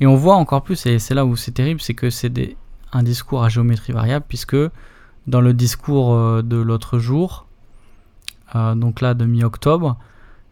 Et 0.00 0.06
on 0.06 0.14
voit 0.14 0.36
encore 0.36 0.62
plus, 0.62 0.86
et 0.86 0.98
c'est 1.00 1.14
là 1.14 1.24
où 1.26 1.34
c'est 1.36 1.50
terrible, 1.50 1.80
c'est 1.80 1.94
que 1.94 2.08
c'est 2.10 2.32
un 2.92 3.02
discours 3.02 3.42
à 3.42 3.48
géométrie 3.48 3.92
variable, 3.92 4.24
puisque 4.28 4.56
dans 5.26 5.40
le 5.40 5.52
discours 5.52 6.14
euh, 6.14 6.40
de 6.42 6.56
l'autre 6.56 6.98
jour, 7.00 7.46
euh, 8.54 8.74
donc 8.76 9.00
là 9.00 9.14
de 9.14 9.24
mi-octobre, 9.24 9.98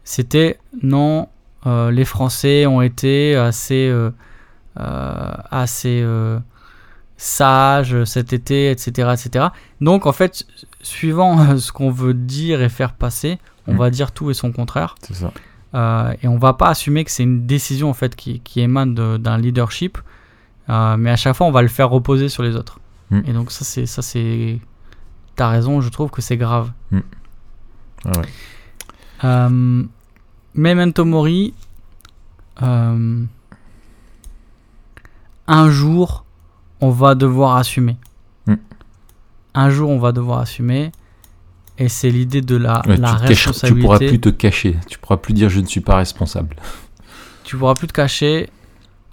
c'était 0.03 0.59
non, 0.83 1.29
euh, 1.65 1.91
les 1.91 2.03
Français 2.05 2.65
ont 2.65 2.81
été 2.81 3.35
assez, 3.37 3.87
euh, 3.89 4.11
euh, 4.79 5.31
assez 5.49 6.01
sages 7.17 8.03
cet 8.05 8.31
été, 8.33 8.69
etc., 8.71 9.09
etc. 9.13 9.47
Donc 9.81 10.05
en 10.05 10.11
fait, 10.13 10.45
suivant 10.81 11.57
ce 11.59 11.71
qu'on 11.71 11.89
veut 11.91 12.13
dire 12.13 12.61
et 12.61 12.69
faire 12.69 12.93
passer, 12.93 13.39
on 13.67 13.73
Mm. 13.73 13.77
va 13.77 13.89
dire 13.89 14.11
tout 14.11 14.29
et 14.31 14.33
son 14.33 14.51
contraire. 14.51 14.95
C'est 15.01 15.15
ça. 15.15 15.31
Euh, 15.73 16.13
et 16.23 16.27
on 16.29 16.37
va 16.37 16.53
pas 16.53 16.69
assumer 16.69 17.03
que 17.03 17.11
c'est 17.11 17.23
une 17.23 17.45
décision 17.45 17.89
en 17.89 17.93
fait 17.93 18.15
qui, 18.15 18.39
qui 18.39 18.61
émane 18.61 18.95
d'un 19.17 19.37
leadership, 19.37 19.97
euh, 20.69 20.95
mais 20.95 21.09
à 21.11 21.15
chaque 21.17 21.35
fois 21.35 21.45
on 21.47 21.51
va 21.51 21.61
le 21.61 21.67
faire 21.67 21.89
reposer 21.89 22.29
sur 22.29 22.43
les 22.43 22.55
autres. 22.55 22.79
Mm. 23.09 23.21
Et 23.27 23.33
donc 23.33 23.51
ça 23.51 23.65
c'est 23.65 23.85
ça 23.85 24.01
c'est, 24.01 24.59
t'as 25.35 25.49
raison, 25.49 25.81
je 25.81 25.89
trouve 25.89 26.09
que 26.11 26.21
c'est 26.21 26.37
grave. 26.37 26.71
Ah 28.05 28.11
ouais. 28.19 28.25
Euh, 29.25 29.83
Memento 30.53 31.03
Mori, 31.03 31.53
un 35.47 35.69
jour 35.69 36.23
on 36.81 36.89
va 36.89 37.15
devoir 37.15 37.55
assumer. 37.57 37.97
Mm. 38.47 38.55
Un 39.53 39.69
jour 39.69 39.89
on 39.89 39.99
va 39.99 40.11
devoir 40.11 40.39
assumer. 40.39 40.91
Et 41.79 41.89
c'est 41.89 42.09
l'idée 42.09 42.41
de 42.41 42.55
la, 42.55 42.81
Ouais, 42.87 42.97
la 42.97 43.13
tu, 43.13 43.13
caches- 43.13 43.19
tu 43.27 43.27
responsabilité. 43.27 43.81
pourras 43.85 43.97
plus 43.99 44.19
te 44.19 44.29
cacher. 44.29 44.77
Tu 44.87 44.97
pourras 44.97 45.17
plus 45.17 45.33
dire 45.33 45.49
je 45.49 45.59
ne 45.59 45.65
suis 45.67 45.81
pas 45.81 45.95
responsable. 45.97 46.55
tu 47.43 47.55
pourras 47.57 47.75
plus 47.75 47.87
te 47.87 47.93
cacher. 47.93 48.49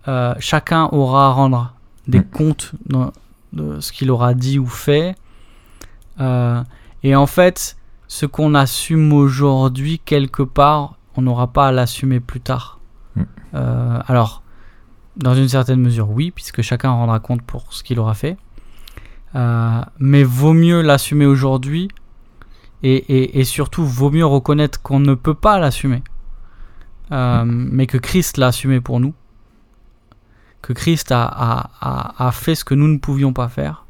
Euh, 0.08 0.34
chacun 0.38 0.88
aura 0.92 1.26
à 1.26 1.30
rendre 1.30 1.74
des 2.08 2.20
Mm. 2.20 2.24
comptes 2.24 2.72
de, 2.86 2.98
de 3.52 3.80
ce 3.80 3.92
qu'il 3.92 4.10
aura 4.10 4.34
dit 4.34 4.58
ou 4.58 4.66
fait. 4.66 5.14
Euh, 6.20 6.62
et 7.02 7.14
en 7.16 7.26
fait, 7.26 7.76
ce 8.08 8.26
qu'on 8.26 8.54
assume 8.54 9.12
aujourd'hui, 9.12 9.98
quelque 10.04 10.42
part, 10.42 10.94
on 11.16 11.22
n'aura 11.22 11.48
pas 11.52 11.68
à 11.68 11.72
l'assumer 11.72 12.20
plus 12.20 12.40
tard. 12.40 12.78
Mm. 13.16 13.22
Euh, 13.54 13.98
alors, 14.06 14.42
dans 15.16 15.34
une 15.34 15.48
certaine 15.48 15.80
mesure, 15.80 16.10
oui, 16.10 16.30
puisque 16.30 16.62
chacun 16.62 16.90
rendra 16.90 17.20
compte 17.20 17.42
pour 17.42 17.72
ce 17.72 17.82
qu'il 17.82 17.98
aura 17.98 18.14
fait. 18.14 18.36
Euh, 19.34 19.80
mais 19.98 20.22
vaut 20.22 20.52
mieux 20.52 20.80
l'assumer 20.80 21.26
aujourd'hui 21.26 21.88
et, 22.82 22.94
et- 22.94 23.40
et 23.40 23.44
surtout 23.44 23.84
vaut 23.84 24.10
mieux 24.10 24.26
reconnaître 24.26 24.80
qu'on 24.82 25.00
ne 25.00 25.14
peut 25.14 25.34
pas 25.34 25.58
l'assumer, 25.58 26.02
Euh, 27.12 27.44
mais 27.46 27.86
que 27.86 27.98
Christ 27.98 28.38
l'a 28.38 28.46
assumé 28.48 28.80
pour 28.80 28.98
nous, 29.00 29.12
que 30.62 30.72
Christ 30.72 31.12
a, 31.12 31.24
a- 31.24 32.26
a- 32.26 32.32
fait 32.32 32.54
ce 32.54 32.64
que 32.64 32.74
nous 32.74 32.88
ne 32.88 32.98
pouvions 32.98 33.32
pas 33.32 33.48
faire, 33.48 33.84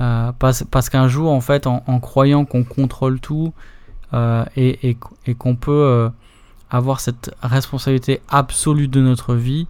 Euh, 0.00 0.32
parce, 0.38 0.64
parce 0.70 0.88
qu'un 0.90 1.08
jour, 1.08 1.30
en 1.30 1.40
fait, 1.42 1.66
en, 1.66 1.82
croyant 2.00 2.44
qu'on 2.46 2.64
contrôle 2.64 3.20
tout 3.20 3.52
et, 4.56 4.96
et- 5.26 5.34
qu'on 5.34 5.56
peut 5.56 6.10
avoir 6.70 7.00
cette 7.00 7.30
responsabilité 7.42 8.20
absolue 8.28 8.88
de 8.88 9.00
notre 9.00 9.34
vie, 9.34 9.66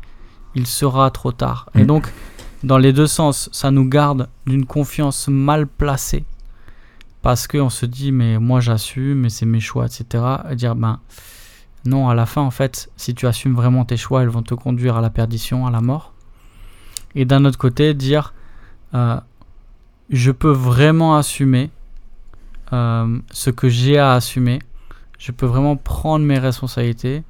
il 0.55 0.67
sera 0.67 1.11
trop 1.11 1.33
tard. 1.33 1.69
Et 1.75 1.83
Mm. 1.83 1.87
donc, 1.87 2.13
dans 2.65 2.79
les 2.79 2.93
deux 2.93 3.07
sens, 3.07 3.49
ça 3.53 3.71
nous 3.71 3.89
garde 3.89 4.29
d'une 4.47 4.67
confiance 4.67 5.29
mal 5.29 5.67
placée. 5.67 6.25
Parce 7.23 7.47
qu'on 7.47 7.71
se 7.71 7.87
dit, 7.87 8.13
mais 8.13 8.39
moi 8.39 8.61
j'assume, 8.61 9.21
mais 9.21 9.29
c'est 9.31 9.47
mes 9.47 9.61
choix, 9.61 9.87
etc. 9.87 10.25
Et 10.51 10.57
dire, 10.57 10.75
ben 10.75 11.01
non, 11.85 12.09
à 12.09 12.15
la 12.15 12.27
fin, 12.27 12.43
en 12.43 12.51
fait, 12.51 12.91
si 12.97 13.15
tu 13.15 13.27
assumes 13.27 13.55
vraiment 13.55 13.85
tes 13.85 13.97
choix, 13.97 14.23
elles 14.23 14.29
vont 14.29 14.43
te 14.43 14.55
conduire 14.55 14.97
à 14.97 15.01
la 15.01 15.11
perdition, 15.11 15.67
à 15.67 15.71
la 15.71 15.81
mort. 15.81 16.13
Et 17.15 17.25
d'un 17.25 17.45
autre 17.45 17.59
côté, 17.59 17.93
dire, 17.95 18.33
euh, 18.95 19.19
je 20.11 20.31
peux 20.31 20.51
vraiment 20.51 21.17
assumer 21.17 21.71
euh, 22.73 23.19
ce 23.31 23.51
que 23.51 23.69
j'ai 23.69 23.99
à 23.99 24.13
assumer. 24.15 24.61
Je 25.19 25.33
peux 25.33 25.47
vraiment 25.47 25.77
prendre 25.77 26.25
mes 26.25 26.39
responsabilités 26.39 27.23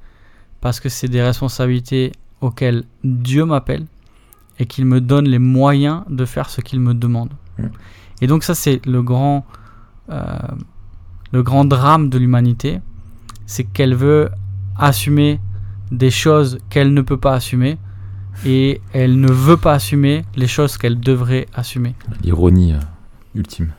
parce 0.61 0.79
que 0.79 0.87
c'est 0.89 1.07
des 1.09 1.21
responsabilités 1.21 2.11
auxquelles 2.41 2.83
Dieu 3.03 3.45
m'appelle 3.45 3.85
et 4.59 4.65
qu'il 4.65 4.85
me 4.85 5.01
donne 5.01 5.27
les 5.27 5.39
moyens 5.39 6.03
de 6.09 6.25
faire 6.25 6.49
ce 6.49 6.61
qu'il 6.61 6.79
me 6.79 6.93
demande. 6.93 7.29
Mm. 7.57 7.67
Et 8.21 8.27
donc 8.27 8.43
ça 8.43 8.55
c'est 8.55 8.85
le 8.85 9.01
grand, 9.01 9.45
euh, 10.09 10.25
le 11.31 11.43
grand 11.43 11.65
drame 11.65 12.09
de 12.09 12.17
l'humanité, 12.17 12.79
c'est 13.45 13.63
qu'elle 13.63 13.95
veut 13.95 14.29
assumer 14.77 15.39
des 15.91 16.11
choses 16.11 16.59
qu'elle 16.69 16.93
ne 16.93 17.01
peut 17.01 17.17
pas 17.17 17.33
assumer 17.33 17.77
et 18.45 18.81
elle 18.93 19.19
ne 19.19 19.31
veut 19.31 19.57
pas 19.57 19.73
assumer 19.73 20.23
les 20.35 20.47
choses 20.47 20.77
qu'elle 20.77 20.99
devrait 20.99 21.47
assumer. 21.53 21.95
L'ironie 22.23 22.73
euh, 22.73 22.79
ultime. 23.35 23.71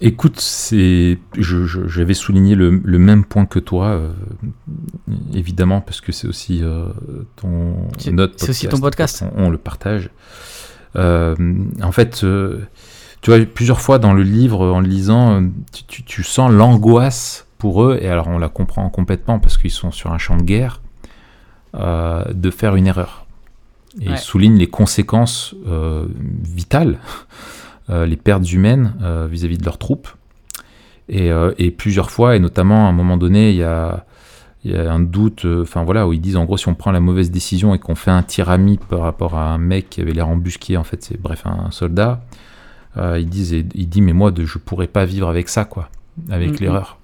Écoute, 0.00 0.38
c'est, 0.40 1.18
je- 1.36 1.64
je- 1.66 1.88
j'avais 1.88 2.14
souligné 2.14 2.54
le, 2.54 2.80
le 2.84 2.98
même 2.98 3.24
point 3.24 3.46
que 3.46 3.58
toi, 3.58 3.86
euh, 3.88 4.12
évidemment, 5.34 5.80
parce 5.80 6.00
que 6.00 6.12
c'est 6.12 6.28
aussi 6.28 6.60
euh, 6.62 6.86
ton 7.36 7.88
notre 8.12 8.34
c'est 8.36 8.50
aussi 8.50 8.68
ton 8.68 8.78
podcast. 8.78 9.24
On, 9.36 9.46
on 9.46 9.50
le 9.50 9.58
partage. 9.58 10.10
Euh, 10.96 11.34
en 11.82 11.90
fait, 11.92 12.24
tu 13.22 13.30
vois, 13.30 13.44
plusieurs 13.46 13.80
fois 13.80 13.98
dans 13.98 14.12
le 14.12 14.22
livre, 14.22 14.66
en 14.72 14.80
le 14.80 14.86
lisant, 14.88 15.42
tu, 15.72 15.84
tu- 15.84 16.02
tu 16.04 16.22
sens 16.22 16.50
l'angoisse 16.52 17.46
pour 17.58 17.82
eux, 17.84 17.98
et 18.00 18.08
alors 18.08 18.28
on 18.28 18.38
la 18.38 18.48
comprend 18.48 18.88
complètement 18.90 19.38
parce 19.40 19.56
qu'ils 19.58 19.70
sont 19.70 19.90
sur 19.90 20.12
un 20.12 20.18
champ 20.18 20.36
de 20.36 20.42
guerre, 20.42 20.80
de 21.74 22.50
faire 22.50 22.76
une 22.76 22.86
erreur. 22.86 23.26
Et 24.00 24.08
Ouais. 24.08 24.14
il 24.14 24.18
souligne 24.18 24.56
les 24.56 24.68
conséquences 24.68 25.54
vitales, 26.44 26.98
les 28.06 28.16
pertes 28.16 28.50
humaines 28.52 28.94
euh, 29.02 29.26
vis-à-vis 29.30 29.58
de 29.58 29.64
leurs 29.64 29.78
troupes. 29.78 30.08
Et, 31.08 31.30
euh, 31.30 31.52
et 31.58 31.70
plusieurs 31.70 32.10
fois, 32.10 32.36
et 32.36 32.38
notamment 32.38 32.86
à 32.86 32.88
un 32.88 32.92
moment 32.92 33.16
donné, 33.16 33.50
il 33.50 33.56
y 33.56 33.62
a, 33.64 34.04
il 34.64 34.70
y 34.70 34.76
a 34.76 34.90
un 34.92 35.00
doute, 35.00 35.44
euh, 35.44 35.62
enfin 35.62 35.82
voilà, 35.84 36.06
où 36.06 36.12
ils 36.12 36.20
disent 36.20 36.36
en 36.36 36.44
gros, 36.44 36.56
si 36.56 36.68
on 36.68 36.74
prend 36.74 36.92
la 36.92 37.00
mauvaise 37.00 37.30
décision 37.30 37.74
et 37.74 37.78
qu'on 37.78 37.96
fait 37.96 38.12
un 38.12 38.22
tir 38.22 38.48
ami 38.50 38.78
par 38.88 39.00
rapport 39.00 39.34
à 39.34 39.52
un 39.52 39.58
mec 39.58 39.90
qui 39.90 40.00
avait 40.00 40.12
l'air 40.12 40.28
embusqué, 40.28 40.76
en 40.76 40.84
fait, 40.84 41.02
c'est 41.02 41.20
bref, 41.20 41.42
un 41.44 41.70
soldat, 41.72 42.22
euh, 42.96 43.18
ils 43.18 43.28
disent, 43.28 43.52
et- 43.52 43.66
il 43.74 43.88
dit, 43.88 44.00
mais 44.00 44.12
moi, 44.12 44.30
de, 44.30 44.44
je 44.44 44.58
pourrais 44.58 44.86
pas 44.86 45.04
vivre 45.04 45.28
avec 45.28 45.48
ça, 45.48 45.64
quoi, 45.64 45.88
avec 46.30 46.50
Mhm. 46.52 46.56
l'erreur. 46.60 46.98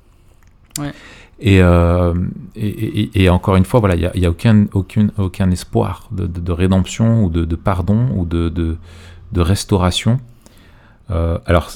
Ouais. 0.78 0.92
Et, 1.40 1.60
euh, 1.60 2.14
et, 2.56 2.68
et- 2.68 3.22
et 3.24 3.28
encore 3.30 3.56
une 3.56 3.64
fois, 3.64 3.80
voilà, 3.80 3.94
il 3.96 4.00
n'y 4.00 4.06
a, 4.06 4.16
y 4.16 4.26
a 4.26 4.30
aucun, 4.30 4.66
aucun, 4.72 5.08
aucun 5.18 5.50
espoir 5.50 6.08
de, 6.12 6.26
de- 6.26 6.40
de 6.40 6.52
rédemption 6.52 7.24
ou 7.24 7.30
de, 7.30 7.56
pardon 7.56 8.08
ou 8.16 8.24
de 8.24 8.76
restauration. 9.36 10.18
Euh, 11.10 11.38
alors, 11.46 11.70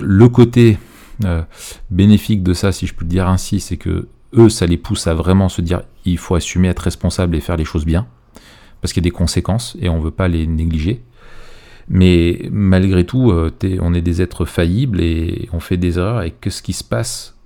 le 0.00 0.28
côté 0.28 0.78
euh, 1.24 1.42
bénéfique 1.90 2.42
de 2.42 2.52
ça, 2.52 2.72
si 2.72 2.86
je 2.86 2.94
peux 2.94 3.04
le 3.04 3.10
dire 3.10 3.28
ainsi, 3.28 3.60
c'est 3.60 3.76
que 3.76 4.08
eux, 4.36 4.48
ça 4.48 4.66
les 4.66 4.76
pousse 4.76 5.06
à 5.06 5.14
vraiment 5.14 5.48
se 5.48 5.62
dire 5.62 5.82
il 6.04 6.18
faut 6.18 6.34
assumer, 6.34 6.68
être 6.68 6.80
responsable 6.80 7.36
et 7.36 7.40
faire 7.40 7.56
les 7.56 7.64
choses 7.64 7.84
bien, 7.84 8.06
parce 8.80 8.92
qu'il 8.92 9.02
y 9.02 9.06
a 9.06 9.10
des 9.10 9.16
conséquences 9.16 9.76
et 9.80 9.88
on 9.88 9.98
ne 9.98 10.02
veut 10.02 10.10
pas 10.10 10.28
les 10.28 10.46
négliger. 10.46 11.02
Mais 11.88 12.48
malgré 12.50 13.04
tout, 13.04 13.30
euh, 13.30 13.52
on 13.80 13.92
est 13.92 14.00
des 14.00 14.22
êtres 14.22 14.46
faillibles 14.46 15.00
et 15.00 15.48
on 15.52 15.60
fait 15.60 15.76
des 15.76 15.98
erreurs. 15.98 16.22
Et 16.22 16.30
qu'est-ce 16.30 16.62
qui 16.62 16.72
se 16.72 16.84
passe 16.84 17.36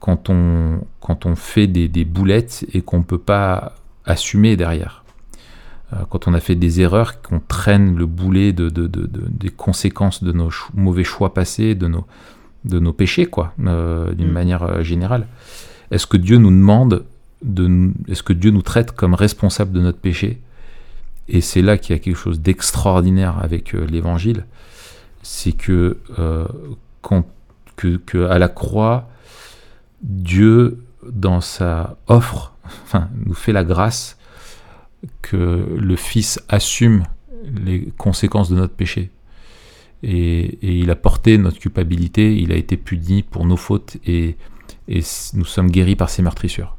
quand, 0.00 0.28
on, 0.30 1.36
fait 1.36 1.68
des, 1.68 2.04
boulettes 2.04 2.66
et 2.74 2.82
qu'on 2.82 2.98
ne 2.98 3.04
peut 3.04 3.18
pas 3.18 3.76
assumer 4.04 4.56
derrière 4.56 5.01
Quand 6.10 6.26
on 6.28 6.34
a 6.34 6.40
fait 6.40 6.54
des 6.54 6.80
erreurs, 6.80 7.20
qu'on 7.22 7.40
traîne 7.40 7.96
le 7.96 8.06
boulet 8.06 8.52
de, 8.52 8.68
de- 8.70 8.86
de- 8.86 9.06
de- 9.06 9.24
des 9.28 9.48
conséquences 9.50 10.22
de 10.24 10.32
nos 10.32 10.50
cho- 10.50 10.70
mauvais 10.74 11.04
choix 11.04 11.34
passés, 11.34 11.74
de 11.74 11.86
nos, 11.88 12.04
de 12.64 12.78
nos 12.78 12.92
péchés, 12.92 13.26
quoi, 13.26 13.52
euh, 13.66 14.12
d'une 14.14 14.28
Mm. 14.30 14.32
manière 14.32 14.62
euh, 14.62 14.82
générale. 14.82 15.26
Est-ce 15.90 16.06
que 16.06 16.16
Dieu 16.16 16.38
nous 16.38 16.50
demande 16.50 17.04
de, 17.42 17.90
est-ce 18.08 18.22
que 18.22 18.32
Dieu 18.32 18.50
nous 18.50 18.62
traite 18.62 18.92
comme 18.92 19.14
responsables 19.14 19.72
de 19.72 19.80
notre 19.80 19.98
péché? 19.98 20.40
Et 21.28 21.40
c'est 21.40 21.62
là 21.62 21.76
qu'il 21.78 21.94
y 21.94 21.98
a 21.98 22.02
quelque 22.02 22.16
chose 22.16 22.40
d'extraordinaire 22.40 23.38
avec 23.42 23.74
euh, 23.74 23.84
l'Évangile, 23.86 24.44
c'est 25.22 25.52
que, 25.52 25.98
euh, 26.18 26.46
quand, 27.00 27.24
que, 27.76 27.96
que 27.96 28.26
à 28.26 28.38
la 28.38 28.48
croix, 28.48 29.08
Dieu, 30.02 30.78
dans 31.10 31.40
sa 31.40 31.96
offre, 32.08 32.54
enfin, 32.84 33.08
nous 33.26 33.34
fait 33.34 33.52
la 33.52 33.64
grâce 33.64 34.16
que 35.20 35.66
le 35.78 35.96
Fils 35.96 36.40
assume 36.48 37.04
les 37.64 37.92
conséquences 37.96 38.50
de 38.50 38.56
notre 38.56 38.74
péché. 38.74 39.10
Et, 40.02 40.58
il 40.62 40.90
a 40.90 40.96
porté 40.96 41.38
notre 41.38 41.58
culpabilité, 41.58 42.36
il 42.36 42.52
a 42.52 42.56
été 42.56 42.76
puni 42.76 43.22
pour 43.22 43.46
nos 43.46 43.56
fautes 43.56 43.96
et, 44.06 44.36
nous 45.34 45.44
sommes 45.44 45.70
guéris 45.70 45.96
par 45.96 46.10
ses 46.10 46.22
meurtrissures. 46.22 46.76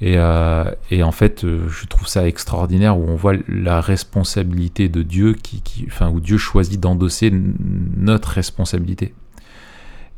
Et, 0.00 0.14
euh, 0.18 0.64
en 1.02 1.12
fait, 1.12 1.44
euh, 1.44 1.68
je 1.68 1.86
trouve 1.86 2.08
ça 2.08 2.26
extraordinaire 2.26 2.98
où 2.98 3.04
on 3.08 3.14
voit 3.14 3.34
la 3.48 3.80
responsabilité 3.80 4.88
de 4.88 5.02
Dieu, 5.02 5.34
qui, 5.34 5.62
enfin, 5.86 6.10
où 6.10 6.20
Dieu 6.20 6.36
choisit 6.36 6.80
d'endosser 6.80 7.32
notre 7.32 8.30
responsabilité. 8.30 9.14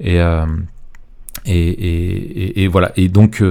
Et, 0.01 0.21
euh, 0.21 0.47
et, 1.45 2.62
et- 2.62 2.69
voilà. 2.69 2.93
Et 2.97 3.09
donc, 3.09 3.43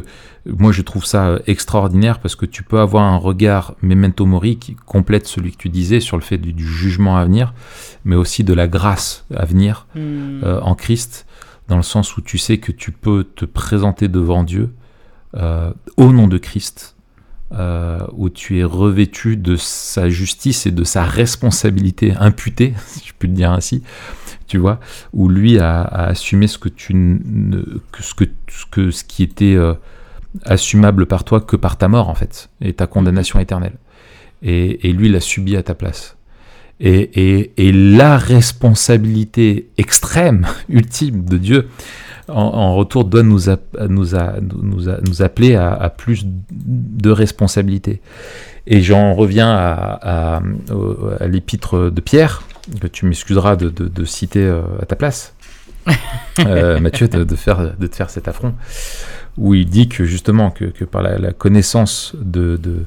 moi, 0.45 0.71
je 0.71 0.81
trouve 0.81 1.05
ça 1.05 1.27
euh, 1.27 1.39
extraordinaire 1.47 2.19
parce 2.19 2.35
que 2.35 2.45
tu 2.45 2.63
peux 2.63 2.79
avoir 2.79 3.03
un 3.03 3.17
regard 3.17 3.75
memento 3.81 4.25
mori 4.25 4.57
qui 4.57 4.75
complète 4.75 5.27
celui 5.27 5.51
que 5.51 5.57
tu 5.57 5.69
disais 5.69 5.99
sur 5.99 6.17
le 6.17 6.23
fait 6.23 6.37
du, 6.37 6.53
du 6.53 6.67
jugement 6.67 7.17
à 7.17 7.25
venir, 7.25 7.53
mais 8.03 8.15
aussi 8.15 8.43
de 8.43 8.53
la 8.53 8.67
grâce 8.67 9.25
à 9.35 9.45
venir 9.45 9.87
euh, 9.97 10.59
en 10.61 10.75
Christ, 10.75 11.25
dans 11.67 11.77
le 11.77 11.83
sens 11.83 12.17
où 12.17 12.21
tu 12.21 12.37
sais 12.37 12.57
que 12.59 12.71
tu 12.71 12.91
peux 12.91 13.23
te 13.23 13.45
présenter 13.45 14.07
devant 14.07 14.43
Dieu 14.43 14.71
euh, 15.35 15.73
au 15.97 16.13
nom 16.13 16.27
de 16.27 16.37
Christ, 16.37 16.95
euh, 17.51 17.99
où 18.13 18.29
tu 18.29 18.59
es 18.59 18.63
revêtu 18.63 19.37
de 19.37 19.55
sa 19.55 20.09
justice 20.09 20.65
et 20.65 20.71
de 20.71 20.83
sa 20.83 21.03
responsabilité 21.03 22.13
imputée, 22.19 22.73
si 22.87 23.07
je 23.07 23.13
peux 23.17 23.27
le 23.27 23.33
dire 23.33 23.51
ainsi, 23.51 23.83
tu 24.47 24.57
vois, 24.57 24.79
où 25.13 25.27
lui 25.27 25.59
a, 25.59 25.81
a 25.81 26.05
assumé 26.05 26.47
ce 26.47 26.57
que 26.57 26.69
tu 26.69 26.93
ne, 26.93 27.61
que 27.91 28.01
ce 28.01 28.13
que 28.13 28.25
ce 28.47 28.65
que 28.65 28.91
ce 28.91 29.03
qui 29.03 29.23
était 29.23 29.55
euh, 29.55 29.73
assumable 30.43 31.05
par 31.05 31.23
toi 31.23 31.39
que 31.41 31.55
par 31.55 31.77
ta 31.77 31.87
mort 31.87 32.09
en 32.09 32.15
fait 32.15 32.49
et 32.61 32.73
ta 32.73 32.87
condamnation 32.87 33.39
éternelle. 33.39 33.75
Et, 34.43 34.89
et 34.89 34.93
lui 34.93 35.09
l'a 35.09 35.19
subi 35.21 35.55
à 35.55 35.63
ta 35.63 35.73
place. 35.75 36.17
Et, 36.81 36.99
et, 37.39 37.67
et 37.67 37.71
la 37.71 38.17
responsabilité 38.17 39.69
extrême, 39.77 40.45
ultime 40.69 41.23
de 41.25 41.37
Dieu, 41.37 41.67
en, 42.27 42.33
en 42.41 42.75
retour, 42.75 43.05
doit 43.05 43.23
nous, 43.23 43.49
app- 43.49 43.77
nous, 43.89 44.15
a- 44.15 44.33
nous, 44.41 44.89
a- 44.89 44.99
nous 45.07 45.21
appeler 45.21 45.55
à, 45.55 45.73
à 45.73 45.89
plus 45.89 46.25
de 46.25 47.09
responsabilité. 47.09 48.01
Et 48.67 48.81
j'en 48.81 49.13
reviens 49.13 49.49
à, 49.51 50.37
à- 50.37 50.41
au- 50.73 51.11
à 51.19 51.27
l'épître 51.27 51.89
de 51.89 52.01
Pierre, 52.01 52.43
que 52.81 52.87
tu 52.87 53.05
m'excuseras 53.05 53.55
de, 53.55 53.69
de- 53.69 53.87
de 53.87 54.05
citer 54.05 54.43
euh, 54.43 54.61
à 54.81 54.85
ta 54.85 54.95
place, 54.95 55.33
euh, 56.39 56.79
Mathieu, 56.79 57.07
de, 57.07 57.23
de 57.23 57.35
faire, 57.35 57.77
de 57.77 57.87
te 57.87 57.95
faire 57.95 58.09
cet 58.09 58.27
affront, 58.27 58.53
où 59.37 59.53
il 59.53 59.65
dit 59.65 59.87
que 59.89 60.05
justement, 60.05 60.49
que, 60.51 60.65
que 60.65 60.85
par 60.85 61.01
la, 61.01 61.17
la 61.17 61.33
connaissance 61.33 62.13
de, 62.21 62.57
de, 62.57 62.77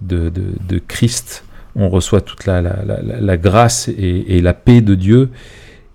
de, 0.00 0.28
de- 0.28 0.54
de 0.68 0.78
Christ, 0.86 1.44
on 1.74 1.88
reçoit 1.88 2.20
toute 2.20 2.44
la, 2.46 2.60
la- 2.60 2.82
la- 2.84 3.36
grâce 3.38 3.88
et, 3.88 4.36
et 4.36 4.42
la 4.42 4.52
paix 4.52 4.80
de 4.82 4.94
Dieu, 4.94 5.30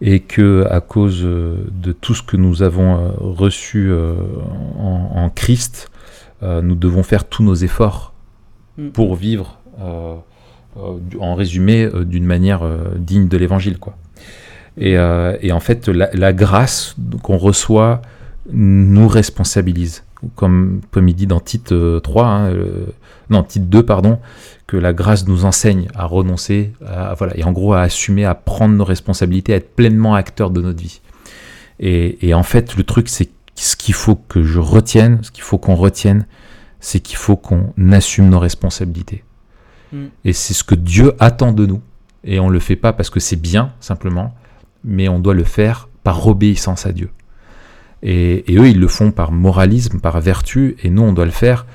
et 0.01 0.19
que 0.19 0.65
à 0.69 0.79
cause 0.81 1.21
euh, 1.23 1.55
de 1.71 1.91
tout 1.91 2.13
ce 2.15 2.21
que 2.23 2.37
nous 2.37 2.61
avons 2.63 2.95
euh, 2.97 3.09
reçu 3.17 3.89
euh, 3.91 4.13
en, 4.79 5.11
en 5.15 5.29
Christ, 5.29 5.89
nous 6.43 6.75
devons 6.75 7.01
faire 7.03 7.25
tous 7.25 7.43
nos 7.43 7.55
efforts 7.55 8.13
Mm. 8.77 8.89
pour 8.89 9.15
vivre, 9.15 9.57
euh, 9.81 10.13
en 11.19 11.33
résumé, 11.33 11.89
d'une 12.05 12.25
manière 12.25 12.61
digne 12.95 13.27
de 13.27 13.35
l'Évangile, 13.35 13.79
quoi. 13.79 13.97
Et, 14.77 14.91
et 15.41 15.51
en 15.51 15.59
fait, 15.59 15.87
la 15.87 16.31
grâce 16.33 16.95
qu'on 17.23 17.37
reçoit 17.37 18.03
nous 18.51 19.07
responsabilise. 19.07 20.03
Comme, 20.35 20.81
comme 20.91 21.07
il 21.07 21.15
dit 21.15 21.27
dans 21.27 21.39
Tite 21.39 21.71
euh, 21.71 21.99
3, 21.99 22.25
hein, 22.25 22.49
euh, 22.49 22.87
non, 23.29 23.43
Tite 23.43 23.69
2, 23.69 23.83
pardon, 23.83 24.19
que 24.65 24.75
la 24.75 24.93
grâce 24.93 25.27
nous 25.27 25.45
enseigne 25.45 25.87
à 25.93 26.05
renoncer, 26.05 26.71
à, 26.85 27.13
voilà, 27.13 27.37
et 27.37 27.43
en 27.43 27.51
gros 27.51 27.73
à 27.73 27.81
assumer, 27.81 28.25
à 28.25 28.33
prendre 28.33 28.75
nos 28.75 28.83
responsabilités, 28.83 29.53
à 29.53 29.57
être 29.57 29.75
pleinement 29.75 30.15
acteur 30.15 30.49
de 30.49 30.61
notre 30.61 30.81
vie. 30.81 31.01
Et, 31.79 32.27
et 32.27 32.33
en 32.33 32.43
fait, 32.43 32.75
le 32.75 32.83
truc, 32.83 33.09
c'est 33.09 33.29
ce 33.55 33.75
qu'il 33.75 33.93
faut 33.93 34.15
que 34.15 34.43
je 34.43 34.59
retienne, 34.59 35.19
ce 35.21 35.31
qu'il 35.31 35.43
faut 35.43 35.59
qu'on 35.59 35.75
retienne, 35.75 36.25
c'est 36.79 36.99
qu'il 36.99 37.17
faut 37.17 37.35
qu'on 37.35 37.73
assume 37.91 38.29
nos 38.29 38.39
responsabilités. 38.39 39.23
Mm. 39.91 40.05
Et 40.25 40.33
c'est 40.33 40.53
ce 40.53 40.63
que 40.63 40.75
Dieu 40.75 41.13
attend 41.19 41.51
de 41.51 41.65
nous. 41.65 41.81
Et 42.23 42.39
on 42.39 42.47
ne 42.47 42.53
le 42.53 42.59
fait 42.59 42.75
pas 42.75 42.93
parce 42.93 43.09
que 43.09 43.19
c'est 43.19 43.35
bien, 43.35 43.73
simplement, 43.79 44.33
mais 44.83 45.07
on 45.07 45.19
doit 45.19 45.33
le 45.33 45.43
faire 45.43 45.89
par 46.03 46.27
obéissance 46.27 46.85
à 46.85 46.91
Dieu. 46.91 47.09
Et, 48.03 48.51
et 48.53 48.57
eux, 48.57 48.67
ils 48.69 48.79
le 48.79 48.87
font 48.87 49.11
par 49.11 49.31
moralisme, 49.31 49.99
par 49.99 50.19
vertu, 50.21 50.75
et 50.83 50.89
nous, 50.89 51.01
on 51.03 51.13
doit 51.13 51.25
le 51.25 51.31
faire 51.31 51.65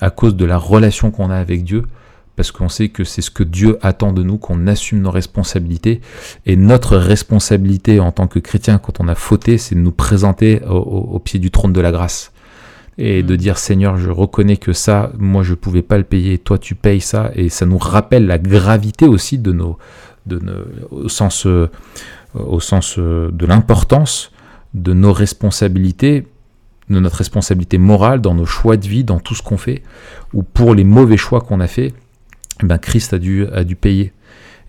à 0.00 0.10
cause 0.10 0.34
de 0.36 0.44
la 0.44 0.56
relation 0.58 1.10
qu'on 1.10 1.30
a 1.30 1.36
avec 1.36 1.62
Dieu, 1.64 1.82
parce 2.34 2.50
qu'on 2.50 2.68
sait 2.68 2.88
que 2.88 3.04
c'est 3.04 3.22
ce 3.22 3.30
que 3.30 3.42
Dieu 3.42 3.78
attend 3.82 4.12
de 4.12 4.22
nous, 4.22 4.36
qu'on 4.38 4.66
assume 4.66 5.00
nos 5.00 5.10
responsabilités. 5.10 6.00
Et 6.44 6.56
notre 6.56 6.96
responsabilité 6.96 8.00
en 8.00 8.12
tant 8.12 8.26
que 8.26 8.38
chrétien, 8.38 8.78
quand 8.78 9.00
on 9.00 9.08
a 9.08 9.14
fauté, 9.14 9.58
c'est 9.58 9.74
de 9.74 9.80
nous 9.80 9.92
présenter 9.92 10.60
au, 10.68 10.74
au- 10.74 11.14
au 11.14 11.18
pied 11.18 11.38
du 11.38 11.50
trône 11.50 11.72
de 11.72 11.80
la 11.80 11.92
grâce. 11.92 12.32
Et 12.98 13.22
de 13.22 13.34
Mm. 13.34 13.36
dire, 13.36 13.58
Seigneur, 13.58 13.96
je 13.98 14.10
reconnais 14.10 14.56
que 14.56 14.72
ça, 14.72 15.12
moi, 15.18 15.42
je 15.42 15.54
pouvais 15.54 15.82
pas 15.82 15.98
le 15.98 16.04
payer, 16.04 16.38
toi, 16.38 16.58
tu 16.58 16.74
payes 16.74 17.00
ça. 17.02 17.30
Et 17.34 17.48
ça 17.50 17.64
nous 17.66 17.78
rappelle 17.78 18.26
la 18.26 18.38
gravité 18.38 19.06
aussi 19.06 19.38
de 19.38 19.52
nos, 19.52 19.78
de 20.26 20.38
nos, 20.38 21.02
au 21.04 21.08
sens, 21.08 21.46
euh, 21.46 21.68
au 22.34 22.60
sens 22.60 22.96
euh, 22.98 23.30
de 23.32 23.46
l'importance 23.46 24.30
de 24.74 24.92
nos 24.92 25.12
responsabilités, 25.12 26.26
de 26.90 27.00
notre 27.00 27.16
responsabilité 27.16 27.78
morale 27.78 28.20
dans 28.20 28.34
nos 28.34 28.46
choix 28.46 28.76
de 28.76 28.86
vie, 28.86 29.04
dans 29.04 29.18
tout 29.20 29.34
ce 29.34 29.42
qu'on 29.42 29.56
fait, 29.58 29.82
ou 30.32 30.42
pour 30.42 30.74
les 30.74 30.84
mauvais 30.84 31.16
choix 31.16 31.40
qu'on 31.40 31.60
a 31.60 31.66
fait, 31.66 31.92
eh 32.62 32.66
ben 32.66 32.78
Christ 32.78 33.12
a 33.14 33.18
dû, 33.18 33.46
a 33.48 33.64
dû 33.64 33.76
payer. 33.76 34.12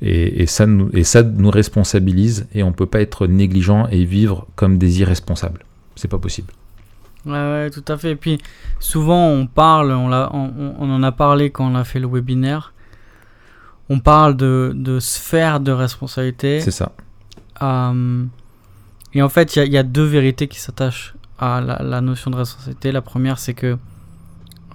Et, 0.02 0.44
et 0.44 0.46
ça 0.48 0.66
nous, 0.68 0.90
et 0.94 1.04
ça 1.04 1.24
nous 1.24 1.50
responsabilise 1.50 2.48
et 2.54 2.62
on 2.62 2.72
peut 2.72 2.86
pas 2.86 3.02
être 3.02 3.26
négligent 3.28 3.88
et 3.92 4.06
vivre 4.06 4.46
comme 4.56 4.78
des 4.78 5.00
irresponsables. 5.02 5.64
C'est 5.96 6.08
pas 6.08 6.20
possible. 6.20 6.54
Ouais, 7.26 7.32
ouais, 7.34 7.70
tout 7.72 7.84
à 7.88 7.98
fait. 7.98 8.12
Et 8.12 8.16
puis, 8.16 8.38
souvent, 8.80 9.28
on 9.30 9.48
parle, 9.48 9.92
on, 9.92 10.12
on- 10.14 10.76
on 10.80 10.90
en 10.92 11.02
a 11.04 11.12
parlé 11.12 11.50
quand 11.50 11.66
on 11.70 11.76
a 11.76 11.84
fait 11.84 12.00
le 12.00 12.08
webinaire. 12.08 12.74
On 13.90 14.00
parle 14.00 14.38
de, 14.38 14.72
de 14.76 15.00
sphère 15.00 15.60
de 15.60 15.72
responsabilité. 15.72 16.62
C'est 16.62 16.72
ça. 16.72 16.92
Euh, 17.62 18.24
et 19.18 19.22
en 19.24 19.30
fait, 19.30 19.56
il 19.56 19.60
y 19.60 19.62
a- 19.64 19.66
il 19.66 19.72
y, 19.74 19.78
a 19.78 19.84
deux 19.84 20.04
vérités 20.04 20.48
qui 20.48 20.60
s'attachent 20.60 21.16
à 21.40 21.60
la, 21.60 21.82
la 21.82 22.02
notion 22.02 22.30
de 22.30 22.36
responsabilité. 22.36 22.92
La 22.92 23.02
première, 23.02 23.40
c'est 23.40 23.56
que 23.56 23.78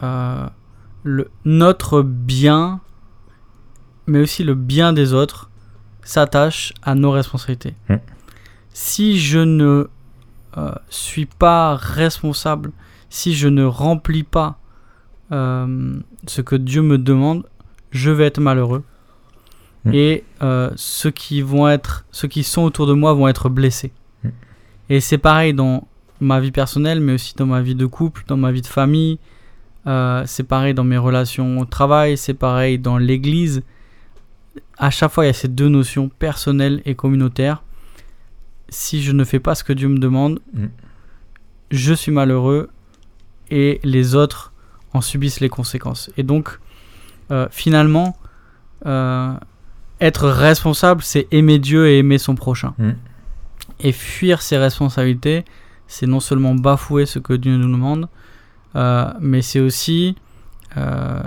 euh, 0.03 0.47
le, 1.05 1.31
notre 1.45 2.03
bien, 2.03 2.81
mais 4.09 4.19
aussi 4.19 4.43
le 4.43 4.55
bien 4.55 4.93
des 4.93 5.13
autres, 5.13 5.49
s'attache 6.03 6.73
à 6.83 6.97
nos 6.97 7.13
responsabilités. 7.13 7.75
Mm. 7.89 7.95
Si 8.73 9.21
je 9.21 9.39
ne 9.39 9.89
euh, 10.59 10.73
suis 10.89 11.27
pas 11.27 11.77
responsable, 11.77 12.73
si 13.11 13.35
je 13.35 13.47
ne 13.47 13.63
remplis 13.65 14.25
pas 14.25 14.59
euh, 15.31 16.01
ce 16.27 16.41
que 16.41 16.57
Dieu 16.57 16.83
me 16.83 16.99
demande, 16.99 17.45
je 17.93 18.11
vais 18.11 18.25
être 18.27 18.41
malheureux. 18.41 18.83
Mm. 19.85 19.95
Et 19.95 20.25
euh, 20.43 20.71
ceux 20.75 21.13
qui 21.13 21.43
vont 21.43 21.69
être, 21.69 22.07
ceux 22.11 22.27
qui 22.27 22.43
sont 22.43 22.63
autour 22.63 22.89
de 22.89 22.93
moi 22.93 23.13
vont 23.15 23.29
être 23.29 23.49
blessés. 23.49 23.93
Et 24.93 25.01
c'est 25.01 25.17
pareil 25.17 25.55
dans 25.55 25.89
ma 26.21 26.39
vie 26.39 26.51
personnelle, 26.51 27.01
mais 27.01 27.15
aussi 27.15 27.35
dans 27.35 27.47
ma 27.47 27.63
vie 27.63 27.75
de 27.75 27.87
couple, 27.87 28.25
dans 28.27 28.37
ma 28.37 28.53
vie 28.53 28.61
de 28.61 28.67
famille. 28.67 29.19
Euh, 29.87 30.23
c'est 30.27 30.43
pareil 30.43 30.75
dans 30.75 30.85
mes 30.85 30.99
relations 30.99 31.61
au 31.61 31.65
travail, 31.65 32.19
c'est 32.19 32.35
pareil 32.35 32.79
dans 32.79 32.99
l'église. 32.99 33.63
À 34.77 34.91
chaque 34.91 35.11
fois, 35.11 35.25
il 35.25 35.29
y 35.29 35.31
a 35.31 35.33
ces 35.33 35.49
deux 35.49 35.71
notions 35.71 36.11
personnelles 36.11 36.83
et 36.85 36.95
communautaires. 36.95 37.63
Si 38.69 39.03
je 39.03 39.13
ne 39.13 39.25
fais 39.25 39.41
pas 39.41 39.55
ce 39.55 39.65
que 39.65 39.73
Dieu 39.73 39.89
me 39.89 39.97
demande, 39.99 40.41
Mm. 40.53 40.67
je 41.71 41.95
suis 41.95 42.13
malheureux 42.13 42.69
et 43.51 43.81
les 43.85 44.15
autres 44.15 44.53
en 44.93 45.01
subissent 45.01 45.41
les 45.41 45.49
conséquences. 45.49 46.11
Et 46.19 46.23
donc, 46.23 46.61
euh, 47.31 47.47
finalement, 47.51 48.15
euh, 48.85 49.33
être 50.03 50.29
responsable, 50.29 51.01
c'est 51.03 51.29
aimer 51.31 51.59
Dieu 51.59 51.89
et 51.89 52.01
aimer 52.01 52.19
son 52.19 52.35
prochain. 52.35 52.75
Mm. 52.77 52.91
Et 53.83 53.93
fuir 53.93 54.43
ses 54.43 54.57
responsabilités, 54.59 55.45
c'est 55.87 56.07
non 56.07 56.21
seulement 56.21 56.55
bafouer 56.55 57.05
ce 57.07 57.19
que 57.19 57.33
Dieu 57.35 57.57
nous 57.57 57.71
demande, 57.71 58.09
euh, 58.77 59.13
mais 59.21 59.43
c'est 59.43 59.61
aussi 59.61 60.17
euh, 60.77 61.23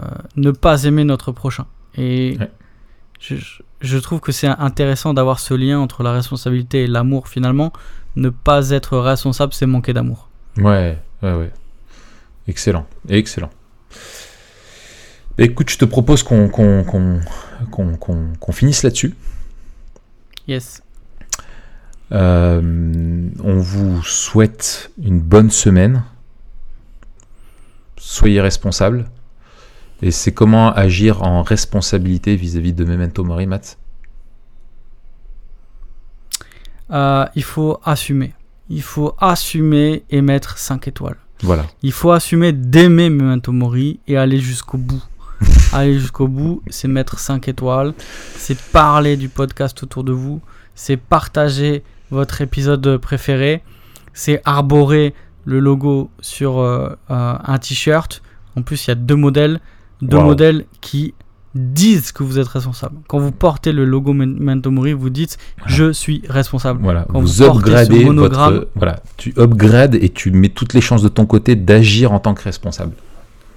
euh, 0.00 0.02
ne 0.36 0.50
pas 0.50 0.84
aimer 0.84 1.04
notre 1.04 1.30
prochain. 1.30 1.66
Et 1.96 2.36
Ouais. 2.40 2.50
je, 3.80 3.98
trouve 3.98 4.20
que 4.20 4.32
c'est 4.32 4.48
intéressant 4.48 5.14
d'avoir 5.14 5.38
ce 5.38 5.54
lien 5.54 5.78
entre 5.78 6.02
la 6.02 6.12
responsabilité 6.12 6.84
et 6.84 6.86
l'amour 6.88 7.28
finalement. 7.28 7.72
Ne 8.16 8.30
pas 8.30 8.70
être 8.70 8.98
responsable, 8.98 9.52
c'est 9.52 9.66
manquer 9.66 9.92
d'amour. 9.92 10.28
Ouais, 10.56 10.98
ouais, 11.22 11.32
ouais. 11.34 11.52
Excellent, 12.48 12.86
excellent. 13.08 13.50
Écoute, 15.38 15.70
je 15.70 15.78
te 15.78 15.84
propose 15.84 16.22
qu'on 16.22 16.48
qu'on 16.48 16.84
qu'on- 16.84 17.20
qu'on- 17.96 18.32
qu'on 18.38 18.52
finisse 18.52 18.82
là-dessus. 18.84 19.14
Yes. 20.46 20.82
Euh, 22.14 23.28
on 23.42 23.58
vous 23.58 24.02
souhaite 24.02 24.90
une 25.02 25.20
bonne 25.20 25.50
semaine. 25.50 26.04
Soyez 27.96 28.40
responsables. 28.40 29.10
Et 30.00 30.10
c'est 30.10 30.32
comment 30.32 30.72
agir 30.72 31.22
en 31.22 31.42
responsabilité 31.42 32.36
vis-à-vis 32.36 32.72
de 32.72 32.84
Memento 32.84 33.24
Mori, 33.24 33.46
Matt? 33.46 33.78
Euh, 36.90 37.26
il 37.34 37.42
faut 37.42 37.80
assumer. 37.84 38.34
Il 38.68 38.82
faut 38.82 39.14
assumer 39.18 40.04
et 40.10 40.20
mettre 40.20 40.58
5 40.58 40.86
étoiles. 40.88 41.16
Voilà. 41.42 41.66
Il 41.82 41.92
faut 41.92 42.12
assumer 42.12 42.52
d'aimer 42.52 43.10
Memento 43.10 43.50
Mori 43.50 43.98
et 44.06 44.16
aller 44.16 44.38
jusqu'au 44.38 44.78
bout. 44.78 45.02
aller 45.72 45.98
jusqu'au 45.98 46.28
bout, 46.28 46.62
c'est 46.68 46.88
mettre 46.88 47.18
5 47.18 47.48
étoiles, 47.48 47.92
c'est 48.36 48.58
parler 48.58 49.16
du 49.16 49.28
podcast 49.28 49.82
autour 49.82 50.04
de 50.04 50.12
vous, 50.12 50.40
c'est 50.74 50.96
partager 50.96 51.82
votre 52.10 52.40
épisode 52.40 52.96
préféré, 52.98 53.62
c'est 54.12 54.40
arborer 54.44 55.14
le 55.44 55.60
logo 55.60 56.10
sur 56.20 56.58
euh, 56.60 56.88
euh, 57.10 57.34
un 57.44 57.58
t-shirt. 57.58 58.22
En 58.56 58.62
plus, 58.62 58.86
il 58.86 58.90
y 58.90 58.92
a 58.92 58.94
deux 58.94 59.16
modèles, 59.16 59.60
deux 60.02 60.16
Wow. 60.16 60.24
modèles 60.24 60.64
qui 60.80 61.14
disent 61.54 62.10
que 62.12 62.22
vous 62.24 62.38
êtes 62.38 62.48
responsable. 62.48 62.96
Quand 63.06 63.18
vous 63.20 63.30
portez 63.30 63.70
le 63.72 63.84
logo 63.84 64.12
Men- 64.12 64.34
Memento 64.38 64.70
Mori, 64.70 64.92
vous 64.92 65.10
dites 65.10 65.38
je 65.66 65.92
suis 65.92 66.22
responsable. 66.28 66.80
Voilà. 66.82 67.06
Quand 67.08 67.20
vous 67.20 67.26
vous 67.28 67.44
portez 67.44 67.70
ce 67.70 67.74
upgradez 67.84 68.04
monogramme- 68.04 68.54
votre. 68.54 68.68
Voilà. 68.74 68.96
Tu 69.16 69.32
upgrades 69.38 69.94
et 69.96 70.08
tu 70.08 70.30
mets 70.32 70.48
toutes 70.48 70.72
les 70.74 70.80
chances 70.80 71.02
de 71.02 71.08
ton 71.08 71.26
côté 71.26 71.54
d'agir 71.56 72.12
en 72.12 72.18
tant 72.18 72.34
que 72.34 72.42
responsable. 72.42 72.92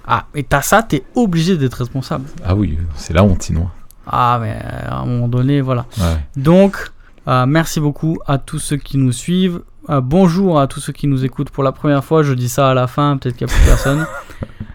Ah, 0.06 0.26
et 0.34 0.42
t'as 0.44 0.62
ça, 0.62 0.82
t'es 0.82 1.02
obligé 1.16 1.56
d'être 1.56 1.74
responsable. 1.74 2.24
Ah 2.44 2.54
oui, 2.54 2.78
c'est 2.94 3.12
la 3.12 3.24
honte 3.24 3.42
sinon. 3.42 3.68
Ah, 4.06 4.38
mais 4.40 4.52
euh, 4.64 4.88
à 4.90 5.00
un 5.00 5.04
moment 5.06 5.28
donné, 5.28 5.60
voilà. 5.60 5.84
Ouais. 5.98 6.16
Donc, 6.36 6.90
euh, 7.28 7.46
merci 7.46 7.78
beaucoup 7.80 8.18
à 8.26 8.38
tous 8.38 8.58
ceux 8.58 8.76
qui 8.76 8.96
nous 8.98 9.12
suivent. 9.12 9.60
Euh, 9.90 10.00
bonjour 10.00 10.58
à 10.60 10.66
tous 10.66 10.80
ceux 10.80 10.92
qui 10.92 11.06
nous 11.06 11.24
écoutent 11.24 11.50
pour 11.50 11.62
la 11.64 11.72
première 11.72 12.04
fois. 12.04 12.22
Je 12.22 12.32
dis 12.34 12.48
ça 12.48 12.70
à 12.70 12.74
la 12.74 12.86
fin, 12.86 13.16
peut-être 13.16 13.36
qu'il 13.36 13.46
n'y 13.46 13.52
a 13.52 13.56
plus 13.56 13.66
personne. 13.66 14.06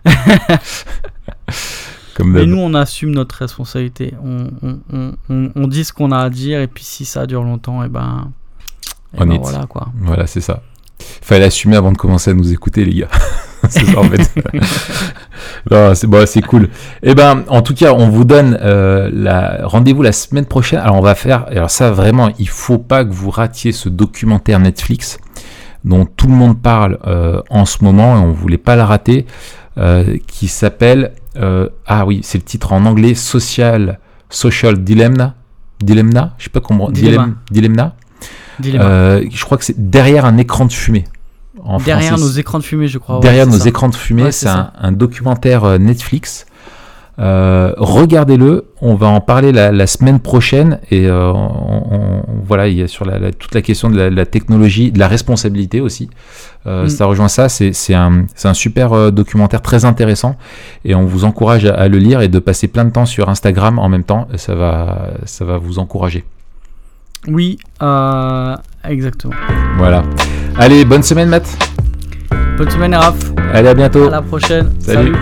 Comme 2.16 2.32
Mais 2.32 2.46
nous, 2.46 2.58
on 2.60 2.74
assume 2.76 3.12
notre 3.12 3.36
responsabilité. 3.38 4.14
On, 4.24 4.48
on, 4.62 4.80
on, 4.92 5.14
on- 5.30 5.52
on 5.56 5.68
dit 5.68 5.84
ce 5.84 5.92
qu'on 5.94 6.12
a 6.12 6.20
à 6.20 6.30
dire, 6.30 6.60
et 6.62 6.68
puis 6.68 6.84
si 6.84 7.06
ça 7.06 7.26
dure 7.26 7.44
longtemps, 7.44 7.84
et 7.84 7.90
ben. 7.90 8.32
et 9.16 9.22
On 9.22 9.26
ben 9.26 9.32
est- 9.34 9.40
voilà 9.40 9.66
quoi. 9.66 9.88
Voilà, 10.00 10.28
c'est 10.28 10.42
ça. 10.42 10.62
Fallait 11.00 11.46
assumer 11.46 11.76
avant 11.76 11.92
de 11.92 11.98
commencer 11.98 12.30
à 12.32 12.34
nous 12.36 12.52
écouter, 12.54 12.86
les 12.86 12.94
gars. 13.02 13.08
c'est 13.70 13.86
ça, 13.86 14.00
en 14.00 14.04
fait. 14.04 14.30
non, 15.72 15.96
c'est 15.96 16.08
bon, 16.08 16.26
c'est 16.28 16.42
cool. 16.42 16.70
Eh 17.02 17.16
ben, 17.16 17.44
en 17.48 17.62
tout 17.62 17.74
cas, 17.74 17.94
on 17.94 18.10
vous 18.10 18.24
donne 18.26 18.58
euh, 18.62 19.10
la 19.14 19.62
rendez-vous 19.68 20.02
la 20.02 20.12
semaine 20.12 20.46
prochaine. 20.46 20.80
Alors, 20.80 20.96
on 20.96 21.02
va 21.02 21.16
faire. 21.16 21.46
Alors, 21.50 21.70
ça, 21.70 21.92
vraiment, 21.92 22.32
il 22.40 22.50
faut 22.50 22.78
pas 22.78 23.06
que 23.06 23.12
vous 23.14 23.30
ratiez 23.30 23.72
ce 23.72 23.90
documentaire 23.90 24.60
Netflix 24.60 25.18
dont 25.84 26.06
tout 26.06 26.28
le 26.28 26.34
monde 26.34 26.62
parle 26.62 26.98
euh, 27.08 27.42
en 27.50 27.66
ce 27.66 27.84
moment 27.84 28.16
et 28.16 28.20
on 28.20 28.32
voulait 28.32 28.58
pas 28.58 28.76
la 28.76 28.86
rater, 28.86 29.26
euh, 29.78 30.18
qui 30.28 30.48
s'appelle. 30.48 31.12
euh, 31.38 31.68
ah 31.88 32.06
oui, 32.06 32.22
c'est 32.24 32.38
le 32.38 32.44
titre 32.44 32.72
en 32.74 32.86
anglais 32.86 33.16
Social 33.16 34.00
Social 34.30 34.78
Dilemma. 34.84 35.36
Dilemma, 35.82 36.34
je 36.38 36.46
sais 36.46 36.50
pas 36.50 36.62
comment. 36.62 36.90
Dilemma. 36.90 37.24
Dilem- 37.26 37.36
Dilemma? 37.52 37.96
Dilemma. 38.60 38.86
Euh, 38.86 39.26
je 39.30 39.44
crois 39.44 39.58
que 39.58 39.66
c'est 39.66 39.90
derrière 39.90 40.26
un 40.26 40.38
écran 40.38 40.66
de 40.66 40.72
fumée. 40.72 41.04
En 41.66 41.78
Derrière 41.78 42.10
français, 42.10 42.24
nos 42.24 42.30
écrans 42.32 42.60
de 42.60 42.64
fumée, 42.64 42.88
je 42.88 42.98
crois. 42.98 43.20
derrière 43.20 43.48
nos 43.48 43.60
ça. 43.60 43.70
écrans 43.70 43.90
de 43.90 43.96
fumée, 43.96 44.24
Ouais, 44.24 44.32
c'est 44.32 44.50
un, 44.50 44.92
documentaire 44.92 45.64
euh, 45.64 45.78
Netflix. 45.78 46.46
Euh, 47.20 47.74
Regardez-le, 47.78 48.66
on 48.82 48.96
va 48.96 49.06
en 49.08 49.22
parler 49.22 49.52
la, 49.52 49.72
la 49.72 49.86
semaine 49.86 50.20
prochaine 50.20 50.80
et 50.90 51.06
euh, 51.08 51.32
on- 51.32 51.84
on- 51.92 52.24
voilà, 52.44 52.68
il 52.68 52.78
y 52.78 52.82
a 52.82 52.88
sur 52.88 53.06
la, 53.06 53.20
la- 53.20 53.32
toute 53.32 53.54
la 53.54 53.62
question 53.62 53.90
de 53.92 54.02
la, 54.02 54.26
technologie, 54.26 54.92
de 54.92 54.98
la 54.98 55.08
responsabilité 55.08 55.80
aussi. 55.80 56.10
Euh, 56.66 56.86
Mm. 56.86 56.90
Ça 56.90 57.06
rejoint 57.06 57.28
ça, 57.28 57.50
c'est 57.50 57.94
un, 57.94 58.26
super 58.54 59.12
documentaire 59.12 59.62
très 59.62 59.86
intéressant 59.86 60.36
et 60.86 60.96
on 60.96 61.06
vous 61.06 61.24
encourage 61.24 61.66
à, 61.66 61.76
à 61.76 61.88
le 61.88 62.00
lire 62.00 62.22
et 62.22 62.30
de 62.30 62.40
passer 62.40 62.68
plein 62.68 62.84
de 62.86 62.90
temps 62.90 63.06
sur 63.06 63.30
Instagram 63.30 63.78
en 63.80 63.90
même 63.90 64.04
temps, 64.04 64.28
ça 64.36 64.56
va, 64.56 65.10
ça 65.26 65.46
va 65.46 65.58
vous 65.60 65.78
encourager. 65.80 66.24
Oui, 67.28 67.58
euh, 67.82 68.56
exactement. 68.84 69.34
Voilà. 69.78 70.04
Allez, 70.58 70.86
bonne 70.86 71.04
semaine, 71.04 71.30
Matt. 71.30 71.48
Bonne 72.58 72.70
semaine, 72.70 72.96
Raph. 72.96 73.32
Allez, 73.54 73.70
à 73.70 73.74
bientôt. 73.74 74.08
À 74.08 74.12
la 74.12 74.22
prochaine. 74.22 74.70
Salut. 74.80 75.14
Salut. 75.14 75.16